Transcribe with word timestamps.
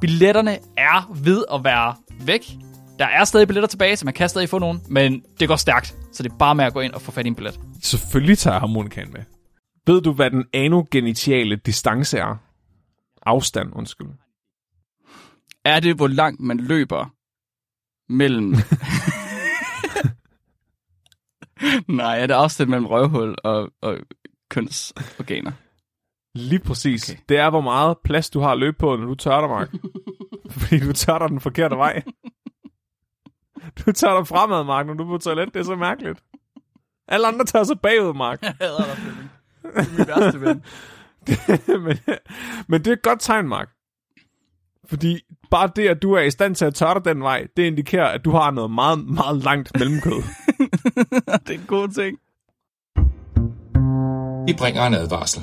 Billetterne 0.00 0.58
er 0.76 1.12
ved 1.24 1.44
at 1.52 1.64
være 1.64 1.94
væk. 2.20 2.50
Der 2.98 3.06
er 3.06 3.24
stadig 3.24 3.48
billetter 3.48 3.68
tilbage, 3.68 3.96
så 3.96 4.04
man 4.04 4.14
kan 4.14 4.28
stadig 4.28 4.48
få 4.48 4.58
nogen, 4.58 4.80
men 4.88 5.24
det 5.40 5.48
går 5.48 5.56
stærkt. 5.56 5.96
Så 6.12 6.22
det 6.22 6.32
er 6.32 6.36
bare 6.36 6.54
med 6.54 6.64
at 6.64 6.72
gå 6.72 6.80
ind 6.80 6.92
og 6.92 7.02
få 7.02 7.10
fat 7.12 7.26
i 7.26 7.28
en 7.28 7.34
billet. 7.34 7.60
Selvfølgelig 7.82 8.38
tager 8.38 8.54
jeg 8.54 8.60
harmonikaen 8.60 9.12
med. 9.12 9.20
Ved 9.86 10.00
du, 10.00 10.12
hvad 10.12 10.30
den 10.30 10.44
anogenitiale 10.54 11.56
distance 11.56 12.18
er? 12.18 12.36
Afstand, 13.26 13.68
undskyld. 13.72 14.08
Er 15.64 15.80
det, 15.80 15.96
hvor 15.96 16.08
langt 16.08 16.40
man 16.40 16.56
løber 16.56 17.14
mellem... 18.12 18.54
Nej, 21.88 22.20
er 22.20 22.26
det 22.26 22.34
afstand 22.34 22.70
mellem 22.70 22.86
røvhul 22.86 23.34
og, 23.44 23.70
og 23.82 23.98
kønsorganer? 24.50 25.52
Lige 26.38 26.58
præcis. 26.58 27.10
Okay. 27.10 27.20
Det 27.28 27.38
er, 27.38 27.50
hvor 27.50 27.60
meget 27.60 27.98
plads 28.04 28.30
du 28.30 28.40
har 28.40 28.52
at 28.52 28.58
løbe 28.58 28.76
på, 28.78 28.96
når 28.96 29.06
du 29.06 29.14
tørter, 29.14 29.48
Mark. 29.48 29.70
Fordi 30.58 30.78
du 30.78 30.92
tørter 30.92 31.26
den 31.28 31.40
forkerte 31.40 31.76
vej. 31.76 32.02
Du 33.78 33.92
tørter 33.92 34.24
fremad, 34.24 34.64
Mark, 34.64 34.86
når 34.86 34.94
du 34.94 35.04
er 35.04 35.08
på 35.08 35.18
toilet. 35.18 35.54
Det 35.54 35.60
er 35.60 35.64
så 35.64 35.76
mærkeligt. 35.76 36.22
Alle 37.08 37.26
andre 37.26 37.44
tager 37.44 37.64
sig 37.64 37.80
bagud, 37.80 38.14
Mark. 38.14 38.42
Jeg 38.42 38.54
hader 38.60 38.84
dig, 38.84 38.96
Flemming. 38.96 39.30
Det 39.62 39.74
er 39.74 39.98
min 39.98 40.06
værste 40.06 40.40
ven. 40.40 40.62
men, 41.84 41.98
men 42.68 42.80
det 42.80 42.86
er 42.86 42.92
et 42.92 43.02
godt 43.02 43.20
tegn, 43.20 43.48
Mark. 43.48 43.68
Fordi 44.88 45.20
bare 45.50 45.70
det, 45.76 45.88
at 45.88 46.02
du 46.02 46.12
er 46.12 46.20
i 46.20 46.30
stand 46.30 46.54
til 46.54 46.64
at 46.64 46.74
tørre 46.74 46.94
dig 46.94 47.04
den 47.04 47.22
vej, 47.22 47.46
det 47.56 47.62
indikerer, 47.62 48.06
at 48.06 48.24
du 48.24 48.30
har 48.30 48.50
noget 48.50 48.70
meget, 48.70 49.06
meget 49.06 49.36
langt 49.44 49.78
mellemkød. 49.78 50.22
det 51.46 51.50
er 51.50 51.58
en 51.60 51.66
god 51.66 51.88
ting. 51.88 52.18
Vi 54.48 54.54
bringer 54.58 54.86
en 54.86 54.94
advarsel. 54.94 55.42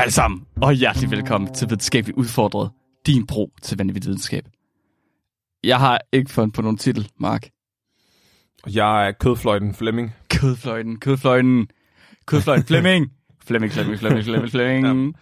Hej 0.00 0.04
alle 0.04 0.12
sammen, 0.12 0.46
og 0.62 0.72
hjertelig 0.72 1.10
velkommen 1.10 1.54
til 1.54 1.68
Videnskabeligt 1.68 2.18
Udfordret, 2.18 2.70
din 3.06 3.26
bro 3.26 3.52
til 3.62 3.78
vanvittig 3.78 4.08
videnskab. 4.08 4.44
Jeg 5.64 5.78
har 5.78 6.00
ikke 6.12 6.30
fundet 6.30 6.54
på 6.54 6.62
nogen 6.62 6.76
titel, 6.76 7.10
Mark. 7.16 7.48
Jeg 8.66 9.08
er 9.08 9.12
kødfløjten 9.12 9.74
Flemming. 9.74 10.14
Kødfløjten, 10.28 11.00
kødfløjten, 11.00 11.68
kødfløjten, 12.26 12.66
Flemming. 12.66 13.12
Flemming, 13.46 13.72
Flemming, 13.72 13.98
Flemming, 13.98 14.24
Flemming, 14.24 14.50
Flemming. 14.50 15.14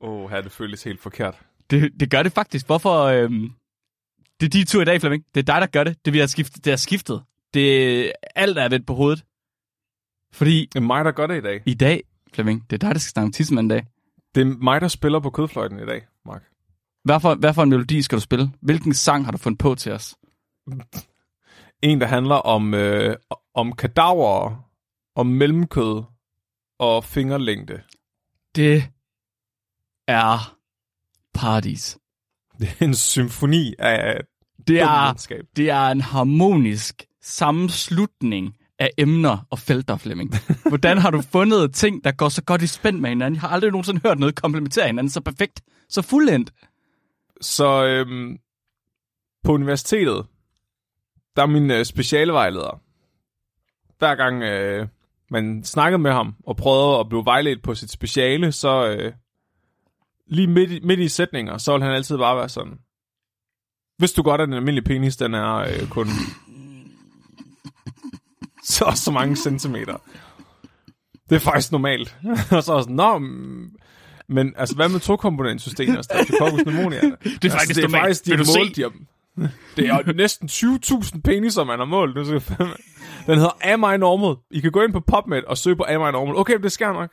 Åh, 0.00 0.10
oh, 0.10 0.30
her 0.30 0.40
det 0.40 0.52
føles 0.52 0.84
helt 0.84 1.00
forkert. 1.00 1.34
Det, 1.70 1.92
det 2.00 2.10
gør 2.10 2.22
det 2.22 2.32
faktisk. 2.32 2.66
Hvorfor? 2.66 3.04
Øhm, 3.04 3.50
det 4.40 4.46
er 4.46 4.50
de 4.50 4.64
tur 4.64 4.82
i 4.82 4.84
dag, 4.84 5.00
Flemming. 5.00 5.24
Det 5.34 5.40
er 5.40 5.52
dig, 5.54 5.60
der 5.60 5.66
gør 5.66 5.84
det. 5.84 6.04
Det, 6.04 6.12
vi 6.12 6.18
har 6.18 6.26
skiftet, 6.26 6.64
det 6.64 6.72
er 6.72 6.76
skiftet. 6.76 7.22
Det, 7.54 8.12
alt 8.34 8.58
er 8.58 8.68
vendt 8.68 8.86
på 8.86 8.94
hovedet. 8.94 9.24
Fordi 10.32 10.68
Det 10.72 10.78
er 10.78 10.86
mig, 10.86 11.04
der 11.04 11.12
gør 11.12 11.26
det 11.26 11.36
i 11.36 11.40
dag. 11.40 11.62
i 11.66 11.74
dag, 11.74 12.02
Flemming, 12.32 12.62
det 12.70 12.76
er 12.76 12.86
dig, 12.86 12.94
der 12.94 13.00
skal 13.00 13.10
snakke 13.10 13.26
om 13.26 13.32
tissemand 13.32 13.70
dag. 13.70 13.86
Det 14.36 14.42
er 14.42 14.56
mig, 14.64 14.80
der 14.80 14.88
spiller 14.88 15.20
på 15.20 15.30
kødfløjten 15.30 15.78
i 15.78 15.86
dag, 15.86 16.06
Mark. 16.26 16.42
Hvad 17.04 17.20
for, 17.20 17.34
hvad 17.34 17.54
for 17.54 17.62
en 17.62 17.70
melodi 17.70 18.02
skal 18.02 18.16
du 18.16 18.20
spille? 18.20 18.52
Hvilken 18.60 18.94
sang 18.94 19.24
har 19.24 19.32
du 19.32 19.38
fundet 19.38 19.58
på 19.58 19.74
til 19.74 19.92
os? 19.92 20.16
En, 21.82 22.00
der 22.00 22.06
handler 22.06 22.34
om, 22.34 22.74
øh, 22.74 23.16
om 23.54 23.72
kadaver, 23.72 24.68
om 25.14 25.26
mellemkød 25.26 26.02
og 26.78 27.04
fingerlængde. 27.04 27.82
Det 28.56 28.84
er 30.08 30.56
paradis. 31.34 31.98
Det 32.58 32.68
er 32.80 32.84
en 32.84 32.94
symfoni 32.94 33.74
af 33.78 34.20
Det 34.68 34.80
er, 34.80 35.44
det 35.56 35.70
er 35.70 35.88
en 35.88 36.00
harmonisk 36.00 37.04
sammenslutning 37.22 38.56
af 38.78 38.90
emner 38.98 39.46
og 39.50 39.58
felter, 39.58 39.96
Flemming. 39.96 40.30
Hvordan 40.68 40.98
har 40.98 41.10
du 41.10 41.20
fundet 41.20 41.74
ting, 41.74 42.04
der 42.04 42.12
går 42.12 42.28
så 42.28 42.42
godt 42.42 42.62
i 42.62 42.66
spænd 42.66 43.00
med 43.00 43.08
hinanden? 43.08 43.34
Jeg 43.34 43.40
har 43.40 43.48
aldrig 43.48 43.70
nogensinde 43.70 44.00
hørt 44.04 44.18
noget 44.18 44.34
komplementere 44.34 44.86
hinanden 44.86 45.10
så 45.10 45.20
perfekt, 45.20 45.62
så 45.88 46.02
fuldendt. 46.02 46.52
Så 47.40 47.84
øhm, 47.84 48.38
på 49.44 49.52
universitetet, 49.52 50.26
der 51.36 51.42
er 51.42 51.46
min 51.46 51.70
øh, 51.70 51.84
specialevejleder. 51.84 52.80
Hver 53.98 54.14
gang 54.14 54.42
øh, 54.42 54.88
man 55.30 55.64
snakkede 55.64 55.98
med 55.98 56.12
ham 56.12 56.34
og 56.46 56.56
prøvede 56.56 57.00
at 57.00 57.08
blive 57.08 57.24
vejledt 57.24 57.62
på 57.62 57.74
sit 57.74 57.90
speciale, 57.90 58.52
så 58.52 58.88
øh, 58.88 59.12
lige 60.26 60.46
midt 60.46 60.70
i, 60.70 60.80
midt 60.80 61.00
i 61.00 61.08
sætninger, 61.08 61.58
så 61.58 61.72
vil 61.72 61.82
han 61.82 61.92
altid 61.92 62.18
bare 62.18 62.36
være 62.36 62.48
sådan. 62.48 62.78
Hvis 63.98 64.12
du 64.12 64.22
godt, 64.22 64.40
at 64.40 64.48
den 64.48 64.54
almindelige 64.54 64.84
penis, 64.84 65.16
den 65.16 65.34
er 65.34 65.54
øh, 65.54 65.88
kun 65.90 66.06
så 68.66 68.92
så 68.94 69.10
mange 69.10 69.36
centimeter. 69.36 69.96
Det 71.30 71.36
er 71.36 71.40
faktisk 71.40 71.72
normalt. 71.72 72.16
og 72.56 72.62
så 72.62 72.72
er 72.72 72.76
jeg 72.76 72.82
sådan, 72.82 72.96
nå, 72.96 73.18
mm, 73.18 73.70
men 74.28 74.54
altså, 74.56 74.76
hvad 74.76 74.88
med 74.88 75.00
tokomponentsystemet 75.00 75.98
og 75.98 76.04
Streptococcus 76.04 76.62
pneumonia? 76.62 77.00
Det 77.00 77.44
er 77.44 77.50
faktisk 77.50 77.74
det 77.74 77.84
er 77.84 77.88
normalt. 77.88 78.02
faktisk 78.02 78.24
de 78.24 78.30
Vil 78.30 78.38
du 78.38 78.44
mål, 78.58 78.66
se? 78.66 78.74
de 78.74 78.82
har, 78.82 78.92
Det 79.76 80.08
er 80.08 80.12
næsten 80.12 80.48
20.000 80.48 81.20
peniser, 81.20 81.64
man 81.64 81.78
har 81.78 81.86
målt. 81.86 82.16
Den 83.26 83.38
hedder 83.38 83.72
Am 83.72 83.94
I 83.94 83.96
Normal. 83.96 84.36
I 84.50 84.60
kan 84.60 84.72
gå 84.72 84.82
ind 84.82 84.92
på 84.92 85.00
PubMed 85.00 85.42
og 85.42 85.58
søge 85.58 85.76
på 85.76 85.84
Am 85.88 86.00
I 86.00 86.12
Normal. 86.12 86.36
Okay, 86.36 86.58
det 86.58 86.72
skal 86.72 86.92
nok. 86.92 87.10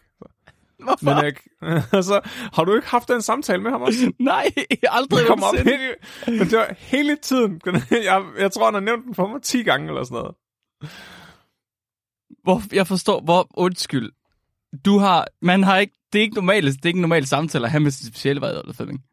Hvorfor? 0.83 1.05
Men 1.15 1.33
jeg, 1.61 2.03
så 2.09 2.21
har 2.53 2.63
du 2.63 2.75
ikke 2.75 2.87
haft 2.87 3.07
den 3.07 3.21
samtale 3.21 3.61
med 3.61 3.71
ham 3.71 3.81
også? 3.81 4.11
Nej, 4.19 4.51
aldrig 4.83 5.19
Det 5.19 5.27
kom 5.27 5.43
op 5.43 5.55
hele, 5.55 5.95
men 6.27 6.39
det 6.39 6.57
var 6.57 6.75
hele 6.77 7.15
tiden. 7.15 7.61
Jeg, 7.91 8.23
jeg 8.39 8.51
tror, 8.51 8.65
han 8.65 8.73
har 8.73 8.81
nævnt 8.81 9.05
den 9.05 9.15
for 9.15 9.27
mig 9.27 9.41
10 9.41 9.63
gange 9.63 9.87
eller 9.87 10.03
sådan 10.03 10.15
noget. 10.15 10.35
Hvor, 12.43 12.61
jeg 12.73 12.87
forstår, 12.87 13.21
hvor 13.21 13.47
undskyld. 13.53 14.11
Du 14.85 14.97
har, 14.97 15.27
man 15.41 15.63
har 15.63 15.77
ikke, 15.77 15.93
det 16.13 16.19
er 16.19 16.23
ikke 16.23 16.35
normalt, 16.35 16.65
det 16.65 16.85
er 16.85 16.87
ikke 16.87 16.97
en 16.97 17.01
normal 17.01 17.25
samtale 17.25 17.65
at 17.65 17.71
have 17.71 17.81
med 17.81 17.91
sin 17.91 18.07
specielle 18.07 18.41
Flemming. 18.73 19.03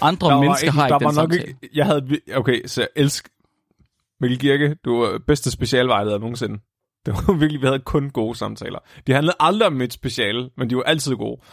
Andre 0.00 0.28
Der 0.28 0.40
mennesker 0.40 0.70
har 0.70 0.88
der 0.88 0.96
ikke 0.96 0.98
den 0.98 1.16
var 1.16 1.22
nok 1.22 1.32
samtale. 1.32 1.48
ikke, 1.48 1.68
jeg 1.74 1.86
havde, 1.86 2.20
okay, 2.34 2.66
så 2.66 2.80
jeg 2.80 2.88
elsker 2.96 3.30
Mikkel 4.20 4.38
Girke, 4.38 4.74
du 4.84 5.00
er 5.00 5.18
bedste 5.18 5.50
specialvejleder 5.50 6.18
nogensinde. 6.18 6.58
Det 7.06 7.14
var 7.14 7.32
virkelig, 7.40 7.60
vi 7.60 7.66
havde 7.66 7.78
kun 7.78 8.10
gode 8.10 8.34
samtaler. 8.34 8.78
De 9.06 9.12
handlede 9.12 9.36
aldrig 9.40 9.66
om 9.66 9.72
mit 9.72 9.92
speciale, 9.92 10.50
men 10.56 10.70
de 10.70 10.76
var 10.76 10.82
altid 10.82 11.14
gode. 11.16 11.40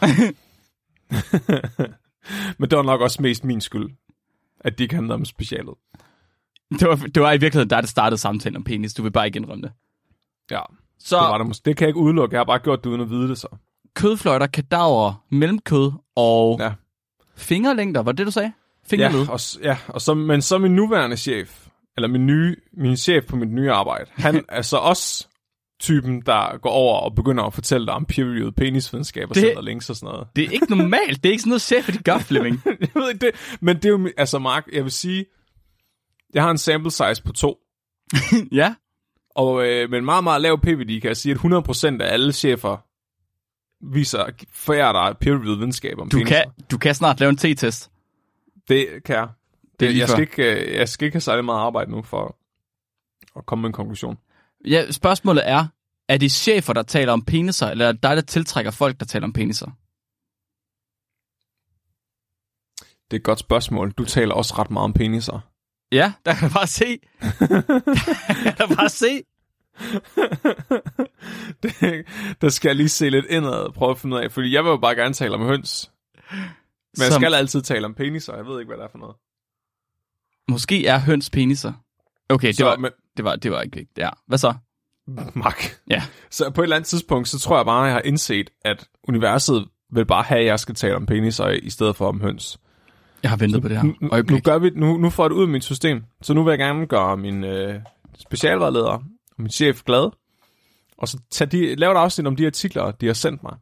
men 2.58 2.70
det 2.70 2.76
var 2.76 2.82
nok 2.82 3.00
også 3.00 3.22
mest 3.22 3.44
min 3.44 3.60
skyld, 3.60 3.90
at 4.60 4.78
de 4.78 4.82
ikke 4.82 4.94
handlede 4.94 5.14
om 5.14 5.24
specialet. 5.24 5.74
Det 6.70 6.88
var, 6.88 6.96
det 6.96 7.22
var 7.22 7.32
i 7.32 7.38
virkeligheden 7.38 7.70
der 7.70 7.86
startede 7.86 8.20
samtalen 8.20 8.56
om 8.56 8.64
penis. 8.64 8.94
Du 8.94 9.02
vil 9.02 9.10
bare 9.10 9.26
ikke 9.26 9.36
indrømme 9.36 9.62
det. 9.62 9.72
Ja, 10.50 10.60
Så 10.98 11.16
det 11.16 11.22
var 11.22 11.38
det, 11.38 11.46
måske. 11.46 11.64
det 11.64 11.76
kan 11.76 11.84
jeg 11.84 11.88
ikke 11.88 12.00
udelukke. 12.00 12.34
Jeg 12.34 12.40
har 12.40 12.44
bare 12.44 12.58
gjort 12.58 12.84
det 12.84 12.90
uden 12.90 13.00
at 13.00 13.10
vide 13.10 13.28
det 13.28 13.38
så. 13.38 13.48
kødfløjter, 13.94 14.46
kadaver, 14.46 15.24
mellemkød 15.30 15.92
og 16.16 16.56
ja. 16.60 16.72
Fingerlængder, 17.36 18.02
var 18.02 18.12
det 18.12 18.18
det, 18.18 18.26
du 18.26 18.30
sagde? 18.32 18.52
Fingerled. 18.86 19.24
Ja, 19.24 19.32
og, 19.32 19.40
ja 19.62 19.78
og 19.88 20.00
så, 20.00 20.14
men 20.14 20.42
så 20.42 20.58
min 20.58 20.72
nuværende 20.76 21.16
chef, 21.16 21.66
eller 21.96 22.08
min, 22.08 22.26
nye, 22.26 22.56
min 22.72 22.96
chef 22.96 23.24
på 23.24 23.36
mit 23.36 23.48
nye 23.52 23.70
arbejde, 23.72 24.10
han 24.14 24.44
er 24.48 24.62
så 24.62 24.76
også 24.76 25.28
typen, 25.80 26.20
der 26.26 26.58
går 26.58 26.70
over 26.70 26.98
og 27.00 27.14
begynder 27.14 27.44
at 27.44 27.54
fortælle 27.54 27.86
dig 27.86 27.94
om 27.94 28.06
peer-reviewed 28.12 28.50
penisvidenskab 28.52 29.30
og 29.30 29.36
sender 29.36 29.62
links 29.62 29.90
og 29.90 29.96
sådan 29.96 30.12
noget. 30.12 30.28
Det 30.36 30.44
er 30.44 30.50
ikke 30.50 30.66
normalt. 30.76 31.22
Det 31.22 31.28
er 31.28 31.32
ikke 31.32 31.42
sådan 31.42 31.50
noget, 31.50 31.62
chefer 31.62 31.92
de 31.92 31.98
gør, 31.98 32.18
Flemming. 32.28 32.62
jeg 32.66 32.88
ved 32.94 33.08
ikke 33.08 33.26
det, 33.26 33.58
men 33.60 33.76
det 33.76 33.84
er 33.84 33.88
jo, 33.88 34.08
altså 34.16 34.38
Mark, 34.38 34.66
jeg 34.72 34.84
vil 34.84 34.92
sige, 34.92 35.24
jeg 36.34 36.42
har 36.42 36.50
en 36.50 36.58
sample 36.58 36.90
size 36.90 37.22
på 37.24 37.32
to, 37.32 37.56
ja. 38.52 38.74
Og 39.36 39.66
øh, 39.66 39.90
med 39.90 39.98
en 39.98 40.04
meget, 40.04 40.24
meget 40.24 40.42
lav 40.42 40.60
PVD 40.60 41.00
kan 41.00 41.08
jeg 41.08 41.16
sige, 41.16 41.32
at 41.32 41.38
100% 41.38 42.02
af 42.02 42.12
alle 42.12 42.32
chefer 42.32 42.76
viser, 43.92 44.26
forærer 44.52 44.92
dig 44.92 45.18
peer-reviewed 45.18 45.56
videnskab 45.56 45.98
om 45.98 46.08
Du 46.08 46.16
peniser. 46.16 46.42
kan, 46.42 46.52
du 46.70 46.78
kan 46.78 46.94
snart 46.94 47.20
lave 47.20 47.30
en 47.30 47.36
T-test. 47.36 47.90
Det 48.68 48.88
kan 49.04 49.16
jeg. 49.16 49.28
Det 49.80 49.80
Det, 49.80 49.98
jeg, 49.98 50.08
skal 50.08 50.20
ikke, 50.20 50.66
øh, 50.70 50.74
jeg 50.74 50.88
skal 50.88 51.04
ikke 51.06 51.14
have 51.14 51.20
særlig 51.20 51.44
meget 51.44 51.60
arbejde 51.60 51.90
nu 51.90 52.02
for 52.02 52.36
at 53.36 53.46
komme 53.46 53.62
med 53.62 53.68
en 53.68 53.72
konklusion. 53.72 54.18
Ja, 54.66 54.90
spørgsmålet 54.90 55.48
er, 55.48 55.66
er 56.08 56.16
det 56.18 56.32
chefer, 56.32 56.72
der 56.72 56.82
taler 56.82 57.12
om 57.12 57.22
peniser, 57.24 57.66
eller 57.66 57.86
er 57.88 57.92
det 57.92 58.02
dig, 58.02 58.16
der 58.16 58.22
tiltrækker 58.22 58.70
folk, 58.70 59.00
der 59.00 59.06
taler 59.06 59.26
om 59.26 59.32
peniser? 59.32 59.66
Det 63.10 63.16
er 63.16 63.20
et 63.20 63.22
godt 63.24 63.38
spørgsmål. 63.38 63.90
Du 63.90 64.04
taler 64.04 64.34
også 64.34 64.54
ret 64.58 64.70
meget 64.70 64.84
om 64.84 64.92
peniser. 64.92 65.40
Ja, 65.92 66.12
der 66.26 66.34
kan 66.34 66.48
du 66.48 66.54
bare 66.54 66.66
se. 66.66 66.98
der 68.44 68.52
kan 68.56 68.68
du 68.68 68.74
bare 68.74 68.88
se. 68.88 69.22
det, 71.62 72.06
der 72.40 72.48
skal 72.48 72.68
jeg 72.68 72.76
lige 72.76 72.88
se 72.88 73.10
lidt 73.10 73.26
indad 73.26 73.50
og 73.50 73.74
prøve 73.74 73.90
at 73.90 73.98
finde 73.98 74.16
ud 74.16 74.20
af, 74.22 74.32
fordi 74.32 74.54
jeg 74.54 74.64
vil 74.64 74.70
jo 74.70 74.76
bare 74.76 74.94
gerne 74.94 75.14
tale 75.14 75.34
om 75.34 75.42
høns. 75.46 75.90
Men 76.30 77.02
jeg 77.02 77.12
Som- 77.12 77.20
skal 77.22 77.34
altid 77.34 77.62
tale 77.62 77.84
om 77.86 77.94
peniser. 77.94 78.36
Jeg 78.36 78.46
ved 78.46 78.60
ikke, 78.60 78.68
hvad 78.68 78.76
det 78.76 78.84
er 78.84 78.88
for 78.90 78.98
noget. 78.98 79.16
Måske 80.48 80.86
er 80.86 80.98
høns 81.00 81.30
peniser. 81.30 81.72
Okay, 82.28 82.48
det, 82.48 82.56
Så, 82.56 82.64
var, 82.64 82.76
men, 82.76 82.90
det, 83.16 83.24
var, 83.24 83.36
det 83.36 83.50
var 83.50 83.60
ikke 83.62 83.76
vigtigt. 83.76 83.98
Ja. 83.98 84.08
Hvad 84.26 84.38
så? 84.38 84.54
Mark. 85.34 85.78
Ja. 85.90 86.02
Så 86.30 86.50
på 86.50 86.60
et 86.60 86.64
eller 86.64 86.76
andet 86.76 86.88
tidspunkt, 86.88 87.28
så 87.28 87.38
tror 87.38 87.56
jeg 87.56 87.66
bare, 87.66 87.80
at 87.82 87.86
jeg 87.86 87.94
har 87.94 88.02
indset, 88.04 88.50
at 88.64 88.88
universet 89.08 89.68
vil 89.92 90.06
bare 90.06 90.22
have, 90.22 90.40
at 90.40 90.46
jeg 90.46 90.60
skal 90.60 90.74
tale 90.74 90.96
om 90.96 91.06
peniser 91.06 91.48
i 91.48 91.70
stedet 91.70 91.96
for 91.96 92.08
om 92.08 92.20
høns. 92.20 92.58
Jeg 93.26 93.30
har 93.30 93.36
ventet 93.36 93.62
på 93.62 93.68
det 93.68 93.76
her 93.76 93.84
Nu, 93.84 93.94
nu, 94.00 94.08
øjeblik. 94.12 94.44
gør 94.44 94.58
vi, 94.58 94.70
nu, 94.70 94.96
nu 94.96 95.10
får 95.10 95.24
jeg 95.24 95.30
det 95.30 95.36
ud 95.36 95.42
af 95.42 95.48
mit 95.48 95.64
system. 95.64 96.04
Så 96.22 96.34
nu 96.34 96.42
vil 96.44 96.50
jeg 96.50 96.58
gerne 96.58 96.86
gøre 96.86 97.16
min 97.16 97.44
øh, 97.44 97.80
specialvejleder 98.18 98.86
og 98.86 99.02
min 99.38 99.50
chef 99.50 99.82
glad. 99.82 100.10
Og 100.98 101.08
så 101.08 101.18
tage 101.30 101.48
de, 101.50 101.74
lave 101.74 101.92
et 101.92 101.96
afsnit 101.96 102.26
om 102.26 102.36
de 102.36 102.46
artikler, 102.46 102.90
de 102.90 103.06
har 103.06 103.14
sendt 103.14 103.42
mig. 103.42 103.52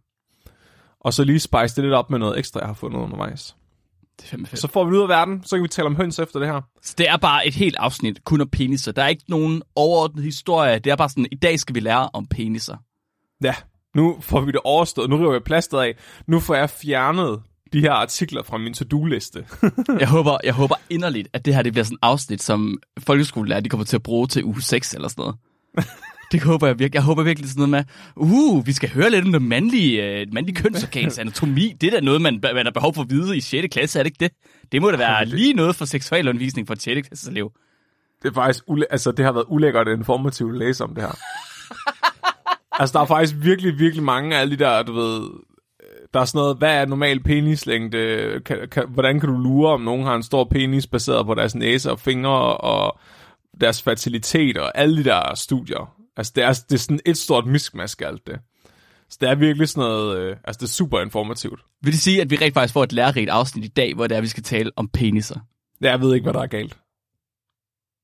Og 1.00 1.14
så 1.14 1.24
lige 1.24 1.40
spice 1.40 1.76
det 1.76 1.84
lidt 1.84 1.94
op 1.94 2.10
med 2.10 2.18
noget 2.18 2.38
ekstra, 2.38 2.60
jeg 2.60 2.66
har 2.66 2.74
fundet 2.74 2.98
undervejs. 2.98 3.56
Det 4.18 4.24
er 4.24 4.28
fandme 4.28 4.46
fedt. 4.46 4.60
Så 4.60 4.68
får 4.68 4.84
vi 4.84 4.90
det 4.90 4.96
ud 4.96 5.02
af 5.02 5.08
verden, 5.08 5.42
så 5.44 5.56
kan 5.56 5.62
vi 5.62 5.68
tale 5.68 5.86
om 5.86 5.96
høns 5.96 6.18
efter 6.18 6.38
det 6.40 6.48
her. 6.48 6.60
Så 6.82 6.94
det 6.98 7.08
er 7.08 7.16
bare 7.16 7.46
et 7.46 7.54
helt 7.54 7.76
afsnit 7.78 8.24
kun 8.24 8.40
om 8.40 8.48
peniser. 8.48 8.92
Der 8.92 9.02
er 9.02 9.08
ikke 9.08 9.24
nogen 9.28 9.62
overordnet 9.76 10.24
historie. 10.24 10.78
Det 10.78 10.90
er 10.92 10.96
bare 10.96 11.08
sådan, 11.08 11.26
i 11.32 11.36
dag 11.36 11.58
skal 11.60 11.74
vi 11.74 11.80
lære 11.80 12.10
om 12.12 12.26
peniser. 12.26 12.76
Ja, 13.42 13.54
nu 13.94 14.16
får 14.20 14.40
vi 14.40 14.52
det 14.52 14.60
overstået. 14.64 15.10
Nu 15.10 15.16
river 15.16 15.32
jeg 15.32 15.42
plasteret 15.42 15.82
af. 15.82 15.94
Nu 16.26 16.40
får 16.40 16.54
jeg 16.54 16.70
fjernet 16.70 17.42
de 17.72 17.80
her 17.80 17.92
artikler 17.92 18.42
fra 18.42 18.58
min 18.58 18.74
to-do-liste. 18.74 19.46
Jeg 20.00 20.08
håber, 20.08 20.38
jeg 20.44 20.54
håber 20.54 20.74
inderligt, 20.90 21.28
at 21.32 21.44
det 21.44 21.54
her 21.54 21.62
det 21.62 21.72
bliver 21.72 21.84
sådan 21.84 21.94
et 21.94 21.98
afsnit, 22.02 22.42
som 22.42 22.78
folkeskolelærer 22.98 23.60
de 23.60 23.68
kommer 23.68 23.84
til 23.84 23.96
at 23.96 24.02
bruge 24.02 24.26
til 24.26 24.44
uge 24.44 24.62
6 24.62 24.94
eller 24.94 25.08
sådan 25.08 25.22
noget. 25.22 25.36
Det 26.32 26.42
håber 26.42 26.66
jeg 26.66 26.78
virkelig. 26.78 26.94
Jeg 26.94 27.02
håber 27.02 27.22
virkelig 27.22 27.50
sådan 27.50 27.68
noget 27.70 27.70
med, 27.70 27.84
uh, 28.26 28.66
vi 28.66 28.72
skal 28.72 28.90
høre 28.90 29.10
lidt 29.10 29.24
om 29.24 29.32
det 29.32 29.42
mandlige, 29.42 30.20
øh, 30.20 30.26
mandlige 30.32 30.56
kønsorgans 30.62 31.18
anatomi. 31.18 31.72
Det 31.80 31.86
er 31.86 31.90
da 31.90 32.00
noget, 32.00 32.22
man, 32.22 32.40
man 32.42 32.66
har 32.66 32.70
behov 32.70 32.94
for 32.94 33.02
at 33.02 33.10
vide 33.10 33.36
i 33.36 33.40
6. 33.40 33.66
klasse, 33.72 33.98
er 33.98 34.02
det 34.02 34.10
ikke 34.10 34.24
det? 34.24 34.32
Det 34.72 34.82
må 34.82 34.90
da 34.90 34.96
være 34.96 35.24
lige 35.24 35.52
noget 35.52 35.76
for 35.76 35.84
seksualundervisning 35.84 36.66
for 36.66 36.74
et 36.74 36.82
6. 36.82 37.08
klasses 37.08 37.28
elev. 37.28 37.52
Det 38.22 38.28
er 38.28 38.34
faktisk 38.34 38.64
ule- 38.70 38.84
altså, 38.90 39.12
det 39.12 39.24
har 39.24 39.32
været 39.32 39.44
ulækkert 39.48 39.88
og 39.88 39.94
informativt 39.94 40.52
at 40.52 40.58
læse 40.58 40.84
om 40.84 40.94
det 40.94 41.02
her. 41.04 41.18
altså, 42.80 42.92
der 42.92 43.00
er 43.00 43.06
faktisk 43.06 43.34
virkelig, 43.38 43.78
virkelig 43.78 44.04
mange 44.04 44.36
af 44.36 44.40
alle 44.40 44.56
de 44.56 44.64
der, 44.64 44.82
du 44.82 44.92
ved... 44.92 45.28
Der 46.14 46.20
er 46.20 46.24
sådan 46.24 46.38
noget, 46.38 46.56
hvad 46.56 46.74
er 46.74 46.86
normal 46.86 47.20
penislængde? 47.20 48.40
Kan, 48.46 48.68
kan, 48.72 48.84
hvordan 48.88 49.20
kan 49.20 49.28
du 49.28 49.36
lure, 49.36 49.72
om 49.72 49.80
nogen 49.80 50.02
har 50.04 50.14
en 50.14 50.22
stor 50.22 50.44
penis 50.44 50.86
baseret 50.86 51.26
på 51.26 51.34
deres 51.34 51.54
næse 51.54 51.90
og 51.90 52.00
fingre 52.00 52.56
og 52.56 52.98
deres 53.60 53.82
fertilitet 53.82 54.58
og 54.58 54.78
alle 54.78 54.96
de 54.96 55.04
der 55.04 55.34
studier? 55.34 55.94
Altså, 56.16 56.32
det 56.36 56.44
er, 56.44 56.52
det 56.68 56.74
er 56.74 56.78
sådan 56.78 57.00
et 57.06 57.18
stort 57.18 57.46
miskmask 57.46 58.02
alt 58.02 58.26
det. 58.26 58.38
Så 59.10 59.18
det 59.20 59.28
er 59.28 59.34
virkelig 59.34 59.68
sådan 59.68 59.88
noget... 59.88 60.18
Øh, 60.18 60.36
altså, 60.44 60.58
det 60.58 60.66
er 60.66 60.72
super 60.72 61.00
informativt. 61.00 61.60
Vil 61.82 61.92
det 61.92 62.00
sige, 62.00 62.20
at 62.20 62.30
vi 62.30 62.36
rent 62.36 62.54
faktisk 62.54 62.74
får 62.74 62.82
et 62.82 62.92
lærerigt 62.92 63.30
afsnit 63.30 63.64
i 63.64 63.68
dag, 63.68 63.94
hvor 63.94 64.06
det 64.06 64.16
er, 64.16 64.20
vi 64.20 64.26
skal 64.26 64.42
tale 64.42 64.70
om 64.76 64.88
peniser? 64.88 65.40
Jeg 65.80 66.00
ved 66.00 66.14
ikke, 66.14 66.24
hvad 66.24 66.32
der 66.32 66.42
er 66.42 66.46
galt. 66.46 66.78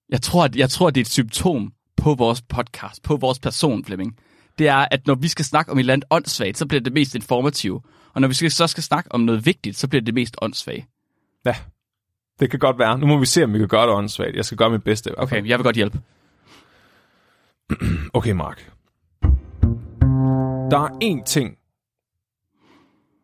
Jeg 0.08 0.22
tror, 0.22 0.44
at, 0.44 0.56
jeg 0.56 0.70
tror, 0.70 0.88
at 0.88 0.94
det 0.94 1.00
er 1.00 1.04
et 1.04 1.10
symptom 1.10 1.72
på 1.96 2.14
vores 2.14 2.42
podcast, 2.42 3.02
på 3.02 3.16
vores 3.16 3.38
person, 3.38 3.84
Flemming. 3.84 4.16
Det 4.58 4.68
er, 4.68 4.86
at 4.90 5.06
når 5.06 5.14
vi 5.14 5.28
skal 5.28 5.44
snakke 5.44 5.72
om 5.72 5.78
et 5.78 5.80
eller 5.80 5.92
andet 5.92 6.06
åndssvagt, 6.10 6.58
så 6.58 6.66
bliver 6.66 6.80
det 6.80 6.92
mest 6.92 7.14
informativt. 7.14 7.84
Og 8.14 8.20
når 8.20 8.28
vi 8.28 8.34
skal, 8.34 8.50
så 8.50 8.66
skal 8.66 8.82
snakke 8.82 9.12
om 9.12 9.20
noget 9.20 9.46
vigtigt, 9.46 9.76
så 9.76 9.88
bliver 9.88 10.02
det 10.02 10.14
mest 10.14 10.36
åndssvagt. 10.42 10.86
Ja, 11.44 11.56
det 12.40 12.50
kan 12.50 12.58
godt 12.58 12.78
være. 12.78 12.98
Nu 12.98 13.06
må 13.06 13.18
vi 13.18 13.26
se, 13.26 13.44
om 13.44 13.52
vi 13.52 13.58
kan 13.58 13.68
gøre 13.68 13.86
det 13.86 13.94
åndssvagt. 13.94 14.36
Jeg 14.36 14.44
skal 14.44 14.58
gøre 14.58 14.70
mit 14.70 14.84
bedste. 14.84 15.18
Okay, 15.18 15.46
jeg 15.46 15.58
vil 15.58 15.64
godt 15.64 15.76
hjælpe. 15.76 16.00
Okay, 18.14 18.32
Mark. 18.32 18.72
Der 20.70 20.78
er 20.78 20.88
én 21.04 21.24
ting, 21.24 21.56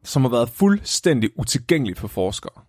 som 0.04 0.22
har 0.22 0.28
været 0.28 0.48
fuldstændig 0.48 1.30
utilgængelig 1.38 1.96
for 1.96 2.08
forskere. 2.08 2.62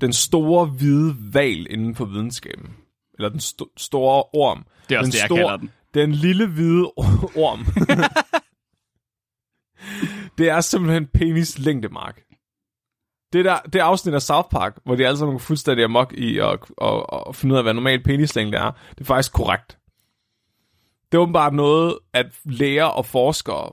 Den 0.00 0.12
store 0.12 0.66
hvide 0.66 1.16
val 1.32 1.66
inden 1.70 1.94
for 1.94 2.04
videnskaben. 2.04 2.76
Eller 3.14 3.28
den 3.28 3.40
sto- 3.40 3.72
store 3.76 4.24
orm. 4.32 4.66
Det 4.88 4.94
er 4.94 4.98
også 4.98 5.06
den 5.06 5.12
det, 5.12 5.18
jeg 5.18 5.26
store, 5.26 5.38
kalder 5.38 5.56
den. 5.56 5.70
Den 5.94 6.12
lille 6.12 6.46
hvide 6.46 6.84
orm. 7.36 7.66
det 10.38 10.48
er 10.48 10.60
simpelthen 10.60 11.06
penis 11.06 11.58
længdemark. 11.58 12.22
Det, 13.32 13.44
der, 13.44 13.58
det 13.58 13.78
afsnit 13.78 14.14
af 14.14 14.22
South 14.22 14.48
Park, 14.48 14.78
hvor 14.84 14.94
de 14.96 15.06
alle 15.06 15.18
sammen 15.18 15.34
går 15.34 15.38
fuldstændig 15.38 15.84
amok 15.84 16.12
i 16.12 16.38
at, 16.38 16.58
at, 16.82 17.06
at 17.28 17.36
finde 17.36 17.52
ud 17.52 17.58
af, 17.58 17.64
hvad 17.64 17.74
normal 17.74 18.02
penislængde 18.02 18.58
er, 18.58 18.70
det 18.90 19.00
er 19.00 19.04
faktisk 19.04 19.32
korrekt. 19.32 19.78
Det 21.12 21.18
er 21.18 21.22
åbenbart 21.22 21.54
noget, 21.54 21.98
at 22.12 22.26
læger 22.44 22.84
og 22.84 23.06
forskere 23.06 23.72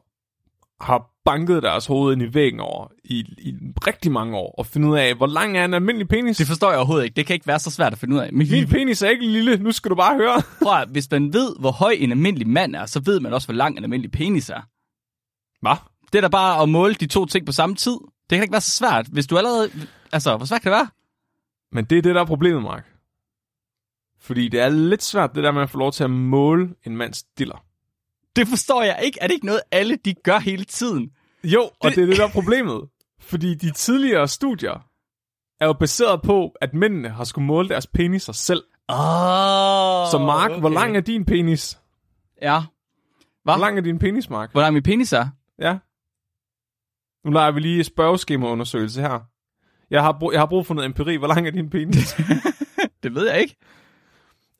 har 0.81 1.09
banket 1.25 1.63
deres 1.63 1.85
hoved 1.85 2.13
ind 2.13 2.21
i 2.21 2.33
væggen 2.33 2.59
over 2.59 2.87
i, 3.03 3.19
i 3.19 3.55
rigtig 3.87 4.11
mange 4.11 4.37
år, 4.37 4.55
og 4.57 4.65
finde 4.65 4.87
ud 4.87 4.97
af, 4.97 5.15
hvor 5.15 5.27
lang 5.27 5.57
er 5.57 5.65
en 5.65 5.73
almindelig 5.73 6.07
penis. 6.07 6.37
Det 6.37 6.47
forstår 6.47 6.69
jeg 6.69 6.77
overhovedet 6.77 7.03
ikke. 7.03 7.15
Det 7.15 7.25
kan 7.25 7.33
ikke 7.33 7.47
være 7.47 7.59
så 7.59 7.71
svært 7.71 7.93
at 7.93 7.99
finde 7.99 8.15
ud 8.15 8.19
af. 8.19 8.33
Men 8.33 8.47
Min 8.51 8.67
penis 8.67 9.01
er 9.01 9.09
ikke 9.09 9.25
lille, 9.25 9.57
nu 9.57 9.71
skal 9.71 9.91
du 9.91 9.95
bare 9.95 10.15
høre. 10.15 10.41
prøv 10.63 10.73
at, 10.73 10.87
hvis 10.89 11.11
man 11.11 11.33
ved, 11.33 11.55
hvor 11.59 11.71
høj 11.71 11.95
en 11.97 12.11
almindelig 12.11 12.47
mand 12.47 12.75
er, 12.75 12.85
så 12.85 12.99
ved 12.99 13.19
man 13.19 13.33
også, 13.33 13.47
hvor 13.47 13.55
lang 13.55 13.77
en 13.77 13.83
almindelig 13.83 14.11
penis 14.11 14.49
er. 14.49 14.61
Hvad? 15.61 15.75
Det 16.13 16.17
er 16.19 16.21
da 16.21 16.27
bare 16.27 16.61
at 16.63 16.69
måle 16.69 16.93
de 16.93 17.05
to 17.07 17.25
ting 17.25 17.45
på 17.45 17.51
samme 17.51 17.75
tid. 17.75 17.97
Det 18.29 18.35
kan 18.37 18.41
ikke 18.41 18.51
være 18.51 18.61
så 18.61 18.71
svært. 18.71 19.07
Hvis 19.07 19.27
du 19.27 19.37
allerede... 19.37 19.71
Altså, 20.11 20.37
hvor 20.37 20.45
svært 20.45 20.61
kan 20.61 20.71
det 20.71 20.77
være? 20.77 20.87
Men 21.71 21.85
det 21.85 21.97
er 21.97 22.01
det, 22.01 22.15
der 22.15 22.21
er 22.21 22.25
problemet, 22.25 22.63
Mark. 22.63 22.85
Fordi 24.19 24.47
det 24.49 24.59
er 24.59 24.69
lidt 24.69 25.03
svært, 25.03 25.35
det 25.35 25.43
der 25.43 25.51
med 25.51 25.61
at 25.61 25.69
få 25.69 25.77
lov 25.77 25.91
til 25.91 26.03
at 26.03 26.09
måle 26.09 26.75
en 26.83 26.97
mands 26.97 27.23
diller. 27.23 27.65
Det 28.35 28.47
forstår 28.47 28.83
jeg 28.83 28.99
ikke. 29.03 29.17
Er 29.21 29.27
det 29.27 29.33
ikke 29.33 29.45
noget, 29.45 29.61
alle 29.71 29.95
de 29.95 30.13
gør 30.13 30.39
hele 30.39 30.63
tiden? 30.63 31.11
Jo, 31.43 31.61
og 31.63 31.71
Det- 31.89 31.95
det 31.95 32.01
er 32.03 32.05
det, 32.07 32.17
der 32.17 32.27
er 32.27 32.31
problemet. 32.31 32.89
Fordi 33.19 33.55
de 33.55 33.71
tidligere 33.71 34.27
studier 34.27 34.87
er 35.59 35.65
jo 35.65 35.73
baseret 35.73 36.21
på, 36.21 36.55
at 36.61 36.73
mændene 36.73 37.09
har 37.09 37.23
skulle 37.23 37.45
måle 37.45 37.69
deres 37.69 37.87
peniser 37.87 38.33
selv. 38.33 38.63
Oh, 38.87 38.95
Så 40.11 40.23
Mark, 40.25 40.49
okay. 40.51 40.59
hvor 40.59 40.69
lang 40.69 40.97
er 40.97 41.01
din 41.01 41.25
penis? 41.25 41.79
Ja. 42.41 42.59
Hvad? 43.43 43.53
Hvor 43.53 43.61
lang 43.65 43.77
er 43.77 43.81
din 43.81 43.99
penis, 43.99 44.29
Mark? 44.29 44.51
Hvor 44.51 44.61
lang 44.61 44.73
min 44.73 44.83
penis 44.83 45.13
er? 45.13 45.27
Ja. 45.59 45.77
Nu 47.25 47.31
lader 47.31 47.51
vi 47.51 47.59
lige 47.59 47.83
spørgeskemaundersøgelse 47.83 49.01
her. 49.01 49.19
Jeg 49.89 50.01
har, 50.01 50.17
brug, 50.19 50.33
jeg 50.33 50.41
har 50.41 50.45
brug 50.45 50.65
for 50.65 50.73
noget 50.73 50.85
empiri. 50.85 51.15
Hvor 51.15 51.27
lang 51.27 51.47
er 51.47 51.51
din 51.51 51.69
penis? 51.69 52.15
Det 53.03 53.15
ved 53.15 53.29
jeg 53.29 53.41
ikke. 53.41 53.55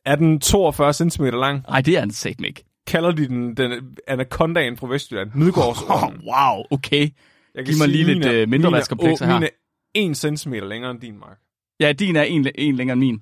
er 0.06 0.16
den 0.16 0.40
42 0.40 0.94
cm 0.94 1.24
lang? 1.24 1.64
Nej, 1.70 1.82
det 1.82 1.98
er 1.98 2.02
den 2.02 2.12
satme 2.12 2.48
ikke. 2.48 2.64
Kalder 2.88 3.12
de 3.12 3.28
den, 3.28 3.58
den 3.58 3.98
anacondaen 4.08 4.78
fra 4.78 4.88
Vestjylland? 4.88 5.32
Midgårdsormen. 5.36 6.22
Oh, 6.28 6.34
wow, 6.34 6.64
okay. 6.72 7.10
Jeg 7.56 7.66
Giv 7.66 7.78
mig 7.78 7.88
lige 7.88 8.04
lidt, 8.04 8.26
øh, 8.26 8.50
mindre 8.50 8.72
vaskomplekser 8.72 9.26
her. 9.26 9.40
Min 9.40 9.44
er 9.44 9.50
1 9.94 10.40
cm 10.40 10.54
længere 10.54 10.92
end 10.92 11.00
din, 11.00 11.20
Mark. 11.20 11.38
Ja, 11.80 11.92
din 11.92 12.16
er 12.16 12.24
en, 12.24 12.48
en 12.56 12.76
længere 12.76 12.94
end 12.94 13.00
min. 13.00 13.22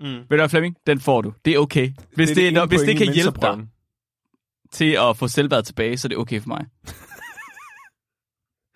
Mm. 0.00 0.06
Ved 0.06 0.24
du 0.30 0.36
hvad, 0.36 0.48
Flemming? 0.48 0.76
Den 0.86 1.00
får 1.00 1.20
du. 1.20 1.32
Det 1.44 1.54
er 1.54 1.58
okay. 1.58 1.90
Hvis 2.14 2.28
det, 2.28 2.36
det, 2.36 2.48
ene 2.48 2.60
det, 2.60 2.68
hvis 2.68 2.78
point 2.78 2.88
det 2.88 3.06
kan 3.06 3.14
hjælpe 3.14 3.40
dig 3.40 3.66
til 4.72 4.98
at 5.00 5.16
få 5.16 5.28
selvværd 5.28 5.64
tilbage, 5.64 5.96
så 5.96 6.06
er 6.06 6.08
det 6.08 6.18
okay 6.18 6.40
for 6.40 6.48
mig. 6.48 6.66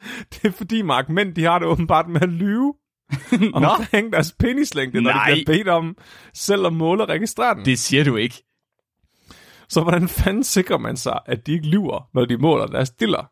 Det 0.32 0.44
er 0.44 0.50
fordi, 0.50 0.82
Mark, 0.82 1.08
mænd 1.08 1.34
de 1.34 1.44
har 1.44 1.58
det 1.58 1.68
åbenbart 1.68 2.08
med 2.08 2.22
at 2.22 2.28
lyve 2.28 2.74
omkring 3.54 4.12
deres 4.12 4.32
penislængde, 4.38 5.00
når 5.00 5.10
Nej. 5.10 5.28
de 5.28 5.34
bliver 5.44 5.58
bedt 5.58 5.68
om 5.68 5.96
selv 6.34 6.66
at 6.66 6.72
måle 6.72 7.02
og 7.02 7.08
registrere 7.08 7.54
den. 7.54 7.64
det 7.64 7.78
siger 7.78 8.04
du 8.04 8.16
ikke. 8.16 8.42
Så 9.68 9.82
hvordan 9.82 10.08
fanden 10.08 10.44
sikrer 10.44 10.78
man 10.78 10.96
sig, 10.96 11.18
at 11.26 11.46
de 11.46 11.52
ikke 11.52 11.66
lyver, 11.66 12.08
når 12.14 12.24
de 12.24 12.36
måler 12.36 12.66
deres 12.66 12.90
diller? 12.90 13.30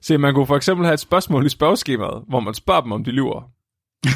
Se, 0.00 0.18
man 0.18 0.34
kunne 0.34 0.46
for 0.46 0.56
eksempel 0.56 0.86
have 0.86 0.94
et 0.94 1.00
spørgsmål 1.00 1.46
i 1.46 1.48
spørgeskemaet, 1.48 2.24
hvor 2.28 2.40
man 2.40 2.54
spørger 2.54 2.80
dem, 2.80 2.92
om 2.92 3.04
de 3.04 3.10
lyver. 3.10 3.42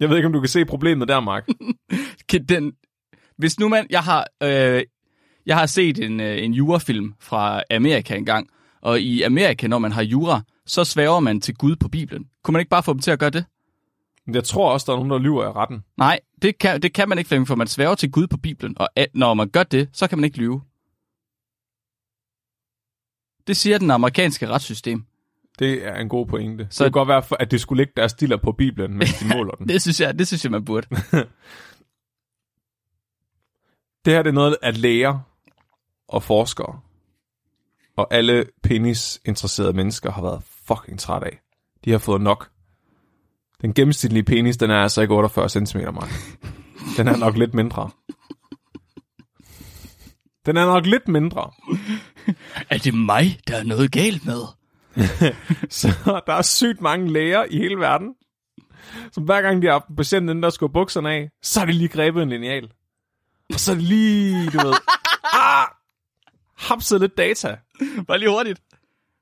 Jeg 0.00 0.08
ved 0.08 0.16
ikke, 0.16 0.26
om 0.26 0.32
du 0.32 0.40
kan 0.40 0.48
se 0.48 0.64
problemet 0.64 1.08
der, 1.08 1.20
Mark. 1.20 1.46
Den, 2.48 2.72
hvis 3.38 3.60
nu 3.60 3.68
man, 3.68 3.86
jeg 3.90 4.02
har, 4.02 4.26
øh, 4.42 4.82
jeg 5.46 5.56
har 5.56 5.66
set 5.66 5.98
en, 5.98 6.20
øh, 6.20 6.44
en 6.44 6.52
jurafilm 6.52 7.14
fra 7.20 7.62
Amerika 7.70 8.16
engang, 8.16 8.48
og 8.80 9.00
i 9.00 9.22
Amerika, 9.22 9.66
når 9.66 9.78
man 9.78 9.92
har 9.92 10.02
jura, 10.02 10.42
så 10.66 10.84
svæver 10.84 11.20
man 11.20 11.40
til 11.40 11.54
Gud 11.54 11.76
på 11.76 11.88
Bibelen. 11.88 12.28
Kunne 12.44 12.52
man 12.52 12.60
ikke 12.60 12.70
bare 12.70 12.82
få 12.82 12.92
dem 12.92 13.00
til 13.00 13.10
at 13.10 13.18
gøre 13.18 13.30
det? 13.30 13.44
Jeg 14.34 14.44
tror 14.44 14.72
også, 14.72 14.84
der 14.86 14.92
er 14.92 14.96
nogen, 14.96 15.10
der 15.10 15.18
lyver 15.18 15.44
i 15.44 15.48
retten. 15.48 15.84
Nej, 15.96 16.20
det 16.42 16.58
kan, 16.58 16.82
det 16.82 16.92
kan 16.94 17.08
man 17.08 17.18
ikke, 17.18 17.46
for 17.46 17.54
man 17.54 17.66
svæver 17.66 17.94
til 17.94 18.10
Gud 18.10 18.26
på 18.26 18.36
Bibelen, 18.36 18.78
og 18.78 18.88
at, 18.96 19.08
når 19.14 19.34
man 19.34 19.48
gør 19.48 19.62
det, 19.62 19.88
så 19.92 20.08
kan 20.08 20.18
man 20.18 20.24
ikke 20.24 20.38
lyve. 20.38 20.62
Det 23.46 23.56
siger 23.56 23.78
den 23.78 23.90
amerikanske 23.90 24.48
retssystem. 24.48 25.04
Det 25.58 25.86
er 25.86 25.94
en 25.94 26.08
god 26.08 26.26
pointe. 26.26 26.66
Så 26.70 26.84
det 26.84 26.92
kan 26.92 27.00
godt 27.00 27.08
være, 27.08 27.40
at 27.40 27.50
det 27.50 27.60
skulle 27.60 27.80
ligge 27.80 27.92
deres 27.96 28.14
diller 28.14 28.36
på 28.36 28.52
Bibelen, 28.52 28.98
mens 28.98 29.18
de 29.18 29.28
måler 29.36 29.52
den. 29.52 29.68
Det 29.68 29.82
synes 29.82 30.00
jeg, 30.00 30.18
det 30.18 30.26
synes 30.26 30.44
jeg 30.44 30.52
man 30.52 30.64
burde. 30.64 30.86
Det 34.04 34.12
her 34.12 34.22
det 34.22 34.30
er 34.30 34.34
noget, 34.34 34.56
at 34.62 34.76
læger 34.76 35.18
og 36.08 36.22
forskere 36.22 36.80
og 37.98 38.14
alle 38.14 38.46
penisinteresserede 38.62 39.72
mennesker 39.72 40.12
har 40.12 40.22
været 40.22 40.42
fucking 40.66 41.00
træt 41.00 41.22
af. 41.22 41.38
De 41.84 41.90
har 41.90 41.98
fået 41.98 42.20
nok. 42.20 42.50
Den 43.62 43.74
gennemsnitlige 43.74 44.22
penis, 44.22 44.56
den 44.56 44.70
er 44.70 44.82
altså 44.82 45.02
ikke 45.02 45.14
48 45.14 45.48
cm, 45.48 45.78
Mark. 45.78 46.10
Den 46.96 47.08
er 47.08 47.16
nok 47.16 47.36
lidt 47.36 47.54
mindre. 47.54 47.90
Den 50.46 50.56
er 50.56 50.66
nok 50.66 50.86
lidt 50.86 51.08
mindre. 51.08 51.50
Er 52.70 52.78
det 52.78 52.94
mig, 52.94 53.40
der 53.48 53.56
er 53.56 53.62
noget 53.64 53.92
galt 53.92 54.26
med? 54.26 54.42
Så 55.80 55.88
der 56.26 56.32
er 56.32 56.42
sygt 56.42 56.80
mange 56.80 57.12
læger 57.12 57.44
i 57.50 57.58
hele 57.58 57.76
verden, 57.76 58.14
som 59.12 59.24
hver 59.24 59.42
gang 59.42 59.62
de 59.62 59.66
har 59.66 59.74
haft 59.74 59.88
en 59.88 59.96
patient 59.96 60.22
inden 60.22 60.42
der 60.42 60.50
skulle 60.50 60.72
bukserne 60.72 61.10
af, 61.10 61.30
så 61.42 61.60
har 61.60 61.66
de 61.66 61.72
lige 61.72 61.88
grebet 61.88 62.22
en 62.22 62.28
lineal. 62.28 62.72
Og 63.54 63.60
så 63.60 63.74
lige, 63.74 64.50
du 64.50 64.58
ved, 64.66 64.74
ah, 65.32 65.66
hapset 66.56 67.00
lidt 67.00 67.18
data. 67.18 67.56
Bare 68.08 68.18
lige 68.18 68.30
hurtigt. 68.30 68.60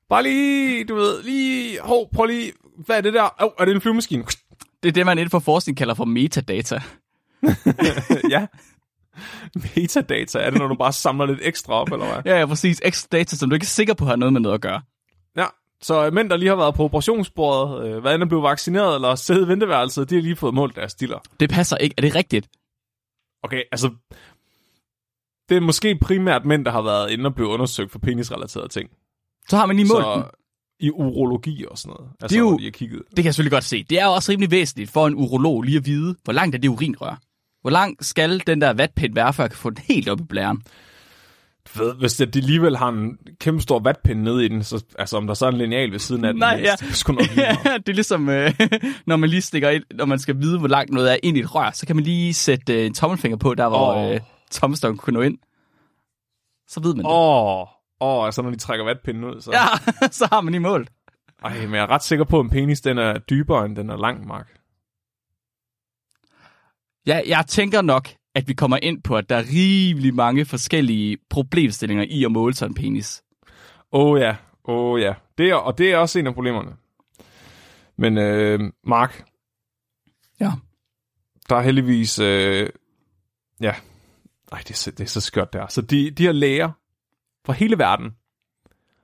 Bare 0.09 0.23
lige, 0.23 0.83
du 0.83 0.95
ved, 0.95 1.23
lige, 1.23 1.79
hov, 1.81 2.09
prøv 2.13 2.25
lige, 2.25 2.53
hvad 2.85 2.97
er 2.97 3.01
det 3.01 3.13
der? 3.13 3.23
Åh, 3.23 3.29
oh, 3.45 3.51
er 3.59 3.65
det 3.65 3.75
en 3.75 3.81
flyvemaskine? 3.81 4.23
Det 4.83 4.89
er 4.89 4.93
det, 4.93 5.05
man 5.05 5.17
inden 5.17 5.29
for 5.29 5.39
forskning 5.39 5.77
kalder 5.77 5.93
for 5.93 6.05
metadata. 6.05 6.81
ja. 8.35 8.47
Metadata, 9.55 10.39
er 10.39 10.49
det, 10.49 10.59
når 10.59 10.67
du 10.67 10.75
bare 10.75 10.93
samler 10.93 11.25
lidt 11.25 11.39
ekstra 11.41 11.73
op, 11.73 11.91
eller 11.91 12.05
hvad? 12.05 12.21
Ja, 12.25 12.39
ja, 12.39 12.45
præcis. 12.45 12.81
Ekstra 12.85 13.07
data, 13.11 13.35
som 13.35 13.49
du 13.49 13.53
ikke 13.53 13.63
er 13.63 13.67
sikker 13.67 13.93
på 13.93 14.05
har 14.05 14.15
noget 14.15 14.33
med 14.33 14.41
noget 14.41 14.55
at 14.55 14.61
gøre. 14.61 14.81
Ja, 15.37 15.45
så 15.81 16.05
øh, 16.05 16.13
mænd, 16.13 16.29
der 16.29 16.37
lige 16.37 16.49
har 16.49 16.55
været 16.55 16.75
på 16.75 16.83
operationsbordet, 16.83 17.87
øh, 17.87 18.01
hvad 18.01 18.15
end 18.15 18.23
er 18.23 18.27
blevet 18.27 18.43
vaccineret, 18.43 18.95
eller 18.95 19.15
siddet 19.15 19.45
i 19.45 19.47
venteværelset, 19.47 20.09
de 20.09 20.15
har 20.15 20.21
lige 20.21 20.35
fået 20.35 20.53
målt 20.53 20.75
deres 20.75 20.91
stiller. 20.91 21.19
Det 21.39 21.49
passer 21.49 21.77
ikke. 21.77 21.93
Er 21.97 22.01
det 22.01 22.15
rigtigt? 22.15 22.49
Okay, 23.43 23.63
altså... 23.71 23.89
Det 25.49 25.57
er 25.57 25.61
måske 25.61 25.95
primært 26.01 26.45
mænd, 26.45 26.65
der 26.65 26.71
har 26.71 26.81
været 26.81 27.11
inde 27.11 27.25
og 27.25 27.35
blevet 27.35 27.49
undersøgt 27.51 27.91
for 27.91 27.99
penisrelaterede 27.99 28.67
ting. 28.67 28.89
Så 29.49 29.57
har 29.57 29.65
man 29.65 29.75
lige 29.75 29.87
målt 29.87 30.03
så 30.03 30.13
den. 30.15 30.23
i 30.79 30.91
urologi 30.91 31.65
og 31.71 31.77
sådan 31.77 31.95
noget. 31.99 32.11
Altså, 32.21 32.27
Det 32.27 32.35
er 32.35 32.39
jo- 32.39 32.49
hvor 32.49 32.57
de 32.57 32.63
har 32.63 32.71
kigget. 32.71 33.01
Det 33.09 33.15
kan 33.15 33.25
jeg 33.25 33.33
selvfølgelig 33.35 33.51
godt 33.55 33.63
se. 33.63 33.83
Det 33.83 33.99
er 34.01 34.05
jo 34.05 34.11
også 34.11 34.31
rimelig 34.31 34.51
væsentligt 34.51 34.91
for 34.91 35.07
en 35.07 35.15
urolog 35.15 35.61
lige 35.63 35.77
at 35.77 35.85
vide, 35.85 36.15
hvor 36.23 36.33
langt 36.33 36.55
er 36.55 36.59
det 36.59 36.67
urinrør. 36.67 37.19
Hvor 37.61 37.69
lang 37.71 38.05
skal 38.05 38.41
den 38.47 38.61
der 38.61 38.73
vatpind 38.73 39.13
være, 39.15 39.33
før 39.33 39.43
jeg 39.43 39.51
kan 39.51 39.57
få 39.57 39.69
den 39.69 39.77
helt 39.87 40.09
op 40.09 40.19
i 40.19 40.23
blæren? 40.23 40.61
Du 41.75 41.83
ved, 41.83 41.93
hvis 41.95 42.15
det, 42.15 42.33
de 42.33 42.39
alligevel 42.39 42.77
har 42.77 42.89
en 42.89 43.17
kæmpe 43.39 43.61
stor 43.61 43.79
vatpind 43.79 44.21
nede 44.21 44.45
i 44.45 44.47
den, 44.47 44.63
så, 44.63 44.83
altså 44.99 45.17
om 45.17 45.27
der 45.27 45.33
så 45.33 45.45
er 45.45 45.49
en 45.51 45.57
lineal 45.57 45.91
ved 45.91 45.99
siden 45.99 46.25
af 46.25 46.33
den, 46.33 46.39
Nej, 46.39 46.61
ja. 46.63 46.71
det 46.79 46.89
er 46.89 46.93
sgu 46.93 47.13
nok. 47.13 47.37
Ja, 47.37 47.57
det 47.85 47.89
er 47.89 47.93
ligesom, 47.93 48.29
øh, 48.29 48.53
når 49.07 49.15
man 49.15 49.29
lige 49.29 49.41
stikker 49.41 49.69
ind, 49.69 49.83
når 49.95 50.05
man 50.05 50.19
skal 50.19 50.39
vide, 50.41 50.59
hvor 50.59 50.67
langt 50.67 50.91
noget 50.91 51.11
er 51.13 51.17
ind 51.23 51.37
i 51.37 51.39
et 51.39 51.55
rør, 51.55 51.71
så 51.71 51.87
kan 51.87 51.95
man 51.95 52.05
lige 52.05 52.33
sætte 52.33 52.73
øh, 52.79 52.85
en 52.85 52.93
tommelfinger 52.93 53.37
på, 53.37 53.53
der 53.55 53.69
hvor 53.69 53.93
Åh. 53.95 54.11
øh, 54.13 54.19
tommelstokken 54.51 54.97
kunne 54.97 55.13
nå 55.13 55.21
ind. 55.21 55.37
Så 56.67 56.79
ved 56.81 56.95
man 56.95 57.05
det. 57.05 57.11
Åh, 57.11 57.57
oh, 57.61 57.67
oh, 57.99 58.25
altså 58.25 58.41
når 58.41 58.49
de 58.49 58.57
trækker 58.57 58.85
vatpinden 58.85 59.23
ud, 59.23 59.41
så... 59.41 59.51
Ja, 59.51 59.65
så 60.19 60.27
har 60.31 60.41
man 60.41 60.51
lige 60.51 60.61
målt. 60.61 60.91
Ej, 61.43 61.61
men 61.61 61.73
jeg 61.73 61.81
er 61.81 61.89
ret 61.89 62.03
sikker 62.03 62.25
på, 62.25 62.39
at 62.39 62.43
en 62.43 62.49
penis, 62.49 62.81
den 62.81 62.97
er 62.97 63.17
dybere, 63.17 63.65
end 63.65 63.75
den 63.75 63.89
er 63.89 63.97
lang, 63.97 64.27
Mark. 64.27 64.59
Ja, 67.07 67.21
jeg 67.27 67.45
tænker 67.47 67.81
nok, 67.81 68.09
at 68.35 68.47
vi 68.47 68.53
kommer 68.53 68.77
ind 68.81 69.03
på, 69.03 69.15
at 69.17 69.29
der 69.29 69.35
er 69.35 69.43
rimelig 69.53 70.15
mange 70.15 70.45
forskellige 70.45 71.17
problemstillinger 71.29 72.05
i 72.09 72.23
at 72.23 72.31
måle 72.31 72.53
sig 72.53 72.65
en 72.67 72.73
penis. 72.73 73.23
Åh 73.91 74.11
oh, 74.11 74.19
ja, 74.19 74.35
åh 74.65 74.91
oh, 74.91 75.01
ja. 75.01 75.13
Det 75.37 75.49
er, 75.49 75.55
og 75.55 75.77
det 75.77 75.91
er 75.91 75.97
også 75.97 76.19
en 76.19 76.27
af 76.27 76.33
problemerne. 76.33 76.75
Men 77.97 78.17
øh, 78.17 78.59
Mark, 78.83 79.23
Ja. 80.39 80.51
der 81.49 81.55
er 81.55 81.61
heldigvis... 81.61 82.19
Øh, 82.19 82.69
ja, 83.61 83.75
Ej, 84.51 84.59
det 84.59 84.69
er, 84.69 84.75
så, 84.75 84.91
det 84.91 84.99
er 84.99 85.07
så 85.07 85.21
skørt 85.21 85.53
der. 85.53 85.67
Så 85.67 85.81
de, 85.81 86.11
de 86.11 86.23
her 86.23 86.31
læger 86.31 86.71
fra 87.45 87.53
hele 87.53 87.77
verden 87.77 88.11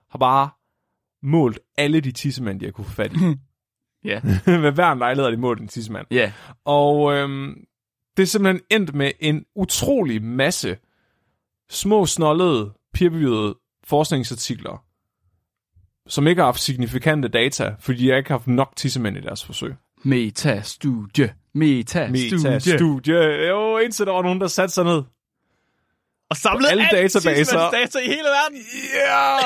har 0.09 0.19
bare 0.19 0.49
målt 1.23 1.59
alle 1.77 2.01
de 2.01 2.11
tissemænd, 2.11 2.59
de 2.59 2.65
har 2.65 2.71
kunne 2.71 2.85
få 2.85 2.91
fat 2.91 3.13
i. 3.13 3.17
Ja. 4.05 4.21
Med 4.45 4.71
hver 4.71 4.91
en 4.91 4.99
lejlighed 4.99 5.23
har 5.23 5.31
de 5.31 5.41
målt 5.41 5.61
en 5.61 5.67
tissemand. 5.67 6.07
Ja. 6.11 6.31
Og 6.65 7.13
øhm, 7.13 7.65
det 8.17 8.23
er 8.23 8.27
simpelthen 8.27 8.61
endt 8.69 8.93
med 8.93 9.11
en 9.19 9.45
utrolig 9.55 10.23
masse 10.23 10.77
små, 11.69 12.05
snollede, 12.05 12.73
peer 12.93 13.53
forskningsartikler, 13.83 14.85
som 16.07 16.27
ikke 16.27 16.39
har 16.39 16.47
haft 16.47 16.59
signifikante 16.59 17.27
data, 17.27 17.75
fordi 17.79 18.07
de 18.07 18.17
ikke 18.17 18.29
har 18.29 18.37
haft 18.37 18.47
nok 18.47 18.75
tissemænd 18.75 19.17
i 19.17 19.21
deres 19.21 19.45
forsøg. 19.45 19.75
Meta-studie. 20.03 21.33
Meta-studie. 21.53 22.51
Meta-studie. 22.51 23.47
Jo, 23.47 23.77
indtil 23.77 24.05
der 24.05 24.11
var 24.11 24.21
nogen, 24.21 24.41
der 24.41 24.47
satte 24.47 24.73
sig 24.73 24.83
ned. 24.83 25.03
Og 26.33 26.37
samlet 26.37 26.69
alle 26.69 26.87
databaser. 26.91 27.71
data 27.71 27.99
i 27.99 28.07
hele 28.07 28.23
verden. 28.23 28.57
Ja! 28.93 29.37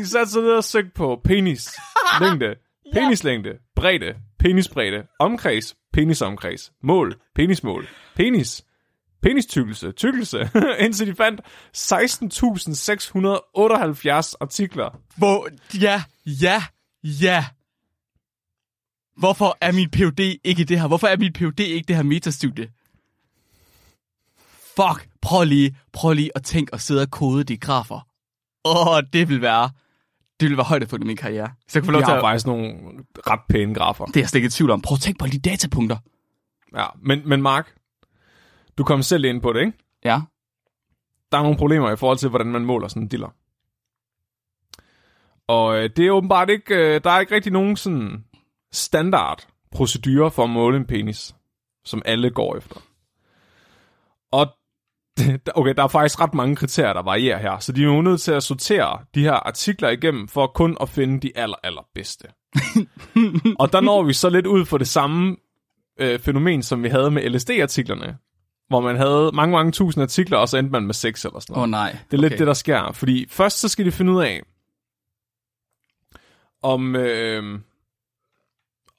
De 0.00 0.06
satte 0.06 0.32
sig 0.32 0.42
ned 0.42 0.50
og 0.50 0.64
søgte 0.64 0.90
på 0.94 1.20
penis, 1.24 1.68
længde, 2.20 2.54
penislængde, 2.94 3.50
bredde, 3.76 4.14
penisbredde, 4.38 5.06
omkreds, 5.18 5.76
penisomkreds, 5.92 6.72
mål, 6.82 7.20
penismål, 7.34 7.88
penis, 8.16 8.64
penistykkelse, 9.22 9.92
tykkelse, 9.92 10.50
indtil 10.84 11.06
de 11.06 11.14
fandt 11.14 11.40
16.678 11.76 14.34
artikler. 14.40 14.98
Hvor, 15.16 15.48
ja, 15.80 16.02
ja, 16.26 16.62
ja. 17.02 17.44
Hvorfor 19.16 19.58
er 19.60 19.72
min 19.72 19.90
PhD 19.90 20.20
ikke 20.44 20.64
det 20.64 20.80
her? 20.80 20.88
Hvorfor 20.88 21.06
er 21.06 21.16
min 21.16 21.32
PhD 21.32 21.60
ikke 21.60 21.88
det 21.88 21.96
her 21.96 22.02
metastudie? 22.02 22.70
Fuck, 24.76 25.08
prøv 25.22 25.44
lige, 25.44 25.76
prøv 25.92 26.12
lige 26.12 26.30
at 26.34 26.42
tænke 26.44 26.74
og 26.74 26.80
sidde 26.80 27.02
og 27.02 27.10
kode 27.10 27.44
de 27.44 27.56
grafer. 27.56 28.06
Åh, 28.64 28.86
oh, 28.86 29.02
det 29.12 29.28
vil 29.28 29.42
være, 29.42 29.70
det 30.40 30.48
vil 30.48 30.56
være 30.56 30.64
højdepunkt 30.64 31.04
i 31.04 31.06
min 31.06 31.16
karriere. 31.16 31.46
Så 31.68 31.78
jeg 31.78 31.82
kan 31.82 31.86
få 31.86 31.92
lov 31.92 32.00
til 32.00 32.06
har 32.06 32.16
at, 32.16 32.22
faktisk 32.22 32.46
nogle 32.46 32.74
ret 33.26 33.40
pæne 33.48 33.74
grafer. 33.74 34.04
det 34.04 34.16
er 34.16 34.20
jeg 34.20 34.28
slet 34.28 34.38
ikke 34.38 34.46
i 34.46 34.50
tvivl 34.50 34.70
om. 34.70 34.82
Prøv 34.82 34.94
at 34.94 35.00
tænke 35.00 35.18
på 35.18 35.26
de 35.26 35.38
datapunkter. 35.38 35.96
Ja, 36.76 36.86
men, 37.02 37.28
men 37.28 37.42
Mark, 37.42 37.74
du 38.78 38.84
kom 38.84 39.02
selv 39.02 39.24
ind 39.24 39.42
på 39.42 39.52
det, 39.52 39.60
ikke? 39.60 39.72
Ja. 40.04 40.20
der 41.32 41.38
er 41.38 41.42
nogle 41.42 41.58
problemer 41.58 41.90
i 41.90 41.96
forhold 41.96 42.18
til, 42.18 42.28
hvordan 42.28 42.46
man 42.46 42.64
måler 42.64 42.88
sådan 42.88 43.02
en 43.02 43.08
diller. 43.08 43.28
Og 45.46 45.76
øh, 45.76 45.90
det 45.96 46.06
er 46.06 46.10
åbenbart 46.10 46.50
ikke, 46.50 46.74
øh, 46.74 47.00
der 47.04 47.10
er 47.10 47.20
ikke 47.20 47.34
rigtig 47.34 47.52
nogen 47.52 47.76
sådan 47.76 48.24
standard 48.72 49.46
procedure 49.72 50.30
for 50.30 50.44
at 50.44 50.50
måle 50.50 50.76
en 50.76 50.86
penis, 50.86 51.34
som 51.84 52.02
alle 52.04 52.30
går 52.30 52.56
efter. 52.56 52.80
Okay, 55.54 55.74
der 55.74 55.82
er 55.82 55.88
faktisk 55.88 56.20
ret 56.20 56.34
mange 56.34 56.56
kriterier, 56.56 56.92
der 56.92 57.02
varierer 57.02 57.38
her, 57.38 57.58
så 57.58 57.72
de 57.72 57.80
er 57.80 57.86
jo 57.86 58.02
nødt 58.02 58.20
til 58.20 58.32
at 58.32 58.42
sortere 58.42 58.98
de 59.14 59.22
her 59.22 59.32
artikler 59.32 59.88
igennem, 59.88 60.28
for 60.28 60.46
kun 60.46 60.76
at 60.80 60.88
finde 60.88 61.20
de 61.20 61.32
aller, 61.34 61.56
aller 61.62 61.86
bedste. 61.94 62.24
og 63.60 63.72
der 63.72 63.80
når 63.80 64.02
vi 64.02 64.12
så 64.12 64.30
lidt 64.30 64.46
ud 64.46 64.64
for 64.64 64.78
det 64.78 64.88
samme 64.88 65.36
øh, 66.00 66.18
fænomen, 66.18 66.62
som 66.62 66.82
vi 66.82 66.88
havde 66.88 67.10
med 67.10 67.30
LSD-artiklerne, 67.30 68.16
hvor 68.68 68.80
man 68.80 68.96
havde 68.96 69.30
mange, 69.34 69.52
mange 69.52 69.72
tusind 69.72 70.02
artikler, 70.02 70.38
og 70.38 70.48
så 70.48 70.56
endte 70.58 70.72
man 70.72 70.86
med 70.86 70.94
seks 70.94 71.24
eller 71.24 71.40
sådan 71.40 71.54
noget. 71.54 71.64
oh, 71.64 71.70
nej. 71.70 71.96
Det 72.10 72.16
er 72.16 72.20
lidt 72.20 72.38
det, 72.38 72.46
der 72.46 72.52
sker. 72.52 72.92
Fordi 72.92 73.26
først 73.30 73.60
så 73.60 73.68
skal 73.68 73.86
de 73.86 73.92
finde 73.92 74.12
ud 74.12 74.22
af, 74.22 74.42
om, 76.62 76.96
øh, 76.96 77.60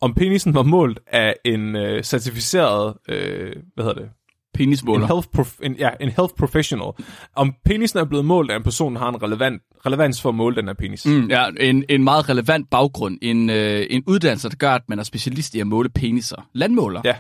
om 0.02 0.14
penisen 0.14 0.54
var 0.54 0.64
målt 0.64 1.00
af 1.08 1.36
en 1.46 1.76
øh, 1.76 2.04
certificeret, 2.04 2.98
øh, 3.10 3.56
hvad 3.76 3.86
hedder 3.86 4.02
det? 4.02 4.12
En 4.54 4.58
Penismåler. 4.66 5.08
health, 5.08 5.28
prof- 5.38 5.60
en, 5.64 5.76
ja, 5.80 5.90
en 6.00 6.10
health 6.10 6.34
professional. 6.38 6.92
Om 7.36 7.54
penisen 7.66 8.00
er 8.00 8.06
blevet 8.06 8.26
målt 8.26 8.52
af 8.52 8.56
en 8.56 8.64
person, 8.64 8.96
har 8.96 9.10
en 9.10 9.24
relevant, 9.24 9.62
relevans 9.86 10.22
for 10.22 10.30
at 10.30 10.36
måle 10.36 10.56
den 10.56 10.68
her 10.68 10.74
penis. 10.74 11.06
Mm, 11.06 11.30
ja, 11.30 11.50
en, 11.60 11.86
en 11.90 12.04
meget 12.04 12.30
relevant 12.30 12.70
baggrund. 12.70 13.18
En, 13.22 13.50
øh, 13.50 13.86
en 13.90 14.04
uddannelse, 14.08 14.50
der 14.50 14.56
gør, 14.56 14.72
at 14.74 14.82
man 14.90 15.00
er 15.00 15.04
specialist 15.04 15.56
i 15.56 15.60
at 15.60 15.68
måle 15.68 15.90
peniser. 15.90 16.48
Landmåler. 16.54 17.02
Ja. 17.06 17.16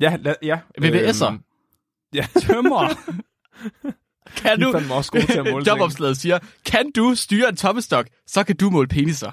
Ja, 0.00 0.16
la, 0.22 0.34
ja. 0.42 0.58
VVS'er. 0.82 1.26
Øhm, 1.26 1.40
ja, 2.14 2.26
Tømmer. 2.42 2.88
kan 4.36 4.58
de 4.60 4.64
du... 4.64 4.72
fandme 4.72 4.94
også 4.94 5.12
gode 5.12 5.26
til 5.26 5.38
at 5.38 5.46
måle. 5.52 5.64
Jobopslaget 5.70 6.16
siger, 6.16 6.38
kan 6.66 6.90
du 6.96 7.14
styre 7.14 7.48
en 7.48 7.56
tommestok, 7.56 8.06
så 8.26 8.44
kan 8.44 8.56
du 8.56 8.70
måle 8.70 8.88
peniser. 8.88 9.30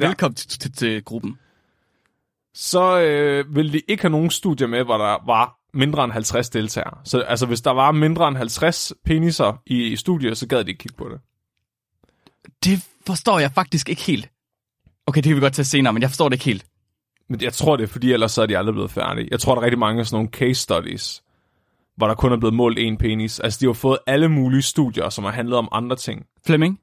Ja. 0.00 0.06
Velkommen 0.06 0.34
til, 0.34 0.48
til, 0.60 0.72
til 0.72 1.04
gruppen. 1.04 1.38
så 2.54 3.00
øh, 3.00 3.56
ville 3.56 3.72
de 3.72 3.80
ikke 3.88 4.02
have 4.02 4.10
nogen 4.10 4.30
studier 4.30 4.66
med, 4.68 4.84
hvor 4.84 4.98
der 4.98 5.26
var 5.26 5.54
mindre 5.76 6.04
end 6.04 6.12
50 6.12 6.50
deltagere. 6.50 6.98
Så 7.04 7.20
altså, 7.20 7.46
hvis 7.46 7.60
der 7.60 7.70
var 7.70 7.92
mindre 7.92 8.28
end 8.28 8.36
50 8.36 8.92
peniser 9.04 9.62
i 9.66 9.96
studiet, 9.96 10.38
så 10.38 10.46
gad 10.46 10.64
de 10.64 10.70
ikke 10.70 10.78
kigge 10.78 10.96
på 10.96 11.08
det. 11.08 11.20
Det 12.64 12.86
forstår 13.06 13.38
jeg 13.38 13.52
faktisk 13.52 13.88
ikke 13.88 14.02
helt. 14.02 14.30
Okay, 15.06 15.16
det 15.18 15.24
kan 15.24 15.36
vi 15.36 15.40
godt 15.40 15.52
tage 15.52 15.66
senere, 15.66 15.92
men 15.92 16.02
jeg 16.02 16.10
forstår 16.10 16.28
det 16.28 16.34
ikke 16.34 16.44
helt. 16.44 16.66
Men 17.28 17.40
jeg 17.42 17.52
tror 17.52 17.76
det, 17.76 17.82
er, 17.84 17.88
fordi 17.88 18.12
ellers 18.12 18.32
så 18.32 18.42
er 18.42 18.46
de 18.46 18.58
aldrig 18.58 18.74
blevet 18.74 18.90
færdige. 18.90 19.28
Jeg 19.30 19.40
tror, 19.40 19.54
der 19.54 19.60
er 19.60 19.64
rigtig 19.64 19.78
mange 19.78 20.00
af 20.00 20.06
sådan 20.06 20.16
nogle 20.16 20.28
case 20.28 20.54
studies, 20.62 21.22
hvor 21.96 22.06
der 22.06 22.14
kun 22.14 22.32
er 22.32 22.36
blevet 22.36 22.54
målt 22.54 22.78
én 22.78 22.96
penis. 22.96 23.40
Altså, 23.40 23.58
de 23.60 23.66
har 23.66 23.72
fået 23.72 23.98
alle 24.06 24.28
mulige 24.28 24.62
studier, 24.62 25.08
som 25.08 25.24
har 25.24 25.30
handlet 25.32 25.58
om 25.58 25.68
andre 25.72 25.96
ting. 25.96 26.26
Flemming, 26.46 26.80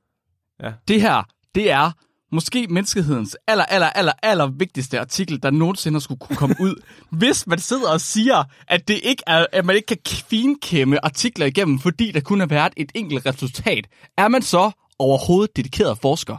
Ja. 0.63 0.73
det 0.87 1.01
her, 1.01 1.23
det 1.55 1.71
er 1.71 1.91
måske 2.33 2.67
menneskehedens 2.69 3.37
aller, 3.47 3.65
aller, 3.65 3.89
aller, 3.89 4.11
aller 4.23 4.47
vigtigste 4.47 4.99
artikel, 4.99 5.43
der 5.43 5.51
nogensinde 5.51 6.01
skulle 6.01 6.19
kunne 6.19 6.35
komme 6.35 6.55
ud, 6.59 6.75
hvis 7.19 7.47
man 7.47 7.59
sidder 7.59 7.91
og 7.91 8.01
siger, 8.01 8.43
at, 8.67 8.87
det 8.87 8.99
ikke 9.03 9.23
er, 9.27 9.45
at 9.51 9.65
man 9.65 9.75
ikke 9.75 9.85
kan 9.85 9.97
finkæmme 10.29 11.05
artikler 11.05 11.45
igennem, 11.45 11.79
fordi 11.79 12.11
der 12.11 12.19
kun 12.19 12.39
har 12.39 12.47
været 12.47 12.73
et 12.77 12.91
enkelt 12.95 13.25
resultat. 13.25 13.87
Er 14.17 14.27
man 14.27 14.41
så 14.41 14.71
overhovedet 14.99 15.57
dedikeret 15.57 15.97
forsker? 16.01 16.37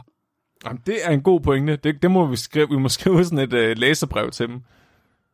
Jamen, 0.65 0.81
det 0.85 0.97
er 1.03 1.11
en 1.11 1.21
god 1.21 1.41
pointe. 1.41 1.75
Det, 1.75 2.01
det 2.01 2.11
må 2.11 2.25
vi 2.25 2.35
skrive. 2.35 2.69
Vi 2.69 2.77
må 2.77 2.89
skrive 2.89 3.25
sådan 3.25 3.39
et 3.39 3.53
uh, 3.53 3.77
læserbrev 3.77 4.31
til 4.31 4.47
dem. 4.47 4.61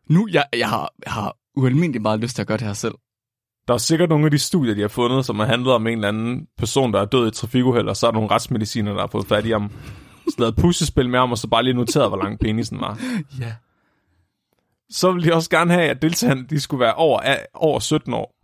Nu, 0.09 0.27
jeg, 0.31 0.45
jeg, 0.57 0.69
har, 0.69 0.93
jeg 1.05 1.13
har 1.13 1.37
ualmindeligt 1.55 2.01
meget 2.01 2.19
lyst 2.19 2.35
til 2.35 2.41
at 2.41 2.47
gøre 2.47 2.57
det 2.57 2.67
her 2.67 2.73
selv. 2.73 2.93
Der 3.67 3.73
er 3.73 3.77
sikkert 3.77 4.09
nogle 4.09 4.25
af 4.25 4.31
de 4.31 4.39
studier, 4.39 4.75
de 4.75 4.81
har 4.81 4.87
fundet, 4.87 5.25
som 5.25 5.39
har 5.39 5.45
handlet 5.45 5.73
om 5.73 5.87
en 5.87 5.93
eller 5.93 6.07
anden 6.07 6.47
person, 6.57 6.93
der 6.93 7.01
er 7.01 7.05
død 7.05 7.27
i 7.27 7.31
trafikuheld, 7.31 7.87
og 7.87 7.97
så 7.97 8.07
er 8.07 8.11
der 8.11 8.19
nogle 8.19 8.31
retsmediciner, 8.31 8.93
der 8.93 8.99
har 8.99 9.07
fået 9.07 9.27
fat 9.27 9.45
i 9.45 9.51
ham. 9.51 9.71
Så 10.29 10.53
puslespil 10.57 11.09
med 11.09 11.19
ham, 11.19 11.31
og 11.31 11.37
så 11.37 11.47
bare 11.47 11.63
lige 11.63 11.73
noteret, 11.73 12.09
hvor 12.09 12.17
lang 12.17 12.39
penisen 12.39 12.79
var. 12.81 12.99
Ja. 13.39 13.55
Så 14.89 15.11
vil 15.11 15.23
de 15.23 15.33
også 15.33 15.49
gerne 15.49 15.73
have, 15.73 15.89
at 15.89 16.01
deltagerne 16.01 16.47
de 16.47 16.59
skulle 16.59 16.81
være 16.81 16.93
over, 16.93 17.19
a- 17.19 17.45
over 17.53 17.79
17 17.79 18.13
år. 18.13 18.35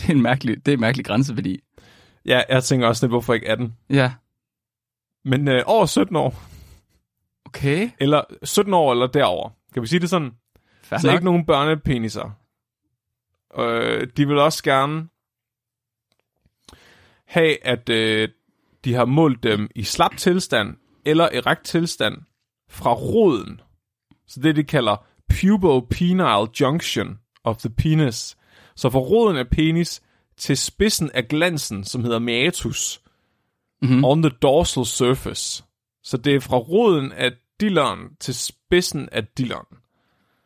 Det 0.00 0.08
er 0.10 0.14
en 0.14 0.22
mærkelig, 0.22 0.56
det 0.66 0.72
er 0.72 0.76
en 0.76 0.80
mærkelig 0.80 1.06
grænseværdi. 1.06 1.60
Ja, 2.24 2.42
jeg 2.48 2.64
tænker 2.64 2.86
også 2.86 3.06
lidt, 3.06 3.12
hvorfor 3.12 3.34
ikke 3.34 3.48
18? 3.50 3.76
Ja. 3.90 4.12
Men 5.24 5.48
øh, 5.48 5.62
over 5.66 5.86
17 5.86 6.16
år, 6.16 6.42
Okay. 7.44 7.90
eller 8.00 8.22
17 8.42 8.74
år 8.74 8.92
eller 8.92 9.06
derover. 9.06 9.50
Kan 9.72 9.82
vi 9.82 9.86
sige 9.86 10.00
det 10.00 10.10
sådan? 10.10 10.30
Fair 10.82 10.98
Så 10.98 11.06
nok. 11.06 11.14
ikke 11.14 11.24
nogen 11.24 11.46
børnepeniser. 11.46 12.30
Øh, 13.58 14.06
de 14.16 14.28
vil 14.28 14.38
også 14.38 14.62
gerne 14.64 15.08
have, 17.24 17.66
at 17.66 17.88
øh, 17.88 18.28
de 18.88 18.94
har 18.94 19.04
målt 19.04 19.42
dem 19.42 19.68
i 19.74 19.82
slap 19.82 20.16
tilstand 20.16 20.76
eller 21.04 21.24
erekt 21.32 21.64
tilstand 21.64 22.14
fra 22.70 22.92
roden. 22.92 23.60
Så 24.26 24.40
det, 24.40 24.56
de 24.56 24.64
kalder 24.64 24.96
pubopenile 25.28 26.48
junction 26.60 27.18
of 27.44 27.56
the 27.56 27.70
penis. 27.70 28.36
Så 28.76 28.90
fra 28.90 28.98
roden 28.98 29.36
af 29.36 29.48
penis 29.48 30.02
til 30.36 30.56
spidsen 30.56 31.10
af 31.14 31.28
glansen, 31.28 31.84
som 31.84 32.04
hedder 32.04 32.18
meatus, 32.18 33.00
Mhm. 33.82 34.04
on 34.04 34.22
the 34.22 34.30
dorsal 34.42 34.84
surface. 34.86 35.64
Så 36.02 36.16
det 36.16 36.34
er 36.34 36.40
fra 36.40 36.56
roden 36.56 37.12
af 37.12 37.32
dilleren 37.60 37.98
til 38.20 38.34
spidsen 38.34 39.08
af 39.12 39.26
dilleren. 39.26 39.66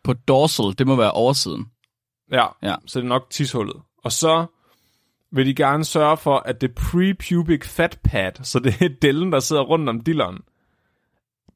På 0.05 0.13
dorsal, 0.13 0.79
det 0.79 0.87
må 0.87 0.97
være 0.97 1.13
oversiden. 1.13 1.67
Ja, 2.33 2.47
Ja. 2.63 2.75
så 2.87 2.99
det 2.99 3.05
er 3.05 3.09
nok 3.09 3.31
tishullet. 3.31 3.77
Og 4.05 4.13
så 4.13 4.47
vil 5.33 5.47
de 5.47 5.55
gerne 5.55 5.85
sørge 5.85 6.17
for, 6.17 6.37
at 6.37 6.61
det 6.61 6.75
prepubic 6.75 7.67
fat 7.67 7.99
pad, 8.05 8.33
så 8.43 8.59
det 8.59 8.83
er 8.83 8.89
dellen, 9.03 9.33
der 9.33 9.41
sidder 9.41 9.63
rundt 9.63 9.89
om 9.89 10.01
dilleren, 10.01 10.39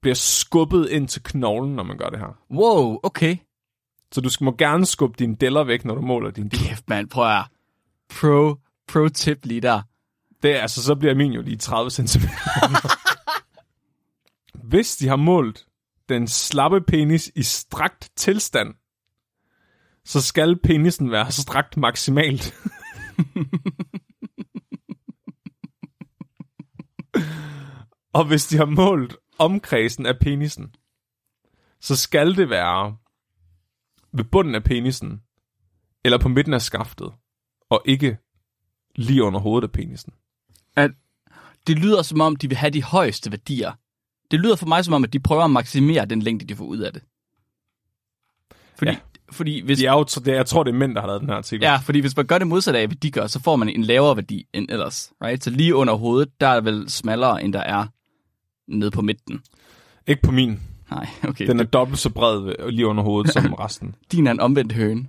bliver 0.01 0.15
skubbet 0.15 0.89
ind 0.89 1.09
til 1.09 1.23
knoglen, 1.23 1.77
når 1.77 1.83
man 1.83 1.99
gør 1.99 2.09
det 2.09 2.19
her. 2.19 2.39
Wow, 2.51 3.01
okay. 3.03 3.37
Så 4.13 4.21
du 4.21 4.29
skal 4.29 4.45
må 4.45 4.55
gerne 4.59 4.87
skubbe 4.87 5.17
dine 5.19 5.37
deller 5.37 5.65
væk, 5.65 5.85
når 5.85 5.95
du 5.95 6.01
måler 6.01 6.31
din 6.31 6.49
diller. 6.49 6.69
Kæft, 6.69 6.89
mand. 6.89 7.09
Prøv 7.09 7.27
at 7.27 7.45
pro, 8.09 8.57
pro 8.89 9.09
tip 9.09 9.39
lige 9.45 9.61
der. 9.61 9.83
Det 10.43 10.57
er, 10.57 10.61
altså, 10.61 10.83
så 10.83 10.95
bliver 10.95 11.15
min 11.15 11.33
jo 11.33 11.43
lige 11.43 11.57
30 11.57 11.91
cm. 11.91 12.23
Hvis 14.71 14.97
de 14.97 15.09
har 15.09 15.17
målt 15.17 15.67
den 16.09 16.29
slappe 16.29 16.81
penis 16.81 17.33
i 17.35 17.43
strakt 17.43 18.11
tilstand, 18.17 18.75
så 20.05 20.23
skal 20.23 20.57
penisen 20.57 21.11
være 21.11 21.33
strakt 21.33 21.77
maksimalt. 21.77 22.55
Og 28.13 28.27
hvis 28.27 28.47
de 28.47 28.57
har 28.57 28.65
målt 28.65 29.17
omkredsen 29.39 30.07
af 30.07 30.19
penisen, 30.19 30.75
så 31.81 31.97
skal 31.97 32.37
det 32.37 32.51
være 32.51 32.97
ved 34.13 34.25
bunden 34.25 34.55
af 34.55 34.65
penisen, 34.65 35.23
eller 36.05 36.19
på 36.19 36.29
midten 36.29 36.55
af 36.55 36.63
skaftet, 36.63 37.13
og 37.71 37.83
ikke 37.85 38.19
lige 38.97 39.23
under 39.23 39.41
hovedet 39.41 39.69
af 39.69 39.73
penisen. 39.73 40.13
At 40.77 40.91
det 41.67 41.79
lyder 41.79 42.03
som 42.03 42.21
om, 42.21 42.37
de 42.37 42.49
vil 42.49 42.57
have 42.57 42.71
de 42.71 42.83
højeste 42.83 43.31
værdier. 43.31 43.73
Det 44.31 44.41
lyder 44.41 44.57
for 44.57 44.67
mig 44.67 44.85
som 44.85 44.95
om, 44.95 45.05
at 45.05 45.13
de 45.13 45.21
prøver 45.21 45.43
at 45.45 45.51
maksimere 45.51 46.07
den 46.07 46.23
længde, 46.23 46.47
de 46.47 46.57
får 46.57 46.65
ud 46.65 46.79
af 46.79 46.93
det. 46.93 47.03
Fordi, 48.77 48.91
Ja. 48.91 48.99
Fordi 49.33 49.61
hvis, 49.65 49.79
De 49.79 49.87
er 49.87 49.93
jo, 49.93 50.05
det, 50.05 50.27
jeg 50.27 50.47
tror, 50.47 50.63
det 50.63 50.71
er 50.71 50.79
mænd, 50.79 50.95
der 50.95 51.01
har 51.01 51.07
lavet 51.09 51.21
den 51.21 51.29
her 51.29 51.37
artikel. 51.37 51.65
ja, 51.65 51.77
fordi 51.77 52.01
hvis 52.01 52.17
man 52.17 52.27
gør 52.27 52.39
det 52.39 52.47
modsatte 52.47 52.81
af, 52.81 52.87
hvad 52.87 52.97
de 52.97 53.11
gør, 53.11 53.27
så 53.27 53.43
får 53.43 53.57
man 53.57 53.69
en 53.69 53.83
lavere 53.83 54.17
værdi 54.17 54.47
end 54.53 54.67
ellers. 54.71 55.13
Right? 55.25 55.45
Så 55.45 55.51
lige 55.51 55.75
under 55.75 55.95
hovedet, 55.95 56.41
der 56.41 56.47
er 56.49 56.61
vel 56.61 56.91
smallere, 56.91 57.43
end 57.45 57.53
der 57.53 57.61
er 57.61 57.87
nede 58.69 58.91
på 58.91 59.03
midten. 59.03 59.41
Ikke 60.07 60.23
på 60.23 60.31
min. 60.33 60.61
Nej, 60.91 61.09
okay. 61.29 61.47
Den 61.47 61.61
er 61.61 61.65
dobbelt 61.65 61.99
så 61.99 62.11
bred 62.11 62.71
lige 62.71 62.87
under 62.87 63.03
hovedet 63.03 63.33
som 63.33 63.55
resten. 63.65 63.95
Din 64.13 64.27
er 64.27 64.31
en 64.31 64.41
omvendt 64.41 64.73
høne. 64.73 65.07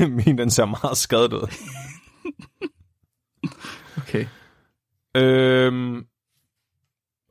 min, 0.26 0.38
den 0.38 0.50
ser 0.50 0.64
meget 0.64 0.96
skadet 0.96 1.32
ud. 1.32 1.46
Okay. 3.96 4.26
Øhm, 5.16 6.04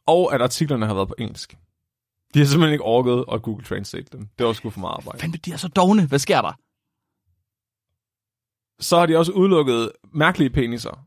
og 0.07 0.33
at 0.35 0.41
artiklerne 0.41 0.85
har 0.85 0.93
været 0.93 1.07
på 1.07 1.15
engelsk. 1.17 1.57
De 2.33 2.39
har 2.39 2.45
simpelthen 2.45 2.73
ikke 2.73 2.83
orket 2.83 3.25
at 3.31 3.41
Google 3.41 3.65
Translate 3.65 4.07
dem. 4.11 4.27
Det 4.37 4.45
var 4.45 4.53
sgu 4.53 4.69
for 4.69 4.79
meget 4.79 4.93
arbejde. 4.93 5.19
Fanden, 5.19 5.39
de 5.45 5.51
er 5.51 5.57
så 5.57 5.67
dogne. 5.67 6.07
Hvad 6.07 6.19
sker 6.19 6.41
der? 6.41 6.53
Så 8.81 8.99
har 8.99 9.05
de 9.05 9.17
også 9.17 9.31
udelukket 9.31 9.91
mærkelige 10.13 10.49
peniser. 10.49 11.05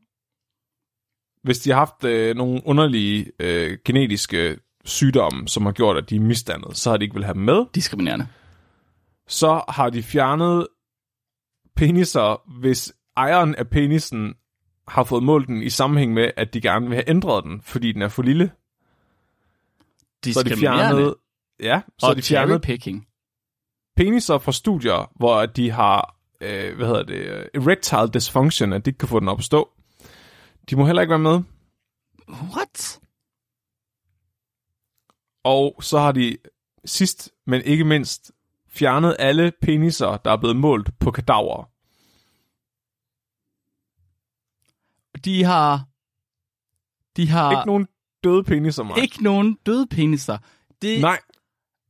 Hvis 1.42 1.58
de 1.58 1.70
har 1.70 1.76
haft 1.76 2.04
øh, 2.04 2.36
nogle 2.36 2.60
underlige 2.64 3.32
øh, 3.38 3.78
genetiske 3.84 4.58
sygdomme, 4.84 5.48
som 5.48 5.64
har 5.64 5.72
gjort, 5.72 5.96
at 5.96 6.10
de 6.10 6.16
er 6.16 6.20
misdannet, 6.20 6.76
så 6.76 6.90
har 6.90 6.96
de 6.96 7.04
ikke 7.04 7.14
vil 7.14 7.24
have 7.24 7.34
dem 7.34 7.42
med. 7.42 7.66
Diskriminerende. 7.74 8.26
så 9.28 9.64
har 9.68 9.90
de 9.90 10.02
fjernet 10.02 10.66
peniser, 11.76 12.60
hvis 12.60 12.92
ejeren 13.16 13.54
af 13.54 13.68
penisen 13.68 14.34
har 14.88 15.04
fået 15.04 15.22
målt 15.22 15.48
den 15.48 15.62
i 15.62 15.70
sammenhæng 15.70 16.12
med, 16.12 16.30
at 16.36 16.54
de 16.54 16.60
gerne 16.60 16.86
vil 16.86 16.94
have 16.94 17.10
ændret 17.10 17.44
den, 17.44 17.62
fordi 17.62 17.92
den 17.92 18.02
er 18.02 18.08
for 18.08 18.22
lille. 18.22 18.50
Så 20.24 20.38
har 20.38 20.44
de 20.44 20.56
fjernet, 20.56 21.14
ja, 21.60 21.82
så 21.98 22.06
og 22.06 22.16
de 22.16 22.22
fjernet 22.22 22.62
picking. 22.62 23.06
peniser 23.96 24.38
fra 24.38 24.52
studier, 24.52 25.10
hvor 25.16 25.46
de 25.46 25.70
har, 25.70 26.16
øh, 26.40 26.76
hvad 26.76 26.86
hedder 26.86 27.02
det, 27.02 27.14
øh, 27.14 27.46
erectile 27.54 28.08
dysfunction, 28.14 28.72
at 28.72 28.84
de 28.84 28.88
ikke 28.90 28.98
kan 28.98 29.08
få 29.08 29.20
den 29.20 29.28
op 29.28 29.38
at 29.38 29.44
stå. 29.44 29.70
De 30.70 30.76
må 30.76 30.86
heller 30.86 31.02
ikke 31.02 31.10
være 31.10 31.18
med. 31.18 31.42
What? 32.28 33.00
Og 35.44 35.76
så 35.80 35.98
har 35.98 36.12
de 36.12 36.36
sidst, 36.84 37.30
men 37.46 37.62
ikke 37.62 37.84
mindst, 37.84 38.32
fjernet 38.68 39.16
alle 39.18 39.52
peniser, 39.62 40.16
der 40.16 40.30
er 40.30 40.36
blevet 40.36 40.56
målt 40.56 40.98
på 40.98 41.10
kadaver. 41.10 41.68
De 45.24 45.44
har... 45.44 45.84
De 47.16 47.28
har 47.28 47.50
Ikke 47.50 47.66
nogen 47.66 47.88
døde 48.24 48.44
peniser, 48.44 48.82
Mark. 48.82 48.98
ikke 48.98 49.22
nogen 49.22 49.58
døde 49.66 49.86
peniser. 49.86 50.38
Det, 50.82 51.00
Nej, 51.00 51.18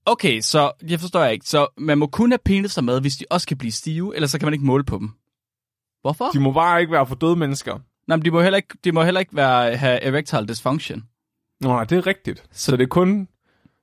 Okay, 0.07 0.41
så 0.41 0.73
jeg 0.89 1.01
forstår 1.01 1.23
jeg 1.23 1.33
ikke. 1.33 1.47
Så 1.47 1.67
man 1.77 1.99
må 1.99 2.07
kun 2.07 2.31
have 2.31 2.39
peniser 2.45 2.83
med, 2.83 3.01
hvis 3.01 3.17
de 3.17 3.25
også 3.31 3.47
kan 3.47 3.59
blive 3.59 3.73
stive, 3.73 4.15
eller 4.15 4.27
så 4.27 4.39
kan 4.39 4.47
man 4.47 4.53
ikke 4.53 4.67
måle 4.67 4.85
på 4.85 4.99
dem. 4.99 5.11
Hvorfor? 6.01 6.31
de 6.31 6.41
må 6.41 6.53
bare 6.53 6.81
ikke 6.81 6.93
være 6.93 7.07
for 7.07 7.15
døde 7.15 7.37
mennesker. 7.37 7.79
Nej, 8.07 8.17
men 8.17 8.25
de 8.25 8.31
må 8.31 8.41
heller 8.41 8.57
ikke, 8.57 8.79
de 8.85 8.93
må 8.93 9.03
heller 9.03 9.21
ikke 9.21 9.37
være, 9.37 9.77
have 9.77 10.03
erectile 10.03 10.47
dysfunction. 10.47 11.03
Nå, 11.61 11.85
det 11.85 11.99
er 11.99 12.07
rigtigt. 12.07 12.45
Så, 12.53 12.65
så 12.65 12.77
det 12.77 12.83
er 12.83 12.89
kun 12.89 13.29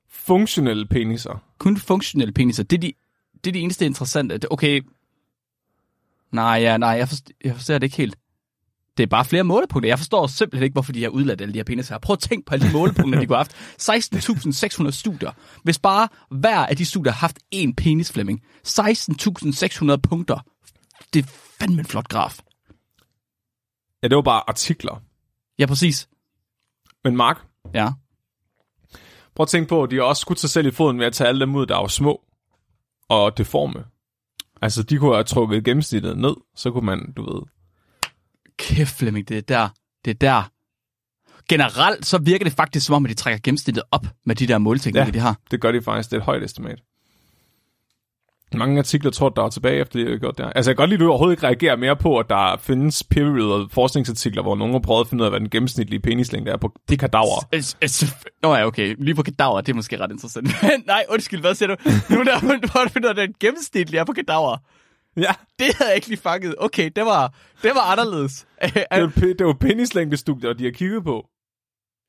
funktionelle 0.08 0.86
peniser. 0.86 1.42
Kun 1.58 1.76
funktionelle 1.76 2.32
peniser. 2.32 2.62
Det 2.62 2.76
er 2.76 2.80
de, 2.80 2.92
det 3.44 3.50
er 3.50 3.52
de 3.52 3.60
eneste 3.60 3.86
interessante. 3.86 4.52
Okay. 4.52 4.82
Nej, 6.32 6.58
ja, 6.60 6.76
nej, 6.76 6.90
jeg 6.90 7.08
forstår, 7.08 7.32
jeg 7.44 7.54
forstår 7.54 7.74
det 7.74 7.82
ikke 7.82 7.96
helt. 7.96 8.16
Det 8.96 9.02
er 9.02 9.06
bare 9.06 9.24
flere 9.24 9.44
målepunkter. 9.44 9.88
Jeg 9.88 9.98
forstår 9.98 10.26
simpelthen 10.26 10.64
ikke, 10.64 10.72
hvorfor 10.72 10.92
de 10.92 11.02
har 11.02 11.08
udladt 11.10 11.40
alle 11.40 11.52
de 11.54 11.58
her 11.58 11.64
peniser 11.64 11.94
her. 11.94 11.98
Prøv 11.98 12.14
at 12.14 12.18
tænke 12.18 12.46
på 12.46 12.54
alle 12.54 12.68
de 12.68 12.72
målepunkter, 12.72 13.20
de 13.20 13.26
kunne 13.26 13.36
have 13.36 13.46
haft. 13.46 14.84
16.600 14.84 14.90
studier. 14.90 15.30
Hvis 15.62 15.78
bare 15.78 16.08
hver 16.30 16.66
af 16.66 16.76
de 16.76 16.84
studier 16.86 17.12
har 17.12 17.18
haft 17.18 17.38
én 17.54 17.72
penis, 17.76 18.12
Flemming. 18.12 18.42
16.600 18.68 19.96
punkter. 19.96 20.38
Det 21.14 21.24
er 21.24 21.28
fandme 21.60 21.78
en 21.78 21.84
flot 21.86 22.08
graf. 22.08 22.38
Ja, 24.02 24.08
det 24.08 24.16
var 24.16 24.22
bare 24.22 24.42
artikler. 24.48 25.02
Ja, 25.58 25.66
præcis. 25.66 26.08
Men 27.04 27.16
Mark, 27.16 27.46
Ja. 27.74 27.88
prøv 29.34 29.44
at 29.44 29.48
tænke 29.48 29.68
på, 29.68 29.82
at 29.82 29.90
de 29.90 29.96
har 29.96 30.02
også 30.02 30.20
skudt 30.20 30.40
sig 30.40 30.50
selv 30.50 30.66
i 30.66 30.70
foden 30.70 30.98
ved 30.98 31.06
at 31.06 31.12
tage 31.12 31.28
alle 31.28 31.40
dem 31.40 31.54
ud, 31.54 31.66
der 31.66 31.76
var 31.76 31.86
små 31.86 32.22
og 33.08 33.38
deforme. 33.38 33.84
Altså, 34.62 34.82
de 34.82 34.98
kunne 34.98 35.14
have 35.14 35.24
trukket 35.24 35.64
gennemsnittet 35.64 36.18
ned, 36.18 36.34
så 36.56 36.70
kunne 36.70 36.86
man, 36.86 37.12
du 37.16 37.34
ved... 37.34 37.42
Kæft, 38.76 38.96
Flemming, 38.96 39.28
det 39.28 39.36
er 39.36 39.40
der. 39.40 39.68
Det 40.04 40.10
er 40.10 40.14
der. 40.14 40.50
Generelt 41.48 42.06
så 42.06 42.18
virker 42.18 42.44
det 42.44 42.52
faktisk 42.54 42.86
som 42.86 42.94
om, 42.94 43.04
at 43.04 43.08
de 43.10 43.14
trækker 43.14 43.40
gennemsnittet 43.44 43.84
op 43.90 44.06
med 44.26 44.34
de 44.36 44.46
der 44.46 44.58
målteknikker, 44.58 45.04
Ja. 45.06 45.10
de 45.10 45.18
har. 45.18 45.36
Det 45.50 45.60
gør 45.60 45.72
de 45.72 45.82
faktisk. 45.82 46.10
Det 46.10 46.16
er 46.16 46.20
et 46.20 46.24
højt 46.24 46.42
estimat. 46.42 46.78
Mange 48.54 48.78
artikler 48.78 49.10
tror, 49.10 49.28
der 49.28 49.42
er 49.42 49.48
tilbage 49.50 49.80
efter 49.80 49.98
det, 49.98 50.04
jeg 50.04 50.12
har 50.12 50.18
gjort 50.18 50.38
der. 50.38 50.46
Altså, 50.50 50.70
jeg 50.70 50.76
kan 50.76 50.82
godt 50.82 50.90
lide, 50.90 50.96
at 50.98 51.00
du 51.00 51.08
overhovedet 51.08 51.32
ikke 51.32 51.46
reagerer 51.46 51.76
mere 51.76 51.96
på, 51.96 52.18
at 52.18 52.26
der 52.28 52.56
findes 52.60 53.02
peer-reviewed 53.02 53.68
forskningsartikler, 53.70 54.42
hvor 54.42 54.56
nogen 54.56 54.72
har 54.74 54.80
prøvet 54.80 55.00
at 55.00 55.08
finde 55.08 55.22
ud 55.22 55.26
af, 55.26 55.32
hvad 55.32 55.40
den 55.40 55.50
gennemsnitlige 55.50 56.00
penislængde 56.00 56.50
er 56.50 56.56
på 56.56 56.72
de 56.88 56.96
kadaver. 56.96 57.48
Nå 58.42 58.54
ja, 58.54 58.66
okay. 58.66 58.96
Lige 58.98 59.14
på 59.14 59.22
kadaver, 59.22 59.60
det 59.60 59.72
er 59.72 59.76
måske 59.76 60.00
ret 60.00 60.10
interessant. 60.12 60.48
Nej, 60.86 61.04
undskyld, 61.08 61.40
hvad 61.40 61.54
siger 61.54 61.66
du? 61.68 61.76
Nu 62.10 62.22
der 62.22 62.40
hvor 62.40 62.82
du 62.84 62.88
finder, 62.90 63.08
ud 63.12 63.18
af, 63.18 63.26
den 63.26 63.34
gennemsnitlige 63.40 64.00
er 64.00 64.04
på 64.04 64.12
kadaver. 64.12 64.56
Ja, 65.16 65.32
Det 65.58 65.74
havde 65.78 65.88
jeg 65.88 65.94
ikke 65.96 66.08
lige 66.08 66.20
fanget. 66.20 66.54
Okay, 66.58 66.90
det 66.96 67.04
var, 67.04 67.34
det 67.62 67.70
var 67.74 67.92
anderledes. 67.92 68.46
det 68.62 68.86
pe- 69.16 69.26
det 69.26 69.40
jo 69.40 69.52
penislængdestudier, 69.60 70.52
de 70.52 70.64
har 70.64 70.70
kigget 70.70 71.04
på, 71.04 71.26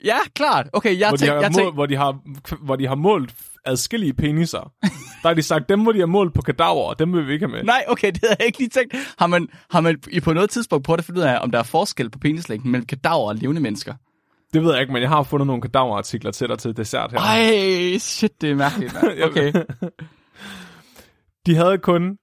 ja, 0.06 0.18
klart. 0.36 0.70
Okay, 0.74 1.00
jeg 1.00 1.10
hvor, 1.10 1.18
de 1.18 1.22
tænkte, 1.22 1.34
har 1.34 1.42
jeg 1.42 1.52
mål, 1.52 1.56
tænkte, 1.62 1.74
hvor, 1.74 1.86
de 1.86 1.96
har, 1.96 2.20
hvor 2.66 2.76
de 2.76 2.88
har 2.88 2.96
målt 2.96 3.34
adskillige 3.66 4.14
peniser. 4.14 4.72
der 5.22 5.28
har 5.28 5.34
de 5.34 5.42
sagt, 5.44 5.70
dem 5.70 5.82
hvor 5.84 5.92
de 5.92 6.00
har 6.00 6.06
målt 6.06 6.34
på 6.34 6.42
kadaver, 6.42 6.84
og 6.84 7.00
dem 7.00 7.14
vil 7.14 7.28
vi 7.28 7.34
ikke 7.34 7.46
have 7.46 7.56
med. 7.56 7.64
nej, 7.64 7.84
okay, 7.88 8.12
det 8.12 8.20
havde 8.24 8.36
jeg 8.40 8.46
ikke 8.46 8.60
lige 8.60 8.70
tænkt. 8.70 8.96
Har 9.20 9.28
man, 9.28 9.48
har 9.72 9.82
man 9.82 10.02
i 10.12 10.20
på 10.20 10.34
noget 10.34 10.50
tidspunkt 10.50 10.86
prøvet 10.86 11.00
at 11.00 11.06
finde 11.06 11.20
ud 11.20 11.26
af, 11.26 11.40
om 11.42 11.52
der 11.52 11.60
er 11.60 11.64
forskel 11.64 12.10
på 12.10 12.20
penislængden 12.20 12.72
mellem 12.72 12.86
kadaver 12.86 13.28
og 13.30 13.36
levende 13.36 13.62
mennesker? 13.62 13.94
Det 14.54 14.64
ved 14.64 14.72
jeg 14.72 14.82
ikke, 14.82 14.94
men 14.94 15.02
jeg 15.02 15.10
har 15.10 15.24
fundet 15.24 15.48
nogle 15.48 15.62
kadaverartikler 15.62 16.32
til 16.32 16.48
dig 16.48 16.60
til 16.60 16.78
dessert 16.78 17.12
her. 17.12 17.20
Ej, 17.20 17.98
shit, 17.98 18.42
det 18.42 18.52
er 18.52 18.56
mærkeligt. 18.56 18.94
mand. 18.94 19.20
Okay. 19.30 19.54
De 21.46 21.56
havde 21.56 21.78
kun 21.78 22.18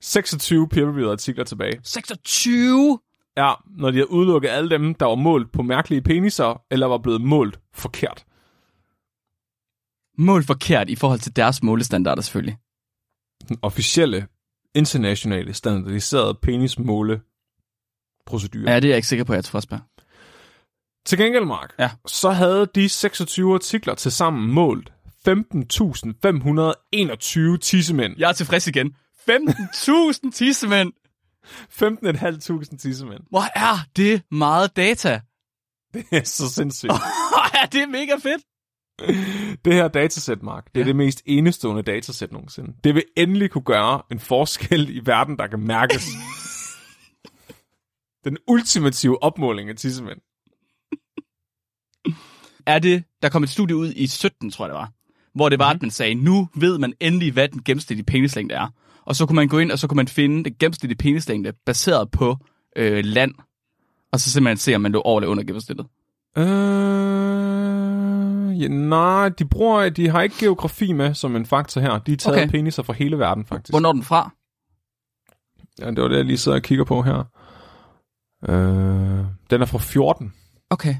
26 0.00 0.68
peer-reviewed 0.68 1.10
artikler 1.10 1.44
tilbage. 1.44 1.80
26? 1.82 2.98
Ja, 3.36 3.52
når 3.66 3.90
de 3.90 3.96
havde 3.96 4.10
udelukket 4.10 4.48
alle 4.48 4.70
dem, 4.70 4.94
der 4.94 5.06
var 5.06 5.14
målt 5.14 5.52
på 5.52 5.62
mærkelige 5.62 6.02
peniser, 6.02 6.62
eller 6.70 6.86
var 6.86 6.98
blevet 6.98 7.20
målt 7.20 7.60
forkert. 7.74 8.24
Mål 10.18 10.44
forkert 10.44 10.90
i 10.90 10.96
forhold 10.96 11.20
til 11.20 11.36
deres 11.36 11.62
målestandarder 11.62 12.22
selvfølgelig. 12.22 12.56
Den 13.48 13.58
officielle, 13.62 14.26
internationale, 14.74 15.54
standardiserede 15.54 16.34
penismåle 16.42 17.20
procedure. 18.26 18.70
Ja, 18.70 18.76
det 18.76 18.84
er 18.84 18.88
jeg 18.88 18.96
ikke 18.96 19.08
sikker 19.08 19.24
på, 19.24 19.34
jeg 19.34 19.44
tror, 19.44 19.60
Spørg. 19.60 19.80
Til 21.06 21.18
gengæld, 21.18 21.44
Mark, 21.44 21.74
Ja. 21.78 21.90
så 22.06 22.30
havde 22.30 22.66
de 22.74 22.88
26 22.88 23.54
artikler 23.54 23.94
til 23.94 24.12
sammen 24.12 24.50
målt 24.52 24.92
15.521 25.28 27.58
tissemænd. 27.58 28.14
Jeg 28.18 28.28
er 28.28 28.32
tilfreds 28.32 28.66
igen. 28.66 28.96
15.000 29.30 30.30
tissemænd. 30.32 30.92
15.500 31.46 32.76
tissemænd. 32.76 33.20
Hvor 33.30 33.58
er 33.58 33.76
det 33.96 34.22
meget 34.30 34.76
data? 34.76 35.20
Det 35.94 36.04
er 36.12 36.24
så 36.24 36.50
sindssygt. 36.50 36.92
ja, 37.54 37.66
det 37.72 37.82
er 37.82 37.86
mega 37.86 38.12
fedt. 38.22 38.42
Det 39.64 39.74
her 39.74 39.88
datasæt, 39.88 40.42
Mark, 40.42 40.64
det 40.74 40.80
er 40.80 40.84
Ja. 40.84 40.88
det 40.88 40.96
mest 40.96 41.22
enestående 41.26 41.82
datasæt 41.82 42.32
nogensinde. 42.32 42.72
Det 42.84 42.94
vil 42.94 43.04
endelig 43.16 43.50
kunne 43.50 43.64
gøre 43.64 44.02
en 44.12 44.20
forskel 44.20 44.96
i 44.96 45.00
verden, 45.04 45.38
der 45.38 45.46
kan 45.46 45.60
mærkes. 45.60 46.04
Den 48.24 48.36
ultimative 48.48 49.22
opmåling 49.22 49.70
af 49.70 49.76
tissemænd. 49.76 50.18
Er 52.66 52.78
det, 52.78 53.04
der 53.22 53.28
kom 53.28 53.42
et 53.42 53.50
studie 53.50 53.76
ud 53.76 53.92
i 53.96 54.06
17, 54.06 54.50
tror 54.50 54.64
jeg 54.64 54.68
det 54.68 54.78
var, 54.78 54.92
hvor 55.34 55.48
det 55.48 55.58
var, 55.58 55.70
at 55.70 55.82
man 55.82 55.90
sagde, 55.90 56.14
nu 56.14 56.48
ved 56.54 56.78
man 56.78 56.94
endelig, 57.00 57.32
hvad 57.32 57.48
den 57.48 57.62
gennemsnitlige 57.64 58.04
penislængde 58.06 58.54
er. 58.54 58.68
Og 59.06 59.16
så 59.16 59.26
kunne 59.26 59.36
man 59.36 59.48
gå 59.48 59.58
ind, 59.58 59.72
og 59.72 59.78
så 59.78 59.86
kunne 59.86 59.96
man 59.96 60.08
finde 60.08 60.44
den 60.44 60.54
gennemsnitlige 60.58 60.98
penislængde 60.98 61.52
baseret 61.66 62.10
på 62.10 62.36
øh, 62.76 63.04
land, 63.04 63.34
og 64.12 64.20
så 64.20 64.30
simpelthen 64.30 64.56
se, 64.56 64.74
om 64.74 64.80
man 64.80 64.92
lå 64.92 65.00
over 65.00 65.20
eller 65.20 65.30
under 65.30 65.44
gennemsnittet. 65.44 65.86
Øh, 66.38 66.44
ja, 68.62 68.68
nej, 68.68 69.28
de 69.28 69.44
bruger, 69.44 69.88
de 69.88 70.08
har 70.08 70.22
ikke 70.22 70.36
geografi 70.38 70.92
med 70.92 71.14
som 71.14 71.36
en 71.36 71.46
faktor 71.46 71.80
her. 71.80 71.98
De 71.98 72.12
er 72.12 72.16
taget 72.16 72.34
Okay. 72.36 72.46
okay. 72.46 72.50
peniser 72.50 72.82
fra 72.82 72.92
hele 72.92 73.18
verden, 73.18 73.44
faktisk. 73.44 73.72
Hvornår 73.72 73.88
er 73.88 73.92
den 73.92 74.02
fra? 74.02 74.30
Ja, 75.80 75.90
det 75.90 76.02
var 76.02 76.08
det, 76.08 76.16
jeg 76.16 76.24
lige 76.24 76.38
sidder 76.38 76.58
og 76.58 76.62
kigger 76.62 76.84
på 76.84 77.02
her. 77.02 77.24
Øh, 78.48 79.24
den 79.50 79.62
er 79.62 79.66
fra 79.66 79.78
14. 79.78 80.32
Okay. 80.70 80.94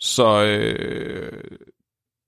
Så 0.00 0.44
øh, 0.44 1.42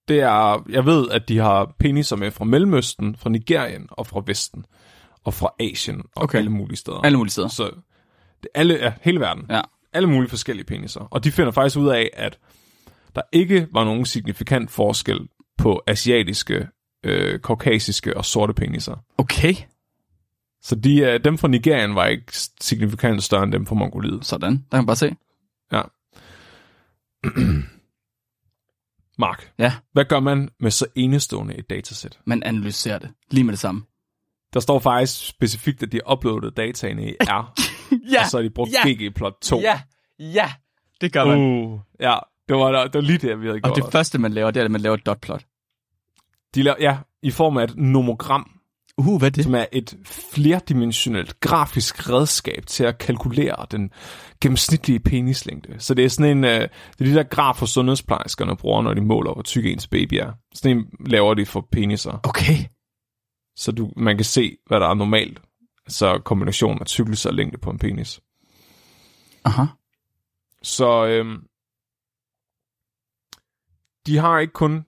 det 0.08 0.20
er, 0.20 0.64
jeg 0.68 0.86
ved, 0.86 1.08
at 1.10 1.28
de 1.28 1.38
har 1.38 1.74
peniser 1.78 2.16
med 2.16 2.30
fra 2.30 2.44
Mellemøsten, 2.44 3.16
fra 3.16 3.30
Nigerien 3.30 3.86
og 3.90 4.06
fra 4.06 4.22
Vesten. 4.26 4.64
Og 5.24 5.34
fra 5.34 5.48
Asien 5.60 6.02
og 6.16 6.22
Okay. 6.22 6.38
alle 6.38 6.50
mulige 6.50 6.76
steder. 6.76 6.98
Alle 7.00 7.18
mulige 7.18 7.32
steder. 7.32 7.48
Så 7.48 7.70
det 8.42 8.48
alle, 8.54 8.74
ja, 8.74 8.92
hele 9.02 9.20
verden. 9.20 9.44
Ja. 9.50 9.60
Alle 9.92 10.08
mulige 10.08 10.30
forskellige 10.30 10.66
peniser. 10.66 11.00
Og 11.00 11.24
de 11.24 11.30
finder 11.32 11.52
faktisk 11.52 11.78
ud 11.78 11.88
af, 11.88 12.10
at 12.12 12.38
der 13.14 13.22
ikke 13.32 13.68
var 13.72 13.84
nogen 13.84 14.04
signifikant 14.06 14.70
forskel 14.70 15.18
på 15.58 15.82
asiatiske, 15.86 16.68
øh, 17.04 17.40
kaukasiske 17.40 18.16
og 18.16 18.24
sorte 18.24 18.54
peniser. 18.54 18.96
Okay. 19.18 19.54
Så 20.62 20.74
de, 20.74 20.98
øh, 21.00 21.24
dem 21.24 21.38
fra 21.38 21.48
Nigerien 21.48 21.94
var 21.94 22.06
ikke 22.06 22.32
signifikant 22.60 23.22
større 23.22 23.42
end 23.42 23.52
dem 23.52 23.66
fra 23.66 23.74
Mongoliet. 23.74 24.24
Sådan. 24.24 24.52
Der 24.52 24.58
kan 24.70 24.78
man 24.78 24.86
bare 24.86 24.96
se. 24.96 25.16
Ja. 25.72 25.82
Mark, 29.18 29.52
Ja, 29.58 29.72
hvad 29.92 30.04
gør 30.04 30.20
man 30.20 30.48
med 30.60 30.70
så 30.70 30.86
enestående 30.94 31.54
et 31.58 31.70
datasæt? 31.70 32.18
man 32.24 32.42
analyserer 32.42 32.98
det. 32.98 33.10
Lige 33.30 33.44
med 33.44 33.52
det 33.52 33.60
samme. 33.60 33.82
Der 34.54 34.60
står 34.60 34.78
faktisk 34.78 35.28
specifikt, 35.28 35.82
at 35.82 35.92
de 35.92 36.00
har 36.06 36.12
uploadet 36.12 36.56
dataene 36.56 37.10
i 37.10 37.14
R, 37.20 37.54
Ja, 38.12 38.20
og 38.20 38.26
så 38.30 38.36
har 38.36 38.42
de 38.42 38.50
brugt 38.50 38.70
ja, 38.72 38.88
ggplot2. 38.90 39.60
ja, 39.60 39.80
ja. 40.18 40.52
Det 41.00 41.12
gør 41.12 41.24
man. 41.24 41.38
Uh, 41.38 41.80
ja, 42.00 42.16
det 42.48 42.56
var, 42.56 42.84
det 42.84 42.94
var 42.94 43.00
lige 43.00 43.18
det, 43.18 43.40
vi 43.40 43.46
havde 43.46 43.60
og 43.64 43.72
gjort. 43.74 43.76
det 43.76 43.92
første, 43.92 44.18
man 44.18 44.32
laver, 44.32 44.50
det 44.50 44.60
er, 44.60 44.64
at 44.64 44.70
man 44.70 44.80
laver 44.80 44.94
et 44.96 45.06
dotplot. 45.06 45.44
De 46.54 46.62
laver, 46.62 46.76
ja, 46.80 46.98
i 47.22 47.30
form 47.30 47.56
af 47.56 47.64
et 47.64 47.76
nomogram, 47.76 48.50
Uh, 48.98 49.18
hvad 49.18 49.28
er 49.28 49.30
det? 49.30 49.44
som 49.44 49.54
er 49.54 49.66
et 49.72 49.96
flerdimensionelt 50.04 51.40
grafisk 51.40 52.10
redskab 52.10 52.66
til 52.66 52.84
at 52.84 52.98
kalkulere 52.98 53.66
den 53.70 53.90
gennemsnitlige 54.40 55.00
penislængde. 55.00 55.80
Så 55.80 55.94
det 55.94 56.04
er 56.04 56.08
sådan 56.08 56.38
en, 56.38 56.44
øh, 56.44 56.60
det 56.60 57.00
er 57.00 57.04
de 57.04 57.14
der 57.14 57.22
grafer, 57.22 57.66
sundhedsplejerskerne 57.66 58.56
bruger, 58.56 58.82
når 58.82 58.94
de 58.94 59.00
måler, 59.00 59.32
hvor 59.32 59.42
tyk 59.42 59.66
ens 59.66 59.86
baby 59.86 60.14
er. 60.14 60.32
Sådan 60.54 60.76
en 60.76 60.86
laver 61.06 61.34
de 61.34 61.46
for 61.46 61.68
peniser, 61.72 62.20
Okay. 62.28 62.56
så 63.56 63.72
du, 63.72 63.90
man 63.96 64.16
kan 64.16 64.24
se, 64.24 64.56
hvad 64.66 64.80
der 64.80 64.88
er 64.88 64.94
normalt. 64.94 65.40
Så 65.88 66.18
kombinationen 66.24 66.80
af 66.80 66.86
tykkelse 66.86 67.28
og 67.28 67.34
længde 67.34 67.58
på 67.58 67.70
en 67.70 67.78
penis. 67.78 68.20
Aha. 69.44 69.64
Så 70.62 71.06
øhm, 71.06 71.36
de 74.06 74.16
har 74.16 74.38
ikke 74.38 74.52
kun 74.52 74.84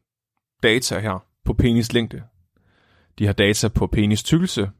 data 0.63 0.99
her 0.99 1.25
på 1.45 1.53
penis 1.53 1.93
længde. 1.93 2.23
De 3.21 3.27
har 3.27 3.33
data 3.33 3.69
på 3.69 3.87
penis 3.87 4.23
tykkelse, 4.23 4.71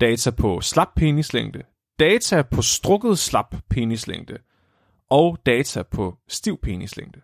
data 0.00 0.30
på 0.30 0.60
slap 0.60 0.88
penislængde, 0.96 1.62
data 1.98 2.42
på 2.42 2.62
strukket 2.62 3.18
slap 3.18 3.54
penislængde 3.70 4.38
og 5.10 5.38
data 5.46 5.82
på 5.82 6.18
stiv 6.28 6.58
penislængde. 6.62 7.20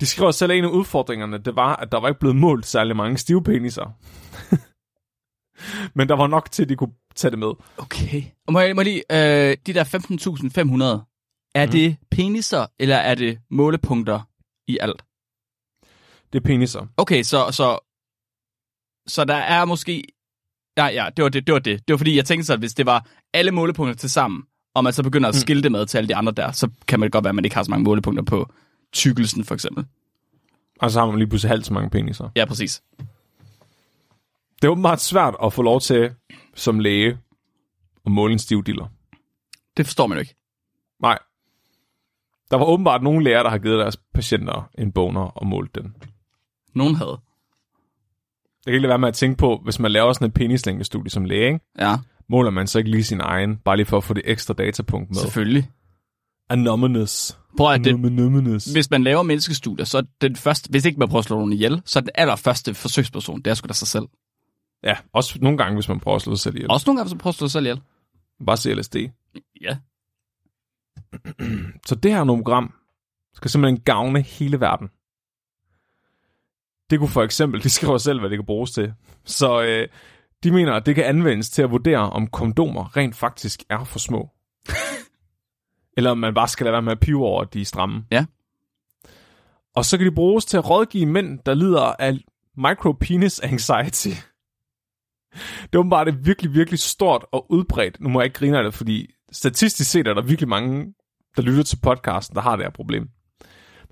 De 0.00 0.06
skriver 0.06 0.30
selv, 0.30 0.52
at 0.52 0.58
en 0.58 0.64
af 0.64 0.68
udfordringerne, 0.68 1.38
det 1.38 1.56
var, 1.56 1.76
at 1.76 1.92
der 1.92 2.00
var 2.00 2.08
ikke 2.08 2.20
blevet 2.20 2.36
målt 2.36 2.66
særlig 2.66 2.96
mange 2.96 3.18
stive 3.18 3.42
peniser. 3.42 3.98
Men 5.98 6.08
der 6.08 6.16
var 6.16 6.26
nok 6.26 6.50
til, 6.50 6.62
at 6.62 6.68
de 6.68 6.76
kunne 6.76 6.94
tage 7.14 7.30
det 7.30 7.38
med. 7.38 7.52
Okay. 7.78 8.22
Og 8.46 8.52
må 8.52 8.60
jeg, 8.60 8.76
må 8.76 8.82
jeg 8.82 8.92
lige, 8.92 9.02
øh, 9.50 9.56
de 9.66 9.74
der 9.74 9.84
15.500, 9.84 11.52
er 11.54 11.66
mm. 11.66 11.72
det 11.72 11.96
peniser, 12.10 12.66
eller 12.78 12.96
er 12.96 13.14
det 13.14 13.38
målepunkter 13.50 14.20
i 14.68 14.78
alt? 14.80 15.04
Det 16.32 16.38
er 16.38 16.44
peniser. 16.44 16.86
Okay, 16.96 17.22
så, 17.22 17.50
så, 17.50 17.78
så 19.06 19.24
der 19.24 19.34
er 19.34 19.64
måske... 19.64 20.04
Ja, 20.76 20.86
ja, 20.86 21.08
det 21.16 21.22
var 21.22 21.28
det, 21.28 21.46
det 21.46 21.52
var 21.52 21.58
det. 21.58 21.88
Det 21.88 21.92
var 21.92 21.98
fordi, 21.98 22.16
jeg 22.16 22.24
tænkte 22.24 22.46
så, 22.46 22.52
at 22.52 22.58
hvis 22.58 22.74
det 22.74 22.86
var 22.86 23.06
alle 23.32 23.50
målepunkter 23.50 23.94
til 23.94 24.10
sammen, 24.10 24.42
og 24.74 24.84
man 24.84 24.92
så 24.92 25.02
begynder 25.02 25.28
at 25.28 25.34
skille 25.34 25.62
det 25.62 25.72
med 25.72 25.86
til 25.86 25.98
alle 25.98 26.08
de 26.08 26.16
andre 26.16 26.32
der, 26.32 26.52
så 26.52 26.70
kan 26.88 27.00
man 27.00 27.10
godt 27.10 27.24
være, 27.24 27.28
at 27.28 27.34
man 27.34 27.44
ikke 27.44 27.56
har 27.56 27.62
så 27.62 27.70
mange 27.70 27.84
målepunkter 27.84 28.24
på 28.24 28.52
tykkelsen, 28.92 29.44
for 29.44 29.54
eksempel. 29.54 29.86
Og 30.80 30.90
så 30.90 31.00
har 31.00 31.06
man 31.06 31.18
lige 31.18 31.28
pludselig 31.28 31.50
halvt 31.50 31.66
så 31.66 31.72
mange 31.74 31.90
peniser. 31.90 32.28
Ja, 32.36 32.44
præcis. 32.44 32.82
Det 34.62 34.68
er 34.68 34.72
åbenbart 34.72 35.00
svært 35.00 35.34
at 35.44 35.52
få 35.52 35.62
lov 35.62 35.80
til, 35.80 36.14
som 36.54 36.78
læge, 36.78 37.18
at 38.06 38.12
måle 38.12 38.32
en 38.32 38.38
stiv 38.38 38.64
diller. 38.64 38.86
Det 39.76 39.86
forstår 39.86 40.06
man 40.06 40.18
jo 40.18 40.20
ikke. 40.20 40.34
Nej. 41.02 41.18
Der 42.50 42.56
var 42.56 42.64
åbenbart 42.64 43.02
nogle 43.02 43.24
læger, 43.24 43.42
der 43.42 43.50
har 43.50 43.58
givet 43.58 43.78
deres 43.78 43.96
patienter 44.14 44.70
en 44.78 44.92
boner 44.92 45.20
og 45.20 45.46
målt 45.46 45.74
den. 45.74 45.96
Nogen 46.74 46.94
havde. 46.94 47.20
Det 48.64 48.70
kan 48.70 48.74
ikke 48.74 48.82
lade 48.82 48.88
være 48.88 48.98
med 48.98 49.08
at 49.08 49.14
tænke 49.14 49.36
på, 49.38 49.60
hvis 49.64 49.78
man 49.78 49.90
laver 49.92 50.12
sådan 50.12 50.26
et 50.28 50.34
penislængdestudie 50.34 51.10
som 51.10 51.24
læge, 51.24 51.46
ikke? 51.46 51.60
Ja, 51.78 51.96
måler 52.28 52.50
man 52.50 52.66
så 52.66 52.78
ikke 52.78 52.90
lige 52.90 53.04
sin 53.04 53.20
egen, 53.20 53.56
bare 53.56 53.76
lige 53.76 53.86
for 53.86 53.96
at 53.96 54.04
få 54.04 54.14
det 54.14 54.22
ekstra 54.26 54.54
datapunkt 54.54 55.10
med. 55.10 55.16
selvfølgelig. 55.16 55.70
Anonymous. 56.50 57.38
Prøv 57.56 57.72
at 57.72 57.84
det, 57.84 57.90
Anonymous. 57.90 58.64
hvis 58.64 58.90
man 58.90 59.02
laver 59.04 59.22
menneskestudier, 59.22 59.84
så 59.84 59.98
er 59.98 60.02
den 60.20 60.36
første, 60.36 60.70
hvis 60.70 60.84
ikke 60.84 60.98
man 60.98 61.08
prøver 61.08 61.18
at 61.18 61.24
slå 61.24 61.36
nogen 61.36 61.52
ihjel, 61.52 61.82
så 61.84 61.98
er 61.98 62.00
den 62.00 62.10
allerførste 62.14 62.74
forsøgsperson, 62.74 63.42
det 63.42 63.50
er 63.50 63.54
sgu 63.54 63.66
da 63.66 63.72
sig 63.72 63.88
selv. 63.88 64.04
Ja, 64.84 64.96
også 65.12 65.38
nogle 65.40 65.58
gange, 65.58 65.74
hvis 65.74 65.88
man 65.88 66.00
prøver 66.00 66.16
at 66.16 66.22
slå 66.22 66.34
sig 66.34 66.42
selv 66.42 66.56
ihjel. 66.56 66.70
Også 66.70 66.84
nogle 66.86 66.98
gange, 66.98 67.06
hvis 67.08 67.14
man 67.14 67.18
prøver 67.18 67.32
at 67.32 67.36
slå 67.36 67.46
sig 67.46 67.52
selv 67.52 67.64
ihjel. 67.66 67.80
Bare 68.46 68.56
se 68.56 68.74
LSD. 68.74 68.96
Ja. 69.60 69.76
Så 71.86 71.94
det 71.94 72.12
her 72.12 72.24
nomogram 72.24 72.72
skal 73.34 73.50
simpelthen 73.50 73.80
gavne 73.80 74.20
hele 74.22 74.60
verden. 74.60 74.88
Det 76.92 77.00
kunne 77.00 77.08
for 77.08 77.22
eksempel, 77.22 77.62
de 77.62 77.70
skriver 77.70 77.98
selv, 77.98 78.20
hvad 78.20 78.30
det 78.30 78.38
kan 78.38 78.46
bruges 78.46 78.70
til. 78.70 78.92
Så 79.24 79.62
øh, 79.62 79.88
de 80.44 80.50
mener, 80.50 80.72
at 80.72 80.86
det 80.86 80.94
kan 80.94 81.04
anvendes 81.04 81.50
til 81.50 81.62
at 81.62 81.70
vurdere, 81.70 82.10
om 82.10 82.26
kondomer 82.26 82.96
rent 82.96 83.16
faktisk 83.16 83.62
er 83.70 83.84
for 83.84 83.98
små. 83.98 84.30
Eller 85.96 86.10
om 86.10 86.18
man 86.18 86.34
bare 86.34 86.48
skal 86.48 86.64
lade 86.64 86.72
være 86.72 86.82
med 86.82 86.92
at 86.92 87.00
pive 87.00 87.26
over, 87.26 87.42
at 87.42 87.54
de 87.54 87.60
er 87.60 87.64
stramme. 87.64 88.04
Ja. 88.10 88.24
Og 89.76 89.84
så 89.84 89.98
kan 89.98 90.06
de 90.06 90.14
bruges 90.14 90.44
til 90.44 90.56
at 90.56 90.70
rådgive 90.70 91.06
mænd, 91.06 91.38
der 91.46 91.54
lider 91.54 91.94
af 91.98 92.18
micropenis 92.56 93.40
anxiety. 93.40 94.08
Det 95.62 95.74
er 95.74 95.78
åbenbart 95.78 96.08
et 96.08 96.26
virkelig, 96.26 96.54
virkelig 96.54 96.78
stort 96.78 97.24
og 97.32 97.52
udbredt. 97.52 98.00
Nu 98.00 98.08
må 98.08 98.20
jeg 98.20 98.24
ikke 98.24 98.38
grine 98.38 98.58
af 98.58 98.64
det, 98.64 98.74
fordi 98.74 99.10
statistisk 99.32 99.90
set 99.90 100.06
er 100.06 100.14
der 100.14 100.22
virkelig 100.22 100.48
mange, 100.48 100.94
der 101.36 101.42
lytter 101.42 101.62
til 101.62 101.78
podcasten, 101.82 102.36
der 102.36 102.42
har 102.42 102.56
det 102.56 102.64
her 102.64 102.70
problem. 102.70 103.08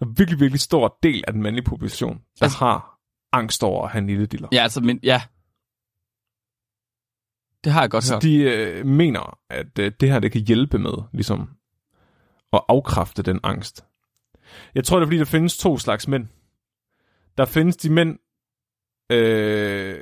Der 0.00 0.06
er 0.06 0.10
virkelig, 0.10 0.40
virkelig 0.40 0.60
stor 0.60 0.98
del 1.02 1.24
af 1.26 1.32
den 1.32 1.42
mandlige 1.42 1.64
population, 1.64 2.14
der 2.38 2.42
Altså- 2.44 2.58
har 2.58 2.98
angst 3.32 3.62
over 3.62 3.84
at 3.84 3.90
have 3.90 4.00
en 4.00 4.06
lille 4.06 4.26
diller. 4.26 4.48
Ja, 4.52 4.62
altså, 4.62 4.80
men, 4.80 5.00
ja. 5.02 5.22
Det 7.64 7.72
har 7.72 7.80
jeg 7.80 7.90
godt 7.90 8.04
Så 8.04 8.14
hørt. 8.14 8.22
de 8.22 8.36
øh, 8.42 8.86
mener, 8.86 9.38
at 9.50 9.78
øh, 9.78 9.92
det 10.00 10.10
her 10.10 10.18
det 10.18 10.32
kan 10.32 10.40
hjælpe 10.40 10.78
med 10.78 10.92
ligesom 11.12 11.50
at 12.52 12.60
afkræfte 12.68 13.22
den 13.22 13.40
angst. 13.42 13.84
Jeg 14.74 14.84
tror, 14.84 14.96
det 14.98 15.02
er 15.02 15.06
fordi, 15.06 15.18
der 15.18 15.24
findes 15.24 15.58
to 15.58 15.78
slags 15.78 16.08
mænd. 16.08 16.26
Der 17.38 17.44
findes 17.44 17.76
de 17.76 17.90
mænd, 17.92 18.18
øh, 19.12 20.00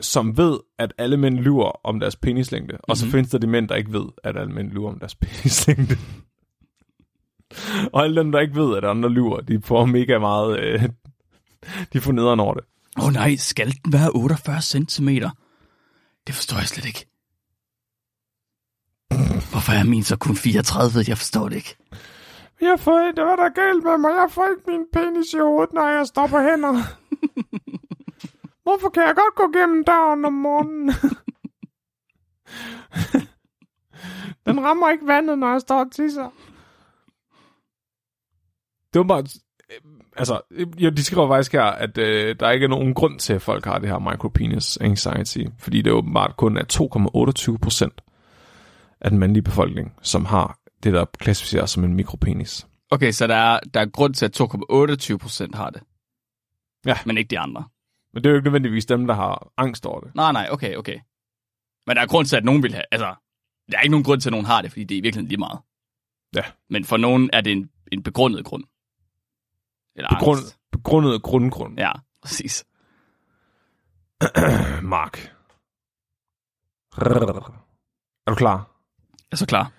som 0.00 0.36
ved, 0.36 0.60
at 0.78 0.92
alle 0.98 1.16
mænd 1.16 1.38
lyver 1.38 1.70
om 1.86 2.00
deres 2.00 2.16
penislængde. 2.16 2.78
Og 2.82 2.96
så 2.96 3.04
Mhm. 3.06 3.12
findes 3.12 3.30
der 3.30 3.38
de 3.38 3.46
mænd, 3.46 3.68
der 3.68 3.74
ikke 3.74 3.92
ved, 3.92 4.06
at 4.24 4.36
alle 4.36 4.52
mænd 4.52 4.70
lyver 4.70 4.90
om 4.92 4.98
deres 4.98 5.14
penislængde. 5.22 5.94
Og 7.92 8.04
alle 8.04 8.16
dem, 8.16 8.32
der 8.32 8.40
ikke 8.40 8.56
ved, 8.56 8.76
at 8.76 8.84
andre 8.84 9.08
lyver, 9.08 9.40
de 9.40 9.62
får 9.62 9.84
mega 9.84 10.18
meget... 10.18 10.60
Øh, 10.60 10.82
de 11.92 12.00
får 12.00 12.12
nederen 12.12 12.40
over 12.40 12.54
det. 12.54 12.64
Åh 12.98 13.04
oh, 13.04 13.12
nej, 13.12 13.36
skal 13.36 13.66
den 13.66 13.92
være 13.92 14.10
48 14.10 14.62
cm? 14.62 15.08
Det 16.26 16.34
forstår 16.34 16.56
jeg 16.56 16.66
slet 16.66 16.86
ikke. 16.86 17.06
Hvorfor 19.50 19.72
er 19.72 19.84
min 19.84 20.02
så 20.02 20.16
kun 20.16 20.36
34? 20.36 21.04
Jeg 21.08 21.18
forstår 21.18 21.48
det 21.48 21.56
ikke. 21.56 21.76
Jeg 22.60 22.80
får 22.80 23.06
ikke, 23.06 23.22
hvad 23.22 23.36
der 23.36 23.44
er 23.44 23.48
galt 23.48 23.84
med 23.84 23.98
mig. 23.98 24.08
Jeg 24.08 24.28
får 24.30 24.48
ikke 24.50 24.70
min 24.70 24.86
penis 24.92 25.34
i 25.34 25.38
hovedet, 25.38 25.74
når 25.74 25.88
jeg 25.88 26.06
står 26.06 26.26
på 26.26 26.38
hænder. 26.38 26.72
Hvorfor 28.64 28.88
kan 28.88 29.02
jeg 29.02 29.14
godt 29.14 29.34
gå 29.34 29.58
gennem 29.58 29.84
døren 29.84 30.24
om 30.24 30.32
morgenen? 30.32 30.90
Den 34.46 34.64
rammer 34.64 34.90
ikke 34.90 35.06
vandet, 35.06 35.38
når 35.38 35.52
jeg 35.52 35.60
står 35.60 35.80
og 35.80 35.92
tisser. 35.92 36.28
Det 38.92 38.98
var 38.98 39.04
bare... 39.04 39.24
Altså, 40.16 40.40
ja, 40.80 40.90
de 40.90 41.04
skriver 41.04 41.28
faktisk 41.28 41.52
her, 41.52 41.62
at 41.62 41.98
øh, 41.98 42.36
der 42.40 42.50
ikke 42.50 42.64
er 42.64 42.68
nogen 42.68 42.94
grund 42.94 43.18
til, 43.18 43.32
at 43.32 43.42
folk 43.42 43.64
har 43.64 43.78
det 43.78 43.88
her 43.88 43.98
micropenis 43.98 44.76
anxiety, 44.76 45.44
fordi 45.58 45.82
det 45.82 45.92
åbenbart 45.92 46.36
kun 46.36 46.56
er 46.56 46.64
2,28 47.52 47.58
procent 47.58 48.00
af 49.00 49.10
den 49.10 49.18
mandlige 49.18 49.42
befolkning, 49.42 49.92
som 50.02 50.24
har 50.24 50.58
det, 50.82 50.92
der 50.92 51.04
klassificeres 51.04 51.70
som 51.70 51.84
en 51.84 51.94
mikropenis. 51.94 52.66
Okay, 52.90 53.12
så 53.12 53.26
der 53.26 53.34
er, 53.34 53.60
der 53.74 53.80
er 53.80 53.86
grund 53.86 54.14
til, 54.14 54.24
at 54.24 54.40
2,28 54.40 55.16
procent 55.16 55.54
har 55.54 55.70
det. 55.70 55.82
Ja. 56.86 56.98
Men 57.06 57.18
ikke 57.18 57.28
de 57.28 57.38
andre. 57.38 57.64
Men 58.12 58.24
det 58.24 58.28
er 58.28 58.32
jo 58.32 58.36
ikke 58.36 58.46
nødvendigvis 58.46 58.86
dem, 58.86 59.06
der 59.06 59.14
har 59.14 59.52
angst 59.56 59.86
over 59.86 60.00
det. 60.00 60.14
Nej, 60.14 60.32
nej, 60.32 60.48
okay, 60.50 60.76
okay. 60.76 60.98
Men 61.86 61.96
der 61.96 62.02
er 62.02 62.06
grund 62.06 62.26
til, 62.26 62.36
at 62.36 62.44
nogen 62.44 62.62
vil 62.62 62.74
have... 62.74 62.84
Altså, 62.90 63.14
der 63.70 63.78
er 63.78 63.82
ikke 63.82 63.90
nogen 63.90 64.04
grund 64.04 64.20
til, 64.20 64.28
at 64.28 64.32
nogen 64.32 64.46
har 64.46 64.62
det, 64.62 64.70
fordi 64.70 64.84
det 64.84 64.94
er 64.94 64.98
i 64.98 65.02
virkeligheden 65.02 65.28
lige 65.28 65.38
meget. 65.38 65.60
Ja. 66.36 66.42
Men 66.70 66.84
for 66.84 66.96
nogen 66.96 67.30
er 67.32 67.40
det 67.40 67.52
en, 67.52 67.70
en 67.92 68.02
begrundet 68.02 68.44
grund. 68.44 68.64
Eller 69.96 70.08
Begrund, 70.08 70.38
angst. 70.38 70.58
begrundet 70.72 71.22
grundgrund. 71.22 71.78
Ja, 71.78 71.92
præcis. 72.22 72.64
Mark. 74.82 75.32
Er 78.26 78.30
du 78.30 78.34
klar? 78.34 78.70
Jeg 79.10 79.32
er 79.32 79.36
så 79.36 79.46
klar. 79.46 79.72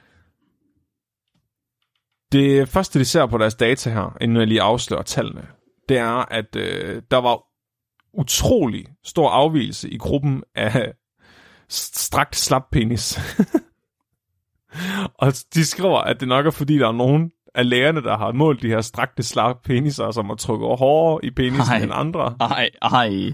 Det 2.31 2.69
første, 2.69 2.99
de 2.99 3.05
ser 3.05 3.25
på 3.25 3.37
deres 3.37 3.55
data 3.55 3.89
her, 3.89 4.17
inden 4.21 4.37
jeg 4.37 4.47
lige 4.47 4.61
afslører 4.61 5.01
tallene, 5.01 5.47
det 5.89 5.97
er, 5.97 6.31
at 6.31 6.55
øh, 6.55 7.01
der 7.11 7.17
var 7.17 7.43
utrolig 8.13 8.85
stor 9.03 9.29
afvielse 9.29 9.89
i 9.89 9.97
gruppen 9.97 10.43
af 10.55 10.93
st- 11.73 11.99
strakt 11.99 12.35
slap 12.35 12.63
penis. 12.71 13.19
og 15.21 15.33
de 15.53 15.65
skriver, 15.65 15.97
at 15.99 16.19
det 16.19 16.27
nok 16.27 16.45
er 16.45 16.51
fordi, 16.51 16.77
der 16.77 16.87
er 16.87 16.91
nogen 16.91 17.31
af 17.55 17.69
lægerne, 17.69 18.03
der 18.03 18.17
har 18.17 18.31
målt 18.31 18.61
de 18.61 18.67
her 18.67 18.81
strakte 18.81 19.23
slap 19.23 19.55
peniser, 19.63 20.11
som 20.11 20.25
har 20.25 20.35
trykket 20.35 20.77
hårdere 20.77 21.25
i 21.25 21.31
penisen 21.31 21.73
Ej. 21.73 21.83
end 21.83 21.91
andre. 21.93 22.35
Ej, 22.39 22.69
ej. 22.81 23.33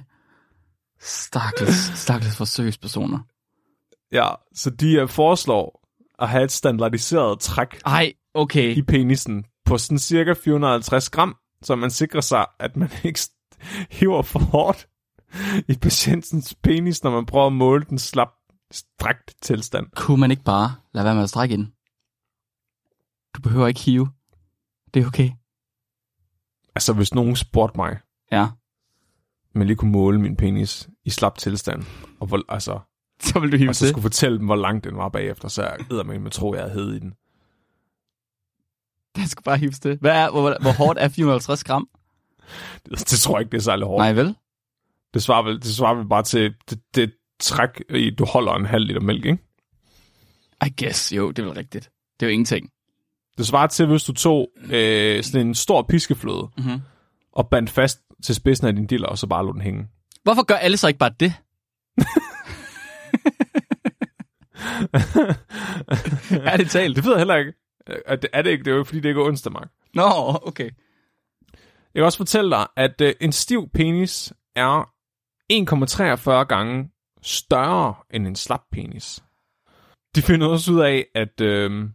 Stakkels, 0.99 1.99
stakkels 1.99 2.37
forsøgspersoner. 2.37 3.19
Ja, 4.11 4.27
så 4.53 4.69
de 4.69 4.93
øh, 4.93 5.09
foreslår 5.09 5.87
at 6.19 6.29
have 6.29 6.43
et 6.43 6.51
standardiseret 6.51 7.39
træk 7.39 7.81
Ej, 7.85 8.13
okay. 8.33 8.75
i 8.75 8.81
penisen 8.81 9.45
på 9.65 9.77
sådan 9.77 9.99
cirka 9.99 10.33
450 10.43 11.09
gram, 11.09 11.35
så 11.61 11.75
man 11.75 11.91
sikrer 11.91 12.21
sig, 12.21 12.45
at 12.59 12.77
man 12.77 12.89
ikke 13.03 13.19
hiver 13.91 14.21
for 14.21 14.39
hårdt 14.39 14.87
i 15.67 15.75
patientens 15.81 16.55
penis, 16.63 17.03
når 17.03 17.11
man 17.11 17.25
prøver 17.25 17.47
at 17.47 17.53
måle 17.53 17.85
den 17.89 17.99
slap 17.99 18.29
strakt 18.71 19.35
tilstand. 19.41 19.85
Kunne 19.95 20.19
man 20.19 20.31
ikke 20.31 20.43
bare 20.43 20.75
lade 20.93 21.05
være 21.05 21.15
med 21.15 21.23
at 21.23 21.29
strække 21.29 21.53
ind? 21.53 21.67
Du 23.35 23.41
behøver 23.41 23.67
ikke 23.67 23.79
hive. 23.79 24.09
Det 24.93 25.03
er 25.03 25.07
okay. 25.07 25.29
Altså, 26.75 26.93
hvis 26.93 27.13
nogen 27.13 27.35
spurgte 27.35 27.77
mig, 27.77 27.97
Ja. 28.31 28.47
jeg 29.55 29.65
lige 29.65 29.75
kunne 29.77 29.91
måle 29.91 30.21
min 30.21 30.35
penis 30.35 30.89
i 31.05 31.09
slap 31.09 31.37
tilstand, 31.37 31.83
og, 32.19 32.27
hvor, 32.27 32.43
altså, 32.49 32.79
Så 33.21 33.39
vil 33.39 33.51
du 33.51 33.57
hive 33.57 33.69
og 33.69 33.75
så 33.75 33.79
til. 33.85 33.89
skulle 33.89 34.01
fortælle 34.01 34.37
dem, 34.37 34.45
hvor 34.45 34.55
lang 34.55 34.83
den 34.83 34.97
var 34.97 35.09
bagefter, 35.09 35.47
så 35.47 35.63
jeg 35.63 36.05
mig 36.05 36.21
med 36.21 36.31
tro, 36.31 36.53
jeg 36.53 36.61
havde 36.61 36.73
hed 36.73 36.93
i 36.93 36.99
den. 36.99 37.13
Den 39.15 39.27
skal 39.27 39.43
bare 39.43 39.57
hives 39.57 39.79
til. 39.79 39.97
Hvad 40.01 40.11
er, 40.11 40.31
hvor, 40.31 40.57
hvor 40.61 40.71
hårdt 40.71 40.99
er 40.99 41.09
450 41.09 41.63
gram? 41.63 41.89
Det, 42.85 42.99
det 42.99 43.19
tror 43.19 43.37
jeg 43.37 43.41
ikke, 43.41 43.51
det 43.51 43.57
er 43.57 43.61
særlig 43.61 43.85
hårdt. 43.87 44.01
Nej, 44.01 44.13
vel? 44.13 44.35
Det 45.13 45.23
svarer 45.23 45.43
vel, 45.43 45.55
det 45.61 45.75
svarer 45.75 45.93
vel 45.95 46.07
bare 46.09 46.23
til 46.23 46.55
det, 46.69 46.81
det 46.95 47.13
træk, 47.39 47.83
i, 47.89 48.09
du 48.09 48.25
holder 48.25 48.53
en 48.53 48.65
halv 48.65 48.85
liter 48.85 49.01
mælk, 49.01 49.25
ikke? 49.25 49.43
I 50.65 50.83
guess, 50.83 51.13
jo, 51.13 51.31
det 51.31 51.39
er 51.39 51.43
vel 51.47 51.53
rigtigt. 51.53 51.91
Det 52.19 52.25
er 52.25 52.29
jo 52.29 52.33
ingenting. 52.33 52.69
Det 53.39 53.47
svarer 53.47 53.67
til, 53.67 53.85
hvis 53.85 54.03
du 54.03 54.13
tog 54.13 54.49
øh, 54.71 55.23
sådan 55.23 55.47
en 55.47 55.55
stor 55.55 55.81
piskefløde, 55.89 56.47
Mm-hmm. 56.57 56.79
og 57.31 57.49
bandt 57.49 57.69
fast 57.69 57.99
til 58.23 58.35
spidsen 58.35 58.67
af 58.67 58.75
din 58.75 58.87
diller, 58.87 59.07
og 59.07 59.17
så 59.17 59.27
bare 59.27 59.45
lå 59.45 59.53
den 59.53 59.61
hænge. 59.61 59.87
Hvorfor 60.23 60.43
gør 60.43 60.55
alle 60.55 60.77
så 60.77 60.87
ikke 60.87 60.97
bare 60.97 61.13
det? 61.19 61.33
er 66.51 66.57
det 66.57 66.69
talt? 66.69 66.95
Det 66.95 67.03
ved 67.05 67.11
jeg 67.11 67.19
heller 67.19 67.35
ikke. 67.35 67.53
Er 68.05 68.15
det, 68.15 68.29
er 68.33 68.41
det 68.41 68.49
ikke? 68.49 68.63
Det 68.63 68.71
er 68.71 68.75
jo 68.75 68.83
fordi, 68.83 68.99
det 68.99 69.09
ikke 69.09 69.21
er 69.21 69.25
onsdag, 69.25 69.53
Mark. 69.53 69.69
Nå, 69.93 70.03
okay. 70.43 70.69
Jeg 71.93 71.99
kan 71.99 72.03
også 72.03 72.17
fortælle 72.17 72.51
dig, 72.51 72.67
at 72.77 73.01
øh, 73.01 73.13
en 73.21 73.31
stiv 73.31 73.69
penis 73.73 74.33
er 74.55 74.89
1,43 75.53 76.31
gange 76.43 76.89
større 77.21 77.93
end 78.13 78.27
en 78.27 78.35
slap 78.35 78.61
penis. 78.71 79.23
De 80.15 80.21
finder 80.21 80.47
også 80.47 80.71
ud 80.71 80.79
af, 80.79 81.05
at 81.15 81.41
øh, 81.41 81.89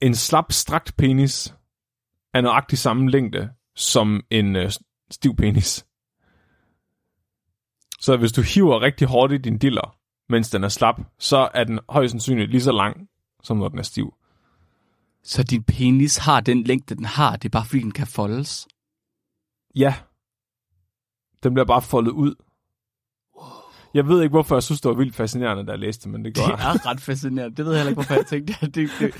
en 0.00 0.14
slap 0.14 0.52
strakt 0.52 0.96
penis 0.96 1.54
er 2.34 2.40
nøjagtig 2.40 2.78
samme 2.78 3.10
længde 3.10 3.50
som 3.74 4.22
en 4.30 4.56
øh, 4.56 4.72
stiv 5.10 5.36
penis. 5.36 5.86
Så 8.00 8.16
hvis 8.16 8.32
du 8.32 8.42
hiver 8.42 8.80
rigtig 8.80 9.08
hårdt 9.08 9.32
i 9.32 9.38
din 9.38 9.58
diller, 9.58 9.96
mens 10.28 10.50
den 10.50 10.64
er 10.64 10.68
slap, 10.68 11.00
så 11.18 11.50
er 11.54 11.64
den 11.64 11.80
højst 11.88 12.10
sandsynligt 12.10 12.50
lige 12.50 12.60
så 12.60 12.72
lang, 12.72 13.08
som 13.42 13.56
når 13.56 13.68
den 13.68 13.78
er 13.78 13.82
stiv. 13.82 14.14
Så 15.22 15.42
din 15.42 15.62
penis 15.62 16.16
har 16.16 16.40
den 16.40 16.62
længde, 16.62 16.94
den 16.94 17.04
har. 17.04 17.36
Det 17.36 17.44
er 17.44 17.50
bare, 17.50 17.64
fordi 17.64 17.82
den 17.82 17.92
kan 17.92 18.06
foldes. 18.06 18.68
Ja. 19.76 19.94
Den 21.42 21.54
bliver 21.54 21.66
bare 21.66 21.82
foldet 21.82 22.10
ud. 22.12 22.34
Jeg 23.94 24.08
ved 24.08 24.22
ikke, 24.22 24.30
hvorfor 24.32 24.56
jeg 24.56 24.62
synes, 24.62 24.80
det 24.80 24.88
var 24.88 24.94
vildt 24.96 25.14
fascinerende, 25.14 25.66
da 25.66 25.70
jeg 25.70 25.78
læste 25.78 26.02
det, 26.04 26.12
men 26.12 26.24
det 26.24 26.36
Det 26.36 26.44
gør 26.44 26.50
jeg. 26.56 26.74
er 26.76 26.86
ret 26.86 27.00
fascinerende. 27.00 27.56
Det 27.56 27.64
ved 27.64 27.72
jeg 27.72 27.80
heller 27.80 27.90
ikke, 27.90 27.96
hvorfor 27.96 28.14
jeg 28.14 28.26
tænkte. 28.26 28.54
At 28.62 28.74
det, 28.74 28.90
det, 29.00 29.14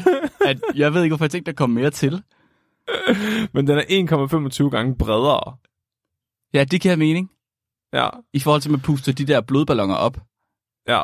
at 0.47 0.61
jeg 0.75 0.95
ved 0.95 1.03
ikke, 1.03 1.13
hvorfor 1.13 1.25
jeg 1.25 1.31
tænkte, 1.31 1.51
der 1.53 1.57
kom 1.57 1.71
mere 1.71 1.91
til. 1.91 2.23
Men 3.55 3.67
den 3.67 3.79
er 3.79 3.83
1,25 4.65 4.71
gange 4.71 4.97
bredere. 4.97 5.57
Ja, 6.55 6.65
det 6.65 6.81
giver 6.81 6.97
mening. 6.97 7.31
Ja, 7.93 8.09
I 8.33 8.41
forhold 8.41 8.61
til, 8.63 8.69
at 8.69 8.73
man 8.73 8.81
puster 8.81 9.13
de 9.13 9.25
der 9.25 9.41
blodballoner 9.41 9.95
op. 9.95 10.19
ja. 10.89 11.03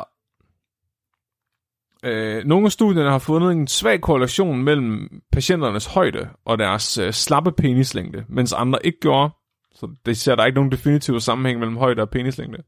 Øh, 2.03 2.43
nogle 2.45 2.65
af 2.65 2.71
studierne 2.71 3.09
har 3.09 3.19
fundet 3.19 3.51
en 3.51 3.67
svag 3.67 4.01
korrelation 4.01 4.63
mellem 4.63 5.21
patienternes 5.31 5.85
højde 5.85 6.29
og 6.45 6.57
deres 6.57 6.97
øh, 6.97 7.13
slappe 7.13 7.51
penislængde, 7.51 8.25
mens 8.29 8.53
andre 8.53 8.85
ikke 8.85 8.99
gjorde. 8.99 9.29
Så 9.75 9.95
det 10.05 10.17
ser 10.17 10.35
der 10.35 10.45
ikke 10.45 10.55
nogen 10.55 10.71
definitiv 10.71 11.19
sammenhæng 11.19 11.59
mellem 11.59 11.77
højde 11.77 12.01
og 12.01 12.09
penislængde. 12.09 12.63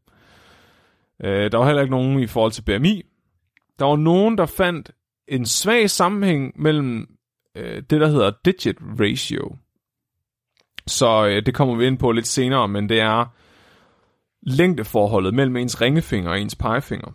Øh, 1.24 1.52
der 1.52 1.58
var 1.58 1.66
heller 1.66 1.82
ikke 1.82 1.92
nogen 1.92 2.20
i 2.20 2.28
forhold 2.28 2.52
til 2.52 2.62
BMI. 2.62 3.04
Der 3.80 3.86
var 3.86 3.96
nogen, 3.96 4.38
der 4.38 4.46
fandt 4.46 4.92
en 5.28 5.46
svag 5.46 5.90
sammenhæng 5.90 6.62
mellem 6.62 7.08
øh, 7.56 7.76
det, 7.90 8.02
der 8.02 8.08
hedder 8.08 8.32
digit 8.46 8.78
ratio, 9.00 9.56
Så 10.88 11.28
øh, 11.28 11.46
det 11.46 11.54
kommer 11.54 11.76
vi 11.76 11.88
ind 11.88 11.98
på 11.98 12.12
lidt 12.12 12.28
senere, 12.28 12.68
men 12.68 12.90
det 12.90 13.00
er 13.00 13.26
længdeforholdet 14.42 15.34
mellem 15.34 15.56
ens 15.56 15.82
ringefinger 15.82 16.30
og 16.30 16.42
ens 16.42 16.56
pegefinger. 16.56 17.12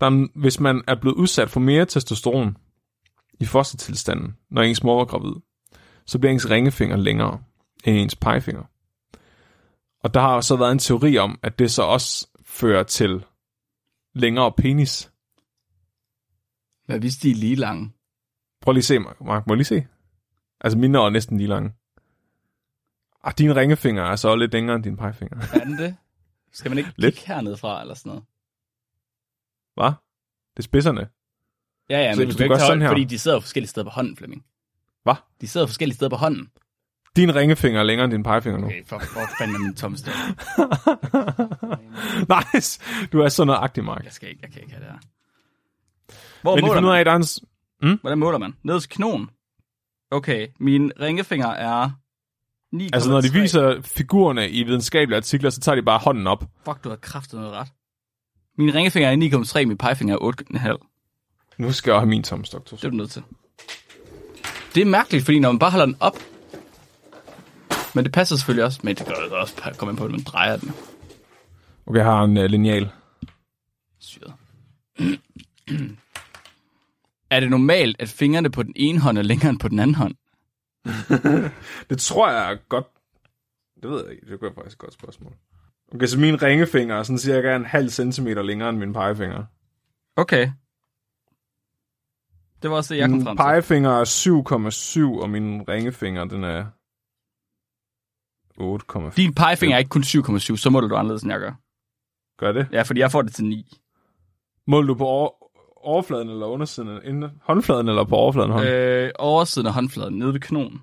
Der 0.00 0.38
hvis 0.40 0.60
man 0.60 0.82
er 0.86 0.94
blevet 0.94 1.16
udsat 1.16 1.50
for 1.50 1.60
mere 1.60 1.84
testosteron 1.84 2.56
i 3.40 3.44
fostertilstanden, 3.44 4.36
når 4.50 4.62
ens 4.62 4.82
mor 4.82 4.96
var 4.96 5.04
gravid, 5.04 5.34
så 6.06 6.18
bliver 6.18 6.32
ens 6.32 6.50
ringefinger 6.50 6.96
længere 6.96 7.40
end 7.84 7.96
ens 7.96 8.16
pegefinger. 8.16 8.62
Og 10.02 10.14
der 10.14 10.20
har 10.20 10.40
så 10.40 10.56
været 10.56 10.72
en 10.72 10.78
teori 10.78 11.18
om, 11.18 11.38
at 11.42 11.58
det 11.58 11.70
så 11.70 11.82
også 11.82 12.28
fører 12.44 12.82
til 12.82 13.24
længere 14.14 14.52
penis. 14.52 15.12
Hvad 16.86 16.98
hvis 16.98 17.16
de 17.16 17.30
er 17.30 17.34
lige 17.34 17.54
lange? 17.54 17.92
Prøv 18.60 18.72
lige 18.72 18.80
at 18.80 18.84
se, 18.84 18.98
Mark. 18.98 19.20
Må 19.20 19.34
jeg 19.48 19.56
lige 19.56 19.64
se? 19.64 19.86
Altså, 20.60 20.78
mine 20.78 20.98
er 20.98 21.10
næsten 21.10 21.36
lige 21.38 21.48
lange. 21.48 21.72
Ah, 23.24 23.32
dine 23.38 23.54
ringefinger 23.56 24.02
er 24.02 24.16
så 24.16 24.36
lidt 24.36 24.52
længere 24.52 24.76
end 24.76 24.84
dine 24.84 24.96
pegefinger. 24.96 25.36
Er 25.54 25.64
den 25.64 25.78
det? 25.78 25.96
Skal 26.52 26.70
man 26.70 26.78
ikke 26.78 26.90
Lidt. 26.96 27.14
kigge 27.14 27.34
hernede 27.34 27.56
fra, 27.56 27.80
eller 27.80 27.94
sådan 27.94 28.10
noget? 28.10 28.24
Hvad? 29.74 29.86
Det 30.56 30.58
er 30.58 30.62
spidserne. 30.62 31.08
Ja, 31.90 31.98
ja, 31.98 32.14
Så 32.14 32.20
men 32.20 32.28
du 32.28 32.32
du 32.32 32.36
kan 32.36 32.44
ikke 32.46 32.54
tage 32.56 32.66
sådan 32.66 32.82
her- 32.82 32.88
fordi 32.88 33.04
de 33.04 33.18
sidder 33.18 33.36
jo 33.36 33.40
forskellige 33.40 33.68
steder 33.68 33.84
på 33.84 33.90
hånden, 33.90 34.16
Flemming. 34.16 34.44
Hvad? 35.02 35.14
De 35.40 35.48
sidder 35.48 35.66
forskellige 35.66 35.94
steder 35.96 36.08
på 36.10 36.16
hånden. 36.16 36.50
Dine 37.16 37.34
ringefinger 37.34 37.80
er 37.80 37.84
længere 37.84 38.04
end 38.04 38.12
dine 38.12 38.24
pegefinger 38.24 38.60
nu. 38.60 38.66
Okay, 38.66 38.84
for, 38.86 38.98
for 38.98 39.20
fanden 39.38 39.62
min 39.62 39.74
tommelstød. 39.74 40.12
nice. 42.54 42.80
Du 43.12 43.20
er 43.20 43.28
så 43.28 43.44
nøjagtig, 43.44 43.84
Mark. 43.84 44.04
Jeg 44.04 44.12
skal 44.12 44.28
ikke, 44.28 44.40
jeg 44.42 44.50
kan 44.52 44.62
ikke 44.62 44.72
have 44.74 44.84
det 44.84 44.92
her. 44.92 44.98
Hvor 46.42 46.54
Men 46.56 46.64
måler 46.64 46.76
af, 46.76 46.82
man? 46.82 47.00
at 47.00 47.06
der 47.06 47.12
er 47.12 47.16
en... 47.16 47.24
s- 47.24 47.40
Hvordan 48.00 48.18
måler 48.18 48.38
man? 48.38 48.54
Ned 48.62 48.80
til 48.80 48.90
knogen. 48.90 49.30
Okay, 50.10 50.48
mine 50.60 50.90
ringefinger 51.00 51.48
er 51.48 51.90
9,3. 52.74 52.88
Altså, 52.92 53.10
når 53.10 53.20
de 53.20 53.32
viser 53.32 53.80
figurerne 53.82 54.50
i 54.50 54.62
videnskabelige 54.62 55.16
artikler, 55.16 55.50
så 55.50 55.60
tager 55.60 55.76
de 55.76 55.82
bare 55.82 55.98
hånden 55.98 56.26
op. 56.26 56.44
Fuck, 56.64 56.84
du 56.84 56.88
har 56.88 56.96
kraftet 56.96 57.40
noget 57.40 57.54
ret. 57.54 57.68
Mine 58.58 58.74
ringefinger 58.74 59.10
er 59.10 59.44
9,3, 59.62 59.66
min 59.66 59.78
pegefinger 59.78 60.14
er 60.14 60.32
8,5. 60.78 61.54
Nu 61.58 61.72
skal 61.72 61.90
jeg 61.90 62.00
have 62.00 62.08
min 62.08 62.22
tomstok. 62.22 62.70
Det 62.70 62.84
er 62.84 62.90
du 62.90 62.96
nødt 62.96 63.10
til. 63.10 63.22
Det 64.74 64.80
er 64.80 64.84
mærkeligt, 64.86 65.24
fordi 65.24 65.38
når 65.38 65.52
man 65.52 65.58
bare 65.58 65.70
holder 65.70 65.86
den 65.86 65.96
op, 66.00 66.16
men 67.96 68.04
det 68.04 68.12
passer 68.12 68.36
selvfølgelig 68.36 68.64
også, 68.64 68.80
men 68.82 68.96
det 68.96 69.06
gør 69.06 69.14
det 69.14 69.32
også 69.32 69.74
komme 69.78 69.92
ind 69.92 69.98
på, 69.98 70.04
at 70.04 70.10
man 70.10 70.20
drejer 70.20 70.56
den. 70.56 70.72
Okay, 71.86 71.98
jeg 71.98 72.04
har 72.04 72.24
en 72.24 72.36
uh, 72.36 72.44
lineal. 72.44 72.90
Syret. 73.98 74.34
er 77.30 77.40
det 77.40 77.50
normalt, 77.50 77.96
at 77.98 78.08
fingrene 78.08 78.50
på 78.50 78.62
den 78.62 78.72
ene 78.76 79.00
hånd 79.00 79.18
er 79.18 79.22
længere 79.22 79.50
end 79.50 79.58
på 79.58 79.68
den 79.68 79.78
anden 79.78 79.94
hånd? 79.94 80.14
Det 81.90 81.98
tror 81.98 82.30
jeg 82.30 82.52
er 82.52 82.56
godt... 82.68 82.86
Det 83.82 83.90
ved 83.90 84.04
jeg 84.04 84.12
ikke. 84.12 84.26
Det 84.26 84.42
er 84.42 84.54
faktisk 84.54 84.76
et 84.76 84.78
godt 84.78 84.94
spørgsmål. 84.94 85.32
Okay, 85.94 86.06
så 86.06 86.18
mine 86.18 86.36
ringefinger 86.36 86.96
er 86.96 87.02
sådan 87.02 87.18
cirka 87.18 87.56
en 87.56 87.64
halv 87.64 87.88
centimeter 87.88 88.42
længere 88.42 88.68
end 88.68 88.78
mine 88.78 88.92
pegefinger. 88.92 89.44
Okay. 90.16 90.50
Det 92.62 92.70
var 92.70 92.76
også 92.76 92.94
det, 92.94 93.00
jeg 93.00 93.08
kom 93.08 93.16
Min 93.16 93.24
frem 93.26 93.36
til. 93.36 93.42
pegefinger 93.42 93.90
er 93.90 94.04
7,7, 95.16 95.22
og 95.22 95.30
min 95.30 95.68
ringefinger, 95.68 96.24
den 96.24 96.44
er 96.44 96.66
8,4. 98.60 99.14
Din 99.16 99.34
pegefinger 99.34 99.74
er 99.74 99.78
ikke 99.78 99.88
kun 99.88 100.02
7,7, 100.02 100.56
så 100.56 100.70
må 100.70 100.80
du 100.80 100.96
anderledes, 100.96 101.22
end 101.22 101.32
jeg 101.32 101.40
gør. 101.40 101.52
Gør 102.38 102.52
det? 102.52 102.68
Ja, 102.72 102.82
fordi 102.82 103.00
jeg 103.00 103.10
får 103.12 103.22
det 103.22 103.34
til 103.34 103.44
9. 103.44 103.78
Måler 104.66 104.86
du 104.86 104.94
på 104.94 105.06
over, 105.06 105.30
overfladen 105.76 106.28
eller 106.28 106.46
undersiden? 106.46 107.00
Inden, 107.04 107.30
håndfladen 107.42 107.88
eller 107.88 108.04
på 108.04 108.16
overfladen 108.16 108.50
af 108.50 108.56
hånden? 108.56 108.74
Øh. 108.74 109.10
Oversiden 109.18 109.66
af 109.66 109.72
håndfladen, 109.72 110.18
nede 110.18 110.32
ved 110.32 110.40
knogen. 110.40 110.80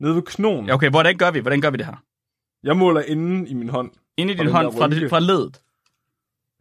Nede 0.00 0.14
ved 0.14 0.22
knogen? 0.22 0.66
Ja, 0.66 0.74
okay, 0.74 0.90
hvordan 0.90 1.18
gør 1.18 1.30
vi? 1.30 1.40
Hvordan 1.40 1.60
gør 1.60 1.70
vi 1.70 1.76
det 1.76 1.86
her? 1.86 2.04
Jeg 2.62 2.76
måler 2.76 3.00
inden 3.00 3.46
i 3.46 3.54
min 3.54 3.68
hånd. 3.68 3.90
Inde 4.16 4.32
i 4.32 4.36
Fra 4.36 4.44
din 4.44 4.52
hånd, 4.52 4.76
fra, 4.78 4.88
det, 4.88 5.10
fra 5.10 5.20
ledet. 5.20 5.62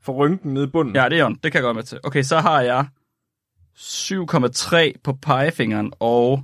For 0.02 0.14
rynken 0.14 0.54
nede 0.54 0.66
i 0.66 0.70
bunden. 0.70 0.96
Ja, 0.96 1.10
det 1.10 1.20
er 1.20 1.26
ondt. 1.26 1.44
Det 1.44 1.52
kan 1.52 1.60
jeg 1.60 1.64
godt 1.64 1.76
med 1.76 1.84
til. 1.84 2.00
Okay, 2.04 2.24
så 2.24 2.40
har 2.40 2.62
jeg 2.62 2.88
7,3 3.78 5.02
på 5.04 5.14
pegefingeren 5.14 5.94
og 6.00 6.44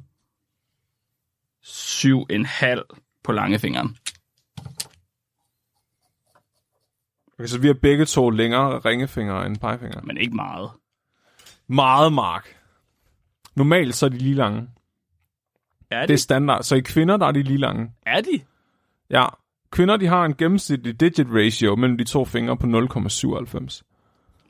7,5 1.63 3.12
på 3.23 3.31
langefingeren. 3.31 3.97
Okay, 7.33 7.47
så 7.47 7.59
vi 7.59 7.67
har 7.67 7.73
begge 7.73 8.05
to 8.05 8.29
længere 8.29 8.79
ringefingre 8.79 9.45
end 9.45 9.57
pegefinger. 9.57 10.01
Men 10.01 10.17
ikke 10.17 10.35
meget. 10.35 10.71
Meget 11.67 12.13
mark. 12.13 12.57
Normalt 13.55 13.95
så 13.95 14.05
er 14.05 14.09
de 14.09 14.17
lige 14.17 14.35
lange. 14.35 14.69
Er 15.91 16.01
de? 16.01 16.07
Det 16.07 16.13
er 16.13 16.17
standard. 16.17 16.63
Så 16.63 16.75
i 16.75 16.79
kvinder, 16.79 17.17
der 17.17 17.25
er 17.25 17.31
de 17.31 17.43
lige 17.43 17.57
lange. 17.57 17.91
Er 18.05 18.21
de? 18.21 18.41
Ja. 19.09 19.25
Kvinder, 19.71 19.97
de 19.97 20.07
har 20.07 20.25
en 20.25 20.35
gennemsnitlig 20.35 20.99
digit 20.99 21.27
ratio 21.29 21.75
mellem 21.75 21.97
de 21.97 22.03
to 22.03 22.25
fingre 22.25 22.57
på 22.57 22.67
0,97. 22.67 23.81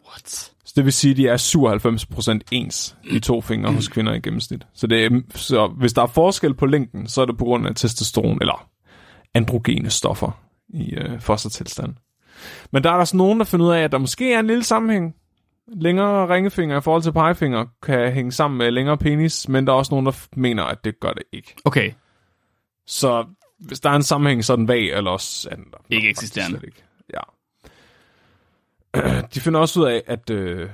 What? 0.07 0.52
Så 0.65 0.73
det 0.75 0.85
vil 0.85 0.93
sige, 0.93 1.11
at 1.11 1.17
de 1.17 1.27
er 1.27 2.39
97% 2.39 2.39
ens, 2.51 2.95
de 3.11 3.19
to 3.19 3.41
fingre 3.41 3.73
hos 3.73 3.87
kvinder 3.87 4.13
i 4.13 4.19
gennemsnit. 4.19 4.63
Så, 4.73 4.87
det 4.87 5.05
er, 5.05 5.21
så 5.35 5.67
hvis 5.67 5.93
der 5.93 6.01
er 6.01 6.07
forskel 6.07 6.53
på 6.53 6.65
længden, 6.65 7.07
så 7.07 7.21
er 7.21 7.25
det 7.25 7.37
på 7.37 7.45
grund 7.45 7.67
af 7.67 7.75
testosteron 7.75 8.37
eller 8.41 8.69
androgene 9.33 9.89
stoffer 9.89 10.41
i 10.69 10.93
øh, 10.95 11.21
fostertilstand. 11.21 11.93
Men 12.71 12.83
der 12.83 12.91
er 12.91 12.97
der 12.97 13.05
sådan 13.05 13.17
nogen, 13.17 13.39
der 13.39 13.45
finder 13.45 13.65
ud 13.65 13.71
af, 13.71 13.79
at 13.79 13.91
der 13.91 13.97
måske 13.97 14.33
er 14.33 14.39
en 14.39 14.47
lille 14.47 14.63
sammenhæng. 14.63 15.15
Længere 15.67 16.35
ringefinger 16.35 16.77
i 16.77 16.81
forhold 16.81 17.03
til 17.03 17.11
pegefinger 17.11 17.65
kan 17.83 18.11
hænge 18.11 18.31
sammen 18.31 18.57
med 18.57 18.71
længere 18.71 18.97
penis, 18.97 19.49
men 19.49 19.67
der 19.67 19.73
er 19.73 19.77
også 19.77 19.93
nogen, 19.93 20.05
der 20.05 20.27
mener, 20.35 20.63
at 20.63 20.85
det 20.85 20.99
gør 20.99 21.11
det 21.11 21.23
ikke. 21.31 21.55
Okay. 21.65 21.91
Så 22.87 23.25
hvis 23.59 23.79
der 23.79 23.89
er 23.89 23.95
en 23.95 24.03
sammenhæng, 24.03 24.45
så 24.45 24.53
er 24.53 24.57
den 24.57 24.67
vag, 24.67 24.97
eller 24.97 25.11
også 25.11 25.49
er 25.51 25.55
den 25.55 25.65
der 25.71 25.77
Ikke 25.89 26.09
eksisterende. 26.09 26.59
Ikke. 26.63 26.83
Ja. 27.13 27.19
De 29.33 29.39
finder 29.39 29.59
også 29.59 29.79
ud 29.79 29.85
af, 29.85 30.03
at 30.07 30.29
øh, 30.29 30.69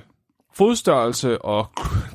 fodstørrelse 0.54 1.42
og 1.42 1.66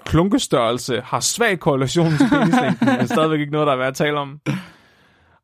klunkestørrelse 0.06 1.02
har 1.02 1.20
svag 1.20 1.60
korrelation 1.60 2.12
til 2.12 2.30
penislængden, 2.30 2.88
men 2.98 3.08
stadigvæk 3.08 3.40
ikke 3.40 3.52
noget, 3.52 3.68
der 3.68 3.74
er 3.74 3.78
værd 3.78 3.88
at 3.88 3.96
tale 3.96 4.20
om. 4.20 4.40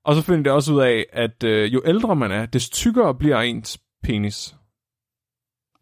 Og 0.03 0.15
så 0.15 0.21
finder 0.21 0.43
de 0.43 0.51
også 0.51 0.73
ud 0.73 0.81
af, 0.81 1.05
at 1.13 1.43
øh, 1.43 1.73
jo 1.73 1.81
ældre 1.85 2.15
man 2.15 2.31
er, 2.31 2.45
des 2.45 2.69
tykkere 2.69 3.15
bliver 3.15 3.41
ens 3.41 3.79
penis. 4.03 4.55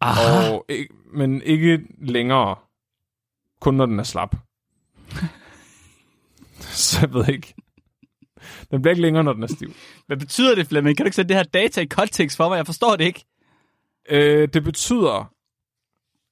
Aha. 0.00 0.52
Og, 0.52 0.64
ikke, 0.68 0.94
men 1.14 1.42
ikke 1.42 1.80
længere, 2.02 2.56
kun 3.60 3.74
når 3.74 3.86
den 3.86 3.98
er 3.98 4.04
slap. 4.04 4.36
så 6.60 6.98
jeg 7.00 7.14
ved 7.14 7.28
ikke. 7.28 7.54
Den 8.70 8.82
bliver 8.82 8.92
ikke 8.92 9.02
længere, 9.02 9.24
når 9.24 9.32
den 9.32 9.42
er 9.42 9.46
stiv. 9.46 9.72
Hvad 10.06 10.16
betyder 10.16 10.54
det, 10.54 10.66
Flemming? 10.66 10.96
Kan 10.96 11.04
du 11.04 11.06
ikke 11.06 11.16
sætte 11.16 11.28
det 11.28 11.36
her 11.36 11.42
data 11.42 11.80
i 11.80 11.84
kontekst 11.84 12.36
for 12.36 12.48
mig? 12.48 12.56
Jeg 12.56 12.66
forstår 12.66 12.96
det 12.96 13.04
ikke. 13.04 13.24
Øh, 14.08 14.48
det 14.48 14.64
betyder, 14.64 15.32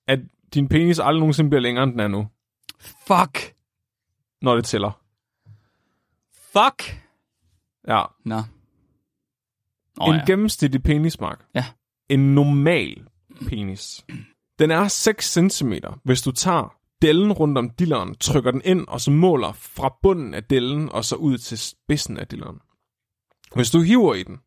at 0.07 0.21
din 0.55 0.69
penis 0.69 0.99
aldrig 0.99 1.21
nogensinde 1.21 1.51
bliver 1.51 1.61
længere, 1.63 1.85
end 1.85 1.93
den 1.93 2.01
er 2.01 2.09
nu, 2.09 2.29
Fuck. 2.81 3.55
når 4.43 4.55
det 4.55 4.65
tæller. 4.65 5.03
Fuck. 6.33 7.03
Ja. 7.89 8.05
Nå. 8.25 8.43
Oh, 10.01 10.09
en 10.09 10.15
ja. 10.15 10.25
gennemsnitlig 10.27 10.83
penismark. 10.83 11.45
Ja. 11.55 11.65
En 12.09 12.35
normal 12.35 13.09
penis. 13.49 14.07
Den 14.59 14.71
er 14.71 14.89
6 14.89 15.33
cm, 15.33 15.73
hvis 16.05 16.23
du 16.23 16.33
tager 16.33 16.75
dellen 17.03 17.33
rundt 17.33 17.59
om 17.59 17.71
dilleren, 17.71 18.15
trykker 18.15 18.51
den 18.51 18.63
ind, 18.65 18.89
og 18.89 19.01
så 19.01 19.11
måler 19.11 19.53
fra 19.53 19.99
bunden 20.03 20.35
af 20.35 20.45
dellen, 20.45 20.89
og 20.89 21.05
så 21.05 21.17
ud 21.17 21.39
til 21.39 21.59
spidsen 21.59 22.17
af 22.17 22.27
dilleren. 22.29 22.59
Hvis 23.55 23.71
du 23.71 23.81
hiver 23.81 24.15
i 24.15 24.23
den, 24.23 24.39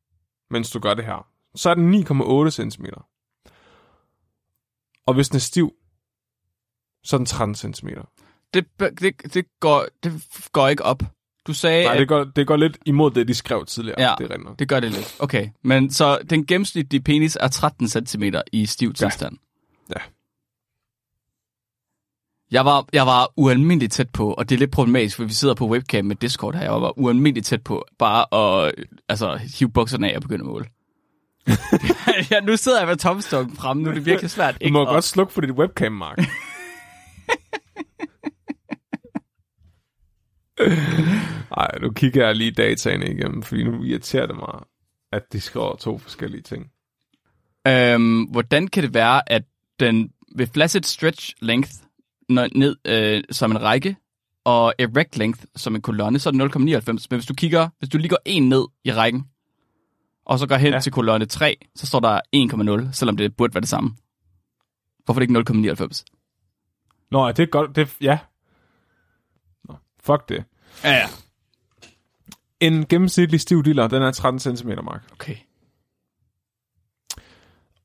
mens 0.50 0.72
du 0.72 0.80
gør 0.80 0.94
det 0.94 1.06
her, 1.06 1.28
så 1.56 1.70
er 1.70 1.74
den 1.74 1.94
9,8 1.94 2.50
cm. 2.50 2.86
Og 5.06 5.14
hvis 5.14 5.30
den 5.30 5.36
er 5.36 5.40
stiv, 5.40 5.74
så 7.04 7.16
er 7.16 7.18
den 7.18 7.26
13 7.26 7.56
cm. 7.56 7.88
det, 8.54 8.66
det, 8.80 9.34
det, 9.34 9.46
går, 9.60 9.86
det 10.04 10.28
går 10.52 10.68
ikke 10.68 10.84
op. 10.84 11.04
Du 11.48 11.54
sagde, 11.54 11.84
Nej, 11.84 11.94
at 11.94 12.00
det 12.00 12.08
går, 12.08 12.24
det 12.24 12.48
går 12.48 12.56
lidt 12.56 12.78
imod 12.86 13.12
det, 13.12 13.28
de 13.28 13.34
skrev 13.34 13.66
tidligere. 13.66 14.02
Ja. 14.02 14.14
Det 14.18 14.32
er 14.32 14.36
rent. 14.36 14.60
det 14.60 14.70
gør 14.70 14.80
det 14.80 14.92
lidt. 14.92 15.16
Okay, 15.20 15.50
men 15.64 15.92
så 15.92 16.20
den 16.30 16.46
gennemsnitlige 16.46 17.02
penis 17.02 17.38
er 17.42 17.48
13 17.48 17.88
cm 17.88 18.24
i 18.52 18.66
stiv 18.66 18.94
tilstand. 18.94 19.38
Ja. 19.90 20.02
Jeg 22.52 22.66
var, 22.66 22.86
jeg 22.94 23.06
var 23.06 23.32
ualmindeligt 23.38 23.94
tæt 23.94 24.10
på, 24.10 24.34
og 24.34 24.50
det 24.50 24.56
er 24.56 24.60
lidt 24.60 24.72
problematisk, 24.72 25.18
for 25.18 25.24
vi 25.24 25.34
sidder 25.34 25.56
på 25.56 25.68
webcam 25.68 26.06
med 26.06 26.16
Discord 26.16 26.56
her. 26.56 26.62
Jeg 26.62 26.72
var 26.72 27.00
ualmindeligt 27.00 27.46
tæt 27.46 27.64
på 27.64 27.86
bare 28.00 28.26
at 28.66 28.74
altså, 29.10 29.36
hive 29.36 29.72
bukserne 29.72 30.12
af 30.12 30.16
og 30.16 30.22
begynde 30.22 30.42
at 30.42 30.46
måle. 30.46 30.66
ja, 32.32 32.40
nu 32.40 32.58
sidder 32.58 32.80
jeg 32.80 32.88
med 32.88 32.96
tomstokken 32.98 33.56
fremme. 33.56 33.84
Nu 33.84 33.90
er 33.90 33.94
det 33.94 34.06
virkelig 34.06 34.32
svært. 34.32 34.58
Du 34.64 34.70
må 34.70 34.86
godt 34.86 35.04
slukke 35.04 35.34
for 35.34 35.42
dit 35.42 35.52
webcam, 35.52 35.92
Mark. 35.92 36.18
Ej, 41.58 41.68
nu 41.82 41.92
kigger 41.92 42.26
jeg 42.26 42.36
lige 42.36 42.52
dataene 42.52 43.06
igennem, 43.06 43.44
fordi 43.44 43.64
nu 43.64 43.84
irriterer 43.84 44.26
det 44.26 44.36
mig, 44.36 44.64
at 45.12 45.34
de 45.34 45.42
skriver 45.42 45.76
to 45.76 45.98
forskellige 45.98 46.42
ting. 46.42 46.72
Øhm, 47.68 48.24
hvordan 48.24 48.68
kan 48.68 48.84
det 48.84 48.94
være, 48.94 49.32
at 49.32 49.44
den 49.80 50.12
ved 50.36 50.48
flaccid 50.48 50.84
stretch 50.84 51.34
length 51.42 51.72
ned 52.30 52.76
øh, 52.86 53.24
som 53.32 53.52
en 53.52 53.62
række 53.62 53.96
og 54.46 54.74
erect 54.80 55.18
length 55.18 55.44
som 55.56 55.76
en 55.76 55.82
kolonne, 55.82 56.20
så 56.20 56.30
er 56.30 56.34
det 56.34 56.56
0,99. 56.56 57.08
Men 57.10 57.18
hvis 57.20 57.26
du 57.26 57.34
kigger, 57.34 57.70
hvis 57.80 57.90
du 57.90 57.98
lige 57.98 58.10
går 58.10 58.22
en 58.26 58.50
ned 58.50 58.66
i 58.84 58.92
rækken, 58.92 59.24
og 60.26 60.40
så 60.40 60.48
går 60.48 60.56
hen 60.56 60.74
Ja. 60.74 60.80
til 60.80 60.92
kolonne 60.92 61.26
3, 61.26 61.58
så 61.76 61.88
står 61.88 62.00
der 62.00 62.22
1,0, 62.88 62.94
selvom 62.94 63.18
det 63.18 63.36
burde 63.36 63.54
være 63.54 63.62
det 63.62 63.70
samme. 63.70 63.96
Hvorfor 65.06 65.22
er 65.22 65.26
det 65.26 65.30
ikke 65.30 65.34
0,99? 65.74 66.04
Nå, 67.12 67.28
det 67.32 67.40
er 67.40 67.46
godt. 67.46 67.76
Det 67.76 67.98
ja. 68.02 68.20
Nå, 69.64 69.76
fuck 70.04 70.30
det. 70.30 70.44
Ja, 70.84 70.92
ja. 70.94 71.08
En 72.60 72.86
gennemsnitlig 72.86 73.42
stiv 73.42 73.64
diller, 73.64 73.88
den 73.88 74.02
er 74.04 74.12
13 74.12 74.58
cm, 74.58 74.70
Mark. 74.84 75.04
Okay. 75.12 75.36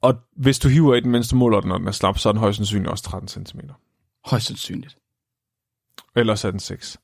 Og 0.01 0.15
hvis 0.37 0.59
du 0.59 0.69
hiver 0.69 0.95
i 0.95 1.01
den, 1.01 1.11
mens 1.11 1.29
du 1.29 1.37
måler 1.37 1.61
den, 1.61 1.69
når 1.69 1.79
den 1.79 1.87
er 1.89 1.93
slap, 1.93 2.19
så 2.19 2.29
er 2.29 2.33
den 2.33 2.41
højst 2.41 2.57
sandsynligt 2.57 2.91
også 2.91 3.05
13 3.05 3.29
cm. 3.47 3.61
Højst 4.25 4.47
sandsynligt. 4.47 4.99
Ellers 6.17 6.45
er 6.45 6.51
den 6.51 6.61
6. 6.61 6.99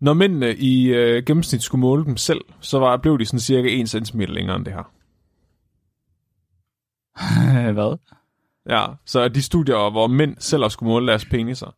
Når 0.00 0.12
mændene 0.12 0.56
i 0.56 0.86
øh, 0.86 1.24
gennemsnit 1.24 1.62
skulle 1.62 1.80
måle 1.80 2.04
dem 2.04 2.16
selv, 2.16 2.40
så 2.60 2.78
var, 2.78 2.96
blev 2.96 3.18
de 3.18 3.24
sådan 3.24 3.40
cirka 3.40 3.68
1 3.70 3.88
cm 3.88 4.20
længere 4.20 4.56
end 4.56 4.64
det 4.64 4.72
her. 4.74 4.92
Hvad? 7.72 7.98
Ja, 8.68 8.86
så 9.04 9.28
de 9.28 9.42
studier, 9.42 9.90
hvor 9.90 10.06
mænd 10.06 10.36
selv 10.38 10.64
også 10.64 10.74
skulle 10.74 10.90
måle 10.90 11.06
deres 11.06 11.24
peniser, 11.24 11.74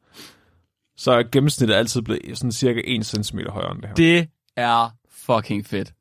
så 0.97 1.12
er 1.12 1.23
gennemsnittet 1.33 1.75
altid 1.75 2.03
blevet 2.03 2.39
sådan 2.39 2.53
cirka 2.53 2.81
1 2.85 3.07
cm 3.07 3.39
højere 3.49 3.73
end 3.73 3.83
det 3.83 3.89
her. 3.89 3.95
Det, 3.95 4.29
er 4.57 4.91
fucking 5.11 5.66
fedt. 5.66 5.93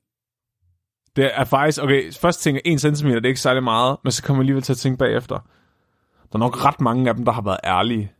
det 1.15 1.31
er 1.33 1.43
faktisk, 1.43 1.83
okay, 1.83 2.13
først 2.13 2.41
tænker 2.41 2.61
jeg 2.65 2.73
1 2.73 2.97
cm, 2.97 3.07
det 3.07 3.25
er 3.25 3.29
ikke 3.29 3.41
særlig 3.41 3.63
meget, 3.63 3.97
men 4.03 4.11
så 4.11 4.23
kommer 4.23 4.39
jeg 4.39 4.43
alligevel 4.43 4.63
til 4.63 4.73
at 4.73 4.77
tænke 4.77 4.97
bagefter. 4.97 5.35
Der 6.31 6.35
er 6.35 6.39
nok 6.39 6.65
ret 6.65 6.81
mange 6.81 7.09
af 7.09 7.15
dem, 7.15 7.25
der 7.25 7.31
har 7.31 7.41
været 7.41 7.59
ærlige, 7.63 8.11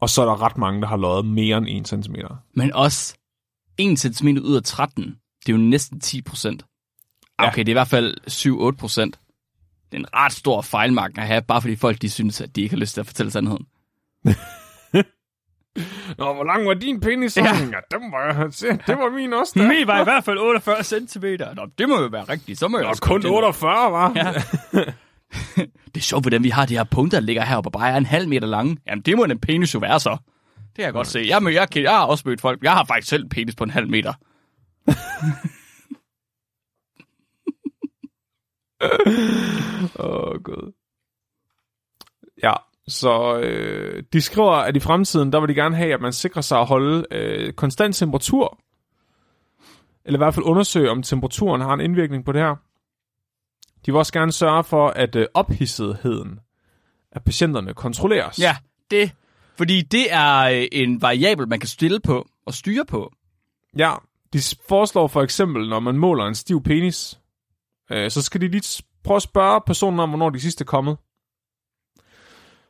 og 0.00 0.08
så 0.08 0.22
er 0.22 0.26
der 0.26 0.42
ret 0.42 0.58
mange, 0.58 0.80
der 0.80 0.86
har 0.86 0.96
løjet 0.96 1.24
mere 1.24 1.56
end 1.56 1.68
1 1.68 2.04
cm. 2.04 2.14
Men 2.54 2.72
også 2.72 3.14
1 3.78 3.98
cm 3.98 4.28
ud 4.28 4.56
af 4.56 4.62
13, 4.62 5.04
det 5.46 5.52
er 5.52 5.56
jo 5.56 5.58
næsten 5.58 6.00
10 6.00 6.22
procent. 6.22 6.64
Ja. 7.40 7.46
Okay, 7.48 7.58
det 7.60 7.68
er 7.68 7.72
i 7.72 7.80
hvert 7.80 7.88
fald 7.88 8.16
7-8 8.74 8.76
procent. 8.80 9.18
Det 9.92 9.96
er 9.96 10.00
en 10.00 10.14
ret 10.14 10.32
stor 10.32 10.62
fejlmarken 10.62 11.18
at 11.18 11.26
have, 11.26 11.42
bare 11.42 11.60
fordi 11.60 11.76
folk 11.76 12.02
de 12.02 12.10
synes, 12.10 12.40
at 12.40 12.56
de 12.56 12.62
ikke 12.62 12.74
har 12.74 12.80
lyst 12.80 12.94
til 12.94 13.00
at 13.00 13.06
fortælle 13.06 13.30
sandheden. 13.32 13.66
Nå, 16.18 16.34
hvor 16.34 16.44
lang 16.44 16.66
var 16.66 16.74
din 16.74 17.00
penis? 17.00 17.36
Ja. 17.36 17.42
Ja. 17.44 17.50
ja 17.50 17.98
dem 17.98 18.12
var, 18.12 18.48
se, 18.50 18.66
det 18.68 18.98
var 18.98 19.10
min 19.16 19.32
også 19.32 19.52
da. 19.56 19.68
Min 19.72 19.86
var 19.86 20.00
i 20.00 20.04
hvert 20.04 20.24
fald 20.24 20.38
48 20.38 20.84
cm. 20.84 21.24
Nå, 21.56 21.66
det 21.78 21.88
må 21.88 22.00
jo 22.00 22.06
være 22.06 22.24
rigtigt. 22.24 22.58
Så 22.58 22.68
må 22.68 22.78
jeg 22.78 22.86
også 22.86 23.02
kun 23.02 23.08
komme 23.08 23.22
til- 23.22 23.30
48, 23.30 23.92
var. 23.92 24.12
Ja. 24.16 24.32
det 25.94 25.96
er 25.96 26.00
sjovt, 26.00 26.22
hvordan 26.24 26.42
vi 26.44 26.48
har 26.48 26.66
de 26.66 26.76
her 26.76 26.84
punkter, 26.84 27.20
der 27.20 27.26
ligger 27.26 27.44
heroppe 27.44 27.68
og 27.68 27.72
bare 27.72 27.90
er 27.90 27.96
en 27.96 28.06
halv 28.06 28.28
meter 28.28 28.46
lange. 28.46 28.76
Jamen, 28.86 29.02
det 29.02 29.16
må 29.16 29.24
en 29.24 29.38
penis 29.38 29.74
jo 29.74 29.78
være 29.78 30.00
så. 30.00 30.16
Det 30.72 30.76
kan 30.76 30.84
jeg 30.84 30.92
godt 30.92 31.06
se. 31.06 31.24
Jeg, 31.28 31.42
jeg, 31.54 31.70
kan- 31.70 31.82
jeg 31.82 31.90
har 31.92 32.06
også 32.06 32.22
mødt 32.26 32.40
folk. 32.40 32.62
Jeg 32.62 32.72
har 32.72 32.84
faktisk 32.84 33.08
selv 33.08 33.22
en 33.22 33.28
penis 33.28 33.54
på 33.54 33.64
en 33.64 33.70
halv 33.70 33.88
meter. 33.90 34.12
Åh, 39.98 40.28
oh, 40.28 40.42
gud. 40.42 40.72
Ja, 42.42 42.52
så 42.88 43.38
øh, 43.38 44.02
de 44.12 44.20
skriver, 44.20 44.52
at 44.52 44.76
i 44.76 44.80
fremtiden, 44.80 45.32
der 45.32 45.40
vil 45.40 45.48
de 45.48 45.54
gerne 45.54 45.76
have, 45.76 45.94
at 45.94 46.00
man 46.00 46.12
sikrer 46.12 46.42
sig 46.42 46.58
at 46.60 46.66
holde 46.66 47.06
øh, 47.10 47.52
konstant 47.52 47.96
temperatur. 47.96 48.58
Eller 50.04 50.18
i 50.18 50.22
hvert 50.22 50.34
fald 50.34 50.46
undersøge, 50.46 50.90
om 50.90 51.02
temperaturen 51.02 51.60
har 51.60 51.74
en 51.74 51.80
indvirkning 51.80 52.24
på 52.24 52.32
det 52.32 52.40
her. 52.40 52.56
De 53.86 53.92
vil 53.92 53.96
også 53.98 54.12
gerne 54.12 54.32
sørge 54.32 54.64
for, 54.64 54.88
at 54.88 55.16
øh, 55.16 55.26
ophidsetheden 55.34 56.40
af 57.12 57.24
patienterne 57.24 57.74
kontrolleres. 57.74 58.38
Ja, 58.38 58.56
det. 58.90 59.12
Fordi 59.56 59.82
det 59.82 60.12
er 60.12 60.38
øh, 60.38 60.68
en 60.72 61.02
variabel, 61.02 61.48
man 61.48 61.60
kan 61.60 61.68
stille 61.68 62.00
på 62.00 62.28
og 62.46 62.54
styre 62.54 62.84
på. 62.84 63.12
Ja, 63.78 63.94
de 64.32 64.38
foreslår 64.68 65.06
for 65.06 65.22
eksempel, 65.22 65.68
når 65.68 65.80
man 65.80 65.96
måler 65.96 66.24
en 66.24 66.34
stiv 66.34 66.62
penis, 66.62 67.20
øh, 67.90 68.10
så 68.10 68.22
skal 68.22 68.40
de 68.40 68.48
lige 68.48 68.82
prøve 69.04 69.16
at 69.16 69.22
spørge 69.22 69.60
personen 69.66 70.00
om, 70.00 70.08
hvornår 70.08 70.30
de 70.30 70.40
sidste 70.40 70.62
er 70.62 70.66
kommet. 70.66 70.96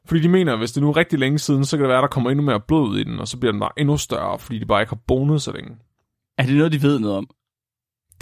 Fordi 0.05 0.21
de 0.21 0.29
mener, 0.29 0.53
at 0.53 0.59
hvis 0.59 0.73
det 0.73 0.83
nu 0.83 0.89
er 0.89 0.97
rigtig 0.97 1.19
længe 1.19 1.39
siden, 1.39 1.65
så 1.65 1.77
kan 1.77 1.83
det 1.83 1.89
være, 1.89 1.99
at 1.99 2.03
der 2.03 2.09
kommer 2.09 2.31
endnu 2.31 2.45
mere 2.45 2.61
blod 2.61 2.99
i 2.99 3.05
den, 3.05 3.19
og 3.19 3.29
så 3.29 3.39
bliver 3.39 3.53
den 3.53 3.61
bare 3.61 3.73
endnu 3.79 3.97
større, 3.97 4.39
fordi 4.39 4.59
de 4.59 4.67
bare 4.67 4.83
ikke 4.83 4.91
har 4.91 5.01
bonet 5.07 5.43
så 5.43 5.53
længe. 5.53 5.77
Er 6.39 6.47
det 6.47 6.57
noget, 6.57 6.73
de 6.73 6.83
ved 6.83 6.99
noget 6.99 7.17
om? 7.17 7.31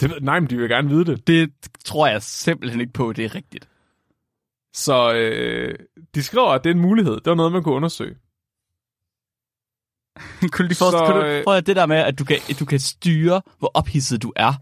Det, 0.01 0.23
nej, 0.23 0.39
men 0.39 0.49
de 0.49 0.57
vil 0.57 0.69
gerne 0.69 0.89
vide 0.89 1.05
det. 1.05 1.27
Det 1.27 1.53
tror 1.85 2.07
jeg 2.07 2.21
simpelthen 2.21 2.81
ikke 2.81 2.93
på, 2.93 3.13
det 3.13 3.25
er 3.25 3.35
rigtigt. 3.35 3.69
Så 4.73 5.13
øh, 5.13 5.75
de 6.15 6.23
skriver, 6.23 6.47
at 6.47 6.63
det 6.63 6.69
er 6.69 6.73
en 6.73 6.81
mulighed. 6.81 7.15
Det 7.15 7.25
var 7.25 7.35
noget, 7.35 7.51
man 7.51 7.63
kunne 7.63 7.75
undersøge. 7.75 8.15
kunne 10.51 10.67
lige 10.67 10.77
forstå, 10.77 10.97
Så, 10.97 11.05
kunne 11.05 11.21
du, 11.21 11.25
øh, 11.25 11.43
prøv 11.43 11.55
at 11.55 11.67
det 11.67 11.75
der 11.75 11.85
med, 11.85 11.97
at 11.97 12.19
du 12.19 12.23
kan, 12.23 12.37
du 12.59 12.65
kan 12.65 12.79
styre, 12.79 13.41
hvor 13.59 13.71
ophidset 13.73 14.23
du 14.23 14.33
er. 14.35 14.53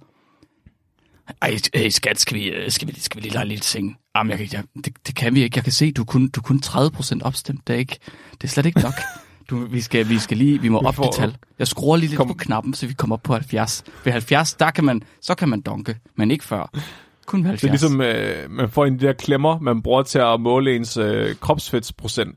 Ej, 1.42 1.58
hey, 1.76 1.90
skat, 1.90 2.20
skal 2.20 2.38
vi, 2.38 2.46
øh, 2.50 2.72
skal 2.72 2.88
vi, 2.88 3.00
skal 3.00 3.18
vi 3.18 3.22
lige 3.22 3.34
lege 3.34 3.46
lidt 3.46 3.62
ting? 3.62 3.98
Jamen, 4.16 4.30
jeg, 4.32 4.38
kan- 4.38 4.48
jeg, 4.54 4.64
det, 4.86 4.94
det, 5.08 5.16
kan 5.16 5.36
vi 5.36 5.44
ikke. 5.44 5.58
Jeg 5.58 5.64
kan 5.64 5.74
se, 5.74 5.92
du 5.92 6.02
er 6.02 6.06
kun, 6.06 6.28
du 6.28 6.40
er 6.40 6.44
kun 6.44 6.62
30% 6.66 7.20
opstemt. 7.24 7.68
Det 7.68 7.74
er, 7.74 7.78
ikke, 7.78 7.98
det 8.32 8.44
er 8.44 8.48
slet 8.48 8.66
ikke 8.66 8.80
nok. 8.82 8.94
Du, 9.50 9.66
vi, 9.66 9.82
skal, 9.82 10.10
vi 10.10 10.20
skal 10.20 10.38
lige, 10.38 10.62
vi 10.62 10.70
må 10.70 10.80
op 10.80 10.96
det 10.98 11.10
tal. 11.16 11.38
Jeg 11.60 11.68
skruer 11.68 11.98
lige 11.98 12.10
lidt 12.10 12.18
Kom. 12.18 12.28
på 12.28 12.34
knappen, 12.34 12.74
så 12.74 12.88
vi 12.88 12.94
kommer 12.94 13.16
op 13.16 13.24
på 13.24 13.34
70. 13.34 13.84
Ved 14.04 14.12
70, 14.12 14.54
der 14.54 14.72
kan 14.72 14.84
man, 14.84 15.02
så 15.22 15.36
kan 15.36 15.50
man 15.50 15.62
donke, 15.62 15.98
men 16.18 16.32
ikke 16.32 16.44
før. 16.44 16.72
Kun 17.26 17.44
ved 17.44 17.50
70. 17.50 17.62
Det 17.62 17.68
er 17.68 17.72
ligesom, 17.72 18.02
øh, 18.02 18.52
man 18.52 18.70
får 18.70 18.86
en 18.86 19.00
de 19.00 19.06
der 19.06 19.14
klemmer, 19.14 19.60
man 19.60 19.82
bruger 19.82 20.04
til 20.04 20.20
at 20.20 20.42
måle 20.42 20.76
ens 20.76 20.98
øh, 20.98 21.36
kropsfedtsprocent. 21.36 22.36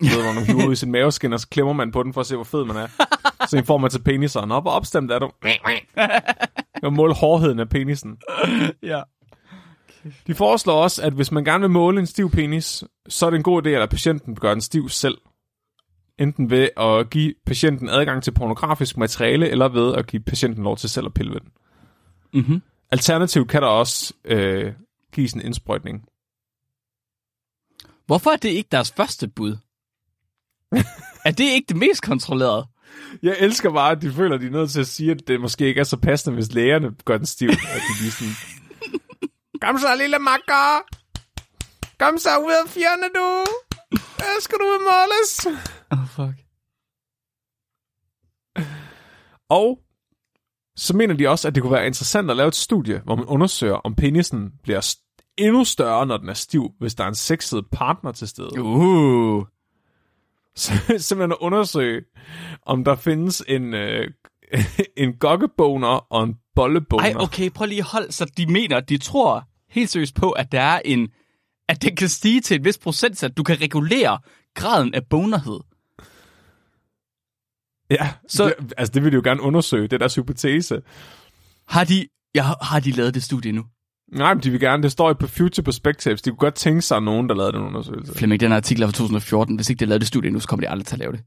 Du 0.00 0.04
ved, 0.06 0.22
hvor 0.22 0.32
man 0.32 0.46
hiver 0.46 0.66
ud 0.66 0.72
i 0.72 0.76
sin 0.76 0.92
maveskin, 0.92 1.32
og 1.32 1.40
så 1.40 1.48
klemmer 1.48 1.72
man 1.72 1.92
på 1.92 2.02
den 2.02 2.12
for 2.12 2.20
at 2.20 2.26
se, 2.26 2.34
hvor 2.34 2.44
fed 2.44 2.64
man 2.64 2.76
er. 2.76 2.88
Så 3.48 3.56
en 3.56 3.64
får 3.64 3.78
man 3.78 3.90
til 3.90 4.02
peniseren. 4.02 4.52
Op 4.52 4.66
og 4.66 4.72
opstemt 4.72 5.10
er 5.10 5.18
du. 5.18 5.30
Jeg 6.82 6.92
måle 6.92 7.14
hårdheden 7.14 7.58
af 7.58 7.68
penisen. 7.68 8.18
ja. 8.82 9.02
De 10.26 10.34
foreslår 10.34 10.82
også, 10.82 11.02
at 11.02 11.12
hvis 11.12 11.32
man 11.32 11.44
gerne 11.44 11.60
vil 11.60 11.70
måle 11.70 12.00
en 12.00 12.06
stiv 12.06 12.30
penis, 12.30 12.84
så 13.08 13.26
er 13.26 13.30
det 13.30 13.36
en 13.36 13.42
god 13.42 13.66
idé, 13.66 13.68
at 13.68 13.90
patienten 13.90 14.34
gør 14.36 14.50
den 14.54 14.60
stiv 14.60 14.88
selv. 14.88 15.18
Enten 16.18 16.50
ved 16.50 16.68
at 16.76 17.10
give 17.10 17.34
patienten 17.46 17.88
adgang 17.88 18.22
til 18.22 18.30
pornografisk 18.30 18.96
materiale, 18.96 19.48
eller 19.48 19.68
ved 19.68 19.94
at 19.94 20.06
give 20.06 20.22
patienten 20.22 20.64
lov 20.64 20.76
til 20.76 20.90
selv 20.90 21.06
at 21.06 21.14
pille 21.14 21.32
ved 21.32 21.40
den. 21.40 21.50
Mm-hmm. 22.32 22.62
Alternativt 22.90 23.48
kan 23.50 23.62
der 23.62 23.68
også 23.68 24.14
øh, 24.24 24.72
gives 25.12 25.32
en 25.32 25.40
indsprøjtning. 25.40 26.04
Hvorfor 28.06 28.30
er 28.30 28.36
det 28.36 28.48
ikke 28.48 28.68
deres 28.72 28.92
første 28.92 29.28
bud? 29.28 29.56
er 31.26 31.30
det 31.30 31.44
ikke 31.44 31.66
det 31.68 31.76
mest 31.76 32.02
kontrollerede? 32.02 32.66
Jeg 33.22 33.36
elsker 33.38 33.72
bare, 33.72 33.90
at 33.90 34.02
de 34.02 34.12
føler, 34.12 34.34
at 34.34 34.40
de 34.40 34.46
er 34.46 34.50
nødt 34.50 34.70
til 34.70 34.80
at 34.80 34.86
sige, 34.86 35.10
at 35.10 35.20
det 35.26 35.40
måske 35.40 35.66
ikke 35.66 35.80
er 35.80 35.84
så 35.84 35.96
passende, 35.96 36.34
hvis 36.34 36.52
lægerne 36.52 36.90
gør 37.04 37.16
den 37.16 37.26
stiv. 37.26 37.48
At 37.48 37.56
de 37.88 38.02
lige 38.02 38.10
sådan, 38.10 38.34
Kom 39.62 39.78
så, 39.78 39.94
lille 39.98 40.18
makker! 40.18 40.82
Kom 41.98 42.18
så 42.18 42.38
ud 42.38 42.52
af 42.64 42.70
fjerne, 42.70 43.08
du! 43.14 43.44
Der 44.18 44.40
skal 44.40 44.58
du 44.58 44.78
måles! 44.90 45.46
Oh, 45.90 46.08
fuck. 46.08 46.38
Og 49.48 49.78
så 50.76 50.96
mener 50.96 51.14
de 51.14 51.28
også, 51.28 51.48
at 51.48 51.54
det 51.54 51.62
kunne 51.62 51.72
være 51.72 51.86
interessant 51.86 52.30
at 52.30 52.36
lave 52.36 52.48
et 52.48 52.54
studie, 52.54 53.00
hvor 53.04 53.16
man 53.16 53.24
undersøger, 53.24 53.74
om 53.74 53.94
penisen 53.94 54.50
bliver 54.62 54.94
endnu 55.38 55.64
større, 55.64 56.06
når 56.06 56.16
den 56.16 56.28
er 56.28 56.34
stiv, 56.34 56.70
hvis 56.78 56.94
der 56.94 57.04
er 57.04 57.08
en 57.08 57.14
sexet 57.14 57.64
partner 57.72 58.12
til 58.12 58.28
stede. 58.28 58.62
Uh. 58.62 59.44
Så 60.56 60.72
simpelthen 60.98 61.32
at 61.32 61.38
undersøge, 61.40 62.02
om 62.66 62.84
der 62.84 62.96
findes 62.96 63.42
en, 63.48 63.74
øh, 63.74 64.10
en 64.96 65.12
gokkeboner 65.18 65.88
og 66.12 66.24
en 66.24 66.34
bolleboner. 66.54 67.04
Ej, 67.04 67.14
okay, 67.16 67.50
prøv 67.50 67.66
lige 67.66 67.78
at 67.78 67.84
holde, 67.84 68.12
så 68.12 68.24
de 68.36 68.46
mener, 68.46 68.80
de 68.80 68.98
tror 68.98 69.48
helt 69.70 69.90
seriøst 69.90 70.14
på, 70.14 70.30
at 70.30 70.52
der 70.52 70.60
er 70.60 70.80
en, 70.84 71.08
at 71.68 71.82
det 71.82 71.98
kan 71.98 72.08
stige 72.08 72.40
til 72.40 72.54
et 72.54 72.64
vis 72.64 72.78
procentsat. 72.78 73.36
Du 73.36 73.42
kan 73.42 73.60
regulere 73.60 74.18
graden 74.54 74.94
af 74.94 75.06
bonerhed. 75.10 75.60
Ja, 77.90 78.12
Så- 78.28 78.36
så... 78.36 78.54
det, 78.60 78.72
altså 78.76 78.92
det 78.92 79.02
vil 79.04 79.12
de 79.12 79.16
jo 79.16 79.22
gerne 79.24 79.40
undersøge, 79.40 79.82
det 79.82 79.92
er 79.92 79.98
deres 79.98 80.14
hypotese. 80.14 80.82
Har 81.68 81.84
de, 81.84 82.06
ja, 82.34 82.44
har 82.62 82.80
de 82.80 82.90
lavet 82.90 83.14
det 83.14 83.22
studie 83.22 83.52
nu? 83.52 83.64
Nej, 84.12 84.34
men 84.34 84.42
de 84.42 84.50
vil 84.50 84.60
gerne, 84.60 84.82
det 84.82 84.92
står 84.92 85.12
på 85.12 85.26
Future 85.26 85.64
Perspectives, 85.64 86.22
de 86.22 86.30
kunne 86.30 86.36
godt 86.36 86.54
tænke 86.54 86.82
sig 86.82 87.00
nogen, 87.00 87.28
der 87.28 87.34
lavede 87.34 87.52
den 87.52 87.62
undersøgelse. 87.62 88.14
Flemming, 88.14 88.40
den 88.40 88.52
artikel 88.52 88.82
er 88.82 88.86
fra 88.86 88.92
2014. 88.92 89.56
Hvis 89.56 89.70
ikke 89.70 89.80
de 89.80 89.86
lavet 89.86 90.00
det 90.00 90.08
studie 90.08 90.30
nu, 90.30 90.40
så 90.40 90.48
kommer 90.48 90.66
de 90.66 90.70
aldrig 90.70 90.86
til 90.86 90.94
at 90.94 90.98
lave 90.98 91.12
det. 91.12 91.20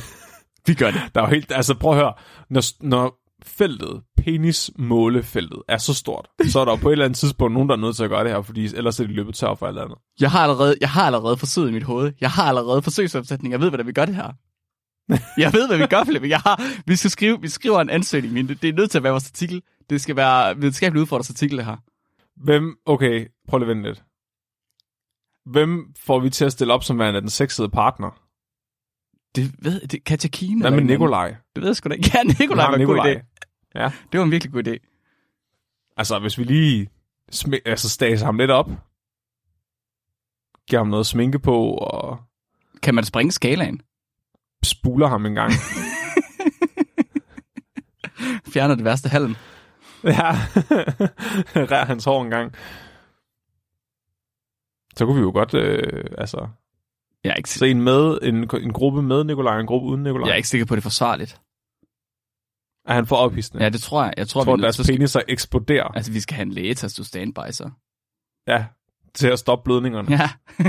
Vi 0.66 0.74
gør 0.74 0.90
det. 0.90 1.00
Der 1.14 1.20
er 1.20 1.24
jo 1.24 1.30
helt, 1.30 1.52
altså 1.52 1.74
prøv 1.74 1.92
at 1.92 1.98
høre, 1.98 2.12
når, 2.50 2.62
når 2.80 3.18
feltet, 3.44 4.02
penismålefeltet, 4.16 5.62
er 5.68 5.78
så 5.78 5.94
stort, 5.94 6.28
så 6.48 6.60
er 6.60 6.64
der 6.64 6.76
på 6.76 6.88
et 6.88 6.92
eller 6.92 7.04
andet 7.04 7.18
tidspunkt 7.18 7.54
nogen, 7.54 7.68
der 7.68 7.74
er 7.74 7.80
nødt 7.80 7.96
til 7.96 8.04
at 8.04 8.10
gøre 8.10 8.24
det 8.24 8.32
her, 8.32 8.42
fordi 8.42 8.64
ellers 8.76 9.00
er 9.00 9.06
de 9.06 9.12
løbet 9.12 9.34
tør 9.34 9.54
for 9.54 9.66
alt 9.66 9.78
andet. 9.78 9.98
Jeg 10.20 10.30
har 10.30 10.40
allerede, 10.40 10.76
jeg 10.80 10.90
har 10.90 11.06
allerede 11.06 11.36
forsøget 11.36 11.68
i 11.68 11.72
mit 11.72 11.82
hoved. 11.82 12.12
Jeg 12.20 12.30
har 12.30 12.44
allerede 12.44 12.82
forsøgsopsætning. 12.82 13.52
Jeg 13.52 13.60
ved, 13.60 13.68
hvordan 13.68 13.86
vi 13.86 13.92
gør 13.92 14.04
det 14.04 14.14
her. 14.14 14.32
Jeg 15.38 15.52
ved, 15.52 15.66
hvad 15.66 15.78
vi 15.78 15.86
gør, 15.86 16.04
Flemming. 16.04 16.30
Jeg 16.30 16.40
har, 16.40 16.62
vi, 16.86 16.96
skal 16.96 17.10
skrive, 17.10 17.40
vi 17.40 17.48
skriver 17.48 17.80
en 17.80 17.90
ansøgning, 17.90 18.34
men 18.34 18.48
det, 18.48 18.62
det 18.62 18.68
er 18.68 18.72
nødt 18.72 18.90
til 18.90 18.98
at 18.98 19.04
være 19.04 19.12
vores 19.12 19.26
artikel. 19.26 19.62
Det 19.90 20.00
skal 20.00 20.16
være 20.16 20.56
videnskabeligt 20.56 21.00
udfordret 21.02 21.30
artikel, 21.30 21.56
det 21.56 21.64
her. 21.64 21.76
Hvem, 22.44 22.76
okay, 22.86 23.26
prøv 23.48 23.58
lige 23.58 23.70
at 23.70 23.76
vente 23.76 23.88
lidt. 23.90 24.04
Hvem 25.46 25.94
får 25.98 26.20
vi 26.20 26.30
til 26.30 26.44
at 26.44 26.52
stille 26.52 26.72
op 26.72 26.84
som 26.84 26.98
værende 26.98 27.20
den 27.20 27.30
sexede 27.30 27.68
partner? 27.68 28.10
Det 29.36 29.64
ved 29.64 29.80
det, 29.80 30.04
Katja 30.04 30.28
Kine. 30.28 30.60
Hvad 30.60 30.70
med. 30.70 30.80
Nikolaj? 30.80 31.28
Det 31.54 31.60
ved 31.62 31.68
jeg 31.68 31.76
sgu 31.76 31.88
da 31.88 31.94
ikke. 31.94 32.10
Ja, 32.14 32.22
Nikolaj 32.22 32.66
var 32.70 32.74
en 32.76 32.86
god 32.86 32.98
idé. 32.98 33.42
Ja. 33.74 33.92
Det 34.12 34.18
var 34.20 34.24
en 34.24 34.30
virkelig 34.30 34.52
god 34.52 34.66
idé. 34.68 34.76
Altså, 35.96 36.18
hvis 36.18 36.38
vi 36.38 36.44
lige 36.44 36.90
smi- 37.34 37.62
altså, 37.64 37.88
staser 37.90 38.24
ham 38.26 38.36
lidt 38.38 38.50
op, 38.50 38.66
giver 40.68 40.80
ham 40.80 40.88
noget 40.88 41.06
sminke 41.06 41.38
på, 41.38 41.70
og 41.74 42.18
Kan 42.82 42.94
man 42.94 43.04
springe 43.04 43.32
skalaen? 43.32 43.82
spuler 44.64 45.06
ham 45.08 45.26
en 45.26 45.34
gang. 45.34 45.52
Fjerner 48.52 48.74
det 48.74 48.84
værste 48.84 49.08
halm. 49.08 49.34
ja, 50.18 50.30
rær 51.56 51.84
hans 51.84 52.04
hår 52.04 52.22
en 52.22 52.30
gang. 52.30 52.52
Så 54.96 55.06
kunne 55.06 55.16
vi 55.16 55.22
jo 55.22 55.30
godt, 55.30 55.54
øh, 55.54 56.04
altså, 56.18 56.48
Jeg 57.24 57.30
er 57.30 57.34
ikke, 57.34 57.48
se 57.50 57.70
en 57.70 57.82
med, 57.82 58.18
en, 58.22 58.34
en 58.62 58.72
gruppe 58.72 59.02
med 59.02 59.24
Nikolaj, 59.24 59.54
og 59.54 59.60
en 59.60 59.66
gruppe 59.66 59.88
uden 59.88 60.02
Nikolaj. 60.02 60.26
jeg 60.26 60.32
er 60.32 60.36
ikke 60.36 60.48
sikker 60.48 60.66
på, 60.66 60.74
at 60.74 60.76
det 60.76 60.80
er 60.80 60.90
forsvarligt. 60.90 61.40
Er 62.86 62.94
han 62.94 63.06
for 63.06 63.16
ophidsende? 63.16 63.62
Ja, 63.64 63.68
det 63.68 63.80
tror 63.80 64.04
jeg. 64.04 64.14
Jeg 64.16 64.28
tror, 64.28 64.40
jeg 64.40 64.44
tror, 64.46 64.56
vi, 64.56 64.62
deres 64.62 64.76
så 64.76 64.84
skal, 64.84 64.96
peniser 64.96 65.20
eksploderer. 65.28 65.84
altså, 65.88 66.12
vi 66.12 66.20
skal 66.20 66.34
have 66.34 66.42
en 66.46 66.52
læge 66.52 66.74
til 66.74 66.86
at 66.86 66.90
stå 66.92 67.04
standby, 67.04 67.50
så. 67.50 67.70
Ja, 68.46 68.64
til 69.14 69.28
at 69.28 69.38
stoppe 69.38 69.64
blødningerne. 69.64 70.08
Ja. 70.10 70.30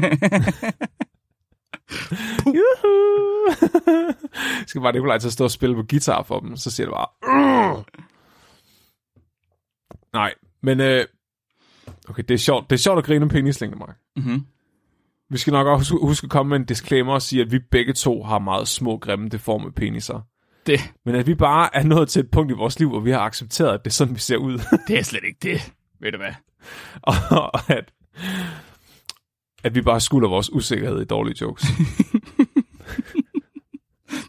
Juhu! 2.46 3.54
skal 4.68 4.82
bare 4.82 4.92
Nikolaj 4.92 5.18
til 5.18 5.28
at 5.28 5.34
stå 5.34 5.44
og 5.44 5.52
spille 5.52 5.76
på 5.76 5.84
guitar 5.90 6.24
for 6.24 6.40
dem, 6.40 6.58
så 6.58 6.72
siger 6.72 6.88
det 6.88 6.94
bare... 6.94 7.08
"Urgh!" 7.24 7.84
Nej, 10.14 10.34
men... 10.62 10.80
Øh, 10.80 11.06
okay, 12.10 12.24
det 12.28 12.34
er 12.34 12.38
sjovt. 12.38 12.70
Det 12.70 12.76
er 12.76 12.80
sjovt 12.80 12.98
at 12.98 13.04
grine 13.04 13.24
om 13.24 13.30
penislængde, 13.30 13.78
Mark. 13.78 13.98
mm-hmm. 14.16 14.46
Vi 15.30 15.38
skal 15.38 15.52
nok 15.52 15.68
også 15.68 15.98
huske, 16.02 16.26
at 16.26 16.30
komme 16.30 16.50
med 16.50 16.58
en 16.58 16.66
disclaimer 16.66 17.14
og 17.14 17.22
sige, 17.22 17.42
at 17.42 17.52
vi 17.52 17.60
begge 17.60 17.94
to 17.94 18.24
har 18.24 18.40
meget 18.40 18.68
små, 18.68 18.98
grimme, 18.98 19.30
deforme 19.30 19.72
peniser. 19.72 20.22
Det, 20.66 20.80
Men 21.06 21.16
at 21.16 21.28
vi 21.28 21.36
bare 21.36 21.76
er 21.76 21.84
nået 21.84 22.10
til 22.10 22.20
et 22.20 22.32
punkt 22.32 22.52
i 22.52 22.56
vores 22.56 22.80
liv, 22.80 22.90
hvor 22.90 23.00
vi 23.00 23.12
har 23.12 23.20
accepteret, 23.20 23.74
at 23.74 23.86
det 23.86 23.92
er 23.92 23.94
sådan, 23.94 24.16
vi 24.16 24.20
ser 24.20 24.38
ud. 24.38 24.60
det 24.88 25.00
er 25.00 25.04
slet 25.04 25.24
ikke 25.24 25.40
det. 25.42 25.72
Ved 26.00 26.12
du 26.12 26.18
hvad? 26.18 26.34
og 27.32 27.72
at, 27.72 27.92
at 29.64 29.76
vi 29.76 29.82
bare 29.82 30.00
skulder 30.02 30.30
vores 30.30 30.54
usikkerhed 30.54 31.02
i 31.02 31.06
dårlige 31.06 31.38
jokes. 31.42 31.66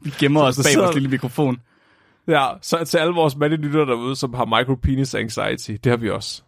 Vi 0.04 0.12
gemmer 0.18 0.42
os 0.42 0.56
bag 0.56 0.82
vores 0.82 0.94
lille 0.94 1.08
mikrofon. 1.08 1.60
Ja, 2.28 2.48
så 2.62 2.84
til 2.84 2.98
alle 2.98 3.14
vores 3.14 3.36
mandelytter 3.36 3.84
derude, 3.84 4.16
som 4.16 4.34
har 4.34 4.44
micropenis 4.44 5.14
anxiety, 5.14 5.70
det 5.70 5.90
har 5.90 5.96
vi 5.96 6.10
også. 6.10 6.42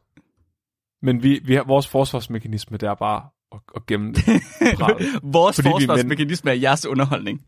Men 1.02 1.22
vi, 1.22 1.40
vi 1.44 1.54
har, 1.54 1.64
vores 1.64 1.88
forsvarsmekanisme, 1.88 2.76
det 2.76 2.88
er 2.88 2.94
bare 2.94 3.22
at, 3.52 3.58
at 3.76 3.86
gemme 3.86 4.12
det. 4.12 4.24
Vores 5.22 5.56
Fordi 5.56 5.68
er 5.68 5.72
forsvarsmekanisme 5.72 6.50
er 6.50 6.54
jeres 6.54 6.86
underholdning. 6.86 7.42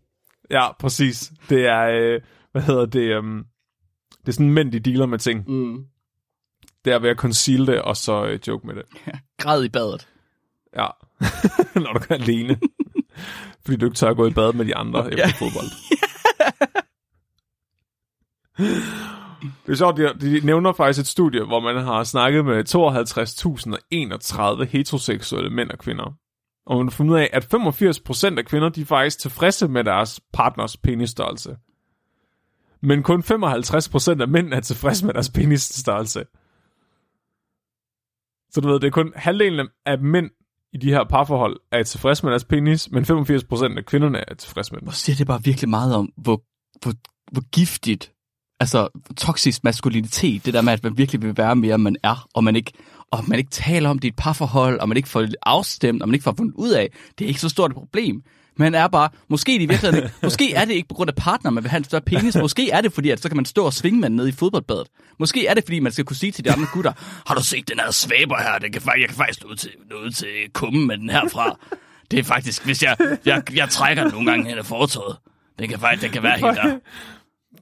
ja, 0.50 0.72
præcis. 0.72 1.32
Det 1.48 1.66
er, 1.66 1.82
øh, 1.82 2.20
hvad 2.52 2.62
hedder 2.62 2.86
det, 2.86 3.18
um, 3.18 3.44
det 4.20 4.28
er 4.28 4.32
sådan 4.32 4.52
mænd, 4.52 4.72
de 4.72 4.80
dealer 4.80 5.06
med 5.06 5.18
ting. 5.18 5.50
Mm. 5.50 5.84
Det 6.84 6.92
er 6.92 6.98
ved 6.98 7.10
at 7.10 7.16
conceal 7.16 7.66
det, 7.66 7.82
og 7.82 7.96
så 7.96 8.26
øh, 8.26 8.40
joke 8.48 8.66
med 8.66 8.74
det. 8.74 8.82
Græd 9.38 9.64
i 9.64 9.68
badet. 9.68 10.08
Ja, 10.76 10.86
når 11.82 11.92
du 11.92 11.98
kan 11.98 12.20
alene. 12.20 12.58
Fordi 13.64 13.76
du 13.76 13.86
ikke 13.86 13.96
tør 13.96 14.10
at 14.10 14.16
gå 14.16 14.26
i 14.26 14.30
bad 14.30 14.52
med 14.52 14.64
de 14.64 14.76
andre 14.76 15.12
efter 15.12 15.28
fodbold. 15.28 15.66
Det 18.58 19.72
er 19.72 19.74
sjovt, 19.74 19.96
de, 19.96 20.14
de 20.20 20.46
nævner 20.46 20.72
faktisk 20.72 21.00
et 21.00 21.06
studie, 21.06 21.44
hvor 21.44 21.60
man 21.60 21.84
har 21.84 22.04
snakket 22.04 22.44
med 22.44 22.68
52.031 24.58 24.64
heteroseksuelle 24.64 25.50
mænd 25.50 25.70
og 25.70 25.78
kvinder. 25.78 26.14
Og 26.66 26.76
man 26.76 26.86
har 26.86 26.90
fundet 26.90 27.14
ud 27.14 27.18
af, 27.18 27.30
at 27.32 27.54
85% 27.54 28.38
af 28.38 28.44
kvinder, 28.44 28.68
de 28.68 28.80
er 28.80 28.84
faktisk 28.84 29.18
tilfredse 29.18 29.68
med 29.68 29.84
deres 29.84 30.20
partners 30.32 30.76
penisstørrelse. 30.76 31.56
Men 32.82 33.02
kun 33.02 33.20
55% 33.20 34.20
af 34.20 34.28
mænd 34.28 34.52
er 34.54 34.60
tilfredse 34.60 35.06
med 35.06 35.14
deres 35.14 35.30
penisstørrelse. 35.30 36.24
Så 38.50 38.60
du 38.60 38.68
ved, 38.68 38.80
det 38.80 38.86
er 38.86 38.90
kun 38.90 39.12
halvdelen 39.16 39.68
af 39.86 39.98
mænd 39.98 40.30
i 40.72 40.76
de 40.76 40.90
her 40.90 41.04
parforhold 41.04 41.60
er 41.72 41.82
tilfredse 41.82 42.24
med 42.24 42.30
deres 42.30 42.44
penis, 42.44 42.90
men 42.90 43.04
85% 43.04 43.78
af 43.78 43.84
kvinderne 43.86 44.30
er 44.30 44.34
tilfredse 44.34 44.72
med 44.72 44.80
den. 44.80 44.86
Hvor 44.86 44.92
siger 44.92 45.16
det 45.16 45.26
bare 45.26 45.42
virkelig 45.44 45.68
meget 45.68 45.94
om, 45.94 46.12
hvor, 46.16 46.42
hvor, 46.82 46.92
hvor 47.32 47.50
giftigt, 47.50 48.12
altså 48.60 48.88
toksisk 49.16 49.64
maskulinitet, 49.64 50.46
det 50.46 50.54
der 50.54 50.62
med, 50.62 50.72
at 50.72 50.82
man 50.82 50.98
virkelig 50.98 51.22
vil 51.22 51.36
være 51.36 51.56
mere, 51.56 51.74
end 51.74 51.82
man 51.82 51.96
er, 52.02 52.28
og 52.34 52.44
man 52.44 52.56
ikke, 52.56 52.72
og 53.10 53.24
man 53.26 53.38
ikke 53.38 53.50
taler 53.50 53.90
om 53.90 53.98
et 54.02 54.16
parforhold, 54.16 54.80
og 54.80 54.88
man 54.88 54.96
ikke 54.96 55.08
får 55.08 55.20
det 55.20 55.36
afstemt, 55.42 56.02
og 56.02 56.08
man 56.08 56.14
ikke 56.14 56.24
får 56.24 56.34
fundet 56.36 56.54
ud 56.54 56.70
af, 56.70 56.90
det 57.18 57.24
er 57.24 57.28
ikke 57.28 57.40
så 57.40 57.48
stort 57.48 57.70
et 57.70 57.76
problem. 57.76 58.22
Man 58.56 58.74
er 58.74 58.88
bare, 58.88 59.08
måske, 59.28 59.52
det 59.52 59.62
i 59.62 59.66
virkeligheden, 59.66 60.10
måske 60.22 60.54
er 60.54 60.64
det 60.64 60.74
ikke 60.74 60.88
på 60.88 60.94
grund 60.94 61.08
af 61.08 61.14
partner, 61.14 61.50
man 61.50 61.62
vil 61.62 61.70
have 61.70 61.78
en 61.78 61.84
større 61.84 62.02
penis. 62.02 62.36
Måske 62.36 62.70
er 62.70 62.80
det 62.80 62.92
fordi, 62.92 63.10
at 63.10 63.22
så 63.22 63.28
kan 63.28 63.36
man 63.36 63.44
stå 63.44 63.64
og 63.64 63.72
svinge 63.72 64.00
med 64.00 64.08
den 64.08 64.16
ned 64.16 64.28
i 64.28 64.32
fodboldbadet. 64.32 64.86
Måske 65.18 65.46
er 65.46 65.54
det 65.54 65.64
fordi, 65.64 65.80
man 65.80 65.92
skal 65.92 66.04
kunne 66.04 66.16
sige 66.16 66.32
til 66.32 66.44
de 66.44 66.52
andre 66.52 66.66
gutter, 66.72 66.92
har 67.26 67.34
du 67.34 67.42
set 67.44 67.68
den 67.68 67.80
her 67.80 67.90
svæber 67.90 68.36
her? 68.38 68.58
Den 68.58 68.72
kan, 68.72 68.82
jeg 69.00 69.08
kan 69.08 69.16
faktisk 69.16 69.42
nå 69.42 69.50
ud 69.50 69.56
til, 69.56 69.70
nå 69.90 69.96
ud 69.96 70.10
til 70.10 70.28
kummen 70.52 70.86
med 70.86 70.98
den 70.98 71.10
herfra. 71.10 71.58
Det 72.10 72.18
er 72.18 72.24
faktisk, 72.24 72.64
hvis 72.64 72.82
jeg, 72.82 72.96
jeg, 73.24 73.42
jeg 73.54 73.68
trækker 73.68 74.02
den 74.02 74.12
nogle 74.12 74.30
gange 74.30 74.48
hen 74.48 74.58
ad 74.58 74.64
fortovet. 74.64 75.16
Den 75.58 75.68
kan 75.68 75.78
faktisk, 75.78 76.02
den 76.02 76.10
kan 76.12 76.22
være 76.22 76.38
helt 76.38 76.56
der. 76.56 76.78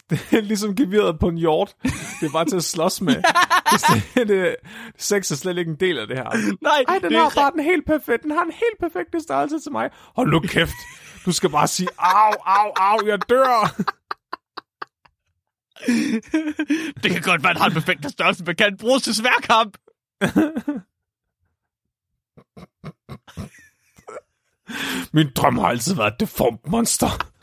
Det 0.10 0.32
er 0.32 0.40
ligesom 0.40 0.76
geviret 0.76 1.18
på 1.18 1.28
en 1.28 1.38
hjort. 1.38 1.74
Det 2.20 2.26
er 2.26 2.32
bare 2.32 2.44
til 2.44 2.56
at 2.56 2.64
slås 2.64 3.00
med. 3.00 3.14
det, 4.14 4.28
det, 4.28 4.56
sex 4.98 5.30
er 5.30 5.36
slet 5.36 5.58
ikke 5.58 5.70
en 5.70 5.80
del 5.80 5.98
af 5.98 6.06
det 6.06 6.16
her. 6.16 6.56
Nej, 6.62 6.84
Ej, 6.88 6.98
den 6.98 7.10
det 7.10 7.18
har 7.18 7.32
bare 7.36 7.50
den 7.50 7.60
helt 7.60 7.86
perfekt. 7.86 8.22
Den 8.22 8.30
har 8.30 8.42
en 8.42 8.50
helt 8.50 8.78
perfekt 8.80 9.22
størrelse 9.22 9.60
til 9.60 9.72
mig. 9.72 9.90
Hold 10.16 10.30
nu 10.30 10.40
kæft. 10.40 10.74
Du 11.26 11.32
skal 11.32 11.50
bare 11.50 11.66
sige, 11.66 11.88
au, 11.98 12.32
au, 12.46 12.72
au, 12.76 13.06
jeg 13.06 13.18
dør. 13.28 13.74
Det 17.02 17.10
kan 17.10 17.22
godt 17.22 17.42
være, 17.42 17.50
at 17.50 17.56
han 17.56 17.62
har 17.62 17.66
en 17.66 17.72
perfekt 17.72 18.10
størrelse, 18.10 18.44
men 18.44 18.56
kan 18.56 18.76
bruges 18.76 19.02
til 19.02 19.14
sværkamp? 19.14 19.76
Min 25.12 25.26
drøm 25.36 25.58
har 25.58 25.68
altid 25.68 25.94
været 25.94 26.12
et 26.12 26.20
deformt 26.20 26.68
monster. 26.68 27.35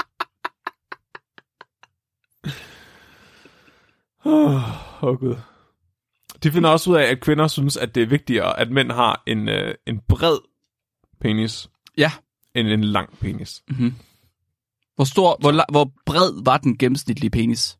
Åh, 4.25 5.03
oh, 5.03 5.19
Gud. 5.19 5.35
De 6.43 6.51
finder 6.51 6.69
også 6.69 6.89
ud 6.91 6.95
af, 6.95 7.03
at 7.03 7.19
kvinder 7.21 7.47
synes, 7.47 7.77
at 7.77 7.95
det 7.95 8.03
er 8.03 8.07
vigtigere, 8.07 8.59
at 8.59 8.71
mænd 8.71 8.91
har 8.91 9.23
en, 9.27 9.49
øh, 9.49 9.75
en 9.87 9.99
bred 10.07 10.37
penis, 11.21 11.69
Ja. 11.97 12.11
end 12.55 12.67
en 12.67 12.83
lang 12.83 13.17
penis. 13.19 13.63
Hvor 14.95 15.03
stor, 15.05 15.37
hvor, 15.39 15.51
la- 15.51 15.71
hvor 15.71 15.91
bred 16.05 16.43
var 16.45 16.57
den 16.57 16.77
gennemsnitlige 16.77 17.29
penis? 17.29 17.77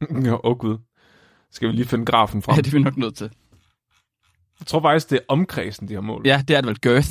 Ja, 0.00 0.32
åh 0.32 0.40
oh, 0.44 0.56
Gud. 0.58 0.78
Skal 1.50 1.68
vi 1.68 1.72
lige 1.72 1.86
finde 1.86 2.06
grafen 2.06 2.42
frem? 2.42 2.54
Ja, 2.56 2.60
det 2.60 2.66
er 2.66 2.78
vi 2.78 2.82
nok 2.82 2.96
nødt 2.96 3.16
til. 3.16 3.30
Jeg 4.60 4.66
tror 4.66 4.80
faktisk, 4.80 5.10
det 5.10 5.16
er 5.16 5.22
omkredsen, 5.28 5.88
de 5.88 5.94
har 5.94 6.00
målt. 6.00 6.26
Ja, 6.26 6.44
det 6.48 6.56
er 6.56 6.60
det 6.60 6.68
vel 6.68 6.80
girth. 6.80 7.08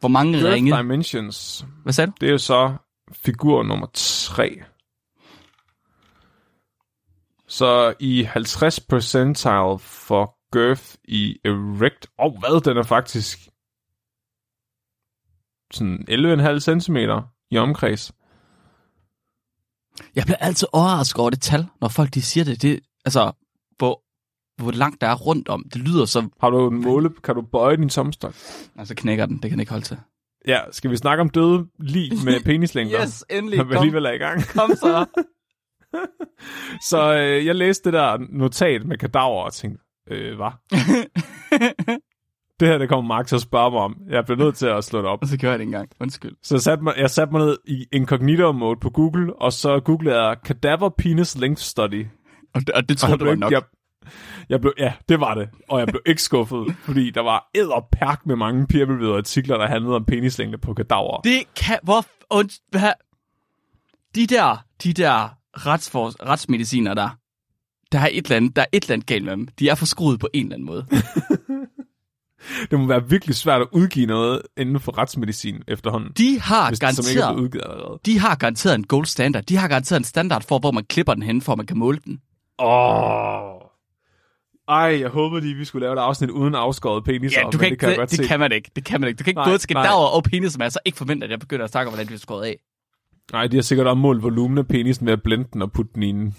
Hvor 0.00 0.08
mange 0.08 0.32
Girth 0.38 0.52
ringe? 0.52 0.76
Dimensions, 0.76 1.66
Hvad 1.82 1.92
sagde 1.92 2.06
du? 2.10 2.14
det 2.20 2.26
er 2.26 2.32
jo 2.32 2.38
så 2.38 2.76
figur 3.12 3.62
nummer 3.62 3.86
3. 3.94 4.62
Så 7.48 7.94
i 8.00 8.22
50 8.22 8.80
percentile 8.80 9.78
for 9.78 10.38
girth 10.52 10.94
i 11.04 11.36
erect, 11.44 12.06
og 12.18 12.26
oh, 12.26 12.38
hvad, 12.38 12.60
den 12.60 12.76
er 12.76 12.82
faktisk 12.82 13.38
sådan 15.72 16.06
11,5 16.10 16.58
cm 16.58 16.96
i 17.50 17.56
omkreds. 17.58 18.12
Jeg 20.14 20.24
bliver 20.24 20.36
altid 20.36 20.68
overrasket 20.72 21.20
over 21.20 21.30
det 21.30 21.40
tal, 21.40 21.66
når 21.80 21.88
folk 21.88 22.14
de 22.14 22.22
siger 22.22 22.44
det. 22.44 22.62
det 22.62 22.80
altså, 23.04 23.32
hvor, 23.78 24.02
hvor 24.62 24.72
langt 24.72 25.00
der 25.00 25.06
er 25.06 25.14
rundt 25.14 25.48
om. 25.48 25.64
Det 25.72 25.82
lyder 25.82 26.04
så... 26.04 26.28
Har 26.40 26.50
du 26.50 26.70
en 26.70 26.82
måle, 26.82 27.10
kan 27.24 27.34
du 27.34 27.42
bøje 27.42 27.76
din 27.76 27.88
tomstok? 27.88 28.34
Altså 28.76 28.94
knækker 28.94 29.26
den, 29.26 29.38
det 29.42 29.50
kan 29.50 29.60
ikke 29.60 29.72
holde 29.72 29.84
til. 29.84 29.98
Ja, 30.46 30.60
skal 30.70 30.90
vi 30.90 30.96
snakke 30.96 31.20
om 31.20 31.30
døde 31.30 31.66
lig 31.78 32.12
med 32.24 32.40
penislængder? 32.44 33.24
endelig. 33.30 33.56
Når 33.56 33.64
vi 33.64 33.74
alligevel 33.74 34.04
er 34.04 34.12
i 34.12 34.18
gang. 34.18 34.42
kom 34.42 34.70
så. 34.70 35.06
Så 36.90 37.14
øh, 37.14 37.46
jeg 37.46 37.54
læste 37.54 37.84
det 37.84 37.92
der 37.92 38.18
notat 38.30 38.86
med 38.86 38.98
kadaver 38.98 39.42
og 39.44 39.52
tænkte, 39.52 39.84
øh, 40.10 40.36
hvad? 40.36 40.50
det 42.60 42.68
her, 42.68 42.78
det 42.78 42.88
kommer 42.88 43.08
Mark 43.08 43.26
til 43.26 43.36
at 43.36 43.42
spørge 43.42 43.70
mig 43.70 43.80
om. 43.80 43.96
Jeg 44.08 44.24
bliver 44.24 44.38
nødt 44.38 44.56
til 44.56 44.66
at 44.66 44.84
slå 44.84 44.98
det 44.98 45.08
op. 45.08 45.22
Og 45.22 45.28
så 45.28 45.36
gjorde 45.36 45.50
jeg 45.50 45.58
det 45.58 45.64
engang. 45.64 45.88
Undskyld. 46.00 46.36
Så 46.42 46.54
jeg 46.54 46.62
satte 46.62 46.84
mig, 46.84 46.94
jeg 46.96 47.10
satte 47.10 47.32
mig 47.32 47.46
ned 47.46 47.58
i 47.64 47.86
incognito 47.92 48.52
mode 48.52 48.80
på 48.80 48.90
Google, 48.90 49.36
og 49.42 49.52
så 49.52 49.80
googlede 49.80 50.22
jeg 50.22 50.36
Cadaver 50.44 50.88
Penis 50.98 51.36
Length 51.38 51.62
Study. 51.62 52.06
Og 52.54 52.60
det, 52.60 52.70
og 52.70 52.88
det 52.88 52.90
Og 52.90 52.98
troede 52.98 53.12
jeg 53.12 53.20
du 53.20 53.24
var 53.24 53.30
blev, 53.32 53.40
nok. 53.40 53.52
jeg, 53.52 53.62
jeg 54.48 54.60
blev, 54.60 54.72
ja, 54.78 54.92
det 55.08 55.20
var 55.20 55.34
det. 55.34 55.48
Og 55.68 55.78
jeg 55.78 55.88
blev 55.88 56.02
ikke 56.06 56.22
skuffet, 56.22 56.76
fordi 56.86 57.10
der 57.10 57.20
var 57.22 57.50
edderpærk 57.54 58.26
med 58.26 58.36
mange 58.36 58.66
peer 58.66 59.16
artikler, 59.16 59.58
der 59.58 59.66
handlede 59.66 59.96
om 59.96 60.04
penislængde 60.04 60.58
på 60.58 60.74
kadaver. 60.74 61.20
Det 61.20 61.54
kan... 61.56 61.78
Hvor... 61.82 62.04
Und, 62.30 62.50
hvad? 62.70 62.92
De 64.14 64.26
der, 64.26 64.64
de 64.84 64.92
der 64.92 65.37
retsfor, 65.56 66.26
retsmediciner 66.28 66.94
der, 66.94 67.08
der 67.92 67.98
er, 67.98 68.08
et 68.12 68.24
eller 68.24 68.36
andet, 68.36 68.56
der 68.56 68.62
er 68.62 68.66
et 68.72 68.82
eller 68.82 68.92
andet 68.92 69.06
galt 69.06 69.24
med 69.24 69.32
dem. 69.32 69.48
De 69.58 69.68
er 69.68 69.74
forskruet 69.74 70.20
på 70.20 70.28
en 70.34 70.44
eller 70.44 70.54
anden 70.54 70.66
måde. 70.66 70.86
det 72.70 72.80
må 72.80 72.86
være 72.86 73.08
virkelig 73.08 73.36
svært 73.36 73.60
at 73.60 73.68
udgive 73.72 74.06
noget 74.06 74.42
inden 74.56 74.80
for 74.80 74.98
retsmedicin 74.98 75.62
efterhånden. 75.68 76.12
De 76.18 76.40
har 76.40 76.68
hvis 76.70 76.78
det, 76.78 76.88
ikke 76.88 77.20
er 77.20 77.22
garanteret, 77.22 77.42
udgivet 77.42 77.64
allerede. 77.70 77.98
de 78.06 78.18
har 78.18 78.36
garanteret 78.36 78.74
en 78.74 78.84
gold 78.86 79.06
standard. 79.06 79.44
De 79.44 79.56
har 79.56 79.68
garanteret 79.68 80.00
en 80.00 80.04
standard 80.04 80.42
for, 80.48 80.58
hvor 80.58 80.70
man 80.70 80.84
klipper 80.84 81.14
den 81.14 81.22
hen, 81.22 81.42
for 81.42 81.52
at 81.52 81.58
man 81.58 81.66
kan 81.66 81.78
måle 81.78 81.98
den. 82.04 82.20
Åh. 82.58 83.58
Ej, 84.68 85.00
jeg 85.00 85.08
håber 85.08 85.40
lige, 85.40 85.54
vi 85.54 85.64
skulle 85.64 85.86
lave 85.86 85.92
et 85.92 85.98
afsnit 85.98 86.30
uden 86.30 86.54
afskåret 86.54 87.04
penis. 87.04 87.36
Ja, 87.36 87.42
du 87.42 87.50
kan 87.50 87.60
det 87.60 87.66
ikke, 87.66 87.76
kan 87.76 87.88
jeg 87.88 87.90
det, 87.90 87.98
godt 87.98 88.10
det, 88.10 88.18
se. 88.18 88.24
kan 88.24 88.40
man 88.40 88.52
ikke. 88.52 88.70
Det 88.76 88.84
kan 88.84 89.00
man 89.00 89.08
ikke. 89.08 89.18
Du 89.18 89.24
kan 89.24 89.30
ikke 89.30 89.38
Nej, 89.38 89.50
både 89.50 89.58
derover 89.58 90.08
og 90.08 90.24
penis, 90.24 90.52
som 90.52 90.62
er 90.62 90.68
så 90.68 90.78
ikke 90.84 90.98
forvente, 90.98 91.24
at 91.24 91.30
jeg 91.30 91.40
begynder 91.40 91.64
at 91.64 91.70
snakke 91.70 91.88
om, 91.88 91.92
hvordan 91.92 92.06
det 92.06 92.14
er 92.14 92.18
skåret 92.18 92.46
af. 92.46 92.56
Nej, 93.32 93.46
de 93.46 93.56
har 93.56 93.62
sikkert 93.62 93.86
ommålt 93.86 94.22
volumen 94.22 94.58
af 94.58 94.68
penisen 94.68 95.06
ved 95.06 95.12
at 95.12 95.22
blende 95.22 95.48
den 95.52 95.62
og 95.62 95.72
putte 95.72 95.92
den 95.94 96.02
i 96.02 96.08
en, 96.08 96.36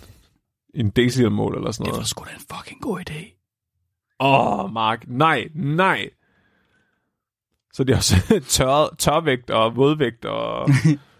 en 0.74 0.90
decilitermål 0.90 1.56
eller 1.58 1.72
sådan 1.72 1.86
Det 1.86 1.92
var 1.92 1.98
noget. 1.98 2.08
sgu 2.08 2.26
da 2.26 2.30
en 2.34 2.58
fucking 2.58 2.82
god 2.82 3.00
idé. 3.10 3.36
Åh, 4.20 4.60
oh, 4.60 4.72
Mark. 4.74 5.04
Nej, 5.08 5.50
nej. 5.56 6.10
Så 7.74 7.84
det 7.84 7.94
er 7.94 7.98
også 7.98 8.16
tør, 8.58 8.96
tørvægt 8.98 9.50
og 9.50 9.76
vådvægt 9.76 10.26
og 10.26 10.70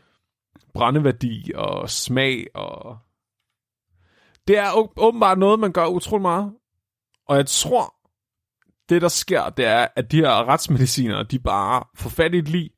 brændeværdi 0.76 1.52
og 1.56 1.90
smag 1.90 2.48
og... 2.56 2.98
Det 4.48 4.58
er 4.58 5.00
åbenbart 5.00 5.38
noget, 5.38 5.60
man 5.60 5.72
gør 5.72 5.86
utrolig 5.86 6.22
meget. 6.22 6.54
Og 7.28 7.38
jeg 7.38 7.46
tror, 7.48 7.96
det 8.90 9.02
der 9.02 9.08
sker, 9.08 9.50
det 9.50 9.66
er, 9.66 9.88
at 9.96 10.12
de 10.12 10.18
her 10.18 10.48
retsmedicinere, 10.48 11.24
de 11.24 11.40
bare 11.40 11.84
får 11.96 12.10
fat 12.10 12.34
i 12.34 12.38
et 12.38 12.48
lig, 12.48 12.72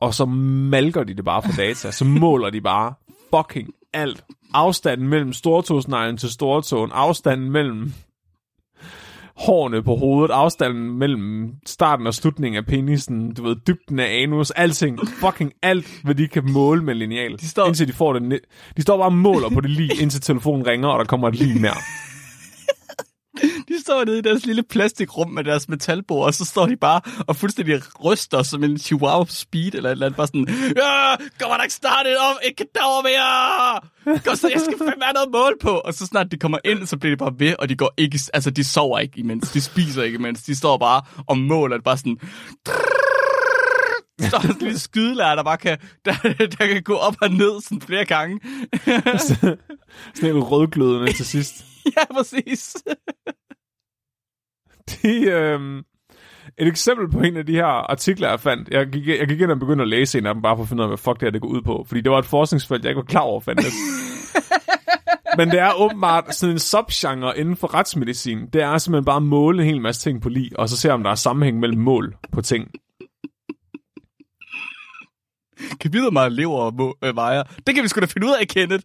og 0.00 0.14
så 0.14 0.24
malker 0.24 1.04
de 1.04 1.14
det 1.14 1.24
bare 1.24 1.42
for 1.42 1.52
data. 1.56 1.90
Så 1.90 2.04
måler 2.04 2.50
de 2.50 2.60
bare 2.60 2.94
fucking 3.34 3.68
alt. 3.92 4.24
Afstanden 4.54 5.08
mellem 5.08 5.32
stortåsneglen 5.32 6.16
til 6.16 6.28
stortåen, 6.30 6.90
afstanden 6.94 7.50
mellem 7.50 7.92
hårene 9.36 9.82
på 9.82 9.96
hovedet, 9.96 10.30
afstanden 10.34 10.90
mellem 10.98 11.50
starten 11.66 12.06
og 12.06 12.14
slutningen 12.14 12.56
af 12.58 12.66
penisen, 12.66 13.34
du 13.34 13.42
ved, 13.42 13.56
dybden 13.66 13.98
af 13.98 14.22
anus, 14.22 14.50
alting, 14.50 14.98
fucking 15.08 15.52
alt, 15.62 16.00
hvad 16.04 16.14
de 16.14 16.28
kan 16.28 16.52
måle 16.52 16.82
med 16.84 16.94
lineal, 16.94 17.32
De 17.38 17.48
står- 17.48 17.66
indtil 17.66 17.88
de 17.88 17.92
får 17.92 18.12
det. 18.12 18.22
ne- 18.32 18.72
De 18.76 18.82
står 18.82 18.96
bare 18.96 19.06
og 19.06 19.12
måler 19.12 19.48
på 19.48 19.60
det 19.60 19.70
lige, 19.70 20.02
indtil 20.02 20.20
telefonen 20.20 20.66
ringer, 20.66 20.88
og 20.88 20.98
der 20.98 21.04
kommer 21.04 21.28
et 21.28 21.34
lige 21.34 21.60
mere. 21.60 21.74
De 23.68 23.80
står 23.80 24.04
nede 24.04 24.18
i 24.18 24.22
deres 24.22 24.46
lille 24.46 24.62
plastikrum 24.62 25.30
med 25.30 25.44
deres 25.44 25.68
metalbord, 25.68 26.26
og 26.26 26.34
så 26.34 26.44
står 26.44 26.66
de 26.66 26.76
bare 26.76 27.00
og 27.26 27.36
fuldstændig 27.36 27.80
ryster 28.04 28.42
som 28.42 28.64
en 28.64 28.78
chihuahua 28.78 29.24
på 29.24 29.32
speed, 29.32 29.74
eller 29.74 29.88
et 29.88 29.92
eller 29.92 30.06
andet, 30.06 30.16
bare 30.16 30.26
sådan, 30.26 30.48
ja, 30.76 31.16
kommer 31.40 31.56
der 31.56 31.62
ikke 31.62 31.74
snart 31.74 32.06
et 32.06 32.16
om, 32.18 32.36
ikke 32.44 32.64
derover 32.74 33.02
mere! 33.02 34.20
Kom 34.24 34.36
så, 34.36 34.48
jeg 34.48 34.60
skal 34.60 34.78
fandme 34.78 35.04
have 35.04 35.12
noget 35.14 35.30
mål 35.32 35.56
på! 35.60 35.70
Og 35.70 35.94
så 35.94 36.06
snart 36.06 36.32
de 36.32 36.38
kommer 36.38 36.58
ind, 36.64 36.86
så 36.86 36.96
bliver 36.96 37.16
de 37.16 37.18
bare 37.18 37.32
ved, 37.38 37.54
og 37.58 37.68
de 37.68 37.76
går 37.76 37.94
ikke, 37.96 38.20
altså 38.34 38.50
de 38.50 38.64
sover 38.64 38.98
ikke 38.98 39.18
imens, 39.18 39.50
de 39.50 39.60
spiser 39.60 40.02
ikke 40.02 40.18
imens, 40.18 40.42
de 40.42 40.56
står 40.56 40.78
bare 40.78 41.02
og 41.26 41.38
måler, 41.38 41.80
bare 41.80 41.96
sådan, 41.96 42.18
så 44.20 44.36
er 44.36 44.40
der 44.40 44.46
sådan 44.46 44.56
en 44.56 44.62
lille 44.62 44.78
skydelærer, 44.78 45.34
der 45.34 45.42
bare 45.42 45.56
kan, 45.58 45.78
der, 46.04 46.12
der 46.58 46.66
kan 46.66 46.82
gå 46.82 46.94
op 46.94 47.16
og 47.22 47.30
ned 47.30 47.62
sådan 47.62 47.80
flere 47.80 48.04
gange. 48.04 48.40
Sådan 50.14 50.36
en 50.36 50.42
rødglødende 50.42 51.12
til 51.12 51.26
sidst. 51.26 51.64
ja, 51.96 52.04
præcis. 52.14 52.76
De, 54.90 55.24
øhm, 55.24 55.78
et 56.58 56.68
eksempel 56.68 57.10
på 57.10 57.20
en 57.20 57.36
af 57.36 57.46
de 57.46 57.54
her 57.54 57.90
artikler, 57.90 58.28
jeg 58.28 58.40
fandt. 58.40 58.68
Jeg 58.68 58.86
gik, 58.86 59.08
jeg 59.08 59.28
gik 59.28 59.40
ind 59.40 59.50
og 59.50 59.58
begyndte 59.58 59.82
at 59.82 59.88
læse 59.88 60.18
en 60.18 60.26
af 60.26 60.34
dem, 60.34 60.42
bare 60.42 60.56
for 60.56 60.62
at 60.62 60.68
finde 60.68 60.80
ud 60.80 60.84
af, 60.84 60.90
hvad 60.90 60.98
fuck 60.98 61.20
det 61.20 61.22
her 61.22 61.30
det 61.30 61.40
går 61.40 61.48
ud 61.48 61.62
på. 61.62 61.84
Fordi 61.88 62.00
det 62.00 62.12
var 62.12 62.18
et 62.18 62.24
forskningsfelt, 62.24 62.84
jeg 62.84 62.90
ikke 62.90 62.98
var 62.98 63.04
klar 63.04 63.20
over, 63.20 63.40
fandtes. 63.40 63.74
Men 65.38 65.50
det 65.50 65.58
er 65.58 65.72
åbenbart 65.80 66.34
sådan 66.34 66.52
en 66.52 66.58
subgenre 66.58 67.38
inden 67.38 67.56
for 67.56 67.74
retsmedicin. 67.74 68.46
Det 68.52 68.62
er 68.62 68.78
simpelthen 68.78 69.04
bare 69.04 69.16
at 69.16 69.22
måle 69.22 69.62
en 69.62 69.68
hel 69.68 69.80
masse 69.80 70.00
ting 70.00 70.22
på 70.22 70.28
lige, 70.28 70.58
og 70.58 70.68
så 70.68 70.76
se, 70.76 70.92
om 70.92 71.02
der 71.02 71.10
er 71.10 71.14
sammenhæng 71.14 71.60
mellem 71.60 71.80
mål 71.80 72.16
på 72.32 72.42
ting. 72.42 72.70
Kan 75.80 75.92
vide, 75.92 76.10
meget 76.10 76.32
lever 76.32 76.58
og 76.58 76.74
må, 76.74 76.96
øh, 77.04 77.16
vejer. 77.16 77.42
Det 77.66 77.74
kan 77.74 77.84
vi 77.84 77.88
sgu 77.88 78.00
da 78.00 78.06
finde 78.06 78.26
ud 78.26 78.34
af, 78.40 78.48
Kenneth. 78.48 78.84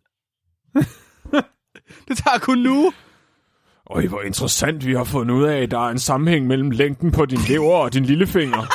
det 2.08 2.18
tager 2.18 2.40
kun 2.40 2.58
nu. 2.58 2.94
Øj, 3.90 4.08
hvor 4.08 4.22
interessant, 4.22 4.86
vi 4.86 4.94
har 4.94 5.04
fundet 5.04 5.36
ud 5.36 5.44
af, 5.44 5.62
at 5.62 5.72
der 5.72 5.80
er 5.80 5.90
en 5.90 6.00
sammenhæng 6.00 6.48
mellem 6.48 6.72
længden 6.72 7.12
på 7.12 7.26
din 7.26 7.40
lever 7.48 7.76
og 7.76 7.94
din 7.94 8.06
lillefinger. 8.06 8.66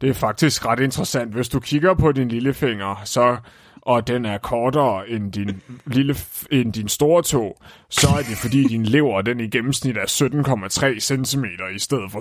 Det 0.00 0.08
er 0.08 0.14
faktisk 0.14 0.66
ret 0.66 0.80
interessant. 0.80 1.34
Hvis 1.34 1.48
du 1.48 1.60
kigger 1.60 1.94
på 1.94 2.12
din 2.12 2.28
lillefinger, 2.28 3.02
så 3.04 3.36
og 3.82 4.06
den 4.06 4.24
er 4.24 4.38
kortere 4.38 5.08
end 5.08 5.32
din, 5.32 5.62
lille, 5.86 6.16
end 6.50 6.72
din 6.72 6.88
store 6.88 7.22
tog, 7.22 7.56
så 7.90 8.08
er 8.08 8.22
det 8.22 8.36
fordi 8.36 8.64
din 8.64 8.84
lever 8.84 9.22
den 9.22 9.40
i 9.40 9.48
gennemsnit 9.48 9.96
er 9.96 10.94
17,3 10.96 11.00
cm 11.00 11.44
i 11.74 11.78
stedet 11.78 12.12
for 12.12 12.20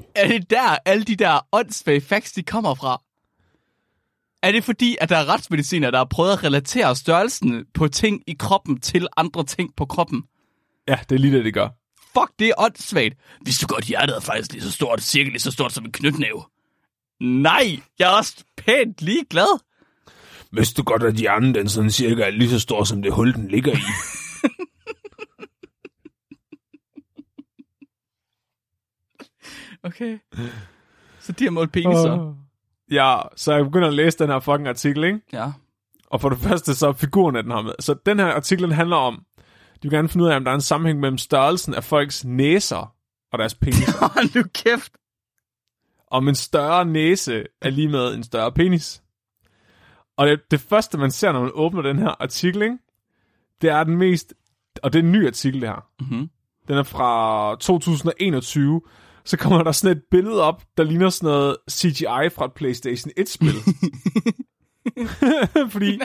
17,52. 0.00 0.12
Er 0.14 0.28
det 0.28 0.50
der, 0.50 0.76
alle 0.84 1.04
de 1.04 1.16
der 1.16 1.46
åndssvage 1.52 2.00
facts, 2.00 2.32
de 2.32 2.42
kommer 2.42 2.74
fra? 2.74 3.02
Er 4.42 4.52
det 4.52 4.64
fordi, 4.64 4.96
at 5.00 5.08
der 5.08 5.16
er 5.16 5.28
retsmediciner, 5.28 5.90
der 5.90 5.98
har 5.98 6.04
prøvet 6.10 6.32
at 6.32 6.44
relatere 6.44 6.96
størrelsen 6.96 7.64
på 7.74 7.88
ting 7.88 8.22
i 8.26 8.36
kroppen 8.38 8.80
til 8.80 9.06
andre 9.16 9.44
ting 9.44 9.76
på 9.76 9.86
kroppen? 9.86 10.24
Ja, 10.88 10.98
det 11.08 11.14
er 11.14 11.18
lige 11.18 11.36
det, 11.36 11.44
det 11.44 11.54
gør. 11.54 11.68
Fuck, 12.12 12.38
det 12.38 12.48
er 12.48 12.52
åndssvagt. 12.58 13.14
Hvis 13.40 13.58
du 13.58 13.66
godt, 13.66 13.84
hjertet 13.84 14.16
er 14.16 14.20
faktisk 14.20 14.52
lige 14.52 14.62
så 14.62 14.70
stort, 14.72 15.02
cirka 15.02 15.30
lige 15.30 15.40
så 15.40 15.50
stort 15.50 15.72
som 15.72 15.84
en 15.84 15.92
knytnæve. 15.92 16.42
Nej, 17.20 17.78
jeg 17.98 18.12
er 18.12 18.16
også 18.16 18.44
pænt 18.56 19.02
ligeglad. 19.02 19.60
Hvis 20.50 20.72
du 20.72 20.82
godt, 20.82 21.02
at 21.02 21.14
hjernen 21.14 21.54
den 21.54 21.68
sådan 21.68 21.90
cirka 21.90 22.22
er 22.22 22.30
lige 22.30 22.50
så 22.50 22.58
stor 22.60 22.84
som 22.84 23.02
det 23.02 23.12
hul, 23.12 23.34
den 23.34 23.48
ligger 23.48 23.72
i. 23.72 23.80
Okay. 29.82 30.18
Så 31.20 31.32
de 31.32 31.44
har 31.44 31.50
målt 31.50 31.72
peniser. 31.72 32.36
Ja, 32.90 33.20
så 33.36 33.54
jeg 33.54 33.64
begynder 33.64 33.88
at 33.88 33.94
læse 33.94 34.18
den 34.18 34.28
her 34.28 34.40
fucking 34.40 34.68
artikel, 34.68 35.04
ikke? 35.04 35.20
Ja. 35.32 35.52
Og 36.06 36.20
for 36.20 36.28
det 36.28 36.38
første, 36.38 36.74
så 36.74 36.88
er 36.88 36.92
figuren 36.92 37.36
af 37.36 37.42
den 37.42 37.52
her 37.52 37.62
med. 37.62 37.72
Så 37.80 37.94
den 38.06 38.18
her 38.18 38.26
artikel 38.26 38.64
den 38.64 38.72
handler 38.72 38.96
om, 38.96 39.24
de 39.82 39.88
vil 39.88 39.90
gerne 39.90 40.08
finde 40.08 40.24
ud 40.24 40.30
af, 40.30 40.36
om 40.36 40.44
der 40.44 40.50
er 40.50 40.54
en 40.54 40.60
sammenhæng 40.60 41.00
mellem 41.00 41.18
størrelsen 41.18 41.74
af 41.74 41.84
folks 41.84 42.24
næser 42.24 42.94
og 43.32 43.38
deres 43.38 43.54
penis. 43.54 43.88
Hold 44.00 44.34
nu 44.34 44.42
kæft. 44.54 44.92
om 46.10 46.28
en 46.28 46.34
større 46.34 46.84
næse 46.84 47.44
er 47.62 47.70
lige 47.70 47.88
med 47.88 48.14
en 48.14 48.24
større 48.24 48.52
penis. 48.52 49.02
Og 50.16 50.26
det, 50.26 50.40
det 50.50 50.60
første, 50.60 50.98
man 50.98 51.10
ser, 51.10 51.32
når 51.32 51.40
man 51.40 51.50
åbner 51.54 51.82
den 51.82 51.98
her 51.98 52.22
artikel, 52.22 52.62
ikke? 52.62 52.78
det 53.60 53.70
er 53.70 53.84
den 53.84 53.96
mest... 53.96 54.34
Og 54.82 54.92
det 54.92 54.98
er 54.98 55.02
en 55.02 55.12
ny 55.12 55.26
artikel, 55.26 55.60
det 55.60 55.68
her. 55.68 55.86
Mhm. 56.00 56.30
Den 56.68 56.78
er 56.78 56.82
fra 56.82 57.56
2021. 57.60 58.80
Så 59.30 59.36
kommer 59.36 59.62
der 59.62 59.72
sådan 59.72 59.96
et 59.96 60.02
billede 60.10 60.42
op, 60.42 60.62
der 60.76 60.84
ligner 60.84 61.08
sådan 61.08 61.26
noget 61.26 61.56
CGI 61.70 62.28
fra 62.36 62.44
et 62.44 62.52
PlayStation 62.52 63.12
1-spil. 63.20 63.54
Fordi 65.72 66.00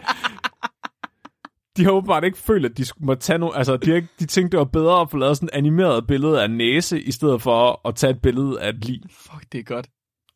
de 1.78 1.84
har 1.84 1.92
åbenbart 1.92 2.24
ikke 2.24 2.38
følt, 2.38 2.66
at 2.66 2.78
de 2.78 2.86
skulle 2.86 3.06
må 3.06 3.16
tage 3.16 3.40
nogle... 3.40 3.58
Altså, 3.58 3.78
de, 3.78 3.90
har 3.90 3.96
ikke, 3.96 4.08
de 4.20 4.26
tænkte, 4.26 4.52
det 4.52 4.60
var 4.60 4.66
bedre 4.66 5.02
at 5.02 5.12
få 5.12 5.18
lavet 5.18 5.38
sådan 5.38 5.50
et 5.54 5.58
animeret 5.58 6.08
billede 6.08 6.44
af 6.44 6.52
næse, 6.52 7.02
i 7.02 7.12
stedet 7.12 7.42
for 7.42 7.88
at 7.88 7.96
tage 7.96 8.12
et 8.12 8.22
billede 8.22 8.62
af 8.62 8.70
et 8.70 8.86
lig. 8.86 9.02
Fuck, 9.12 9.46
det 9.52 9.60
er 9.60 9.64
godt. 9.64 9.88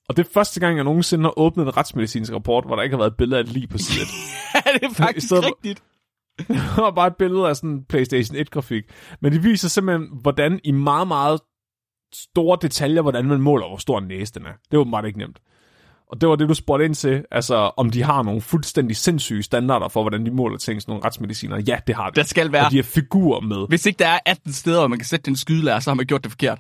Og 0.10 0.18
det 0.18 0.26
er 0.26 0.30
første 0.34 0.60
gang, 0.60 0.76
jeg 0.76 0.84
nogensinde 0.84 1.24
har 1.24 1.40
åbnet 1.40 1.66
en 1.66 1.78
retsmedicinsk 1.78 2.34
rapport, 2.34 2.66
hvor 2.66 2.76
der 2.76 2.84
ikke 2.84 2.94
har 2.94 3.02
været 3.02 3.12
et 3.12 3.18
billede 3.18 3.40
af 3.40 3.44
et 3.44 3.50
lig 3.50 3.70
på 3.70 3.78
siden. 3.78 4.08
er 4.66 4.78
det 4.88 4.96
faktisk 4.98 5.28
stedet 5.28 5.44
for- 5.44 5.50
rigtigt? 5.50 5.84
Var 6.78 6.92
bare 6.92 7.08
et 7.08 7.16
billede 7.16 7.48
af 7.50 7.56
sådan 7.56 7.70
en 7.70 7.86
PlayStation 7.90 8.38
1-grafik. 8.38 8.84
Men 9.22 9.32
det 9.34 9.44
viser 9.44 9.70
simpelthen, 9.70 10.08
hvordan 10.22 10.60
i 10.64 10.72
meget, 10.72 11.08
meget 11.08 11.40
store 12.14 12.58
detaljer, 12.62 13.02
hvordan 13.02 13.26
man 13.26 13.42
måler, 13.42 13.68
hvor 13.68 13.78
stor 13.78 14.00
en 14.00 14.08
næse 14.08 14.34
den 14.34 14.46
er. 14.46 14.52
Det 14.72 14.78
er 14.78 14.78
åbenbart 14.78 15.06
ikke 15.06 15.20
nemt. 15.20 15.40
Og 16.12 16.22
det 16.22 16.30
var 16.30 16.36
det, 16.36 16.50
du 16.50 16.54
spurgte 16.54 16.86
ind 16.86 16.96
til, 16.96 17.26
altså 17.32 17.56
om 17.56 17.90
de 17.90 18.04
har 18.04 18.24
nogle 18.24 18.42
fuldstændig 18.42 18.98
sindssyge 18.98 19.44
standarder 19.44 19.88
for, 19.88 20.04
hvordan 20.04 20.26
de 20.26 20.32
måler 20.32 20.58
ting, 20.58 20.82
sådan 20.82 20.92
nogle 20.92 21.06
retsmediciner. 21.06 21.58
Ja, 21.68 21.80
det 21.88 21.96
har 21.96 22.10
de. 22.10 22.16
Der 22.16 22.24
skal 22.24 22.52
være. 22.52 22.66
Og 22.66 22.72
de 22.72 22.76
har 22.76 22.84
figurer 22.84 23.40
med. 23.42 23.68
Hvis 23.68 23.86
ikke 23.86 24.00
der 24.00 24.08
er 24.08 24.20
18 24.26 24.54
steder, 24.54 24.80
hvor 24.80 24.88
man 24.88 25.00
kan 25.00 25.06
sætte 25.06 25.26
den 25.26 25.36
skydelærer, 25.36 25.80
så 25.80 25.90
har 25.90 25.96
man 25.96 26.06
gjort 26.06 26.24
det 26.24 26.32
forkert. 26.32 26.60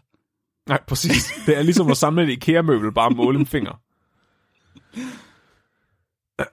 Nej, 0.68 0.80
præcis. 0.88 1.34
Det 1.45 1.58
er 1.58 1.62
ligesom 1.62 1.91
at 1.91 1.97
samle 1.97 2.24
et 2.24 2.30
IKEA-møbel, 2.30 2.91
bare 2.91 3.10
måle 3.10 3.39
en 3.39 3.45
finger. 3.45 3.80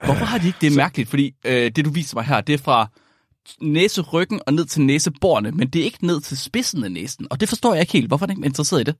Hvorfor 0.05 0.25
har 0.25 0.37
de 0.37 0.47
ikke 0.47 0.57
det 0.61 0.75
mærkeligt? 0.75 1.09
Fordi 1.09 1.35
øh, 1.45 1.71
det, 1.75 1.85
du 1.85 1.89
viser 1.89 2.17
mig 2.17 2.25
her, 2.25 2.41
det 2.41 2.53
er 2.53 2.57
fra 2.57 2.87
næseryggen 3.61 4.41
og 4.47 4.53
ned 4.53 4.65
til 4.65 4.81
næseborene, 4.81 5.51
men 5.51 5.67
det 5.69 5.79
er 5.81 5.83
ikke 5.85 6.05
ned 6.05 6.21
til 6.21 6.37
spidsen 6.37 6.83
af 6.83 6.91
næsen. 6.91 7.27
Og 7.31 7.39
det 7.39 7.49
forstår 7.49 7.73
jeg 7.73 7.81
ikke 7.81 7.93
helt. 7.93 8.07
Hvorfor 8.07 8.25
er 8.25 8.29
ikke 8.29 8.45
interesseret 8.45 8.81
i 8.81 8.83
det? 8.83 8.95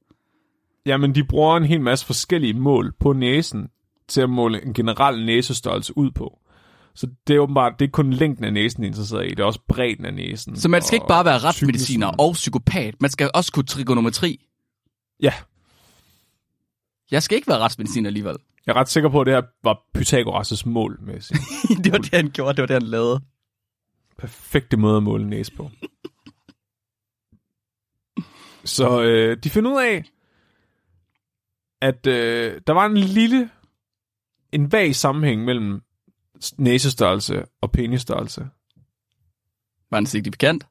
Jamen, 0.85 1.15
de 1.15 1.23
bruger 1.23 1.57
en 1.57 1.63
hel 1.65 1.81
masse 1.81 2.05
forskellige 2.05 2.53
mål 2.53 2.93
på 2.99 3.13
næsen 3.13 3.67
til 4.07 4.21
at 4.21 4.29
måle 4.29 4.65
en 4.65 4.73
generel 4.73 5.25
næsestørrelse 5.25 5.97
ud 5.97 6.11
på. 6.11 6.39
Så 6.95 7.07
det 7.27 7.35
er 7.35 7.39
åbenbart, 7.39 7.73
det 7.79 7.85
er 7.87 7.91
kun 7.91 8.13
længden 8.13 8.45
af 8.45 8.53
næsen, 8.53 8.81
de 8.81 8.85
er 8.85 8.89
interesseret 8.89 9.25
i, 9.25 9.29
det 9.29 9.39
er 9.39 9.43
også 9.43 9.59
bredden 9.67 10.05
af 10.05 10.13
næsen. 10.13 10.55
Så 10.59 10.69
man 10.69 10.81
skal 10.81 10.95
ikke 10.95 11.07
bare 11.07 11.25
være 11.25 11.37
retsmediciner 11.39 12.07
og 12.07 12.33
psykopat. 12.33 13.01
Man 13.01 13.09
skal 13.09 13.31
også 13.33 13.51
kunne 13.51 13.65
trigonometri. 13.65 14.45
Ja, 15.21 15.33
Jeg 17.11 17.23
skal 17.23 17.35
ikke 17.35 17.47
være 17.47 17.59
retsmediciner 17.59 18.09
alligevel. 18.09 18.35
jeg 18.65 18.73
er 18.73 18.77
ret 18.79 18.89
sikker 18.89 19.09
på, 19.09 19.21
at 19.21 19.25
det 19.27 19.33
her 19.33 19.41
var 19.63 19.79
Pythagoras' 19.97 20.61
mål 20.69 20.99
med 21.01 21.21
sin 21.21 21.37
det 21.83 21.91
var 21.91 21.97
det, 21.97 22.13
han 22.13 22.29
gjorde. 22.33 22.53
Det 22.55 22.61
var 22.61 22.67
det, 22.67 22.73
han 22.73 22.81
lavede. 22.89 23.21
Perfekte 24.17 24.77
måde 24.77 24.97
at 24.97 25.03
måle 25.03 25.23
en 25.23 25.29
næse 25.29 25.55
på. 25.55 25.69
Så 28.65 29.01
øh, 29.03 29.37
de 29.43 29.49
finder 29.49 29.71
ud 29.71 29.81
af, 29.81 30.03
at 31.81 32.07
øh, 32.07 32.61
der 32.67 32.73
var 32.73 32.85
en 32.85 32.97
lille, 32.97 33.49
en 34.51 34.71
vag 34.71 34.95
sammenhæng 34.95 35.45
mellem 35.45 35.81
næsestørrelse 36.57 37.45
og 37.61 37.71
penisstørrelse. 37.71 38.47
Var 39.91 39.97
den 39.99 40.05
signifikant? 40.05 40.67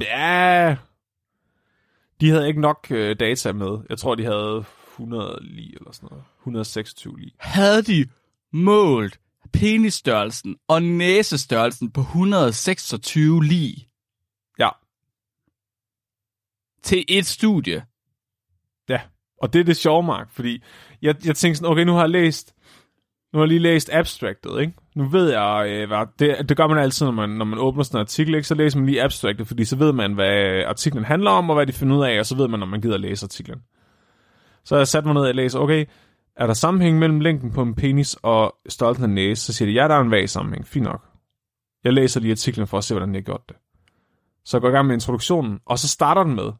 Ja, 0.00 0.76
de 2.20 2.30
havde 2.30 2.48
ikke 2.48 2.60
nok 2.60 2.86
øh, 2.90 3.16
data 3.20 3.52
med. 3.52 3.78
Jeg 3.88 3.98
tror, 3.98 4.14
de 4.14 4.24
havde 4.24 4.64
100 4.92 5.38
lige 5.42 5.74
eller 5.76 5.92
sådan 5.92 6.08
noget. 6.10 6.24
126 6.40 7.18
lige. 7.18 7.32
Havde 7.38 7.82
de 7.82 8.08
målt 8.52 9.20
penisstørrelsen 9.46 10.56
og 10.68 10.82
næsestørrelsen 10.82 11.90
på 11.90 12.00
126 12.00 13.44
lige 13.44 13.88
Ja, 14.58 14.68
til 16.82 17.04
et 17.08 17.26
studie? 17.26 17.84
ja. 18.88 19.00
Og 19.42 19.52
det 19.52 19.60
er 19.60 19.64
det 19.64 19.76
sjove, 19.76 20.02
Mark, 20.02 20.30
fordi 20.30 20.62
jeg, 21.02 21.14
jeg 21.26 21.36
tænkte 21.36 21.56
sådan, 21.58 21.72
okay, 21.72 21.82
nu 21.84 21.92
har 21.92 22.00
jeg 22.00 22.10
læst, 22.10 22.54
nu 23.32 23.38
har 23.38 23.44
jeg 23.44 23.48
lige 23.48 23.58
læst 23.58 23.90
abstractet, 23.92 24.60
ikke? 24.60 24.72
Nu 24.94 25.08
ved 25.08 25.30
jeg, 25.32 25.66
øh, 25.68 25.88
hvad, 25.88 26.06
det, 26.18 26.48
det 26.48 26.56
gør 26.56 26.66
man 26.66 26.78
altid, 26.78 27.06
når 27.06 27.12
man, 27.12 27.30
når 27.30 27.44
man 27.44 27.58
åbner 27.58 27.82
sådan 27.82 27.98
en 27.98 28.00
artikel, 28.00 28.34
ikke? 28.34 28.48
Så 28.48 28.54
læser 28.54 28.78
man 28.78 28.86
lige 28.86 29.02
abstractet, 29.02 29.46
fordi 29.46 29.64
så 29.64 29.76
ved 29.76 29.92
man, 29.92 30.12
hvad 30.12 30.64
artiklen 30.66 31.04
handler 31.04 31.30
om, 31.30 31.50
og 31.50 31.56
hvad 31.56 31.66
de 31.66 31.72
finder 31.72 31.96
ud 31.96 32.04
af, 32.04 32.18
og 32.18 32.26
så 32.26 32.36
ved 32.36 32.48
man, 32.48 32.60
når 32.60 32.66
man 32.66 32.80
gider 32.80 32.96
læse 32.98 33.24
artiklen. 33.24 33.58
Så 34.64 34.76
jeg 34.76 34.88
satte 34.88 35.06
mig 35.06 35.14
ned 35.14 35.22
og 35.22 35.34
læste, 35.34 35.56
okay, 35.56 35.84
er 36.36 36.46
der 36.46 36.54
sammenhæng 36.54 36.98
mellem 36.98 37.20
længden 37.20 37.52
på 37.52 37.62
en 37.62 37.74
penis 37.74 38.16
og 38.22 38.56
størrelsen 38.68 39.04
af 39.04 39.10
næse? 39.10 39.42
Så 39.42 39.52
siger 39.52 39.68
de, 39.68 39.72
ja, 39.72 39.88
der 39.88 39.94
er 39.94 40.00
en 40.00 40.10
vag 40.10 40.28
sammenhæng. 40.28 40.66
Fint 40.66 40.84
nok. 40.84 41.02
Jeg 41.84 41.92
læser 41.92 42.20
lige 42.20 42.32
artiklen 42.32 42.66
for 42.66 42.78
at 42.78 42.84
se, 42.84 42.94
hvordan 42.94 43.08
de 43.08 43.14
har 43.14 43.22
gjort 43.22 43.42
det. 43.48 43.56
Så 44.44 44.56
jeg 44.56 44.60
går 44.60 44.68
i 44.68 44.72
gang 44.72 44.86
med 44.86 44.94
introduktionen, 44.94 45.58
og 45.66 45.78
så 45.78 45.88
starter 45.88 46.22
den 46.22 46.34
med, 46.34 46.52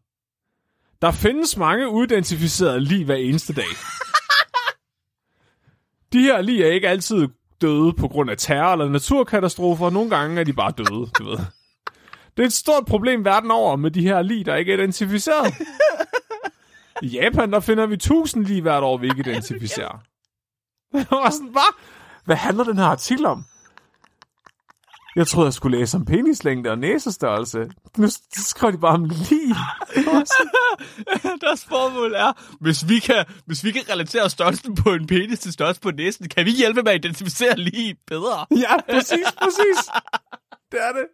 der 1.02 1.10
findes 1.10 1.56
mange 1.56 1.88
uidentificerede 1.88 2.80
lige 2.80 3.04
hver 3.04 3.14
eneste 3.14 3.54
dag. 3.54 3.64
De 6.12 6.20
her 6.20 6.42
lige 6.42 6.66
er 6.66 6.72
ikke 6.72 6.88
altid 6.88 7.28
døde 7.60 7.92
på 7.92 8.08
grund 8.08 8.30
af 8.30 8.36
terror 8.36 8.72
eller 8.72 8.88
naturkatastrofer. 8.88 9.90
Nogle 9.90 10.10
gange 10.10 10.40
er 10.40 10.44
de 10.44 10.52
bare 10.52 10.72
døde, 10.78 11.10
du 11.18 11.24
ved. 11.24 11.38
Det 12.36 12.42
er 12.42 12.46
et 12.46 12.52
stort 12.52 12.86
problem 12.86 13.24
verden 13.24 13.50
over 13.50 13.76
med 13.76 13.90
de 13.90 14.02
her 14.02 14.22
lige, 14.22 14.44
der 14.44 14.56
ikke 14.56 14.72
er 14.72 14.76
identificeret. 14.76 15.54
I 17.02 17.06
Japan, 17.06 17.52
der 17.52 17.60
finder 17.60 17.86
vi 17.86 17.96
tusind 17.96 18.44
lige 18.44 18.62
hvert 18.62 18.82
år, 18.82 18.96
vi 18.98 19.06
ikke 19.06 19.30
identificerer. 19.30 19.98
Jeg 20.92 21.06
var 21.24 21.30
sådan, 21.30 21.48
hvad? 21.48 21.74
Hvad 22.24 22.36
handler 22.36 22.64
den 22.64 22.78
her 22.78 22.84
artikel 22.84 23.26
om? 23.26 23.44
Jeg 25.16 25.26
troede, 25.26 25.46
jeg 25.46 25.52
skulle 25.52 25.78
læse 25.78 25.96
om 25.96 26.04
penislængde 26.04 26.70
og 26.70 26.78
næsestørrelse. 26.78 27.58
Nu 27.96 28.08
skriver 28.32 28.70
de 28.70 28.78
bare 28.78 28.94
om 28.94 29.04
lige. 29.04 29.54
Deres 31.44 31.64
formål 31.64 32.12
er, 32.14 32.32
hvis 32.60 32.88
vi, 32.88 32.98
kan, 32.98 33.24
hvis 33.46 33.64
vi 33.64 33.70
kan 33.70 33.82
relatere 33.90 34.30
størrelsen 34.30 34.74
på 34.74 34.92
en 34.92 35.06
penis 35.06 35.38
til 35.38 35.52
størrelsen 35.52 35.82
på 35.82 35.90
næsen, 35.90 36.28
kan 36.28 36.46
vi 36.46 36.50
hjælpe 36.50 36.82
med 36.82 36.92
at 36.92 37.04
identificere 37.04 37.56
lige 37.56 37.96
bedre. 38.06 38.46
Ja, 38.50 38.76
præcis, 38.92 39.32
præcis. 39.42 39.90
Det 40.72 40.80
er 40.82 40.92
det. 40.92 41.06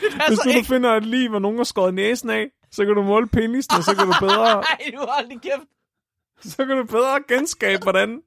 Det 0.00 0.22
Hvis 0.28 0.38
du, 0.38 0.48
ikke. 0.48 0.68
finder 0.68 0.96
et 0.96 1.06
liv, 1.06 1.30
hvor 1.30 1.38
nogen 1.38 1.56
har 1.56 1.64
skåret 1.64 1.94
næsen 1.94 2.30
af, 2.30 2.46
så 2.72 2.84
kan 2.84 2.94
du 2.94 3.02
måle 3.02 3.28
penisen, 3.28 3.76
og 3.76 3.84
så 3.84 3.94
kan 3.96 4.06
du 4.06 4.14
bedre, 4.20 4.54
Nej, 4.70 4.90
du 4.94 4.98
har 4.98 5.06
aldrig 5.18 5.40
kæft. 5.42 5.68
så 6.52 6.56
kan 6.56 6.76
du 6.76 6.84
bedre 6.84 7.18
genskabe, 7.28 7.82
hvordan 7.82 8.20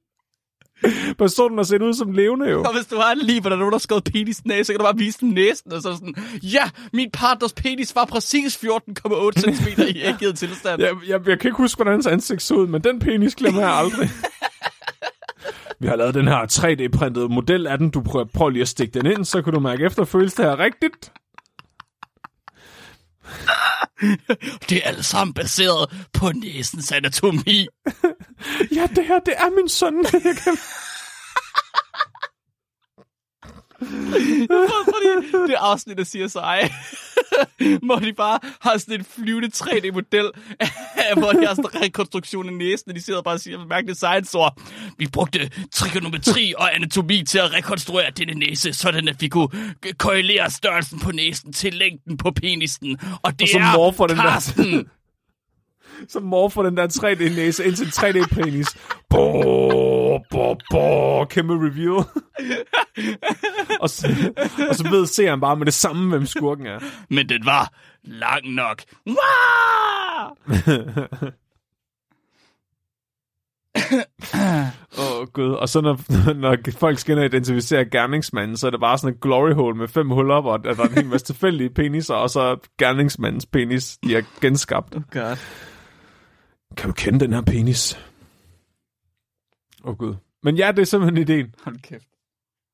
personen 1.17 1.57
har 1.57 1.63
set 1.63 1.81
ud 1.81 1.93
som 1.93 2.11
levende 2.11 2.49
jo. 2.49 2.63
Og 2.63 2.73
hvis 2.75 2.85
du 2.85 2.95
har 2.97 3.11
en 3.11 3.17
lige, 3.17 3.41
hvor 3.41 3.49
der 3.49 3.55
er 3.55 3.59
nogen, 3.59 3.71
der 3.71 3.77
har 3.77 3.79
skåret 3.79 4.03
penisen 4.03 4.51
af, 4.51 4.65
så 4.65 4.73
kan 4.73 4.79
du 4.79 4.83
bare 4.83 4.97
vise 4.97 5.19
den 5.19 5.29
næsen, 5.29 5.73
og 5.73 5.81
så 5.81 5.93
sådan, 5.93 6.15
ja, 6.43 6.69
min 6.93 7.11
partners 7.11 7.53
penis 7.53 7.95
var 7.95 8.05
præcis 8.05 8.57
14,8 8.63 9.31
cm 9.39 9.81
i 9.81 10.01
ægget 10.01 10.37
tilstand. 10.37 10.81
Jeg, 10.81 10.95
jeg, 11.07 11.27
jeg 11.27 11.39
kan 11.39 11.47
ikke 11.49 11.57
huske, 11.57 11.77
hvordan 11.77 11.93
hans 11.93 12.07
ansigt 12.07 12.41
så 12.41 12.53
ud, 12.55 12.67
men 12.67 12.83
den 12.83 12.99
penis 12.99 13.35
glemmer 13.35 13.61
jeg 13.61 13.71
aldrig. 13.71 14.09
Vi 15.79 15.87
har 15.87 15.95
lavet 15.95 16.13
den 16.13 16.27
her 16.27 16.45
3D-printede 16.51 17.27
model 17.33 17.67
af 17.67 17.77
den. 17.77 17.89
Du 17.89 18.01
prøver, 18.01 18.25
prøver 18.33 18.49
lige 18.49 18.61
at 18.61 18.67
stikke 18.67 18.99
den 18.99 19.11
ind, 19.11 19.25
så 19.25 19.41
kan 19.41 19.53
du 19.53 19.59
mærke 19.59 19.85
efter, 19.85 20.05
føles 20.05 20.33
det 20.33 20.45
her 20.45 20.59
rigtigt. 20.59 21.11
Det 24.69 24.77
er 24.77 24.81
alt 24.83 25.05
sammen 25.05 25.33
baseret 25.33 26.07
på 26.13 26.31
næsens 26.31 26.91
anatomi. 26.91 27.67
Ja, 28.75 28.87
det 28.95 29.05
her, 29.07 29.19
det 29.19 29.33
er 29.37 29.49
min 29.55 29.69
søn. 29.69 29.93
Fordi 33.85 35.47
det 35.47 35.55
afsnit 35.59 35.99
af 35.99 36.05
CSI, 36.07 36.73
hvor 37.85 37.95
de 37.95 38.13
bare 38.13 38.39
har 38.61 38.77
sådan 38.77 38.99
en 38.99 39.05
flyvende 39.05 39.49
3D-model, 39.55 40.31
hvor 41.17 41.31
de 41.31 41.45
har 41.45 41.55
sådan 41.55 41.65
en 41.73 41.81
rekonstruktion 41.85 42.47
af 42.47 42.53
næsen, 42.53 42.89
og 42.89 42.95
de 42.95 43.01
sidder 43.01 43.21
bare 43.21 43.33
og 43.33 43.39
siger 43.39 43.65
mærkelige 43.65 43.95
science-ord. 43.95 44.61
Vi 44.97 45.07
brugte 45.07 45.49
trigonometri 45.73 46.53
og 46.57 46.75
anatomi 46.75 47.23
til 47.23 47.37
at 47.39 47.53
rekonstruere 47.53 48.09
denne 48.17 48.33
næse, 48.33 48.73
sådan 48.73 49.07
at 49.07 49.21
vi 49.21 49.27
kunne 49.27 49.49
korrelere 49.97 50.49
størrelsen 50.51 50.99
på 50.99 51.11
næsen 51.11 51.53
til 51.53 51.73
længden 51.73 52.17
på 52.17 52.31
penisen. 52.31 52.97
Og 53.21 53.39
det 53.39 53.41
Og 53.41 53.47
så 53.51 53.57
er 53.57 53.77
morfer 53.77 54.07
den 54.07 54.17
der- 54.17 54.23
Karsten. 54.23 54.85
Så 56.09 56.19
morfer 56.19 56.63
den 56.63 56.77
der 56.77 56.87
3D-næse 56.87 57.65
ind 57.65 57.75
til 57.75 57.85
en 57.85 57.91
3D-penis. 57.91 58.67
Bo, 60.13 60.19
bo, 60.29 60.55
bo, 60.71 61.25
kæmpe 61.25 61.53
review. 61.53 61.95
og, 63.81 63.89
så, 63.89 64.07
og 64.69 64.75
så 64.75 64.89
ved 64.89 65.05
seeren 65.05 65.39
bare 65.41 65.55
med 65.55 65.65
det 65.65 65.73
samme, 65.73 66.09
hvem 66.09 66.25
skurken 66.25 66.65
er. 66.65 66.79
Men 67.09 67.29
den 67.29 67.45
var 67.45 67.73
lang 68.03 68.53
nok. 68.53 68.81
Åh, 74.97 75.19
oh, 75.19 75.27
gud. 75.27 75.51
Og 75.51 75.69
så 75.69 75.81
når, 75.81 76.33
når 76.33 76.57
folk 76.77 76.99
skal 76.99 77.11
ind 77.11 77.19
og 77.19 77.25
identificere 77.25 77.85
gerningsmanden, 77.85 78.57
så 78.57 78.67
er 78.67 78.71
det 78.71 78.79
bare 78.79 78.97
sådan 78.97 79.15
et 79.15 79.21
glory 79.21 79.53
hole 79.53 79.77
med 79.77 79.87
fem 79.87 80.09
huller, 80.09 80.41
hvor 80.41 80.57
der 80.57 80.69
er 80.69 80.83
en 80.83 80.93
hel 80.93 81.05
masse 81.05 81.25
tilfældige 81.25 81.69
peniser, 81.69 82.15
og 82.15 82.29
så 82.29 82.57
gerningsmandens 82.79 83.45
penis, 83.45 83.97
de 84.03 84.15
er 84.15 84.21
genskabt. 84.41 84.95
Oh 84.95 85.01
God. 85.11 85.37
Kan 86.77 86.89
du 86.89 86.93
kende 86.93 87.19
den 87.19 87.33
her 87.33 87.41
penis? 87.41 87.99
Åh, 89.83 89.89
oh, 89.89 89.97
gud. 89.97 90.15
Men 90.43 90.55
ja, 90.55 90.71
det 90.71 90.79
er 90.79 90.85
simpelthen 90.85 91.21
ideen. 91.21 91.55
Hold 91.63 91.77
kæft. 91.77 92.07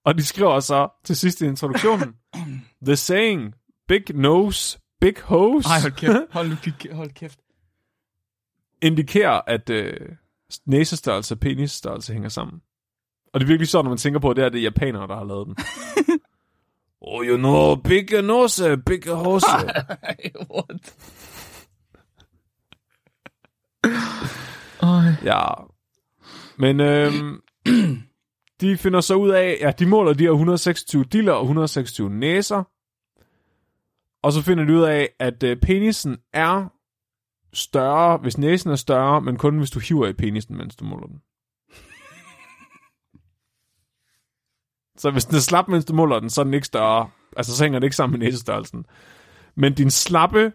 Og 0.05 0.17
de 0.17 0.25
skriver 0.25 0.59
så 0.59 0.89
til 1.03 1.15
sidst 1.15 1.41
i 1.41 1.45
introduktionen, 1.45 2.15
The 2.85 2.95
saying, 2.95 3.55
big 3.87 4.15
nose, 4.15 4.79
big 5.01 5.13
hose, 5.23 5.69
Ej, 5.69 5.81
hold 5.81 5.91
kæft. 5.91 6.13
Hold 6.31 6.49
nu. 6.49 6.95
Hold 6.95 7.09
kæft. 7.09 7.39
indikerer, 8.81 9.41
at 9.47 9.69
øh, 9.69 10.09
næsestørrelse 10.65 11.33
og 11.33 11.39
penisstørrelse 11.39 12.13
hænger 12.13 12.29
sammen. 12.29 12.61
Og 13.33 13.39
det 13.39 13.45
er 13.45 13.47
virkelig 13.47 13.67
sådan, 13.67 13.85
når 13.85 13.89
man 13.89 13.97
tænker 13.97 14.19
på, 14.19 14.29
at 14.29 14.35
det 14.35 14.45
er 14.45 14.49
det 14.49 14.63
japanere, 14.63 15.07
der 15.07 15.15
har 15.15 15.23
lavet 15.23 15.47
den. 15.47 15.55
oh, 17.01 17.25
you 17.25 17.37
know, 17.37 17.75
big 17.75 18.21
nose, 18.21 18.77
big 18.77 19.07
hose. 19.07 19.45
What? 20.55 20.95
Ej. 24.81 25.15
ja. 25.23 25.53
Men 26.59 26.79
øhm, 26.79 27.41
de 28.61 28.77
finder 28.77 29.01
så 29.01 29.15
ud 29.15 29.29
af, 29.29 29.57
ja, 29.61 29.71
de 29.71 29.85
måler 29.85 30.13
de 30.13 30.23
her 30.23 30.31
126 30.31 31.03
diller 31.03 31.33
og 31.33 31.41
126 31.41 32.09
næser. 32.09 32.63
Og 34.23 34.33
så 34.33 34.41
finder 34.41 34.65
de 34.65 34.73
ud 34.73 34.83
af, 34.83 35.09
at 35.19 35.43
øh, 35.43 35.57
penisen 35.57 36.17
er 36.33 36.67
større, 37.53 38.17
hvis 38.17 38.37
næsen 38.37 38.71
er 38.71 38.75
større, 38.75 39.21
men 39.21 39.37
kun 39.37 39.57
hvis 39.57 39.71
du 39.71 39.79
hiver 39.79 40.07
i 40.07 40.13
penisen, 40.13 40.57
mens 40.57 40.75
du 40.75 40.85
måler 40.85 41.07
den. 41.07 41.21
Så 44.97 45.11
hvis 45.11 45.25
den 45.25 45.35
er 45.35 45.39
slap, 45.39 45.67
mens 45.67 45.85
du 45.85 45.93
måler 45.93 46.19
den, 46.19 46.29
så 46.29 46.41
er 46.41 46.43
den 46.43 46.53
ikke 46.53 46.67
større. 46.67 47.09
Altså, 47.37 47.57
så 47.57 47.63
hænger 47.63 47.79
det 47.79 47.85
ikke 47.85 47.95
sammen 47.95 48.19
med 48.19 48.27
næsestørrelsen. 48.27 48.85
Men 49.55 49.73
din 49.73 49.91
slappe 49.91 50.53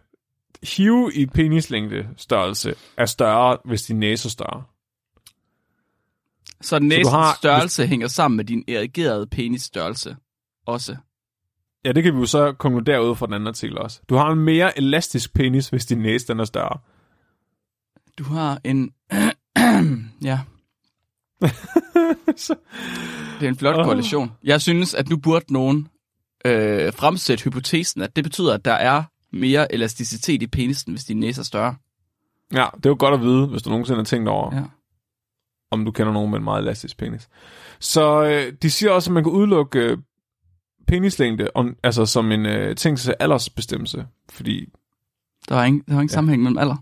hive 0.63 1.15
i 1.15 1.27
penislængde 1.27 2.09
størrelse 2.17 2.75
er 2.97 3.07
større, 3.07 3.59
hvis 3.65 3.83
din 3.83 3.99
næse 3.99 4.27
er 4.27 4.31
større. 4.31 4.65
Så 6.65 6.79
næsens 6.79 7.09
har- 7.09 7.21
har, 7.23 7.35
størrelse 7.37 7.87
hænger 7.87 8.09
sammen 8.09 8.37
med 8.37 8.45
din 8.45 8.65
erigerede 8.69 9.27
penis 9.27 9.62
størrelse. 9.62 10.17
Også. 10.67 10.97
Ja, 11.85 11.93
det 11.93 12.03
kan 12.03 12.15
vi 12.15 12.19
jo 12.19 12.27
så 12.27 12.53
konkludere 12.53 13.05
ud 13.11 13.17
fra 13.17 13.27
den 13.27 13.35
anden 13.35 13.47
artikel 13.49 13.79
også. 13.79 14.01
Du 14.09 14.15
har 14.15 14.31
en 14.33 14.39
mere 14.39 14.79
elastisk 14.79 15.35
penis, 15.35 15.69
hvis 15.69 15.87
din 15.87 15.99
næse 15.99 16.27
den 16.27 16.41
er 16.41 16.45
større. 16.45 16.79
Du 18.19 18.25
har 18.25 18.61
en... 18.65 18.91
ja, 20.31 20.41
Så- 22.37 22.55
det 23.41 23.47
er 23.47 23.49
en 23.49 23.57
flot 23.57 23.77
Åh. 23.79 23.85
korrelation. 23.85 24.33
Jeg 24.45 24.61
synes, 24.61 24.95
at 24.95 25.09
nu 25.09 25.17
burde 25.17 25.53
nogen 25.53 25.89
øh, 26.47 26.93
fremsætte 26.93 27.45
hypotesen, 27.45 28.03
at 28.03 28.17
det 28.17 28.25
betyder, 28.25 28.55
at 28.55 28.65
der 28.65 28.73
er 28.73 29.03
mere 29.33 29.75
elasticitet 29.75 30.43
i 30.43 30.47
penisen, 30.47 30.93
hvis 30.93 31.05
din 31.05 31.21
næse 31.21 31.41
er 31.41 31.45
større. 31.45 31.77
ja, 32.53 32.67
det 32.77 32.87
er 32.87 32.91
jo 32.91 32.97
godt 32.99 33.15
at 33.15 33.21
vide, 33.21 33.47
hvis 33.47 33.62
du 33.62 33.71
nogensinde 33.71 33.99
har 33.99 34.05
tænkt 34.05 34.29
over, 34.29 34.55
ja. 34.57 34.62
Om 35.75 35.85
du 35.85 35.91
kender 35.91 36.12
nogen 36.12 36.31
med 36.31 36.39
en 36.39 36.45
meget 36.45 36.62
elastisk 36.62 36.99
penis. 36.99 37.29
Så 37.81 38.25
øh, 38.25 38.53
de 38.62 38.70
siger 38.70 38.91
også, 38.93 39.11
at 39.11 39.14
man 39.14 39.22
kan 39.25 39.33
udelukke 39.33 39.79
øh, 39.79 39.99
penislængde 40.87 41.51
om, 41.55 41.77
altså 41.83 42.07
som 42.07 42.33
en 42.33 42.47
øh, 42.47 42.77
ting 42.77 42.99
til 42.99 43.14
aldersbestemmelse, 43.20 44.07
fordi 44.31 44.68
Der 45.49 45.57
er 45.57 45.64
ingen, 45.64 45.83
der 45.87 45.93
er 45.93 45.97
ingen 45.97 46.09
Ja. 46.11 46.14
sammenhæng 46.14 46.43
mellem 46.43 46.59
alder. 46.59 46.77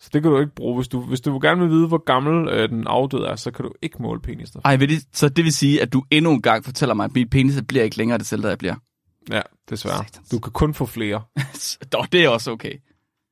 Så 0.00 0.10
det 0.12 0.22
kan 0.22 0.30
du 0.30 0.40
ikke 0.40 0.54
bruge. 0.54 0.76
Hvis 0.76 0.88
du, 0.88 1.00
hvis 1.00 1.20
du 1.20 1.38
gerne 1.42 1.60
vil 1.60 1.70
vide, 1.70 1.88
hvor 1.88 2.04
gammel 2.04 2.48
øh, 2.48 2.68
den 2.68 2.86
afdøde 2.86 3.26
er, 3.26 3.36
så 3.36 3.50
kan 3.50 3.64
du 3.64 3.72
ikke 3.82 4.02
måle 4.02 4.20
penis. 4.20 4.50
Der. 4.50 4.60
Ej, 4.64 4.76
vil 4.76 4.88
det, 4.88 5.04
så 5.12 5.28
det 5.28 5.44
vil 5.44 5.52
sige, 5.52 5.82
at 5.82 5.92
du 5.92 6.04
endnu 6.10 6.32
en 6.32 6.42
gang 6.42 6.64
fortæller 6.64 6.94
mig, 6.94 7.04
at 7.04 7.14
min 7.14 7.28
penis 7.28 7.62
bliver 7.68 7.84
ikke 7.84 7.96
længere 7.96 8.18
det 8.18 8.26
selv, 8.26 8.42
der 8.42 8.48
jeg 8.48 8.58
bliver. 8.58 8.74
Ja, 9.32 9.40
desværre. 9.70 9.96
Satans. 9.96 10.28
Du 10.28 10.38
kan 10.38 10.52
kun 10.52 10.74
få 10.74 10.86
flere. 10.86 11.22
Dog, 11.92 12.12
det 12.12 12.24
er 12.24 12.28
også 12.28 12.50
okay. 12.50 12.72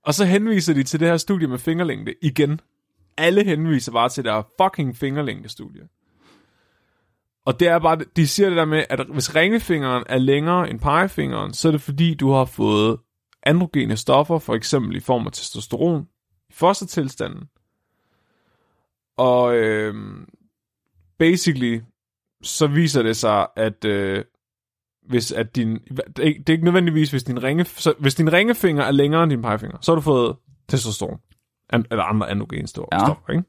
Og 0.05 0.15
så 0.15 0.25
henviser 0.25 0.75
de 0.75 0.83
til 0.83 1.01
det 1.01 1.09
her 1.09 1.17
studie 1.17 1.47
med 1.49 1.59
fingerlængde 1.59 2.15
igen. 2.23 2.61
Alle 3.17 3.45
henviser 3.45 3.93
bare 3.93 4.09
til 4.09 4.25
der 4.25 4.43
fucking 4.63 4.97
fingerlængde-studie. 4.97 5.83
Og 7.47 7.61
det 7.61 7.69
er 7.69 7.79
bare, 7.79 7.99
de 8.17 8.29
siger 8.29 8.49
det 8.49 8.57
der 8.57 8.65
med, 8.65 8.85
at 8.91 9.07
hvis 9.13 9.35
ringefingeren 9.37 10.05
er 10.09 10.19
længere 10.19 10.71
end 10.71 10.81
pegefingeren, 10.81 11.53
så 11.55 11.69
er 11.69 11.73
det 11.73 11.81
fordi, 11.81 12.15
du 12.15 12.31
har 12.31 12.45
fået 12.45 12.99
androgene 13.43 13.97
stoffer, 13.97 14.39
for 14.39 14.55
eksempel 14.55 14.97
i 14.97 15.01
form 15.01 15.27
af 15.27 15.33
testosteron, 15.33 16.03
i 16.51 16.53
fostertilstanden. 16.53 17.45
Og 19.17 19.55
øh, 19.57 19.95
basically, 21.19 21.81
så 22.43 22.67
viser 22.67 23.03
det 23.03 23.17
sig, 23.17 23.47
at 23.57 23.85
øh, 23.85 24.25
hvis 25.09 25.33
at 25.33 25.57
din, 25.57 25.75
det 25.79 26.19
er 26.19 26.23
ikke- 26.23 26.39
det 26.41 26.49
er 26.49 26.53
ikke 26.53 26.65
nødvendigvis, 26.65 27.11
hvis 27.11 27.23
din, 27.23 27.43
ringe, 27.43 27.65
så, 27.65 27.95
hvis 27.99 28.15
din 28.15 28.33
ringefinger 28.33 28.83
er 28.83 28.91
længere 28.91 29.23
end 29.23 29.31
din 29.31 29.43
pegefinger, 29.43 29.79
så 29.81 29.93
har 29.93 29.95
du 29.95 30.01
fået 30.03 30.37
testosteron. 30.69 31.19
An, 31.73 31.85
eller 31.91 32.05
andre 32.05 32.31
androgene 32.31 32.67
stoffer, 32.69 32.89
Ja. 32.93 32.99
stoffer, 33.07 33.33
ikke? 33.33 33.45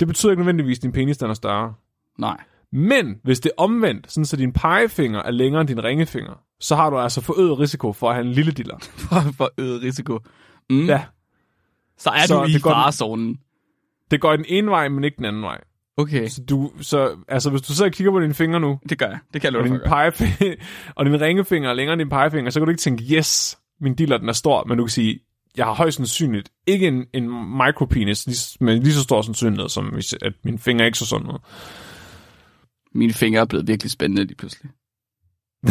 Det 0.00 0.08
betyder 0.08 0.32
ikke 0.32 0.40
nødvendigvis, 0.40 0.78
at 0.78 0.82
din 0.82 0.92
penis 0.92 1.18
den 1.18 1.30
er 1.30 1.34
større. 1.34 1.74
Nej. 2.18 2.36
Men 2.72 3.16
hvis 3.24 3.40
det 3.40 3.52
er 3.58 3.62
omvendt, 3.62 4.12
sådan 4.12 4.24
så 4.24 4.36
din 4.36 4.52
pegefinger 4.52 5.22
er 5.22 5.30
længere 5.30 5.60
end 5.60 5.68
din 5.68 5.84
ringefinger, 5.84 6.32
så 6.60 6.76
har 6.76 6.90
du 6.90 6.98
altså 6.98 7.20
forøget 7.20 7.58
risiko 7.58 7.92
for 7.92 8.08
at 8.08 8.14
have 8.14 8.26
en 8.26 8.32
lille 8.32 8.52
diller. 8.52 8.78
For, 9.08 9.20
for 9.36 9.50
øget 9.58 9.82
risiko. 9.82 10.18
Mm. 10.70 10.86
Ja, 10.86 11.04
Så 11.98 12.10
er 12.10 12.26
Så 12.26 12.42
du 12.42 12.48
i 12.48 12.58
farezonen. 12.58 13.38
det 14.10 14.20
går 14.20 14.36
den 14.36 14.44
ene 14.48 14.70
vej, 14.70 14.88
men 14.88 15.04
ikke 15.04 15.16
den 15.16 15.24
anden 15.24 15.42
vej. 15.42 15.60
Okay, 15.96 16.28
Så, 16.28 16.42
du, 16.44 16.70
så 16.80 17.16
altså, 17.28 17.50
hvis 17.50 17.62
du 17.62 17.72
så 17.72 17.90
kigger 17.90 18.10
på 18.12 18.20
dine 18.20 18.34
fingre 18.34 18.60
nu, 18.60 18.78
det 18.88 18.98
gør 18.98 19.06
jeg. 19.06 19.18
Det 19.34 19.40
kan 19.42 19.52
jeg 19.52 19.60
og 19.60 19.66
din, 19.68 19.80
pegefinger, 19.86 20.54
og 20.96 21.04
din 21.04 21.20
ringefinger 21.20 21.70
er 21.70 21.74
længere 21.74 21.92
end 21.92 22.00
din 22.00 22.08
pegefinger, 22.08 22.50
så 22.50 22.60
kan 22.60 22.66
du 22.66 22.70
ikke 22.70 22.80
tænke, 22.80 23.04
yes, 23.14 23.58
min 23.80 23.94
diller 23.94 24.18
den 24.18 24.28
er 24.28 24.32
stor, 24.32 24.64
men 24.64 24.78
du 24.78 24.84
kan 24.84 24.90
sige, 24.90 25.18
jeg 25.56 25.66
har 25.66 25.74
højst 25.74 25.96
sandsynligt 25.96 26.52
ikke 26.66 26.86
en, 26.88 27.06
en 27.12 27.56
micropenis, 27.56 28.56
men 28.60 28.82
lige 28.82 28.94
så 28.94 29.02
stor 29.02 29.22
sandsynlighed, 29.22 29.68
som 29.68 29.84
hvis 29.84 30.12
at 30.12 30.32
min 30.44 30.58
finger 30.58 30.84
ikke 30.84 30.98
så 30.98 31.06
sådan 31.06 31.26
noget. 31.26 31.42
Mine 32.94 33.12
fingre 33.12 33.40
er 33.40 33.44
blevet 33.44 33.68
virkelig 33.68 33.90
spændende 33.90 34.24
lige 34.24 34.36
pludselig. 34.36 34.70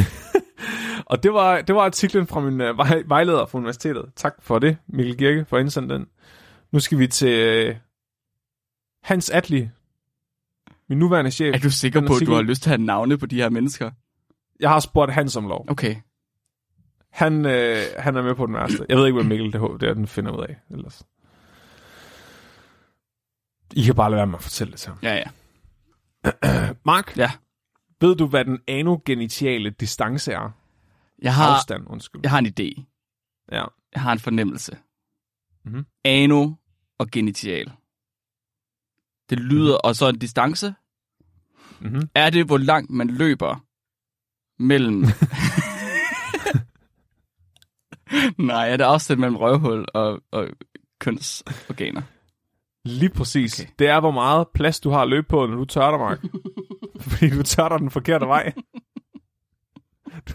Og 1.06 1.24
det 1.24 1.34
var, 1.34 1.62
det 1.62 1.76
var 1.76 1.82
artiklen 1.82 2.28
fra 2.28 2.40
min 2.40 2.62
uh, 2.62 2.78
vej, 2.78 3.04
vejleder 3.06 3.46
fra 3.46 3.58
universitetet. 3.58 4.06
Tak 4.16 4.34
for 4.40 4.60
det, 4.60 4.78
Mikkel 4.88 5.18
Girke, 5.18 5.46
for 5.46 5.58
at 5.58 5.62
indsende 5.62 5.94
den. 5.94 6.06
Nu 6.72 6.80
skal 6.80 7.00
vi 7.00 7.08
til 7.08 7.70
uh, 7.70 7.76
Hans 9.04 9.30
Atli, 9.30 9.70
min 10.90 11.00
nuværende 11.00 11.32
chef. 11.32 11.56
Er 11.56 11.60
du 11.60 11.70
sikker 11.70 12.08
på, 12.08 12.14
at 12.16 12.28
du 12.28 12.34
har 12.34 12.42
lyst 12.42 12.64
til 12.64 12.70
at 12.70 12.78
have 12.78 12.86
navne 12.86 13.18
på 13.18 13.26
de 13.26 13.36
her 13.36 13.50
mennesker? 13.50 13.92
Jeg 14.60 14.70
har 14.70 14.80
spurgt 14.80 15.14
Hans 15.14 15.36
om 15.36 15.48
lov. 15.48 15.66
Okay. 15.70 15.96
Han, 17.14 17.45
øh, 17.45 17.78
han 17.99 18.16
er 18.16 18.22
med 18.22 18.36
på 18.36 18.45
den 18.45 18.55
værste. 18.55 18.86
Jeg 18.89 18.97
ved 18.97 19.05
ikke, 19.05 19.16
hvad 19.16 19.24
Mikkel 19.30 19.53
det, 19.53 19.82
det 19.82 19.89
er, 19.89 19.93
den 19.93 20.07
finder 20.07 20.32
ud 20.32 20.43
af. 20.43 20.57
Ellers. 20.72 21.03
I 23.74 23.84
kan 23.84 23.95
bare 23.95 24.09
lade 24.09 24.18
være 24.18 24.28
med 24.28 24.36
at 24.36 24.43
fortælle 24.43 24.72
det 24.72 24.80
til 24.80 24.89
ham. 24.89 24.99
Ja, 25.03 25.16
ja. 25.16 26.74
Mark, 26.86 27.18
Ja. 27.18 27.32
ved 28.01 28.16
du, 28.16 28.28
hvad 28.28 28.45
den 28.45 28.59
anogenitiale 28.68 29.70
distance 29.70 30.32
er? 30.32 30.49
Jeg 31.22 31.36
har, 31.36 31.55
Afstand, 31.55 31.84
undskyld. 31.88 32.22
jeg 32.24 32.32
har 32.32 32.39
en 32.39 32.45
idé. 32.59 32.84
Ja. 33.51 33.66
Jeg 33.93 34.01
har 34.01 34.11
en 34.11 34.20
fornemmelse. 34.20 34.78
Mhm. 35.66 35.86
Ano 36.05 36.51
og 36.99 37.07
genital. 37.11 37.72
Det 39.30 39.39
lyder, 39.39 39.76
og 39.78 39.95
så 39.95 40.07
en 40.09 40.20
distance. 40.20 40.74
Mm-hmm. 41.80 42.09
Er 42.16 42.30
det, 42.30 42.45
hvor 42.45 42.57
langt 42.57 42.89
man 42.89 43.07
løber 43.07 43.66
mellem... 44.64 45.03
Nej, 48.38 48.70
er 48.72 48.78
det 48.78 48.84
afstand 48.84 49.20
mellem 49.20 49.36
røvhul 49.36 49.86
og, 49.93 50.22
og 50.32 50.47
kønsorganer? 50.99 52.01
Lige 52.86 53.09
præcis. 53.09 53.59
Okay. 53.59 53.72
Det 53.80 53.88
er, 53.88 53.99
hvor 53.99 54.11
meget 54.11 54.47
plads 54.53 54.80
du 54.80 54.89
har 54.89 55.01
at 55.01 55.09
løbe 55.09 55.28
på, 55.30 55.45
når 55.45 55.55
du 55.55 55.66
tørter, 55.66 55.97
Mark. 55.97 56.20
Fordi 57.09 57.30
du 57.30 57.43
tørter 57.43 57.78
den 57.78 57.89
forkerte 57.89 58.26
vej. 58.26 58.53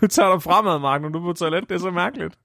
Du 0.01 0.07
tørter 0.07 0.39
fremad, 0.39 0.79
Mark, 0.79 1.03
når 1.03 1.09
du 1.09 1.19
er 1.19 1.23
på 1.23 1.33
toilet. 1.33 1.69
Det 1.69 1.75
er 1.75 1.79
så 1.79 1.91
mærkeligt. 1.91 2.39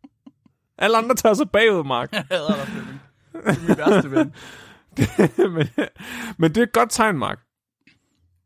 Alle 0.77 0.97
andre 0.97 1.15
tør 1.15 1.34
sig 1.34 1.49
bagud, 1.49 1.84
Mark. 1.84 2.11
Jeg 2.11 2.25
hader 2.31 2.55
dig, 2.55 2.67
Flemming. 2.67 3.01
Det 3.34 3.47
er 3.47 3.67
min 3.67 3.77
værste 3.77 4.11
ven. 4.11 4.34
men, 5.55 5.67
men 6.38 6.49
det 6.49 6.57
er 6.57 6.63
et 6.63 6.73
godt 6.73 6.91
tegn, 6.91 7.17
Mark. 7.17 7.39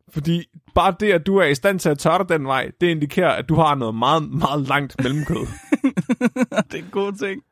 Fordi 0.09 0.45
bare 0.75 0.95
det, 0.99 1.11
at 1.11 1.25
du 1.25 1.37
er 1.37 1.45
i 1.45 1.55
stand 1.55 1.79
til 1.79 1.89
at 1.89 1.99
tørre 1.99 2.25
den 2.29 2.47
vej, 2.47 2.71
det 2.81 2.87
indikerer, 2.87 3.29
at 3.29 3.49
du 3.49 3.55
har 3.55 3.75
noget 3.75 3.95
meget, 3.95 4.31
meget 4.31 4.67
langt 4.67 5.03
mellemkød. 5.03 5.47
Det 6.71 6.73
er 6.79 6.83
en 6.83 6.89
god 6.91 7.13
ting. 7.13 7.43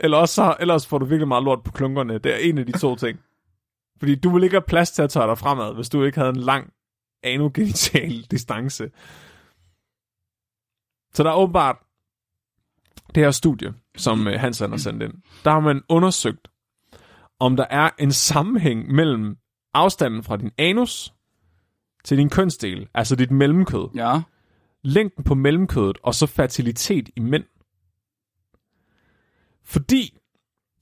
Eller 0.00 0.16
også, 0.18 0.34
så, 0.34 0.56
ellers 0.60 0.86
får 0.86 0.98
du 0.98 1.04
virkelig 1.04 1.28
meget 1.28 1.44
lort 1.44 1.62
på 1.62 1.70
klunkerne. 1.72 2.18
Det 2.18 2.32
er 2.34 2.36
en 2.36 2.58
af 2.58 2.66
de 2.66 2.78
to 2.78 2.96
ting. 2.96 3.18
Fordi 3.98 4.14
du 4.14 4.30
vil 4.34 4.42
ikke 4.44 4.54
have 4.54 4.62
plads 4.66 4.90
til 4.90 5.02
at 5.02 5.10
tørre 5.10 5.28
dig 5.28 5.38
fremad, 5.38 5.74
hvis 5.74 5.88
du 5.88 6.04
ikke 6.04 6.18
havde 6.18 6.30
en 6.30 6.36
lang 6.40 6.72
anogenital 7.22 8.22
distance. 8.30 8.90
Så 11.14 11.22
der 11.22 11.30
er 11.30 11.34
åbenbart 11.34 11.76
det 13.14 13.22
her 13.22 13.30
studie, 13.30 13.74
som 13.96 14.26
øh, 14.26 14.40
Hans 14.40 14.58
har 14.58 14.76
sendt 14.76 15.02
ind. 15.02 15.12
Der 15.44 15.50
har 15.50 15.60
man 15.60 15.82
undersøgt, 15.88 16.48
om 17.40 17.56
der 17.56 17.66
er 17.70 17.90
en 17.98 18.12
sammenhæng 18.12 18.92
mellem 18.92 19.36
afstanden 19.74 20.22
fra 20.22 20.36
din 20.36 20.50
anus 20.58 21.12
til 22.04 22.18
din 22.18 22.30
kønsdel, 22.30 22.88
altså 22.94 23.16
dit 23.16 23.30
mellemkød, 23.30 23.88
Ja. 23.94 24.22
længden 24.82 25.24
på 25.24 25.34
mellemkødet 25.34 25.98
og 26.02 26.14
så 26.14 26.26
fertilitet 26.26 27.08
i 27.16 27.20
mænd. 27.20 27.44
Fordi 29.64 30.18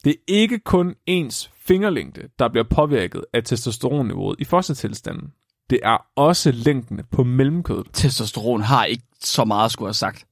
det 0.04 0.10
er 0.10 0.22
ikke 0.28 0.58
kun 0.58 0.94
ens 1.06 1.50
fingerlængde, 1.54 2.28
der 2.38 2.48
bliver 2.48 2.64
påvirket 2.70 3.24
af 3.32 3.44
testosteronniveauet 3.44 4.40
i 4.40 4.44
fostertilstanden. 4.44 5.32
Det 5.70 5.80
er 5.82 6.06
også 6.16 6.52
længden 6.52 7.00
på 7.10 7.24
mellemkødet. 7.24 7.86
Testosteron 7.92 8.60
har 8.60 8.84
ikke 8.84 9.04
så 9.20 9.44
meget 9.44 9.64
at 9.64 9.70
skulle 9.70 9.88
have 9.88 9.94
sagt. 9.94 10.26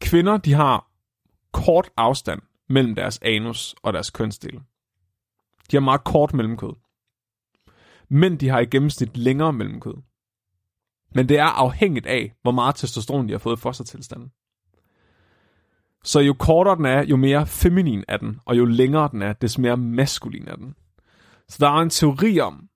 Kvinder, 0.00 0.36
de 0.36 0.52
har 0.52 0.90
kort 1.52 1.90
afstand 1.96 2.42
mellem 2.68 2.94
deres 2.94 3.18
anus 3.22 3.74
og 3.82 3.92
deres 3.92 4.10
kønsdel. 4.10 4.60
De 5.70 5.76
har 5.76 5.80
meget 5.80 6.04
kort 6.04 6.34
mellemkød. 6.34 6.72
Mænd, 8.08 8.38
de 8.38 8.48
har 8.48 8.60
i 8.60 8.66
gennemsnit 8.66 9.16
længere 9.16 9.52
mellemkød. 9.52 9.94
Men 11.14 11.28
det 11.28 11.38
er 11.38 11.44
afhængigt 11.44 12.06
af, 12.06 12.32
hvor 12.42 12.50
meget 12.50 12.74
testosteron 12.74 13.28
de 13.28 13.32
har 13.32 13.38
fået 13.38 13.56
i 13.56 13.60
fostertilstanden. 13.60 14.30
Så 16.04 16.20
jo 16.20 16.34
kortere 16.34 16.76
den 16.76 16.84
er, 16.84 17.04
jo 17.04 17.16
mere 17.16 17.46
feminin 17.46 18.04
er 18.08 18.16
den, 18.16 18.40
og 18.44 18.58
jo 18.58 18.64
længere 18.64 19.08
den 19.12 19.22
er, 19.22 19.32
des 19.32 19.58
mere 19.58 19.76
maskulin 19.76 20.48
er 20.48 20.56
den. 20.56 20.74
Så 21.48 21.56
der 21.60 21.68
er 21.68 21.80
en 21.80 21.90
teori 21.90 22.40
om, 22.40 22.68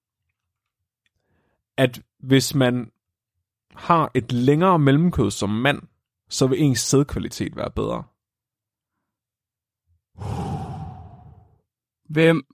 at 1.77 2.03
hvis 2.19 2.55
man 2.55 2.91
har 3.75 4.11
et 4.15 4.33
længere 4.33 4.79
mellemkød 4.79 5.31
som 5.31 5.51
mand, 5.51 5.83
så 6.29 6.47
vil 6.47 6.63
ens 6.63 6.81
sædkvalitet 6.81 7.57
være 7.57 7.71
bedre. 7.71 8.05
Hvem... 12.09 12.47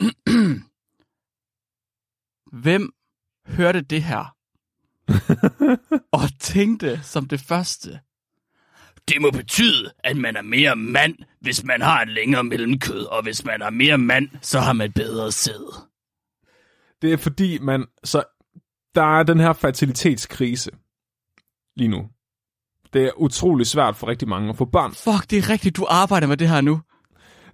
Hvem 2.62 2.94
hørte 3.46 3.80
det 3.80 4.02
her? 4.02 4.36
og 6.18 6.38
tænkte 6.40 7.02
som 7.02 7.28
det 7.28 7.40
første. 7.40 8.00
Det 9.10 9.22
må 9.22 9.30
betyde, 9.30 9.92
at 10.04 10.16
man 10.16 10.36
er 10.36 10.42
mere 10.42 10.76
mand, 10.76 11.14
hvis 11.40 11.64
man 11.64 11.82
har 11.82 12.02
et 12.02 12.08
længere 12.08 12.44
mellemkød, 12.44 13.04
og 13.04 13.22
hvis 13.22 13.44
man 13.44 13.62
er 13.62 13.70
mere 13.70 13.98
mand, 13.98 14.28
så 14.40 14.60
har 14.60 14.72
man 14.72 14.92
bedre 14.92 15.32
sæd. 15.32 15.74
Det 17.02 17.12
er 17.12 17.16
fordi, 17.16 17.58
man... 17.58 17.86
Så 18.04 18.22
der 18.94 19.02
er 19.18 19.22
den 19.22 19.40
her 19.40 19.52
fertilitetskrise 19.52 20.70
lige 21.76 21.88
nu. 21.88 22.08
Det 22.92 23.04
er 23.04 23.10
utrolig 23.16 23.66
svært 23.66 23.96
for 23.96 24.06
rigtig 24.06 24.28
mange 24.28 24.48
at 24.50 24.56
få 24.56 24.64
børn. 24.64 24.92
Fuck, 24.92 25.30
det 25.30 25.38
er 25.38 25.48
rigtigt, 25.50 25.76
du 25.76 25.86
arbejder 25.90 26.26
med 26.26 26.36
det 26.36 26.48
her 26.48 26.60
nu. 26.60 26.80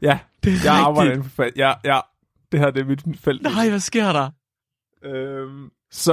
Ja, 0.03 0.19
Det 0.45 0.49
er 0.49 0.53
jeg 0.53 0.55
rigtigt. 0.55 0.69
arbejder 0.69 1.13
inden 1.13 1.31
for... 1.31 1.49
Ja, 1.57 1.75
ja, 1.85 2.01
det 2.53 2.61
her 2.61 2.71
det 2.71 2.81
er 2.81 2.85
mit 2.85 3.03
felt. 3.21 3.43
Nej, 3.43 3.69
hvad 3.69 3.81
sker 3.81 4.13
der? 4.13 4.31
Øhm, 5.05 5.71
så 5.91 6.13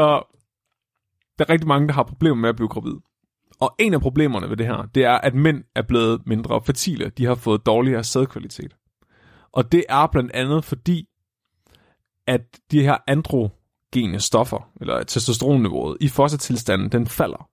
der 1.37 1.45
er 1.45 1.49
rigtig 1.49 1.67
mange, 1.67 1.87
der 1.87 1.93
har 1.93 2.03
problemer 2.03 2.35
med 2.35 2.49
at 2.49 2.55
blive 2.55 2.67
gravid. 2.69 2.95
Og 3.59 3.75
en 3.79 3.93
af 3.93 4.01
problemerne 4.01 4.49
ved 4.49 4.57
det 4.57 4.65
her, 4.65 4.89
det 4.95 5.03
er, 5.03 5.13
at 5.13 5.35
mænd 5.35 5.63
er 5.75 5.81
blevet 5.81 6.21
mindre 6.25 6.61
fertile. 6.65 7.11
De 7.17 7.25
har 7.25 7.35
fået 7.35 7.65
dårligere 7.65 8.03
sædkvalitet. 8.03 8.75
Og 9.51 9.71
det 9.71 9.83
er 9.89 10.07
blandt 10.07 10.31
andet 10.31 10.63
fordi, 10.63 11.07
at 12.27 12.41
de 12.71 12.81
her 12.81 12.97
androgene 13.07 14.19
stoffer, 14.19 14.69
eller 14.81 15.03
testosteronniveauet 15.03 15.97
i 16.01 16.07
fostertilstanden, 16.07 16.89
den 16.89 17.07
falder. 17.07 17.49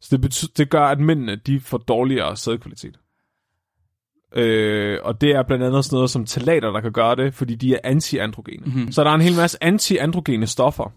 Så 0.00 0.08
det, 0.10 0.20
betyder, 0.20 0.52
det 0.56 0.70
gør, 0.70 0.84
at 0.84 1.00
mændene 1.00 1.36
de 1.36 1.60
får 1.60 1.78
dårligere 1.78 2.36
sædkvalitet. 2.36 2.98
Øh, 4.36 4.98
og 5.02 5.20
det 5.20 5.30
er 5.30 5.42
blandt 5.42 5.64
andet 5.64 5.84
sådan 5.84 5.96
noget 5.96 6.10
som 6.10 6.24
talater, 6.24 6.70
der 6.70 6.80
kan 6.80 6.92
gøre 6.92 7.16
det, 7.16 7.34
fordi 7.34 7.54
de 7.54 7.74
er 7.74 7.78
antiandrogene. 7.84 8.66
Mm-hmm. 8.66 8.92
Så 8.92 9.04
der 9.04 9.10
er 9.10 9.14
en 9.14 9.20
hel 9.20 9.36
masse 9.36 9.64
antiandrogene 9.64 10.46
stoffer 10.46 10.92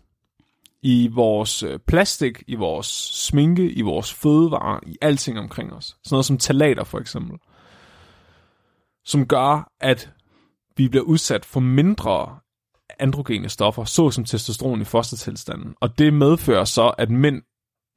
i 0.82 1.10
vores 1.14 1.64
øh, 1.64 1.80
plastik, 1.80 2.44
i 2.48 2.56
vores 2.56 2.88
sminke, 3.28 3.72
i 3.72 3.82
vores 3.82 4.14
fødevarer, 4.14 4.80
i 4.88 4.98
alting 5.02 5.40
omkring 5.40 5.74
os. 5.74 5.86
Sådan 5.86 6.16
noget 6.16 6.26
som 6.26 6.38
talater 6.38 6.84
for 6.84 7.00
eksempel. 7.00 7.38
Som 9.06 9.28
gør, 9.28 9.72
at 9.82 10.14
vi 10.78 10.88
bliver 10.88 11.04
udsat 11.04 11.46
for 11.46 11.60
mindre 11.60 12.40
androgene 13.00 13.50
stoffer, 13.50 13.84
såsom 13.84 14.26
testosteron 14.26 14.82
i 14.82 14.84
fostertilstanden. 14.84 15.76
Og 15.82 16.00
det 16.00 16.14
medfører 16.14 16.66
så, 16.66 16.90
at 16.98 17.10
mænd 17.10 17.42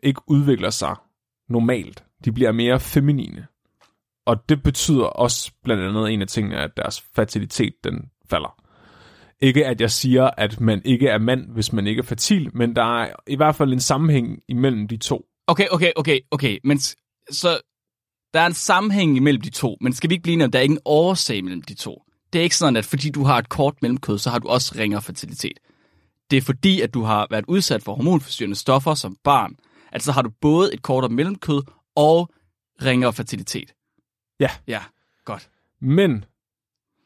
ikke 0.03 0.21
udvikler 0.27 0.71
sig 0.71 0.97
normalt. 1.49 2.05
De 2.25 2.33
bliver 2.33 2.53
mere 2.53 2.81
feminine. 2.81 3.47
Og 4.27 4.49
det 4.49 4.63
betyder 4.63 5.05
også 5.05 5.53
blandt 5.65 5.83
andet 5.83 6.11
en 6.11 6.23
af 6.23 6.29
tingene, 6.29 6.57
at 6.57 6.77
deres 6.77 7.01
fertilitet 7.01 7.75
den 7.85 8.11
falder. 8.31 8.61
Ikke 9.43 9.67
at 9.67 9.81
jeg 9.81 9.91
siger, 9.91 10.31
at 10.37 10.61
man 10.61 10.83
ikke 10.85 11.09
er 11.09 11.19
mand, 11.19 11.51
hvis 11.51 11.73
man 11.73 11.87
ikke 11.87 12.01
er 12.01 12.05
fertil, 12.05 12.51
men 12.57 12.77
der 12.77 13.03
er 13.03 13.13
i 13.27 13.37
hvert 13.37 13.57
fald 13.57 13.73
en 13.73 13.81
sammenhæng 13.81 14.39
imellem 14.49 14.89
de 14.89 14.97
to. 14.97 15.27
Okay, 15.47 15.67
okay, 15.71 15.93
okay, 15.97 16.21
okay. 16.31 16.59
Men 16.65 16.79
så 17.31 17.61
der 18.35 18.41
er 18.41 18.47
en 18.47 18.55
sammenhæng 18.55 19.17
imellem 19.17 19.41
de 19.41 19.51
to, 19.51 19.77
men 19.81 19.93
skal 19.93 20.11
vi 20.11 20.15
ikke 20.15 20.23
blive 20.23 20.33
enige 20.33 20.45
om, 20.45 20.51
der 20.51 20.59
er 20.59 20.63
ikke 20.63 20.73
en 20.73 20.81
årsag 20.85 21.45
mellem 21.45 21.63
de 21.63 21.75
to? 21.75 22.03
Det 22.33 22.39
er 22.39 22.43
ikke 22.43 22.57
sådan, 22.57 22.77
at 22.77 22.85
fordi 22.85 23.11
du 23.11 23.25
har 23.25 23.39
et 23.39 23.49
kort 23.49 23.83
mellemkød, 23.83 24.19
så 24.19 24.31
har 24.31 24.39
du 24.39 24.49
også 24.49 24.75
ringere 24.79 25.03
fertilitet. 25.03 25.59
Det 26.31 26.37
er 26.37 26.43
fordi, 26.43 26.81
at 26.81 26.95
du 26.95 27.03
har 27.03 27.27
været 27.31 27.45
udsat 27.49 27.83
for 27.83 27.95
hormonforstyrrende 27.95 28.57
stoffer 28.57 28.95
som 28.95 29.17
barn, 29.25 29.57
at 29.93 30.03
så 30.03 30.13
har 30.13 30.23
du 30.23 30.31
både 30.41 30.75
et 30.75 30.83
kortere 30.83 31.13
mellemkød 31.13 31.63
og 31.97 32.31
ringere 32.83 33.13
fertilitet. 33.13 33.73
Ja. 34.41 34.51
Ja, 34.67 34.81
godt. 35.25 35.51
Men 35.81 36.25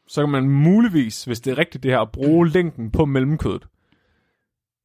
så 0.07 0.21
kan 0.21 0.29
man 0.29 0.49
muligvis, 0.49 1.23
hvis 1.23 1.39
det 1.41 1.51
er 1.51 1.57
rigtigt 1.57 1.83
det 1.83 1.91
her, 1.91 1.99
at 1.99 2.11
bruge 2.11 2.49
længden 2.49 2.91
på 2.91 3.05
mellemkødet 3.05 3.67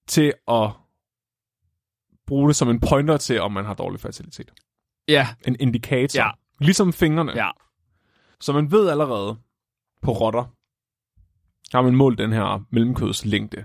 til 0.08 0.32
at 0.48 0.70
bruge 2.26 2.48
det 2.48 2.56
som 2.56 2.70
en 2.70 2.80
pointer 2.80 3.16
til, 3.16 3.40
om 3.40 3.52
man 3.52 3.64
har 3.64 3.74
dårlig 3.74 4.00
fertilitet. 4.00 4.52
Ja, 5.08 5.28
En 5.46 5.56
indikator. 5.60 6.20
Ja. 6.22 6.30
Ligesom 6.60 6.92
fingrene. 6.92 7.32
ja. 7.36 7.50
Så 8.40 8.52
man 8.52 8.70
ved 8.70 8.88
allerede 8.88 9.36
på 10.02 10.12
rotter, 10.12 10.44
har 11.76 11.82
man 11.82 11.96
målt 11.96 12.18
den 12.18 12.32
her 12.32 12.64
mellemkødslængde. 12.70 13.64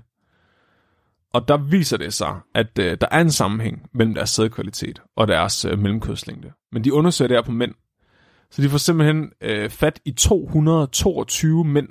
Og 1.34 1.48
der 1.48 1.58
viser 1.58 1.98
det 1.98 2.14
sig, 2.14 2.40
at 2.54 2.80
øh, 2.80 2.98
der 3.02 3.08
er 3.12 3.22
en 3.22 3.32
sammenhæng 3.32 3.90
mellem 3.94 4.14
deres 4.14 4.30
sædkvalitet 4.30 5.02
og 5.16 5.28
deres 5.28 5.66
øh, 5.66 5.80
mellemkødslængde. 5.80 6.52
Men 6.72 6.84
de 6.84 6.94
undersøger 6.94 7.28
det 7.28 7.38
her 7.38 7.42
på 7.42 7.52
mænd. 7.52 7.76
Så 8.56 8.62
de 8.62 8.70
får 8.70 8.78
simpelthen 8.78 9.32
øh, 9.42 9.70
fat 9.70 10.00
i 10.06 10.12
222 10.12 11.64
mænd, 11.64 11.88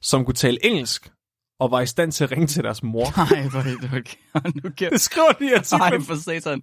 som 0.00 0.24
kunne 0.24 0.34
tale 0.34 0.64
engelsk, 0.66 1.10
og 1.60 1.70
var 1.70 1.80
i 1.80 1.86
stand 1.86 2.12
til 2.12 2.24
at 2.24 2.30
ringe 2.32 2.46
til 2.46 2.64
deres 2.64 2.82
mor. 2.82 3.06
Nej, 3.34 3.48
hvor 3.48 3.58
er 3.60 3.64
det 3.64 3.84
okay. 3.84 4.50
Nu 4.64 4.70
kan... 4.78 4.90
Det 4.92 5.00
skriver 5.00 5.32
de 5.32 5.44
i 5.44 5.48
Nej, 5.48 5.56
artiklen, 5.80 6.02
for 6.02 6.14
satan. 6.14 6.62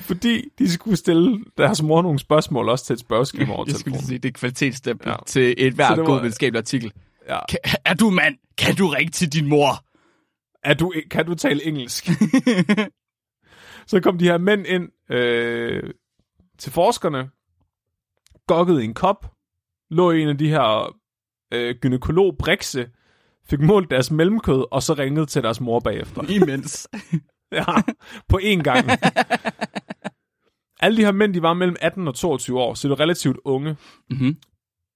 fordi 0.00 0.48
de 0.58 0.72
skulle 0.72 0.96
stille 0.96 1.44
deres 1.58 1.82
mor 1.82 2.02
nogle 2.02 2.18
spørgsmål 2.18 2.68
også 2.68 2.84
til 2.84 2.92
et 2.94 3.00
spørgeskema 3.00 3.52
over 3.52 3.64
Jeg 3.66 3.74
skulle 3.74 3.84
telefonen. 3.84 4.06
sige, 4.08 4.18
det 4.18 4.28
er 4.28 4.32
kvalitetsstempel 4.32 5.08
Ja. 5.08 5.16
til 5.26 5.54
et 5.58 5.72
hver 5.74 5.88
var- 5.96 6.04
god 6.04 6.18
videnskabelig 6.20 6.58
artikel. 6.58 6.92
Ja. 7.28 7.38
Kan, 7.48 7.58
er 7.84 7.94
du 7.94 8.10
mand? 8.10 8.36
Kan 8.58 8.74
du 8.74 8.86
ringe 8.88 9.10
til 9.10 9.32
din 9.32 9.46
mor? 9.48 9.84
Er 10.64 10.74
du, 10.74 10.92
kan 11.10 11.26
du 11.26 11.34
tale 11.34 11.64
engelsk? 11.66 12.08
så 13.90 14.00
kom 14.02 14.18
de 14.18 14.24
her 14.24 14.38
mænd 14.38 14.66
ind 14.66 15.12
øh, 15.16 15.82
til 16.58 16.72
forskerne, 16.72 17.30
gokkede 18.46 18.82
i 18.82 18.84
en 18.84 18.94
kop, 18.94 19.32
lå 19.90 20.10
i 20.10 20.22
en 20.22 20.28
af 20.28 20.38
de 20.38 20.48
her 20.48 20.96
øh, 21.52 21.74
gynekolog 21.80 22.36
Brikse, 22.38 22.90
fik 23.48 23.60
målt 23.60 23.90
deres 23.90 24.10
mellemkød, 24.10 24.64
og 24.70 24.82
så 24.82 24.94
ringede 24.94 25.26
til 25.26 25.42
deres 25.42 25.60
mor 25.60 25.80
bagefter. 25.80 26.22
Imens. 26.36 26.88
ja, 27.52 27.64
på 28.28 28.40
én 28.42 28.62
gang. 28.62 28.90
Alle 30.80 30.96
de 30.96 31.04
her 31.04 31.12
mænd, 31.12 31.34
de 31.34 31.42
var 31.42 31.54
mellem 31.54 31.76
18 31.80 32.08
og 32.08 32.14
22 32.14 32.60
år, 32.60 32.74
så 32.74 32.88
de 32.88 32.90
var 32.90 33.00
relativt 33.00 33.38
unge. 33.44 33.76
Mhm. 34.10 34.36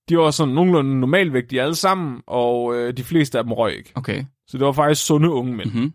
De 0.09 0.19
var 0.19 0.31
sådan 0.31 0.55
nogenlunde 0.55 1.01
normalvægtige 1.01 1.63
alle 1.63 1.75
sammen, 1.75 2.23
og 2.27 2.75
øh, 2.75 2.97
de 2.97 3.05
fleste 3.05 3.39
af 3.39 3.45
dem 3.45 3.53
røg 3.53 3.77
ikke. 3.77 3.93
Okay. 3.95 4.25
Så 4.47 4.59
det 4.59 4.67
var 4.67 4.73
faktisk 4.73 5.07
sunde 5.07 5.31
unge 5.31 5.57
mænd. 5.57 5.73
Mhm. 5.73 5.93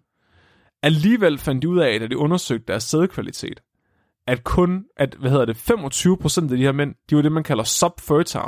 Alligevel 0.83 1.37
fandt 1.37 1.61
de 1.61 1.69
ud 1.69 1.79
af, 1.79 1.99
da 1.99 2.07
de 2.07 2.17
undersøgte 2.17 2.65
deres 2.67 2.83
sædkvalitet, 2.83 3.61
at 4.27 4.43
kun, 4.43 4.85
at, 4.97 5.15
hvad 5.19 5.31
hedder 5.31 5.45
det, 5.45 5.57
25% 5.57 6.43
af 6.43 6.57
de 6.57 6.63
her 6.63 6.71
mænd, 6.71 6.95
de 7.09 7.15
var 7.15 7.21
det, 7.21 7.31
man 7.31 7.43
kalder 7.43 7.63
subfertile. 7.63 8.43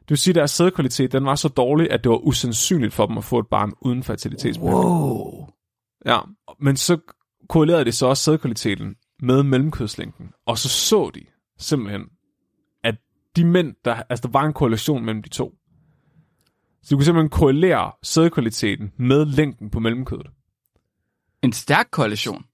Det 0.00 0.10
vil 0.10 0.18
sige, 0.18 0.32
at 0.32 0.36
deres 0.36 0.50
sædkvalitet, 0.50 1.12
den 1.12 1.24
var 1.24 1.34
så 1.34 1.48
dårlig, 1.48 1.90
at 1.90 2.04
det 2.04 2.10
var 2.10 2.16
usandsynligt 2.16 2.94
for 2.94 3.06
dem 3.06 3.18
at 3.18 3.24
få 3.24 3.38
et 3.38 3.46
barn 3.46 3.72
uden 3.80 4.02
fertilitetsbehandling. 4.02 4.90
Wow. 4.90 5.48
Ja, 6.06 6.18
men 6.60 6.76
så 6.76 6.98
korrelerede 7.48 7.84
det 7.84 7.94
så 7.94 8.06
også 8.06 8.22
sædkvaliteten 8.22 8.94
med 9.22 9.42
mellemkødslængden, 9.42 10.30
og 10.46 10.58
så 10.58 10.68
så 10.68 11.10
de 11.14 11.20
simpelthen, 11.58 12.02
at 12.84 12.94
de 13.36 13.44
mænd, 13.44 13.74
der, 13.84 13.94
altså 13.94 14.22
der 14.22 14.32
var 14.32 14.44
en 14.44 14.52
korrelation 14.52 15.04
mellem 15.04 15.22
de 15.22 15.28
to. 15.28 15.54
Så 16.82 16.88
de 16.90 16.94
kunne 16.94 17.04
simpelthen 17.04 17.30
korrelere 17.30 17.92
sædkvaliteten 18.02 18.92
med 18.96 19.26
længden 19.26 19.70
på 19.70 19.80
mellemkødet. 19.80 20.26
En 21.42 21.52
stærk 21.52 21.88
koalition. 21.90 22.44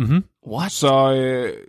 Mhm. 0.00 0.24
What? 0.46 0.72
Så 0.72 1.14
øh, 1.14 1.66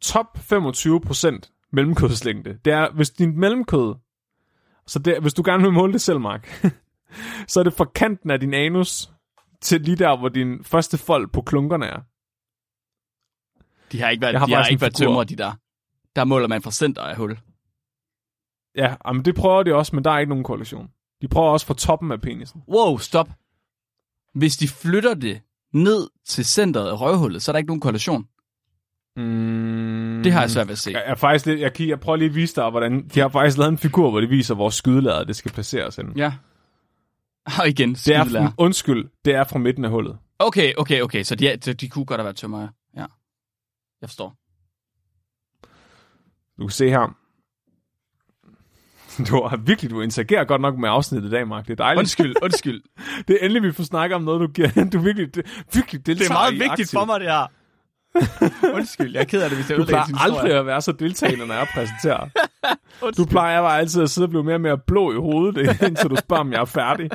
top 0.00 0.38
25% 0.38 1.68
mellemkødslængde, 1.72 2.58
det 2.64 2.72
er, 2.72 2.90
hvis 2.90 3.10
din 3.10 3.38
mellemkød, 3.38 3.94
så 4.86 4.98
det, 4.98 5.20
hvis 5.20 5.34
du 5.34 5.42
gerne 5.44 5.62
vil 5.62 5.72
måle 5.72 5.92
det 5.92 6.00
selv, 6.00 6.20
Mark, 6.20 6.48
så 7.48 7.60
er 7.60 7.64
det 7.64 7.72
fra 7.72 7.84
kanten 7.84 8.30
af 8.30 8.40
din 8.40 8.54
anus 8.54 9.10
til 9.60 9.80
lige 9.80 9.96
der, 9.96 10.16
hvor 10.16 10.28
din 10.28 10.64
første 10.64 10.98
fold 10.98 11.28
på 11.28 11.42
klunkerne 11.42 11.86
er. 11.86 12.00
De 13.92 14.00
har 14.00 14.10
ikke 14.10 14.22
været, 14.22 14.32
Jeg 14.32 14.40
har 14.40 14.46
de 14.46 14.54
har 14.54 14.66
ikke 14.66 14.80
været 14.80 14.94
tømrer, 14.94 15.24
de 15.24 15.36
der. 15.36 15.52
Der 16.16 16.24
måler 16.24 16.48
man 16.48 16.62
fra 16.62 16.70
center 16.70 17.02
af 17.02 17.16
hul. 17.16 17.38
Ja, 18.74 18.96
men 19.12 19.24
det 19.24 19.34
prøver 19.34 19.62
de 19.62 19.74
også, 19.74 19.96
men 19.96 20.04
der 20.04 20.10
er 20.10 20.18
ikke 20.18 20.28
nogen 20.28 20.44
korrelation. 20.44 20.90
De 21.22 21.28
prøver 21.28 21.50
også 21.50 21.66
fra 21.66 21.74
toppen 21.74 22.12
af 22.12 22.20
penisen. 22.20 22.62
Wow, 22.68 22.98
stop. 22.98 23.28
Hvis 24.34 24.56
de 24.56 24.68
flytter 24.68 25.14
det 25.14 25.40
ned 25.72 26.08
til 26.26 26.44
centret 26.44 26.88
af 26.88 27.00
røvhullet, 27.00 27.42
så 27.42 27.50
er 27.50 27.52
der 27.52 27.58
ikke 27.58 27.66
nogen 27.68 27.80
korrelation. 27.80 28.26
Mm, 29.16 30.20
Det 30.24 30.32
har 30.32 30.40
jeg 30.40 30.50
svært 30.50 30.66
ved 30.68 30.72
at 30.72 30.78
se. 30.78 30.90
Jeg, 30.90 31.04
jeg, 31.08 31.18
faktisk 31.18 31.46
lidt, 31.46 31.60
jeg, 31.60 31.80
jeg 31.88 32.00
prøver 32.00 32.16
lige 32.16 32.28
at 32.28 32.34
vise 32.34 32.54
dig, 32.56 32.70
hvordan... 32.70 33.08
De 33.08 33.20
har 33.20 33.28
faktisk 33.28 33.58
lavet 33.58 33.72
en 33.72 33.78
figur, 33.78 34.10
hvor 34.10 34.20
de 34.20 34.26
viser, 34.26 34.54
hvor 34.54 34.70
skydeladet 34.70 35.28
det 35.28 35.36
skal 35.36 35.50
placeres 35.52 35.96
hen. 35.96 36.12
Ja. 36.16 36.32
Og 37.58 37.68
igen, 37.68 37.88
Det 37.94 38.08
er, 38.08 38.24
skydelærer. 38.24 38.46
fra, 38.46 38.54
undskyld, 38.58 39.10
det 39.24 39.34
er 39.34 39.44
fra 39.44 39.58
midten 39.58 39.84
af 39.84 39.90
hullet. 39.90 40.18
Okay, 40.38 40.72
okay, 40.78 41.00
okay. 41.02 41.22
Så 41.22 41.34
de, 41.34 41.48
er, 41.48 41.56
de, 41.56 41.74
de 41.74 41.88
kunne 41.88 42.04
godt 42.04 42.20
have 42.20 42.24
været 42.24 42.36
tømmer, 42.36 42.68
ja. 42.96 43.06
Jeg 44.00 44.08
forstår. 44.08 44.36
Du 46.58 46.66
kan 46.66 46.70
se 46.70 46.88
her. 46.88 47.16
Du 49.28 49.42
har 49.48 49.56
virkelig, 49.56 49.90
du 49.90 50.00
interagerer 50.00 50.44
godt 50.44 50.60
nok 50.60 50.78
med 50.78 50.88
afsnittet 50.88 51.28
i 51.28 51.30
dag, 51.32 51.48
Mark. 51.48 51.64
Det 51.66 51.70
er 51.72 51.76
dejligt. 51.84 51.98
Undskyld, 51.98 52.34
undskyld. 52.42 52.82
Det 53.28 53.38
er 53.40 53.44
endelig, 53.44 53.62
vi 53.62 53.72
får 53.72 53.82
snakket 53.84 54.16
om 54.16 54.22
noget, 54.22 54.40
du, 54.40 54.46
giver, 54.46 54.68
du 54.92 54.98
virkelig, 54.98 55.34
det, 55.34 55.46
virkelig 55.72 56.06
deltager 56.06 56.28
Det 56.28 56.34
er 56.34 56.38
meget 56.38 56.52
vigtigt 56.52 56.70
aktivt. 56.70 56.90
for 56.90 57.04
mig, 57.04 57.20
det 57.20 57.28
her. 57.28 57.46
undskyld, 58.74 59.12
jeg 59.12 59.20
er 59.20 59.24
ked 59.24 59.42
af 59.42 59.50
det, 59.50 59.58
hvis 59.58 59.70
jeg 59.70 59.78
Du 59.78 59.84
plejer 59.84 60.20
aldrig 60.20 60.52
at 60.52 60.66
være 60.66 60.82
så 60.82 60.92
deltagende, 60.92 61.46
når 61.46 61.54
jeg 61.54 61.66
præsenterer. 61.74 62.28
Du 63.16 63.24
plejer 63.24 63.62
bare 63.62 63.78
altid 63.78 64.02
at 64.02 64.10
sidde 64.10 64.26
og 64.26 64.30
blive 64.30 64.44
mere 64.44 64.54
og 64.54 64.60
mere 64.60 64.78
blå 64.78 65.12
i 65.12 65.16
hovedet, 65.16 65.82
indtil 65.82 66.10
du 66.10 66.16
spørger, 66.16 66.40
om 66.40 66.52
jeg 66.52 66.60
er 66.60 66.64
færdig. 66.64 67.10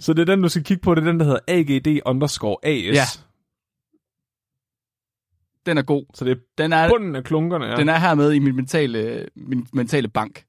Så 0.00 0.12
det 0.12 0.20
er 0.20 0.24
den, 0.34 0.42
du 0.42 0.48
skal 0.48 0.64
kigge 0.64 0.80
på. 0.82 0.94
Det 0.94 1.02
er 1.02 1.06
den, 1.06 1.20
der 1.20 1.26
hedder 1.26 1.38
AGD 1.48 2.00
underscore 2.06 2.56
AS. 2.62 2.94
Ja. 2.96 3.04
Den 5.68 5.78
er 5.78 5.82
god. 5.82 6.04
Så 6.14 6.24
det 6.24 6.30
er 6.32 6.36
Den 6.58 6.72
er, 6.72 6.88
bunden 6.88 7.16
af 7.16 7.24
klunkerne. 7.24 7.64
Ja. 7.66 7.76
den 7.76 7.88
er 7.88 7.98
her 7.98 8.14
med 8.14 8.32
i 8.32 8.38
min 8.38 8.56
mentale, 8.56 9.26
min 9.36 9.66
mentale 9.72 10.08
bank. 10.08 10.44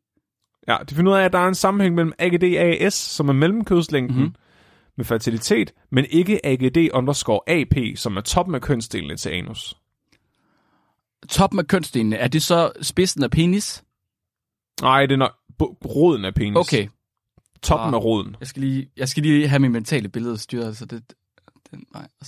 ja, 0.67 0.77
de 0.89 0.95
finder 0.95 1.11
ud 1.11 1.17
af, 1.17 1.23
at 1.23 1.33
der 1.33 1.39
er 1.39 1.47
en 1.47 1.55
sammenhæng 1.55 1.95
mellem 1.95 2.13
AGD 2.19 2.43
AS, 2.43 2.93
som 2.93 3.29
er 3.29 3.33
mellemkødslængden, 3.33 4.15
Mhm. 4.15 4.23
mm-hmm. 4.25 4.35
med 4.97 5.05
fertilitet, 5.05 5.73
men 5.91 6.05
ikke 6.09 6.45
AGD 6.45 6.89
underscore 6.93 7.39
AP, 7.47 7.97
som 7.97 8.17
er 8.17 8.21
toppen 8.21 8.55
af 8.55 8.61
kønsdelene 8.61 9.15
til 9.17 9.29
anus. 9.29 9.77
Toppen 11.29 11.59
af 11.59 11.67
kønsdelene, 11.67 12.15
er 12.15 12.27
det 12.27 12.41
så 12.43 12.71
spidsen 12.81 13.23
af 13.23 13.31
penis? 13.31 13.83
Nej, 14.81 15.05
det 15.05 15.11
er 15.13 15.17
nok 15.17 15.33
roden 15.85 16.25
af 16.25 16.33
penis. 16.33 16.57
Okay, 16.57 16.87
Toppen 17.63 17.87
Ah. 17.87 17.93
af 17.93 18.03
roden. 18.03 18.35
jeg 18.39 18.47
skal 18.47 18.61
lige, 18.61 18.89
jeg 18.97 19.09
skal 19.09 19.23
lige 19.23 19.47
have 19.47 19.59
min 19.59 19.71
mentale 19.71 20.09
billede 20.09 20.37
styret, 20.37 20.77
så 20.77 20.85
det, 20.85 21.03
den 21.71 21.83
vej, 21.93 22.07
og 22.19 22.25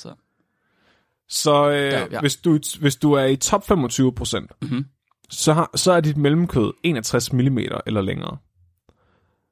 så... 1.32 1.69
Øh, 1.69 1.75
Ja, 1.75 2.05
ja. 2.11 2.19
Hvis, 2.19 2.36
du, 2.36 2.59
hvis 2.79 2.95
du 2.95 3.13
er 3.13 3.25
i 3.25 3.36
top 3.36 3.67
25 3.67 4.13
procent, 4.13 4.51
Mhm. 4.61 4.86
så, 5.29 5.53
har, 5.53 5.69
så 5.75 5.91
er 5.91 6.01
dit 6.01 6.17
mellemkød 6.17 6.73
61 6.84 7.34
mm 7.34 7.57
eller 7.86 8.01
længere. 8.01 8.38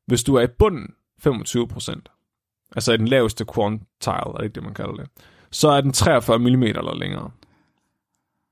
Hvis 0.07 0.23
du 0.23 0.35
er 0.35 0.41
i 0.41 0.47
bunden 0.59 0.93
25 1.19 1.67
procent, 1.67 2.09
altså 2.75 2.93
i 2.93 2.97
den 2.97 3.07
laveste 3.07 3.45
quantile, 3.55 3.85
er 4.05 4.33
det 4.37 4.43
ikke 4.43 4.55
det, 4.55 4.63
man 4.63 4.73
kalder 4.73 4.93
det, 4.93 5.07
så 5.51 5.69
er 5.69 5.81
den 5.81 5.91
43 5.93 6.39
mm 6.39 6.63
eller 6.63 6.95
længere. 6.95 7.31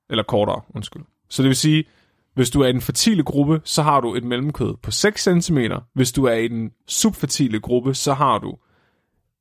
Eller 0.09 0.23
kortere, 0.23 0.61
undskyld. 0.75 1.03
Så 1.29 1.41
det 1.43 1.47
vil 1.49 1.55
sige, 1.57 1.83
Hvis 2.33 2.49
du 2.49 2.61
er 2.61 2.67
i 2.67 2.71
den 2.71 2.81
fertile 2.81 3.23
gruppe, 3.23 3.61
så 3.63 3.81
har 3.83 4.01
du 4.01 4.15
et 4.15 4.23
mellemkød 4.23 4.75
på 4.77 4.91
6 4.91 5.27
cm. 5.41 5.57
Hvis 5.93 6.11
du 6.11 6.23
er 6.25 6.33
i 6.33 6.47
den 6.47 6.71
subfertile 6.87 7.59
gruppe, 7.59 7.93
så 7.93 8.13
har 8.13 8.37
du 8.37 8.57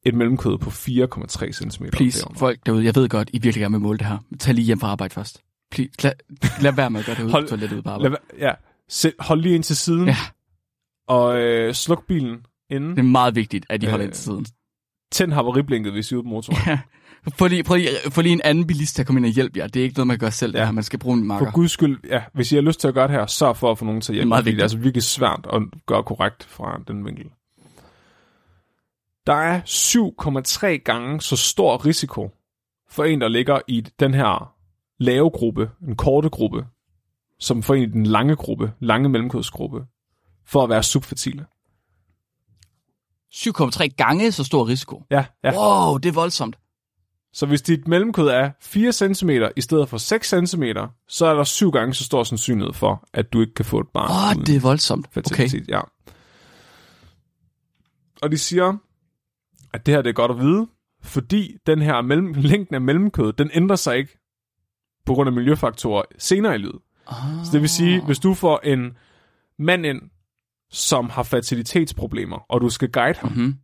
et 0.08 0.14
mellemkød 0.14 0.58
på 0.58 0.70
4,3 0.70 1.52
cm. 1.52 1.84
Please, 1.92 2.26
folk 2.36 2.58
derude, 2.66 2.84
jeg 2.84 2.94
ved 2.94 3.08
godt, 3.08 3.30
I 3.32 3.38
virkelig 3.38 3.60
gerne 3.60 3.72
vil 3.72 3.80
måle 3.82 3.98
det 3.98 4.06
her. 4.06 4.18
Tag 4.40 4.54
lige 4.54 4.64
hjem 4.64 4.80
fra 4.80 4.88
arbejde 4.88 5.14
først. 5.14 5.42
Please, 5.70 5.90
lad, 6.02 6.12
lad 6.60 6.72
være 6.72 6.90
med 6.90 7.00
at 7.00 7.06
gøre 7.06 7.16
det 7.16 7.22
ud 7.24 7.30
Hold- 7.30 7.48
toilettet 7.48 7.74
ude 7.76 7.82
på 7.82 7.90
arbejde. 7.90 8.16
Lad, 8.32 8.38
ja. 8.48 8.52
Sæt, 8.88 9.12
hold 9.20 9.40
lige 9.40 9.54
ind 9.54 9.62
til 9.62 9.76
siden, 9.76 10.06
Ja. 10.06 10.16
og 11.08 11.40
øh, 11.40 11.74
sluk 11.74 12.06
bilen 12.06 12.36
inden. 12.70 12.90
Det 12.90 12.98
er 12.98 13.02
meget 13.02 13.34
vigtigt, 13.34 13.66
at 13.68 13.82
I 13.82 13.86
holder 13.86 13.98
Øh, 14.04 14.04
ind 14.08 14.12
til 14.14 14.24
siden. 14.24 14.46
Tænd 15.12 15.32
havariblinket, 15.32 15.92
hvis 15.92 16.10
I 16.10 16.14
er 16.14 16.18
ude 16.18 16.24
på 16.24 16.28
motorvejen. 16.28 16.78
Få 17.38 17.48
lige, 17.48 17.62
prøv 17.64 17.76
lige, 17.76 17.88
få 18.10 18.22
lige 18.22 18.32
en 18.32 18.40
anden 18.44 18.66
bilist 18.66 18.94
til 18.94 19.02
at 19.02 19.06
komme 19.06 19.18
ind 19.18 19.26
og 19.26 19.32
hjælpe 19.32 19.58
jer. 19.58 19.66
Det 19.66 19.80
er 19.80 19.84
ikke 19.84 19.96
noget, 19.96 20.06
man 20.06 20.18
gør 20.18 20.30
selv, 20.30 20.52
det 20.52 20.58
Ja. 20.58 20.64
her. 20.64 20.72
Man 20.72 20.84
skal 20.84 20.98
bruge 20.98 21.16
en 21.18 21.26
marker. 21.26 21.46
For 21.46 21.52
guds 21.52 21.70
skyld, 21.70 21.98
ja, 22.08 22.22
hvis 22.34 22.52
I 22.52 22.54
har 22.54 22.62
lyst 22.62 22.80
til 22.80 22.88
at 22.88 22.94
gøre 22.94 23.08
det 23.08 23.16
her, 23.16 23.26
sørg 23.26 23.56
for 23.56 23.70
at 23.70 23.78
få 23.78 23.84
nogen 23.84 24.00
til 24.00 24.12
at 24.12 24.14
hjælpe. 24.14 24.28
meget 24.28 24.42
fordi 24.44 24.52
det 24.52 24.58
er 24.58 24.64
altså 24.64 24.78
virkelig 24.78 25.02
svært 25.02 25.46
at 25.52 25.62
gøre 25.86 26.02
korrekt 26.02 26.44
fra 26.44 26.80
den 26.88 27.04
vinkel. 27.04 27.24
Der 29.26 29.34
er 29.34 29.60
7,3 29.60 30.66
gange 30.66 31.20
så 31.20 31.36
stor 31.36 31.86
risiko 31.86 32.30
for 32.88 33.04
en, 33.04 33.20
der 33.20 33.28
ligger 33.28 33.60
i 33.68 33.80
den 33.80 34.14
her 34.14 34.54
lave 34.98 35.30
gruppe, 35.30 35.70
en 35.88 35.96
korte 35.96 36.28
gruppe, 36.28 36.66
som 37.38 37.62
for 37.62 37.74
en 37.74 37.82
i 37.82 37.86
den 37.86 38.06
lange 38.06 38.36
gruppe, 38.36 38.72
lange 38.80 39.08
mellemkødsgruppe, 39.08 39.86
for 40.46 40.62
at 40.62 40.68
være 40.68 40.82
subfertile. 40.82 41.46
7,3 43.34 43.86
gange 43.86 44.32
så 44.32 44.44
stor 44.44 44.68
risiko. 44.68 45.02
Ja, 45.10 45.24
ja. 45.44 45.52
Wow, 45.58 45.96
det 45.96 46.08
er 46.08 46.12
voldsomt. 46.12 46.58
Så 47.32 47.46
hvis 47.46 47.62
dit 47.62 47.88
mellemkød 47.88 48.28
er 48.28 48.50
4 48.60 48.92
cm 48.92 49.30
i 49.56 49.60
stedet 49.60 49.88
for 49.88 49.98
6 49.98 50.28
cm, 50.28 50.62
så 51.08 51.26
er 51.26 51.34
der 51.34 51.44
syv 51.44 51.72
gange 51.72 51.94
så 51.94 52.04
stor 52.04 52.24
sandsynlighed 52.24 52.72
for, 52.72 53.08
at 53.12 53.32
du 53.32 53.40
ikke 53.40 53.54
kan 53.54 53.64
få 53.64 53.80
et 53.80 53.88
barn. 53.94 54.10
Åh, 54.10 54.36
uden 54.36 54.46
det 54.46 54.56
er 54.56 54.60
voldsomt. 54.60 55.06
Okay. 55.06 55.14
fertilitet. 55.14 55.68
Ja. 55.68 55.80
Og 58.22 58.30
de 58.32 58.38
siger, 58.38 58.76
at 59.76 59.86
det 59.86 59.94
her 59.94 60.02
det 60.02 60.08
er 60.10 60.14
godt 60.14 60.30
at 60.30 60.38
vide, 60.38 60.66
fordi 61.02 61.56
den 61.66 61.82
her 61.82 62.00
mellem, 62.02 62.32
længden 62.36 62.74
af 62.74 62.80
mellemkød, 62.80 63.32
den 63.32 63.50
ændrer 63.54 63.76
sig 63.76 63.96
ikke 63.96 64.18
på 65.06 65.14
grund 65.14 65.28
af 65.28 65.32
miljøfaktorer 65.32 66.02
senere 66.18 66.54
i 66.54 66.58
livet. 66.58 66.78
Ah. 67.06 67.16
Så 67.44 67.50
det 67.52 67.60
vil 67.60 67.68
sige, 67.68 68.04
hvis 68.06 68.18
du 68.18 68.34
får 68.34 68.60
en 68.64 68.96
mand 69.58 69.86
ind, 69.86 70.00
som 70.70 71.10
har 71.10 71.22
fertilitetsproblemer, 71.22 72.38
og 72.48 72.60
du 72.60 72.68
skal 72.68 72.92
guide 72.92 73.18
ham, 73.18 73.30
Mm-hmm. 73.32 73.54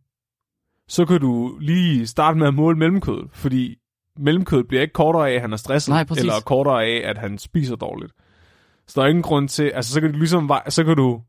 så 0.87 1.05
kan 1.05 1.19
du 1.21 1.57
lige 1.61 2.07
starte 2.07 2.37
med 2.39 2.47
at 2.47 2.53
måle 2.53 2.77
mellemkødet, 2.77 3.29
fordi 3.33 3.75
mellemkødet 4.19 4.67
bliver 4.67 4.81
ikke 4.81 4.93
kortere 4.93 5.29
af, 5.29 5.33
at 5.35 5.41
han 5.41 5.53
er 5.53 5.57
stresset, 5.57 5.91
Nej, 5.91 6.03
præcis. 6.03 6.21
eller 6.21 6.33
kortere 6.45 6.85
af, 6.85 7.09
at 7.09 7.17
han 7.17 7.37
spiser 7.37 7.75
dårligt. 7.75 8.13
Så 8.87 8.93
der 9.01 9.05
er 9.05 9.09
ingen 9.09 9.23
grund 9.23 9.49
til, 9.49 9.63
altså 9.63 9.93
så 9.93 10.01
kan 10.01 10.11
du 10.11 10.17
ligesom, 10.17 10.51
så 10.69 10.83
kan 10.83 10.97
du 10.97 11.21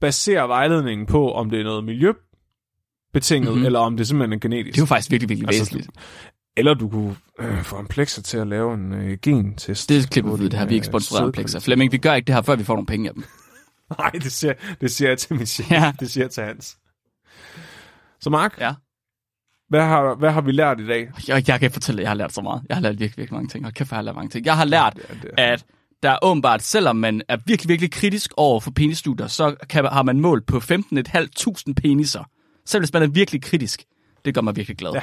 basere 0.00 0.48
vejledningen 0.48 1.06
på, 1.06 1.32
om 1.32 1.50
det 1.50 1.60
er 1.60 1.64
noget 1.64 1.84
miljøbetinget, 1.84 2.24
Mhm. 3.50 3.52
mm-hmm. 3.54 3.66
eller 3.66 3.78
om 3.78 3.96
det 3.96 4.08
simpelthen 4.08 4.32
er 4.32 4.40
genetisk. 4.40 4.74
Det 4.74 4.80
er 4.80 4.82
jo 4.82 4.86
faktisk 4.86 5.10
virkelig, 5.10 5.28
virkelig 5.28 5.48
Altså, 5.48 5.60
væsentligt. 5.62 5.90
Eller 6.56 6.74
du 6.74 6.88
kunne 6.88 7.16
øh, 7.40 7.62
få 7.62 7.76
en 7.78 7.86
til 8.22 8.36
at 8.38 8.46
lave 8.46 8.74
en 8.74 8.92
øh, 8.92 9.18
gentest. 9.22 9.88
Det 9.88 10.10
klipper 10.10 10.36
vi 10.36 10.44
det 10.44 10.54
har 10.54 10.66
vi 10.66 10.74
ikke 10.74 10.84
din, 10.84 10.88
øh, 10.94 11.00
sponsoreret 11.00 11.54
af. 11.54 11.62
Flemming, 11.62 11.92
vi 11.92 11.98
gør 11.98 12.14
ikke 12.14 12.26
det 12.26 12.34
her, 12.34 12.42
før 12.42 12.56
vi 12.56 12.64
får 12.64 12.74
nogle 12.74 12.86
penge 12.86 13.08
af 13.08 13.14
dem. 13.14 13.24
Nej, 13.98 14.10
det 14.10 14.32
siger, 14.32 14.52
det 14.80 14.90
siger 14.90 15.08
jeg 15.08 15.18
til 15.18 15.36
min 15.36 15.46
chef. 15.46 15.70
Ja. 15.70 15.92
Det 16.00 16.10
siger 16.10 16.24
jeg 16.24 16.30
til 16.30 16.42
Hans. 16.42 16.76
Så 18.20 18.30
Mark, 18.30 18.56
Ja. 18.60 18.74
hvad, 19.68 19.82
har, 19.82 20.14
hvad 20.14 20.30
har 20.30 20.40
vi 20.40 20.52
lært 20.52 20.80
i 20.80 20.86
dag? 20.86 21.08
Jeg, 21.28 21.48
jeg 21.48 21.60
kan 21.60 21.70
fortælle, 21.70 22.00
at 22.00 22.02
jeg 22.02 22.10
har 22.10 22.14
lært 22.14 22.32
så 22.32 22.40
meget. 22.42 22.62
Jeg 22.68 22.76
har 22.76 22.82
lært 22.82 23.00
virkelig, 23.00 23.18
virkelig 23.18 23.34
mange 23.36 23.48
ting. 23.48 23.66
Og 23.66 23.72
kæft, 23.74 23.90
hvor 23.90 23.94
har 23.94 24.00
jeg 24.00 24.04
lært 24.04 24.14
mange 24.16 24.30
ting. 24.30 24.46
Jeg 24.46 24.56
har 24.56 24.64
lært, 24.64 24.98
Ja, 25.08 25.14
det 25.22 25.30
er- 25.38 25.52
at 25.52 25.64
der 26.02 26.18
åbenbart, 26.22 26.62
selvom 26.62 26.96
man 26.96 27.22
er 27.28 27.36
virkelig, 27.46 27.68
virkelig 27.68 27.90
kritisk 27.90 28.32
over 28.36 28.60
for 28.60 28.70
penisstudier, 28.70 29.26
så 29.26 29.54
kan, 29.70 29.84
har 29.84 30.02
man 30.02 30.20
målt 30.20 30.46
på 30.46 30.56
15.500 30.56 31.72
peniser. 31.76 32.24
Selv 32.66 32.80
hvis 32.80 32.92
man 32.92 33.02
er 33.02 33.06
virkelig 33.06 33.42
kritisk. 33.42 33.84
Det 34.24 34.34
gør 34.34 34.40
mig 34.40 34.56
virkelig 34.56 34.76
glad. 34.76 34.92
Ja. 34.92 35.02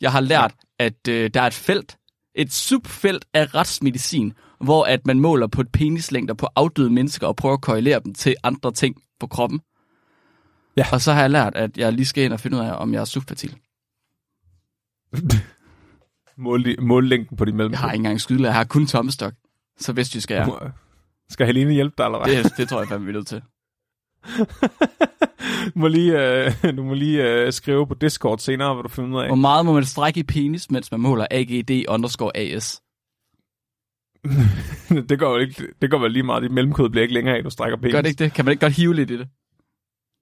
Jeg 0.00 0.12
har 0.12 0.20
lært, 0.20 0.54
at 0.78 1.08
øh, 1.08 1.30
der 1.34 1.42
er 1.42 1.46
et 1.46 1.54
felt, 1.54 1.96
et 2.34 2.52
subfelt 2.52 3.24
af 3.34 3.54
retsmedicin, 3.54 4.32
hvor 4.60 4.84
at 4.84 5.06
man 5.06 5.20
måler 5.20 5.46
på 5.46 5.60
et 5.60 5.68
penislængder 5.72 6.34
på 6.34 6.48
afdøde 6.56 6.90
mennesker 6.90 7.26
og 7.26 7.36
prøver 7.36 7.54
at 7.54 7.60
korrelere 7.60 8.00
dem 8.04 8.14
til 8.14 8.34
andre 8.42 8.72
ting 8.72 9.02
på 9.20 9.26
kroppen. 9.26 9.60
Ja. 10.76 10.86
Og 10.92 11.00
så 11.00 11.12
har 11.12 11.20
jeg 11.20 11.30
lært, 11.30 11.56
at 11.56 11.78
jeg 11.78 11.92
lige 11.92 12.06
skal 12.06 12.24
ind 12.24 12.32
og 12.32 12.40
finde 12.40 12.56
ud 12.56 12.62
af, 12.62 12.72
om 12.72 12.94
jeg 12.94 13.00
er 13.00 13.04
subfertil. 13.04 13.56
Mål, 16.36 16.82
mål 16.82 17.08
længden 17.08 17.36
på 17.36 17.44
de 17.44 17.52
mellem. 17.52 17.72
Jeg 17.72 17.78
har 17.78 17.92
ikke 17.92 18.00
engang 18.00 18.20
skydelag, 18.20 18.46
jeg 18.48 18.54
har 18.54 18.64
kun 18.64 18.86
tommestok. 18.86 19.32
Så 19.80 19.92
vestjysk 19.92 20.30
er 20.30 20.36
jeg. 20.36 20.72
Skal 21.30 21.46
Helene 21.46 21.72
hjælpe 21.72 21.94
dig, 21.98 22.04
eller 22.04 22.24
hvad? 22.24 22.44
Det, 22.44 22.52
det 22.56 22.68
tror 22.68 22.78
jeg 22.78 22.88
fandme, 22.88 23.06
vi 23.06 23.10
er 23.10 23.14
nødt 23.14 23.26
til. 23.26 23.42
Du 25.66 25.70
må 25.80 25.88
lige, 25.88 26.44
øh, 26.44 26.52
du 26.76 26.82
må 26.82 26.94
lige 26.94 27.24
øh, 27.32 27.52
skrive 27.52 27.86
på 27.86 27.94
Discord 27.94 28.38
senere, 28.38 28.74
hvad 28.74 28.82
du 28.82 28.88
finder 28.88 29.16
ud 29.18 29.22
af. 29.22 29.28
Hvor 29.28 29.34
meget 29.36 29.66
må 29.66 29.72
man 29.72 29.84
strække 29.84 30.20
i 30.20 30.22
penis, 30.22 30.70
mens 30.70 30.90
man 30.90 31.00
måler 31.00 31.26
AGD 31.30 31.84
underscore 31.88 32.36
AS? 32.36 32.80
det 35.08 35.18
går 35.18 35.30
jo 35.30 35.36
ikke, 35.36 35.66
det 35.82 35.90
går 35.90 35.98
vel 35.98 36.12
lige 36.12 36.22
meget. 36.22 36.42
Dit 36.42 36.50
mellemkød 36.52 36.88
bliver 36.88 37.02
ikke 37.02 37.14
længere 37.14 37.36
af, 37.36 37.42
du 37.44 37.50
strækker 37.50 37.76
penis. 37.76 37.92
Gør 37.92 38.00
det 38.02 38.08
ikke 38.08 38.24
det? 38.24 38.32
Kan 38.32 38.44
man 38.44 38.52
ikke 38.52 38.60
godt 38.60 38.72
hive 38.72 38.94
lidt 38.94 39.10
i 39.10 39.18
det? 39.18 39.28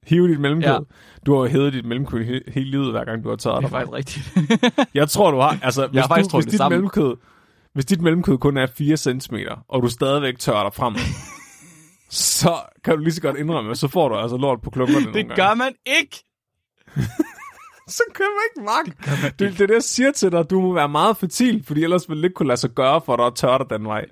Hive 0.06 0.28
dit 0.28 0.40
mellemkød. 0.40 0.70
Ja. 0.70 0.78
Du 1.26 1.34
har 1.34 1.40
jo 1.40 1.46
hævet 1.46 1.72
dit 1.72 1.84
mellemkød 1.84 2.24
he- 2.24 2.52
hele 2.52 2.70
livet, 2.70 2.90
hver 2.90 3.04
gang 3.04 3.24
du 3.24 3.28
har 3.28 3.36
taget 3.36 3.56
Det 3.62 3.72
er 3.72 3.78
dig. 3.78 3.88
faktisk 3.88 3.92
rigtigt. 3.92 4.88
Jeg 4.94 5.08
tror, 5.08 5.30
du 5.30 5.38
har... 5.38 5.58
Altså, 5.62 5.86
hvis, 5.86 6.02
faktisk 6.08 6.26
du, 6.26 6.30
trukket 6.30 6.44
hvis, 6.44 6.44
det 6.44 6.52
dit 6.52 6.58
sammen. 6.58 6.76
mellemkød, 6.76 7.16
hvis 7.74 7.84
dit 7.84 8.00
mellemkød 8.02 8.38
kun 8.38 8.56
er 8.56 8.66
4 8.66 8.96
cm, 8.96 9.34
og 9.68 9.82
du 9.82 9.88
stadigvæk 9.88 10.38
tørrer 10.38 10.62
dig 10.62 10.74
frem, 10.74 10.94
så 12.10 12.60
kan 12.84 12.94
du 12.96 13.00
lige 13.00 13.12
så 13.12 13.22
godt 13.22 13.36
indrømme, 13.36 13.76
så 13.76 13.88
får 13.88 14.08
du 14.08 14.14
altså 14.14 14.36
lort 14.36 14.62
på 14.62 14.70
klumperne 14.70 15.04
nogle 15.04 15.18
det 15.18 15.28
gange. 15.28 15.42
gør 15.42 15.54
man 15.54 15.74
ikke! 15.86 16.24
Så 17.88 18.02
kan 18.14 18.24
man 18.24 18.42
ikke, 18.50 18.64
Mark. 18.64 18.86
Det, 19.38 19.38
det 19.38 19.60
er 19.60 19.66
det, 19.66 19.74
jeg 19.74 19.82
siger 19.82 20.12
til 20.12 20.32
dig. 20.32 20.50
Du 20.50 20.60
må 20.60 20.74
være 20.74 20.88
meget 20.88 21.16
fertil, 21.16 21.64
fordi 21.64 21.84
ellers 21.84 22.08
ville 22.08 22.22
det 22.22 22.28
ikke 22.28 22.34
kunne 22.34 22.48
lade 22.48 22.60
sig 22.60 22.70
gøre 22.70 23.00
for 23.00 23.16
dig 23.16 23.26
at 23.26 23.34
tørre 23.34 23.58
dig 23.58 23.70
den 23.70 23.84
vej. 23.86 24.04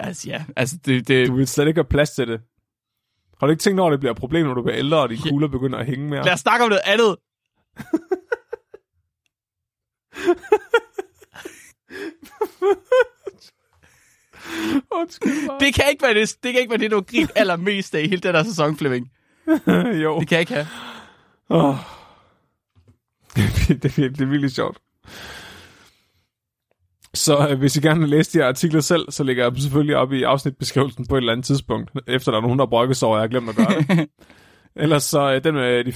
Altså 0.00 0.28
ja, 0.28 0.44
altså 0.56 0.76
det... 0.86 1.08
det 1.08 1.28
Du 1.28 1.34
vil 1.36 1.46
slet 1.46 1.68
ikke 1.68 1.78
have 1.78 1.84
plads 1.84 2.10
til 2.10 2.28
det. 2.28 2.40
Har 3.40 3.46
du 3.46 3.50
ikke 3.50 3.62
tænkt 3.62 3.80
over, 3.80 3.90
at 3.90 3.92
det 3.92 4.00
bliver 4.00 4.12
et 4.12 4.18
problem, 4.18 4.46
når 4.46 4.54
du 4.54 4.62
bliver 4.62 4.78
ældre, 4.78 4.98
og 5.02 5.08
dine 5.08 5.20
kugler 5.30 5.48
begynder 5.48 5.78
at 5.78 5.86
hænge 5.86 6.08
mere? 6.08 6.24
lad 6.24 6.32
os 6.32 6.40
snakke 6.40 6.64
om 6.64 6.68
noget 6.70 6.82
andet. 6.86 7.16
Undskyld 14.92 15.46
mig. 15.46 15.56
Det 15.60 15.74
kan 15.74 15.84
ikke 15.90 16.02
være 16.02 16.14
det, 16.14 16.36
det, 16.42 16.52
kan 16.52 16.60
ikke 16.60 16.70
være 16.70 16.78
det 16.78 16.90
du 16.90 16.96
har 16.96 17.02
grint 17.02 17.30
allermest 17.34 17.94
af 17.94 18.00
i 18.00 18.08
hele 18.08 18.20
den 18.20 18.34
her 18.34 18.42
sæson, 18.42 18.76
Flemming. 18.76 19.10
jo. 20.04 20.20
Det 20.20 20.28
kan 20.28 20.36
jeg 20.36 20.40
ikke 20.40 20.54
have. 20.54 20.66
Oh. 21.48 21.74
Det, 23.36 23.74
er 23.74 23.74
det, 24.08 24.20
er 24.20 24.26
virkelig, 24.26 24.50
sjovt. 24.50 24.78
Så 27.14 27.48
øh, 27.48 27.58
hvis 27.58 27.76
I 27.76 27.80
gerne 27.80 28.00
vil 28.00 28.08
læse 28.08 28.32
de 28.32 28.38
her 28.38 28.48
artikler 28.48 28.80
selv, 28.80 29.10
så 29.10 29.22
lægger 29.24 29.44
jeg 29.44 29.52
dem 29.52 29.58
selvfølgelig 29.58 29.96
op 29.96 30.12
i 30.12 30.22
afsnitbeskrivelsen 30.22 31.06
på 31.06 31.14
et 31.14 31.20
eller 31.20 31.32
andet 31.32 31.46
tidspunkt, 31.46 31.90
efter 32.06 32.32
der 32.32 32.38
er 32.38 32.42
nogen, 32.42 32.58
der 32.58 32.66
brokker 32.66 32.94
sig 32.94 33.08
over, 33.08 33.16
jeg 33.16 33.22
har 33.22 33.28
glemt 33.28 33.48
at 33.48 33.56
gøre 33.56 33.66
det. 33.78 34.08
Ellers 34.76 35.02
så 35.02 35.32
øh, 35.32 35.44
den 35.44 35.54
med 35.54 35.84
de 35.84 35.90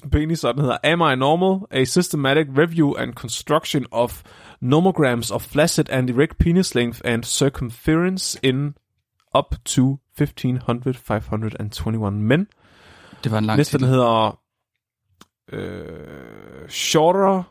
15.000 0.00 0.08
peniser, 0.08 0.52
den 0.52 0.60
hedder 0.60 0.76
Am 0.84 1.00
I 1.00 1.16
Normal? 1.16 1.66
A 1.70 1.84
Systematic 1.84 2.46
Review 2.58 2.94
and 2.98 3.12
Construction 3.12 3.86
of 3.90 4.22
Nomograms 4.64 5.34
of 5.34 5.42
Flaccid 5.42 5.90
and 5.90 6.10
Erect 6.10 6.38
Penis 6.38 6.74
Length 6.74 7.00
and 7.04 7.24
Circumference 7.24 8.38
in 8.42 8.74
up 9.38 9.54
to 9.64 9.82
1521 10.18 12.22
men. 12.22 12.46
Det 13.24 13.32
var 13.32 13.38
en 13.38 13.44
lang 13.44 13.56
Næste, 13.56 13.78
den 13.78 13.86
hedder 13.86 14.38
øh, 15.52 16.68
Shorter 16.68 17.42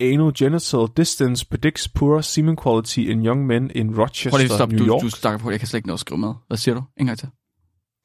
Anogenital 0.00 0.88
Distance 0.96 1.46
Predicts 1.46 1.88
Poor 1.88 2.20
Semen 2.20 2.56
Quality 2.64 2.98
in 2.98 3.26
Young 3.26 3.46
Men 3.46 3.70
in 3.70 3.70
Prøv 3.70 3.84
lige 3.94 4.02
Rochester, 4.02 4.46
stoppe, 4.56 4.76
New 4.76 4.86
du, 4.86 4.92
York. 4.92 5.02
du 5.02 5.10
snakker 5.10 5.38
på, 5.38 5.50
jeg 5.50 5.58
kan 5.58 5.68
slet 5.68 5.78
ikke 5.78 5.88
nå 5.88 5.94
at 5.94 6.00
skrive 6.00 6.18
med. 6.18 6.34
Hvad 6.46 6.56
siger 6.56 6.74
du? 6.74 6.82
En 6.96 7.06
gang 7.06 7.18
til. 7.18 7.28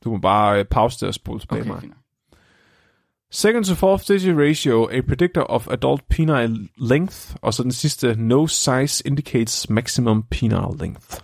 Du 0.04 0.12
må 0.12 0.18
bare 0.18 0.60
øh, 0.60 0.66
pause 0.66 1.00
det 1.00 1.08
og 1.08 1.14
spole 1.14 1.40
tilbage 1.40 1.62
Okay, 1.62 1.72
mig. 1.72 1.82
Second 3.32 3.66
to 3.66 3.76
fourth 3.76 4.08
digit 4.08 4.36
ratio, 4.38 4.90
a 4.92 5.02
predictor 5.02 5.42
of 5.42 5.68
adult 5.68 6.02
penile 6.10 6.68
length. 6.78 7.36
Og 7.42 7.54
så 7.54 7.64
den 7.64 7.72
sidste, 7.72 8.16
no 8.16 8.48
size 8.48 9.04
indicates 9.08 9.70
maximum 9.70 10.24
penile 10.32 10.78
length. 10.80 11.18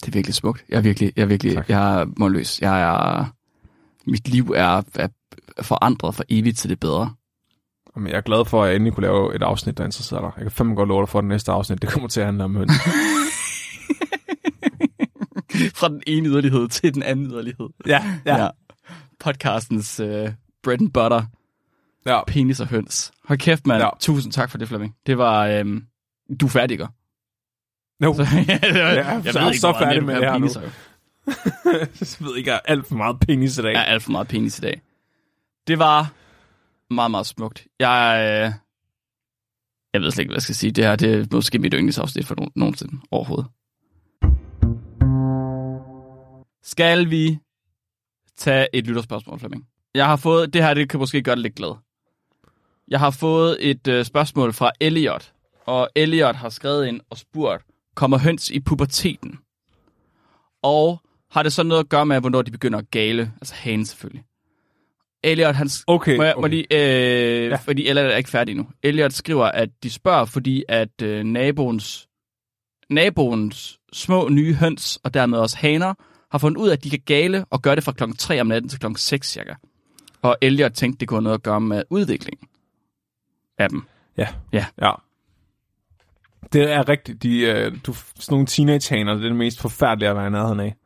Det 0.00 0.08
er 0.08 0.12
virkelig 0.12 0.34
smukt. 0.34 0.64
Jeg 0.68 0.76
er 0.76 0.80
virkelig, 0.80 1.12
jeg 1.16 1.22
er 1.22 1.26
virkelig, 1.26 1.54
Tak. 1.54 1.68
jeg 1.68 2.00
er 2.00 2.06
målløs. 2.16 2.60
Jeg 2.60 2.82
er, 2.82 3.24
mit 4.06 4.28
liv 4.28 4.52
er, 4.56 4.82
er 4.94 5.08
forandret 5.62 6.14
for 6.14 6.24
evigt 6.28 6.58
til 6.58 6.70
det 6.70 6.80
bedre. 6.80 7.14
Jamen, 7.96 8.08
jeg 8.10 8.16
er 8.16 8.20
glad 8.20 8.44
for, 8.44 8.62
at 8.62 8.68
jeg 8.68 8.76
endelig 8.76 8.94
kunne 8.94 9.06
lave 9.06 9.34
et 9.34 9.42
afsnit, 9.42 9.78
der 9.78 9.84
interesserer 9.84 10.20
dig. 10.20 10.30
Jeg 10.36 10.42
kan 10.44 10.50
fandme 10.50 10.74
godt 10.74 10.88
love 10.88 11.02
dig 11.02 11.08
for, 11.08 11.18
at 11.18 11.22
det 11.22 11.28
næste 11.28 11.52
afsnit, 11.52 11.82
det 11.82 11.90
kommer 11.90 12.08
til 12.08 12.20
at 12.20 12.26
handle 12.26 12.44
om 12.44 12.56
høns. 12.56 12.72
Fra 15.74 15.88
den 15.88 16.02
ene 16.06 16.28
yderlighed 16.28 16.68
til 16.68 16.94
den 16.94 17.02
anden 17.02 17.26
yderlighed. 17.26 17.68
ja, 17.86 18.04
ja. 18.26 18.48
Podcastens 19.24 20.00
uh, 20.00 20.32
bread 20.62 20.80
and 20.80 20.90
butter, 20.92 21.22
ja. 22.06 22.24
penis 22.24 22.60
og 22.60 22.66
høns. 22.66 23.12
Hold 23.24 23.38
kæft, 23.38 23.66
mand. 23.66 23.82
Ja. 23.82 23.88
Tusind 24.00 24.32
tak 24.32 24.50
for 24.50 24.58
det, 24.58 24.68
Flemming. 24.68 24.96
Det 25.06 25.18
var, 25.18 25.46
øhm, 25.46 25.84
du 26.40 26.46
er 26.46 26.50
færdig, 26.50 26.74
ikke? 26.74 26.88
No, 28.00 28.12
Så, 28.14 28.22
jeg, 28.22 28.60
jeg, 28.62 29.32
så 29.32 29.38
er 29.38 29.44
jeg 29.44 29.54
så 29.54 29.76
færdig 29.78 30.04
med 30.04 30.14
det 30.14 30.24
her 30.24 30.32
nu. 30.32 30.38
peniser. 30.38 30.60
jeg 30.60 30.68
ved 32.26 32.36
ikke, 32.36 32.50
jeg 32.50 32.56
er 32.64 32.72
alt 32.72 32.86
for 32.86 32.94
meget 32.94 33.20
penis 33.20 33.58
i 33.58 33.62
dag. 33.62 33.72
Jeg 33.72 33.80
er 33.80 33.84
alt 33.84 34.02
for 34.02 34.10
meget 34.10 34.28
penis 34.28 34.58
i 34.58 34.60
dag. 34.60 34.80
Det 35.66 35.78
var 35.78 36.12
meget, 36.94 37.10
meget 37.10 37.26
smukt. 37.26 37.66
Jeg, 37.80 38.16
øh, 38.18 38.52
jeg 39.92 40.00
ved 40.00 40.10
slet 40.10 40.22
ikke, 40.22 40.28
hvad 40.30 40.36
jeg 40.36 40.42
skal 40.42 40.54
sige. 40.54 40.70
Det 40.72 40.84
her 40.84 40.96
det 40.96 41.14
er 41.14 41.26
måske 41.32 41.58
mit 41.58 41.72
yndlingsafsnit 41.74 42.26
for 42.26 42.34
nogen, 42.34 42.52
nogensinde 42.56 42.98
overhovedet. 43.10 43.46
Skal 46.62 47.10
vi 47.10 47.38
tage 48.40 48.66
et 48.72 48.86
lytterspørgsmål, 48.86 49.38
Flemming? 49.38 49.66
Jeg 49.94 50.06
har 50.06 50.16
fået, 50.16 50.52
det 50.52 50.62
her 50.62 50.74
det 50.74 50.88
kan 50.88 51.00
måske 51.00 51.22
gøre 51.22 51.34
det 51.34 51.42
lidt 51.42 51.54
glad. 51.54 51.74
Jeg 52.88 53.00
har 53.00 53.10
fået 53.10 53.56
et 53.60 53.88
øh, 53.88 54.04
spørgsmål 54.04 54.52
fra 54.52 54.70
Elliot, 54.80 55.32
og 55.66 55.88
Elliot 55.94 56.36
har 56.36 56.48
skrevet 56.48 56.86
ind 56.86 57.00
og 57.10 57.16
spurgt, 57.18 57.64
kommer 57.94 58.18
høns 58.18 58.50
i 58.50 58.60
puberteten? 58.60 59.38
Og 60.62 61.00
har 61.30 61.42
det 61.42 61.52
så 61.52 61.62
noget 61.62 61.80
at 61.80 61.88
gøre 61.88 62.06
med, 62.06 62.20
hvornår 62.20 62.42
de 62.42 62.50
begynder 62.50 62.78
at 62.78 62.90
gale? 62.90 63.32
Altså 63.40 63.54
hanen 63.54 63.86
selvfølgelig. 63.86 64.24
Elliot, 65.24 65.54
han, 65.54 65.68
Okay, 65.86 66.16
må 66.16 66.22
jeg, 66.22 66.34
okay. 66.36 66.40
Må 66.40 66.46
lige, 66.46 66.66
øh, 66.70 67.50
ja. 67.50 67.56
fordi 67.56 67.88
Elliot 67.88 68.10
er 68.10 68.16
ikke 68.16 68.30
færdig 68.30 68.54
nu. 68.54 68.66
Elliot 68.82 69.12
skriver, 69.12 69.44
at 69.44 69.68
de 69.82 69.90
spørger, 69.90 70.24
fordi 70.24 70.64
at 70.68 71.02
øh, 71.02 71.24
naboens, 71.24 72.08
naboens 72.90 73.78
små 73.92 74.28
nye 74.28 74.54
høns, 74.54 74.98
og 75.04 75.14
dermed 75.14 75.38
også 75.38 75.56
haner, 75.56 75.94
har 76.30 76.38
fundet 76.38 76.60
ud 76.60 76.68
af, 76.68 76.72
at 76.72 76.84
de 76.84 76.90
kan 76.90 77.02
gale 77.06 77.44
og 77.50 77.62
gøre 77.62 77.76
det 77.76 77.84
fra 77.84 77.92
klokken 77.92 78.16
3 78.16 78.40
om 78.40 78.46
natten 78.46 78.68
til 78.68 78.78
klokken 78.78 78.96
6 78.96 79.32
cirka. 79.32 79.54
Og 80.22 80.36
Elliot 80.40 80.72
tænkte, 80.72 81.00
det 81.00 81.08
kunne 81.08 81.16
have 81.16 81.22
noget 81.22 81.38
at 81.38 81.42
gøre 81.42 81.60
med 81.60 81.82
udviklingen 81.90 82.48
af 83.58 83.68
dem. 83.68 83.82
Ja. 84.16 84.28
Ja. 84.52 84.66
ja. 84.82 84.92
Det 86.52 86.72
er 86.72 86.88
rigtigt. 86.88 87.22
De, 87.22 87.40
øh, 87.40 87.72
du, 87.86 87.92
sådan 87.92 88.16
nogle 88.30 88.46
teenagehaner, 88.46 89.14
det 89.14 89.24
er 89.24 89.28
det 89.28 89.36
mest 89.36 89.60
forfærdelige 89.60 90.08
at 90.08 90.16
være 90.16 90.26
i 90.26 90.30
nærheden 90.30 90.60
af. 90.60 90.76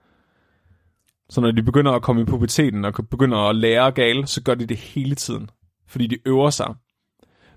Så 1.30 1.40
når 1.40 1.50
de 1.50 1.62
begynder 1.62 1.92
at 1.92 2.02
komme 2.02 2.22
i 2.22 2.24
puberteten 2.24 2.84
og 2.84 3.08
begynder 3.10 3.38
at 3.38 3.56
lære 3.56 3.90
gale, 3.90 4.26
så 4.26 4.42
gør 4.42 4.54
de 4.54 4.66
det 4.66 4.76
hele 4.76 5.14
tiden. 5.14 5.50
Fordi 5.86 6.06
de 6.06 6.18
øver 6.26 6.50
sig. 6.50 6.74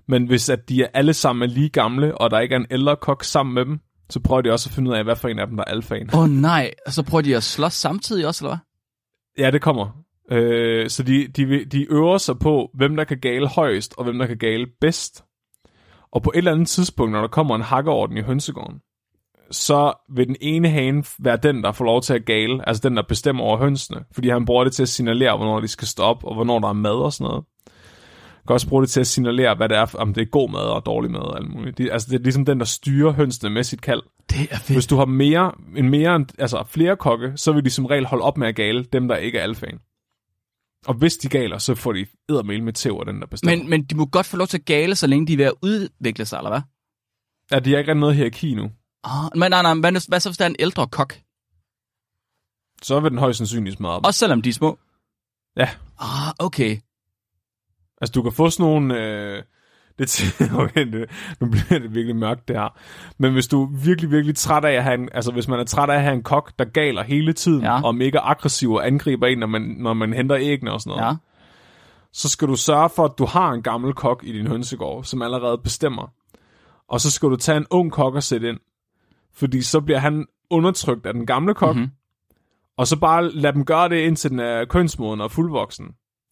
Men 0.06 0.26
hvis 0.26 0.48
at 0.48 0.68
de 0.68 0.82
er 0.82 0.88
alle 0.94 1.14
sammen 1.14 1.50
er 1.50 1.54
lige 1.54 1.68
gamle, 1.68 2.18
og 2.18 2.30
der 2.30 2.38
ikke 2.38 2.54
er 2.54 2.58
en 2.58 2.66
ældre 2.70 2.96
kok 2.96 3.24
sammen 3.24 3.54
med 3.54 3.64
dem, 3.64 3.80
så 4.10 4.20
prøver 4.20 4.42
de 4.42 4.50
også 4.50 4.68
at 4.70 4.74
finde 4.74 4.90
ud 4.90 4.96
af, 4.96 5.04
hvad 5.04 5.16
for 5.16 5.28
en 5.28 5.38
af 5.38 5.46
dem, 5.46 5.56
der 5.56 5.64
er 5.66 5.70
alfaen. 5.70 6.10
Åh 6.14 6.20
oh, 6.20 6.28
nej, 6.28 6.70
så 6.86 7.02
prøver 7.02 7.22
de 7.22 7.36
at 7.36 7.42
slås 7.42 7.72
samtidig 7.72 8.26
også, 8.26 8.44
eller 8.44 8.56
hvad? 8.56 9.44
Ja, 9.44 9.50
det 9.50 9.62
kommer. 9.62 10.04
Øh, 10.30 10.90
så 10.90 11.02
de, 11.02 11.28
de, 11.28 11.64
de 11.64 11.92
øver 11.92 12.18
sig 12.18 12.38
på, 12.38 12.70
hvem 12.74 12.96
der 12.96 13.04
kan 13.04 13.18
gale 13.20 13.48
højst, 13.48 13.94
og 13.98 14.04
hvem 14.04 14.18
der 14.18 14.26
kan 14.26 14.38
gale 14.38 14.66
bedst. 14.80 15.24
Og 16.12 16.22
på 16.22 16.30
et 16.34 16.38
eller 16.38 16.52
andet 16.52 16.68
tidspunkt, 16.68 17.12
når 17.12 17.20
der 17.20 17.28
kommer 17.28 17.54
en 17.54 17.62
hakkeorden 17.62 18.16
i 18.16 18.22
hønsegården, 18.22 18.78
så 19.50 19.92
vil 20.14 20.26
den 20.26 20.36
ene 20.40 20.68
hane 20.68 21.04
være 21.18 21.36
den, 21.36 21.64
der 21.64 21.72
får 21.72 21.84
lov 21.84 22.02
til 22.02 22.14
at 22.14 22.24
gale, 22.24 22.68
altså 22.68 22.88
den, 22.88 22.96
der 22.96 23.02
bestemmer 23.08 23.44
over 23.44 23.58
hønsene, 23.58 24.04
fordi 24.12 24.28
han 24.28 24.44
bruger 24.44 24.64
det 24.64 24.72
til 24.72 24.82
at 24.82 24.88
signalere, 24.88 25.36
hvornår 25.36 25.60
de 25.60 25.68
skal 25.68 25.88
stoppe, 25.88 26.28
og 26.28 26.34
hvornår 26.34 26.58
der 26.58 26.68
er 26.68 26.72
mad 26.72 26.94
og 26.94 27.12
sådan 27.12 27.30
noget. 27.30 27.44
Kan 28.48 28.54
også 28.54 28.68
bruge 28.68 28.82
det 28.82 28.90
til 28.90 29.00
at 29.00 29.06
signalere, 29.06 29.54
hvad 29.54 29.68
det 29.68 29.76
er, 29.76 29.94
om 29.98 30.14
det 30.14 30.20
er 30.20 30.26
god 30.26 30.50
mad 30.50 30.60
og 30.60 30.86
dårlig 30.86 31.10
mad 31.10 31.20
og 31.20 31.38
alt 31.38 31.50
muligt. 31.50 31.78
Det, 31.78 31.90
altså, 31.92 32.08
det 32.10 32.14
er 32.18 32.22
ligesom 32.22 32.44
den, 32.44 32.58
der 32.58 32.64
styrer 32.64 33.12
hønsene 33.12 33.50
med 33.50 33.64
sit 33.64 33.80
kald. 33.80 34.02
Det 34.30 34.48
er 34.50 34.58
fedt. 34.58 34.76
Hvis 34.76 34.86
du 34.86 34.96
har 34.96 35.04
mere, 35.04 35.52
en 35.76 35.88
mere, 35.88 36.26
altså 36.38 36.64
flere 36.68 36.96
kokke, 36.96 37.32
så 37.36 37.52
vil 37.52 37.64
de 37.64 37.70
som 37.70 37.86
regel 37.86 38.06
holde 38.06 38.24
op 38.24 38.36
med 38.36 38.48
at 38.48 38.56
gale 38.56 38.84
dem, 38.84 39.08
der 39.08 39.16
ikke 39.16 39.38
er 39.38 39.42
alfaen. 39.42 39.78
Og 40.86 40.94
hvis 40.94 41.16
de 41.16 41.28
galer, 41.28 41.58
så 41.58 41.74
får 41.74 41.92
de 41.92 42.06
eddermel 42.28 42.62
med 42.62 42.72
tæv 42.72 42.96
af 43.00 43.06
den, 43.06 43.20
der 43.20 43.26
bestemmer. 43.26 43.56
Men, 43.56 43.70
men 43.70 43.84
de 43.84 43.96
må 43.96 44.06
godt 44.06 44.26
få 44.26 44.36
lov 44.36 44.46
til 44.46 44.58
at 44.58 44.64
gale, 44.64 44.94
så 44.94 45.06
længe 45.06 45.26
de 45.26 45.32
er 45.32 45.36
ved 45.36 45.44
at 45.44 45.54
udvikle 45.62 46.24
sig, 46.24 46.36
eller 46.36 46.50
hvad? 46.50 46.60
Ja, 47.50 47.58
de 47.58 47.70
har 47.70 47.78
ikke 47.78 47.90
rigtig 47.90 48.00
noget 48.00 48.16
hierarki 48.16 48.54
nu. 48.54 48.70
Ah, 49.04 49.30
men 49.34 49.50
nej, 49.50 49.62
nej, 49.62 49.74
men 49.74 49.80
hvad, 49.80 50.08
hvad 50.08 50.20
så, 50.20 50.28
hvis 50.28 50.38
der 50.38 50.44
er 50.44 50.48
en 50.48 50.56
ældre 50.58 50.86
kok? 50.86 51.14
Så 52.82 53.00
vil 53.00 53.10
den 53.10 53.18
højst 53.18 53.38
sandsynligt 53.38 53.76
smadre 53.76 53.94
dem. 53.94 54.04
Også 54.04 54.18
selvom 54.18 54.42
de 54.42 54.48
er 54.48 54.52
små? 54.52 54.78
Ja. 55.56 55.68
Ah, 55.98 56.34
okay. 56.38 56.78
Altså, 58.00 58.12
du 58.12 58.22
kan 58.22 58.32
få 58.32 58.50
sådan 58.50 58.66
nogle... 58.66 59.02
Øh, 59.06 59.42
det, 59.98 60.34
okay, 60.62 60.92
det, 60.92 61.10
nu 61.40 61.48
bliver 61.50 61.78
det 61.80 61.94
virkelig 61.94 62.16
mørkt, 62.16 62.48
det 62.48 62.56
her. 62.56 62.78
Men 63.18 63.32
hvis 63.32 63.46
du 63.46 63.62
er 63.62 63.68
virkelig, 63.84 64.10
virkelig 64.10 64.36
træt 64.36 64.64
af 64.64 64.72
at 64.72 64.82
have 64.84 64.94
en, 64.94 65.08
altså 65.12 65.32
hvis 65.32 65.48
man 65.48 65.60
er 65.60 65.64
træt 65.64 65.90
af 65.90 65.94
at 65.94 66.02
have 66.02 66.14
en 66.14 66.22
kok, 66.22 66.52
der 66.58 66.64
galer 66.64 67.02
hele 67.02 67.32
tiden, 67.32 67.62
Ja. 67.62 67.82
og 67.84 67.94
mega 67.94 68.18
aggressiv 68.22 68.72
og 68.72 68.86
angriber 68.86 69.26
en, 69.26 69.38
når 69.38 69.46
man, 69.46 69.62
når 69.62 69.94
man 69.94 70.12
henter 70.12 70.36
æggene 70.40 70.72
og 70.72 70.80
sådan 70.80 70.98
noget, 70.98 71.10
Ja. 71.10 71.16
så 72.12 72.28
skal 72.28 72.48
du 72.48 72.56
sørge 72.56 72.88
for, 72.96 73.04
at 73.04 73.12
du 73.18 73.24
har 73.26 73.52
en 73.52 73.62
gammel 73.62 73.92
kok 73.94 74.22
i 74.26 74.32
din 74.32 74.46
hønsegård, 74.46 75.04
som 75.04 75.22
allerede 75.22 75.58
bestemmer. 75.58 76.12
Og 76.88 77.00
så 77.00 77.10
skal 77.10 77.28
du 77.28 77.36
tage 77.36 77.56
en 77.58 77.66
ung 77.70 77.92
kok 77.92 78.14
og 78.14 78.22
sætte 78.22 78.48
ind. 78.48 78.58
Fordi 79.34 79.62
så 79.62 79.80
bliver 79.80 79.98
han 79.98 80.26
undertrykt 80.50 81.06
af 81.06 81.12
den 81.14 81.26
gamle 81.26 81.54
kok, 81.54 81.76
Mhm. 81.76 81.82
mm-hmm. 81.82 81.94
og 82.76 82.86
så 82.86 82.98
bare 82.98 83.30
lad 83.30 83.52
dem 83.52 83.64
gøre 83.64 83.88
det, 83.88 83.96
indtil 83.96 84.30
den 84.30 84.40
er 84.40 84.64
kønsmoden 84.64 85.20
og 85.20 85.30
fuldvoksen. 85.30 85.86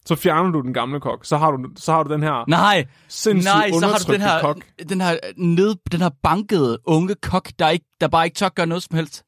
Så 0.07 0.15
fjerner 0.15 0.51
du 0.51 0.61
den 0.61 0.75
gamle 0.75 1.01
kok. 1.01 1.25
Så 1.25 1.37
har 1.37 1.51
du, 1.51 1.69
så 1.77 1.93
har 1.93 2.03
du 2.03 2.13
den 2.13 2.23
her 2.23 2.45
Nej, 2.49 2.87
sindssygt 3.09 3.55
nej, 3.55 3.71
så 3.71 3.87
har 3.87 3.99
du 4.07 4.13
den 4.13 4.21
her, 4.21 4.41
kok. 4.41 4.57
den 4.89 5.01
her, 5.01 5.17
ned, 5.37 5.75
den 5.93 6.01
her 6.01 6.11
bankede 6.23 6.79
unge 6.85 7.15
kok, 7.15 7.49
der, 7.59 7.69
ikke, 7.69 7.87
der 8.01 8.09
bare 8.09 8.25
ikke 8.25 8.35
tør 8.35 8.49
gøre 8.49 8.67
noget 8.67 8.83
som 8.83 8.97
helst. 8.97 9.27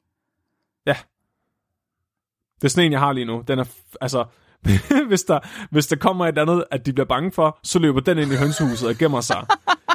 Det 2.61 2.65
er 2.65 2.69
sådan 2.69 2.85
en, 2.85 2.91
jeg 2.91 2.99
har 2.99 3.13
lige 3.13 3.25
nu. 3.25 3.43
Den 3.47 3.59
er, 3.59 3.65
altså, 4.01 4.25
hvis 5.09 5.23
der, 5.23 5.39
hvis 5.71 5.87
der 5.87 5.95
kommer 5.95 6.27
et 6.27 6.37
andet, 6.37 6.63
at 6.71 6.85
de 6.85 6.93
bliver 6.93 7.07
bange 7.07 7.31
for, 7.31 7.59
så 7.63 7.79
løber 7.79 7.99
den 7.99 8.17
ind 8.17 8.31
i 8.31 8.35
hønsehuset 8.35 8.89
og 8.89 8.95
gemmer 8.95 9.21
sig. 9.21 9.45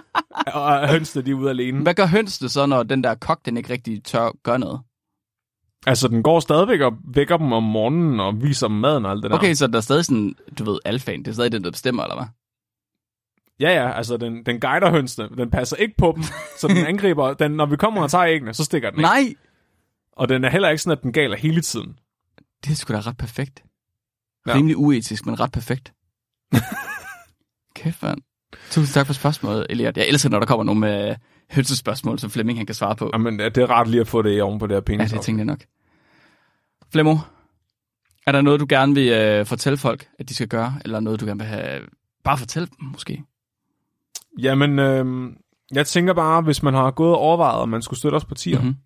og 0.55 0.89
hønsene, 0.89 1.23
de 1.23 1.31
er 1.31 1.35
ude 1.35 1.51
alene. 1.51 1.83
Hvad 1.83 1.95
gør 1.95 2.07
hønsene 2.07 2.49
så, 2.49 2.67
når 2.67 2.83
den 2.83 3.05
der 3.05 3.15
kok, 3.15 3.41
den 3.45 3.57
ikke 3.57 3.73
rigtig 3.73 4.05
tør 4.05 4.31
gøre 4.43 4.59
noget? 4.59 4.81
Altså, 5.87 6.09
den 6.09 6.23
går 6.23 6.41
stadigvæk 6.41 6.81
og 6.81 6.93
vækker 7.15 7.37
dem 7.37 7.53
om 7.53 7.63
morgenen 7.63 8.21
og 8.21 8.43
viser 8.43 8.69
dem 8.69 8.77
maden 8.77 9.05
og 9.05 9.11
alt 9.11 9.23
det 9.23 9.31
der. 9.31 9.37
Okay, 9.37 9.55
så 9.55 9.67
der 9.67 9.77
er 9.77 9.81
stadig 9.81 10.05
sådan, 10.05 10.35
du 10.59 10.65
ved, 10.65 10.79
alfaen, 10.85 11.25
det 11.25 11.29
er 11.29 11.35
stadig 11.35 11.53
den, 11.53 11.65
der 11.65 11.71
bestemmer, 11.71 12.03
eller 12.03 12.15
hvad? 12.15 12.27
Ja, 13.61 13.83
ja, 13.83 13.93
altså, 13.93 14.17
den, 14.17 14.47
den 14.47 14.61
guider 14.61 14.91
hønsene. 14.91 15.29
Den 15.37 15.51
passer 15.51 15.77
ikke 15.77 15.95
på 15.97 16.13
dem, 16.17 16.25
så 16.59 16.69
den 16.69 16.87
angriber. 16.93 17.35
Den, 17.35 17.51
når 17.51 17.67
vi 17.67 17.77
kommer 17.77 18.03
og 18.03 18.11
tager 18.11 18.27
æggene, 18.27 18.55
så 18.55 18.65
stikker 18.65 18.91
den 18.91 18.99
ikke. 18.99 19.09
Nej! 19.09 19.35
Og 20.13 20.29
den 20.29 20.45
er 20.45 20.51
heller 20.51 20.69
ikke 20.69 20.83
sådan, 20.83 20.99
at 20.99 21.03
den 21.03 21.13
galer 21.13 21.37
hele 21.37 21.61
tiden. 21.61 21.99
Det 22.65 22.71
er 22.73 22.75
sgu 22.77 22.95
da 22.95 23.01
ret 23.01 23.17
perfekt. 23.17 23.65
Ja. 24.47 24.55
Rimelig 24.55 24.77
uetisk, 24.77 25.27
men 25.27 25.41
ret 25.41 25.53
perfekt. 25.53 25.93
Kæft, 27.77 28.03
mand. 28.03 28.21
Tusind 28.71 28.95
tak 28.95 29.07
for 29.07 29.13
spørgsmålet, 29.13 29.67
Eliot. 29.71 29.97
Jeg 29.97 30.09
elsker, 30.09 30.29
når 30.29 30.39
der 30.39 30.47
kommer 30.47 30.65
nogle 30.65 30.81
med 30.81 31.17
hønsespørgsmål, 31.51 32.19
som 32.19 32.31
Flemming 32.31 32.59
han 32.59 32.67
kan 32.67 32.75
svare 32.75 32.97
på. 32.97 33.11
Jamen, 33.13 33.39
det 33.39 33.59
er 33.59 33.67
rart 33.71 33.89
lige 33.89 34.01
at 34.01 34.09
få 34.09 34.23
det 34.23 34.43
oven 34.43 34.59
på 34.59 34.67
det 34.67 34.73
her 34.75 34.77
Ja, 34.77 34.81
penis. 34.81 35.13
det 35.13 35.21
tænkte 35.21 35.41
jeg 35.41 35.47
nok. 35.47 35.61
Flemmo, 36.93 37.17
er 38.27 38.33
der 38.33 38.41
noget, 38.41 38.61
du 38.61 38.67
gerne 38.69 38.95
vil 38.95 39.09
øh, 39.09 39.47
fortælle 39.47 39.77
folk, 39.77 40.09
at 40.19 40.29
de 40.29 40.35
skal 40.35 40.49
gøre? 40.49 40.75
Eller 40.85 41.01
noget, 41.01 41.21
du 41.21 41.27
gerne 41.27 41.41
vil 41.41 41.47
have... 41.49 41.81
Bare 42.25 42.39
fortæl 42.39 42.63
dem, 42.63 42.89
måske. 42.93 43.23
Jamen, 44.39 44.79
øh, 44.79 45.33
jeg 45.73 45.87
tænker 45.87 46.13
bare, 46.15 46.43
hvis 46.43 46.63
man 46.63 46.75
har 46.75 46.91
gået 46.91 47.13
og 47.13 47.19
overvejet, 47.19 47.61
om 47.61 47.69
man 47.69 47.83
skulle 47.83 47.99
støtte 47.99 48.17
os 48.17 48.25
partier, 48.25 48.59
mm-hmm. 48.59 48.69
Mhm. 48.71 48.79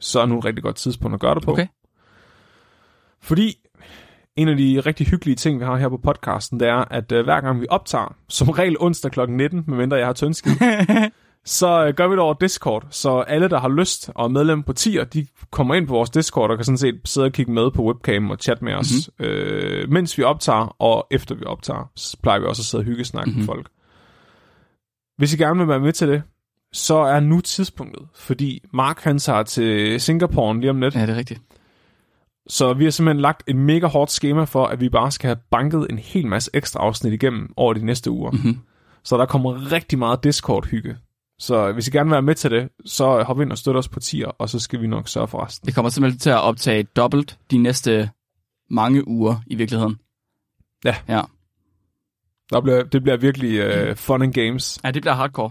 så 0.00 0.20
er 0.20 0.26
nu 0.26 0.38
et 0.38 0.44
rigtig 0.44 0.62
godt 0.62 0.76
tidspunkt 0.76 1.14
at 1.14 1.20
gøre 1.20 1.34
det 1.34 1.42
på. 1.42 1.52
Okay. 1.52 1.66
Fordi 3.22 3.54
en 4.36 4.48
af 4.48 4.56
de 4.56 4.80
rigtig 4.80 5.06
hyggelige 5.06 5.36
ting, 5.36 5.60
vi 5.60 5.64
har 5.64 5.76
her 5.76 5.88
på 5.88 5.96
podcasten, 5.96 6.60
det 6.60 6.68
er, 6.68 6.84
at 6.90 7.12
øh, 7.12 7.24
hver 7.24 7.40
gang 7.40 7.60
vi 7.60 7.66
optager, 7.70 8.16
som 8.28 8.48
regel 8.48 8.76
onsdag 8.80 9.10
kl. 9.12 9.20
19, 9.28 9.64
medmindre 9.66 9.96
jeg 9.96 10.06
har 10.06 10.12
tønskid, 10.12 10.52
så 11.44 11.86
øh, 11.86 11.94
gør 11.94 12.08
vi 12.08 12.12
det 12.12 12.20
over 12.20 12.34
Discord, 12.34 12.86
så 12.90 13.18
alle, 13.18 13.48
der 13.48 13.58
har 13.60 13.68
lyst 13.68 14.10
og 14.14 14.24
er 14.24 14.28
medlem 14.28 14.62
på 14.62 14.72
tier, 14.72 15.04
de 15.04 15.26
kommer 15.50 15.74
ind 15.74 15.86
på 15.86 15.92
vores 15.92 16.10
Discord 16.10 16.50
og 16.50 16.56
kan 16.56 16.64
sådan 16.64 16.78
set 16.78 17.00
sidde 17.04 17.24
og 17.24 17.32
kigge 17.32 17.52
med 17.52 17.70
på 17.70 17.82
webcam 17.82 18.30
og 18.30 18.36
chat 18.40 18.62
med 18.62 18.74
os, 18.74 19.10
mm-hmm. 19.18 19.34
øh, 19.34 19.90
mens 19.90 20.18
vi 20.18 20.22
optager, 20.22 20.76
og 20.78 21.06
efter 21.10 21.34
vi 21.34 21.44
optager, 21.44 21.90
så 21.96 22.16
plejer 22.22 22.40
vi 22.40 22.46
også 22.46 22.60
at 22.60 22.66
sidde 22.66 22.82
og 22.82 22.86
hyggesnakke 22.86 23.30
mm-hmm. 23.30 23.40
med 23.40 23.46
folk. 23.46 23.68
Hvis 25.16 25.34
I 25.34 25.36
gerne 25.36 25.58
vil 25.58 25.68
være 25.68 25.80
med 25.80 25.92
til 25.92 26.08
det, 26.08 26.22
så 26.72 26.94
er 26.96 27.20
nu 27.20 27.40
tidspunktet, 27.40 28.06
fordi 28.14 28.64
Mark 28.72 29.00
han 29.00 29.18
tager 29.18 29.42
til 29.42 30.00
Singapore 30.00 30.60
lige 30.60 30.70
om 30.70 30.80
lidt, 30.80 30.94
Ja, 30.94 31.00
det 31.02 31.10
er 31.10 31.16
rigtigt. 31.16 31.40
så 32.48 32.72
vi 32.72 32.84
har 32.84 32.90
simpelthen 32.90 33.20
lagt 33.20 33.42
et 33.46 33.56
mega 33.56 33.86
hårdt 33.86 34.10
schema 34.10 34.44
for, 34.44 34.66
at 34.66 34.80
vi 34.80 34.88
bare 34.88 35.10
skal 35.10 35.28
have 35.28 35.38
banket 35.50 35.86
en 35.90 35.98
hel 35.98 36.26
masse 36.26 36.50
ekstra 36.54 36.80
afsnit 36.80 37.12
igennem 37.12 37.52
over 37.56 37.72
de 37.72 37.86
næste 37.86 38.10
uger. 38.10 38.30
Mhm. 38.30 38.58
Så 39.04 39.16
der 39.16 39.26
kommer 39.26 39.72
rigtig 39.72 39.98
meget 39.98 40.24
Discord-hygge. 40.24 40.96
Så 41.40 41.72
hvis 41.72 41.88
I 41.88 41.90
gerne 41.90 42.08
vil 42.08 42.12
være 42.12 42.22
med 42.22 42.34
til 42.34 42.50
det, 42.50 42.68
så 42.84 43.22
hop 43.22 43.40
ind 43.40 43.52
og 43.52 43.58
støt 43.58 43.76
os 43.76 43.88
på 43.88 44.00
tier, 44.00 44.26
og 44.26 44.48
så 44.48 44.58
skal 44.58 44.80
vi 44.80 44.86
nok 44.86 45.08
sørge 45.08 45.28
for 45.28 45.44
resten. 45.46 45.66
Det 45.66 45.74
kommer 45.74 45.90
simpelthen 45.90 46.18
til 46.18 46.30
at 46.30 46.40
optage 46.40 46.82
dobbelt 46.82 47.38
de 47.50 47.58
næste 47.58 48.10
mange 48.70 49.08
uger 49.08 49.36
i 49.46 49.54
virkeligheden. 49.54 49.98
Ja. 50.84 50.96
Ja, 51.08 51.22
Der 52.50 52.60
bliver, 52.60 52.82
det 52.84 53.02
bliver 53.02 53.16
virkelig 53.16 53.88
uh, 53.90 53.96
fun 53.96 54.22
and 54.22 54.32
games. 54.32 54.80
ja 54.84 54.90
det 54.90 55.02
bliver 55.02 55.14
hardcore. 55.14 55.50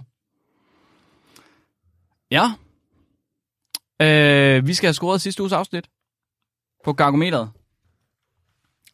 Ja. 2.32 2.44
Øh, 4.02 4.68
vi 4.68 4.74
skal 4.74 4.88
have 4.88 4.94
scoret 4.94 5.22
sidste 5.22 5.44
uges 5.44 5.54
afsnit 5.54 5.90
på 6.86 6.94
gargometeret. 6.94 7.52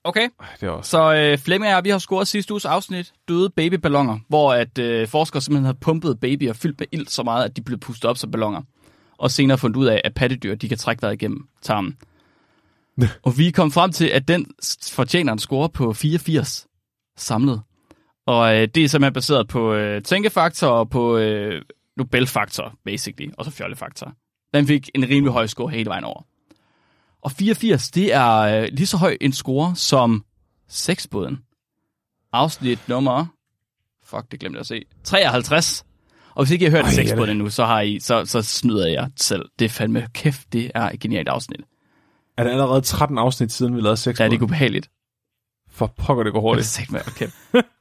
Okay. 0.03 0.29
Det 0.61 0.67
er 0.67 0.71
også... 0.71 0.89
Så 0.89 1.13
øh, 1.13 1.37
Flemming 1.37 1.69
og 1.69 1.75
jeg, 1.75 1.83
vi 1.83 1.89
har 1.89 1.97
scoret 1.97 2.27
sidste 2.27 2.53
uges 2.53 2.65
afsnit, 2.65 3.13
døde 3.27 3.49
babyballoner, 3.49 4.19
hvor 4.27 4.53
at 4.53 4.77
øh, 4.77 5.07
forskere 5.07 5.41
simpelthen 5.41 5.65
havde 5.65 5.77
pumpet 5.81 6.19
babyer 6.19 6.53
fyldt 6.53 6.79
med 6.79 6.87
ild 6.91 7.07
så 7.07 7.23
meget, 7.23 7.45
at 7.45 7.57
de 7.57 7.61
blev 7.61 7.79
pustet 7.79 8.09
op 8.09 8.17
som 8.17 8.31
balloner. 8.31 8.61
og 9.17 9.31
senere 9.31 9.57
fundet 9.57 9.77
ud 9.77 9.85
af, 9.85 10.01
at 10.03 10.13
pattedyr 10.13 10.55
de 10.55 10.69
kan 10.69 10.77
trække 10.77 11.01
vejret 11.01 11.13
igennem 11.13 11.47
tarmen. 11.61 11.97
og 13.25 13.37
vi 13.37 13.51
kom 13.51 13.71
frem 13.71 13.91
til, 13.91 14.05
at 14.05 14.27
den 14.27 14.45
fortjener 14.91 15.33
en 15.33 15.39
score 15.39 15.69
på 15.69 15.93
84 15.93 16.67
samlet. 17.17 17.61
Og 18.25 18.55
øh, 18.55 18.67
det 18.75 18.83
er 18.83 18.87
simpelthen 18.87 19.13
baseret 19.13 19.47
på 19.47 19.73
øh, 19.73 20.01
tænkefaktor 20.01 20.67
og 20.67 20.89
på 20.89 21.17
øh, 21.17 21.61
Nobelfaktor, 21.97 22.73
basically, 22.85 23.31
og 23.37 23.45
så 23.45 23.51
fjollefaktor. 23.51 24.13
Den 24.53 24.67
fik 24.67 24.89
en 24.95 25.09
rimelig 25.09 25.33
høj 25.33 25.47
score 25.47 25.69
hele 25.69 25.89
vejen 25.89 26.03
over. 26.03 26.21
Og 27.23 27.31
84, 27.31 27.91
det 27.91 28.13
er 28.13 28.29
øh, 28.39 28.67
lige 28.71 28.87
så 28.87 28.97
høj 28.97 29.17
en 29.21 29.33
score 29.33 29.75
som 29.75 30.25
sexbåden. 30.69 31.37
Afsnit 32.33 32.79
nummer... 32.89 33.25
Fuck, 34.05 34.31
det 34.31 34.39
glemte 34.39 34.57
jeg 34.57 34.59
at 34.59 34.67
se. 34.67 34.83
53. 35.03 35.85
Og 36.35 36.43
hvis 36.43 36.51
ikke 36.51 36.65
I 36.65 36.69
har 36.69 36.77
hørt 36.77 36.85
er 36.85 36.89
sexbåden 36.89 37.21
det- 37.27 37.31
endnu, 37.31 37.49
så, 37.49 37.65
har 37.65 37.81
I, 37.81 37.99
så, 37.99 38.25
så 38.25 38.41
snyder 38.41 38.87
jeg 38.87 39.09
selv. 39.17 39.45
Det 39.59 39.65
er 39.65 39.69
fandme 39.69 40.07
kæft, 40.13 40.53
det 40.53 40.71
er 40.75 40.89
et 40.89 40.99
genialt 40.99 41.27
afsnit. 41.27 41.61
Er 42.37 42.43
det 42.43 42.51
allerede 42.51 42.81
13 42.81 43.17
afsnit 43.17 43.51
siden, 43.51 43.75
vi 43.75 43.81
lavede 43.81 43.97
6 43.97 44.19
Ja, 44.19 44.29
det 44.29 44.37
er 44.39 44.43
ubehageligt. 44.43 44.89
For 45.69 45.87
pokker, 45.97 46.23
det 46.23 46.33
går 46.33 46.39
Det 46.39 46.45
er 46.45 46.49
hurtigt. 46.49 46.67
sagt 46.77 46.91
med, 46.91 47.01
okay. 47.07 47.27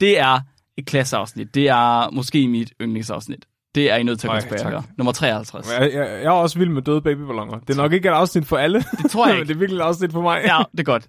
Det 0.00 0.18
er 0.18 0.40
et 0.76 0.86
klasseafsnit. 0.86 1.54
Det 1.54 1.68
er 1.68 2.10
måske 2.10 2.48
mit 2.48 2.72
yndlingsafsnit. 2.80 3.44
Det 3.74 3.90
er 3.90 3.96
I 3.96 4.02
nødt 4.02 4.20
til 4.20 4.28
at 4.28 4.46
tak. 4.48 4.62
høre. 4.72 4.82
Nummer 4.98 5.12
53. 5.12 5.72
Jeg, 5.72 5.80
jeg, 5.80 5.92
jeg 5.94 6.24
er 6.24 6.30
også 6.30 6.58
vild 6.58 6.70
med 6.70 6.82
døde 6.82 7.00
babyballoner. 7.02 7.58
Det 7.58 7.70
er 7.70 7.76
nok 7.82 7.92
ikke 7.92 8.08
et 8.08 8.12
afsnit 8.12 8.46
for 8.46 8.56
alle. 8.56 8.84
Det 9.02 9.10
tror 9.10 9.26
jeg 9.26 9.36
ikke. 9.38 9.48
det 9.48 9.54
er 9.54 9.58
virkelig 9.58 9.78
et 9.78 9.82
afsnit 9.82 10.12
for 10.12 10.22
mig. 10.22 10.42
Ja, 10.44 10.62
det 10.72 10.80
er 10.80 10.84
godt. 10.84 11.08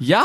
Ja. 0.00 0.22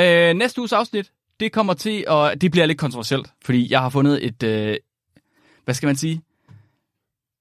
Øh, 0.00 0.36
næste 0.36 0.60
uges 0.60 0.72
afsnit, 0.72 1.12
det 1.40 1.52
kommer 1.52 1.74
til, 1.74 2.04
og 2.08 2.40
det 2.40 2.50
bliver 2.50 2.66
lidt 2.66 2.78
kontroversielt, 2.78 3.30
fordi 3.44 3.72
jeg 3.72 3.80
har 3.80 3.88
fundet 3.88 4.26
et, 4.26 4.42
øh, 4.42 4.76
hvad 5.64 5.74
skal 5.74 5.86
man 5.86 5.96
sige, 5.96 6.22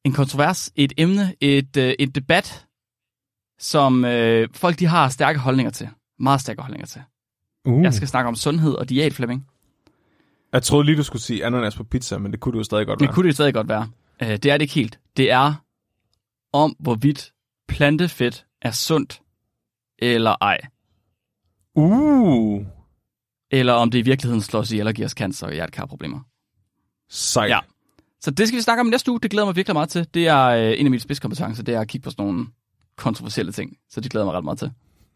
en 0.06 0.14
kontrovers, 0.14 0.72
et 0.76 0.94
emne, 0.98 1.36
et, 1.42 1.78
øh, 1.78 1.94
et 2.00 2.16
debat, 2.16 2.66
som 3.60 4.06
øh, 4.06 4.48
folk 4.54 4.80
de 4.80 4.86
har 4.86 5.10
stærke 5.10 5.40
holdninger 5.40 5.72
til. 5.72 5.90
Meget 6.20 6.42
stærke 6.42 6.62
holdninger 6.62 6.88
til. 6.88 7.02
Uh. 7.66 7.84
Jeg 7.84 7.94
skal 7.94 8.08
snakke 8.08 8.28
om 8.28 8.36
sundhed 8.36 8.74
og 8.74 8.90
diæt, 8.90 9.14
Flemming. 9.14 9.48
Jeg 10.54 10.64
troede 10.64 10.86
lige, 10.86 10.98
du 10.98 11.04
skulle 11.04 11.22
sige 11.22 11.46
ananas 11.46 11.76
på 11.76 11.84
pizza, 11.84 12.18
men 12.18 12.32
det 12.32 12.40
kunne 12.40 12.54
du 12.54 12.58
jo 12.58 12.64
stadig 12.64 12.86
godt 12.88 13.00
Det 13.00 13.08
være. 13.08 13.16
kunne 13.16 13.28
det 13.28 13.36
stadig 13.36 13.54
godt 13.54 13.68
være. 13.70 13.90
Øh, 14.22 14.28
det 14.30 14.46
er 14.46 14.58
det 14.58 14.62
ikke 14.62 14.74
helt. 14.74 15.00
Det 15.18 15.32
er 15.32 15.54
om, 16.54 16.76
hvorvidt 16.80 17.34
plantefedt 17.68 18.46
er 18.62 18.72
sundt 18.72 19.22
eller 20.00 20.36
ej. 20.42 20.58
Uh, 21.76 22.66
Eller 23.52 23.74
om 23.74 23.92
det 23.92 24.00
i 24.00 24.02
virkeligheden 24.02 24.42
slår 24.42 24.64
ihjel 24.74 24.88
og 24.88 24.94
giver 24.94 25.06
os 25.06 25.12
cancer 25.12 25.48
og 25.48 25.54
hjertekarproblemer. 25.54 26.20
sejt. 27.10 27.50
Ja. 27.50 27.60
Så 28.22 28.32
det 28.32 28.48
skal 28.48 28.58
vi 28.58 28.62
snakke 28.62 28.82
om 28.82 28.88
næste 28.88 29.12
uge. 29.12 29.20
Det 29.20 29.32
glæder 29.32 29.46
mig 29.46 29.56
virkelig 29.56 29.74
meget 29.76 29.90
til. 29.90 30.08
Det 30.14 30.28
er 30.28 30.46
øh, 30.46 30.72
en 30.80 30.86
af 30.86 30.92
mine 30.92 31.00
spidskompetencer, 31.00 31.64
det 31.64 31.76
er 31.76 31.80
at 31.82 31.88
kigge 31.88 32.04
på 32.04 32.10
sådan 32.12 32.26
nogle 32.26 32.48
kontroversielle 32.98 33.52
ting. 33.52 33.78
Så 33.90 34.02
det 34.02 34.12
glæder 34.12 34.26
mig 34.26 34.34
ret 34.34 34.44
meget 34.44 34.60
til. 34.60 34.72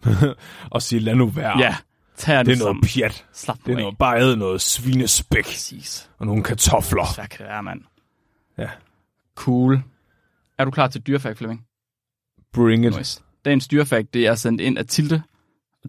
Og 0.71 0.81
sige, 0.81 0.99
lad 0.99 1.15
nu 1.15 1.27
være. 1.27 1.59
Ja, 1.59 1.75
tag 2.17 2.37
det 2.37 2.45
det 2.45 2.53
er 2.53 2.57
noget 2.57 2.69
sammen. 2.69 2.83
pjat. 2.83 3.25
Slap 3.33 3.57
Det 3.65 3.71
er 3.71 3.77
af. 3.77 3.81
noget, 3.81 3.97
bare 3.97 4.35
noget 4.35 4.61
svinespæk 4.61 5.43
Præcis. 5.43 6.09
og 6.17 6.25
nogle 6.25 6.43
kartofler. 6.43 7.15
Hvad 7.15 7.27
kan 7.27 7.37
det 7.37 7.47
være, 7.47 7.63
mand? 7.63 7.81
Ja. 8.57 8.69
Cool. 9.35 9.83
Er 10.57 10.65
du 10.65 10.71
klar 10.71 10.87
til 10.87 11.01
dyrefakt, 11.01 11.37
Flemming? 11.37 11.65
Bring 12.53 12.85
it. 12.85 12.97
Nice. 12.97 13.21
Dagens 13.45 13.67
dyrefakt, 13.67 14.13
det 14.13 14.27
er 14.27 14.35
sendt 14.35 14.61
ind 14.61 14.77
af 14.77 14.85
Tilde. 14.85 15.23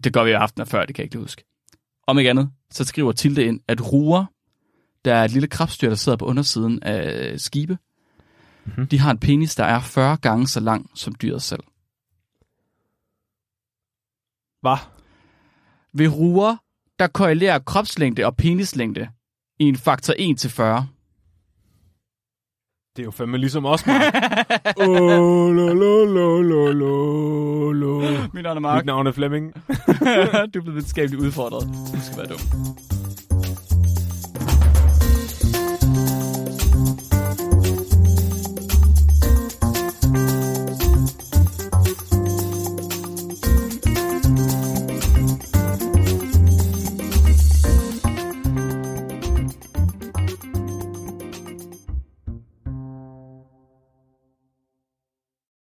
Det 0.03 0.13
gør 0.13 0.23
vi 0.23 0.29
i 0.29 0.33
aften 0.33 0.65
før, 0.65 0.85
det 0.85 0.95
kan 0.95 1.01
jeg 1.03 1.05
ikke 1.05 1.17
huske. 1.17 1.43
Om 2.07 2.17
ikke 2.17 2.29
andet, 2.29 2.51
så 2.71 2.83
skriver 2.83 3.11
Tilde 3.11 3.45
ind, 3.45 3.59
at 3.67 3.91
ruer, 3.91 4.25
der 5.05 5.15
er 5.15 5.23
et 5.23 5.31
lille 5.31 5.47
krabstyr, 5.47 5.89
der 5.89 5.95
sidder 5.95 6.17
på 6.17 6.25
undersiden 6.25 6.83
af 6.83 7.39
skibe, 7.39 7.77
mm-hmm. 8.65 8.87
de 8.87 8.99
har 8.99 9.11
en 9.11 9.17
penis, 9.17 9.55
der 9.55 9.63
er 9.63 9.79
40 9.79 10.17
gange 10.17 10.47
så 10.47 10.59
lang 10.59 10.89
som 10.95 11.15
dyret 11.15 11.41
selv. 11.41 11.63
Hvad? 14.61 14.77
Ved 15.97 16.07
ruer, 16.07 16.55
der 16.99 17.07
korrelerer 17.07 17.59
kropslængde 17.59 18.25
og 18.25 18.35
penislængde 18.35 19.07
i 19.59 19.63
en 19.63 19.75
faktor 19.75 20.13
1 20.17 20.37
til 20.37 20.49
40. 20.49 20.87
Det 22.95 23.01
er 23.01 23.05
jo 23.05 23.11
fandme 23.11 23.37
ligesom 23.37 23.65
os, 23.65 23.85
Mark. 23.87 24.13
oh, 24.77 25.55
lo, 25.55 25.73
lo, 25.73 26.05
lo, 26.05 26.41
lo, 26.41 26.71
lo, 26.71 27.71
lo. 27.71 27.99
Mit 28.33 28.43
navn 28.43 28.45
er 28.45 28.53
Mit 28.53 28.61
Mark. 28.61 28.85
navn 28.85 29.07
er 29.07 29.11
Flemming. 29.11 29.53
du 29.53 29.59
er 29.89 30.47
blevet 30.51 30.75
videnskabeligt 30.75 31.21
udfordret. 31.21 31.67
Du 31.93 32.01
skal 32.01 32.17
være 32.17 32.27
dum. 32.27 32.39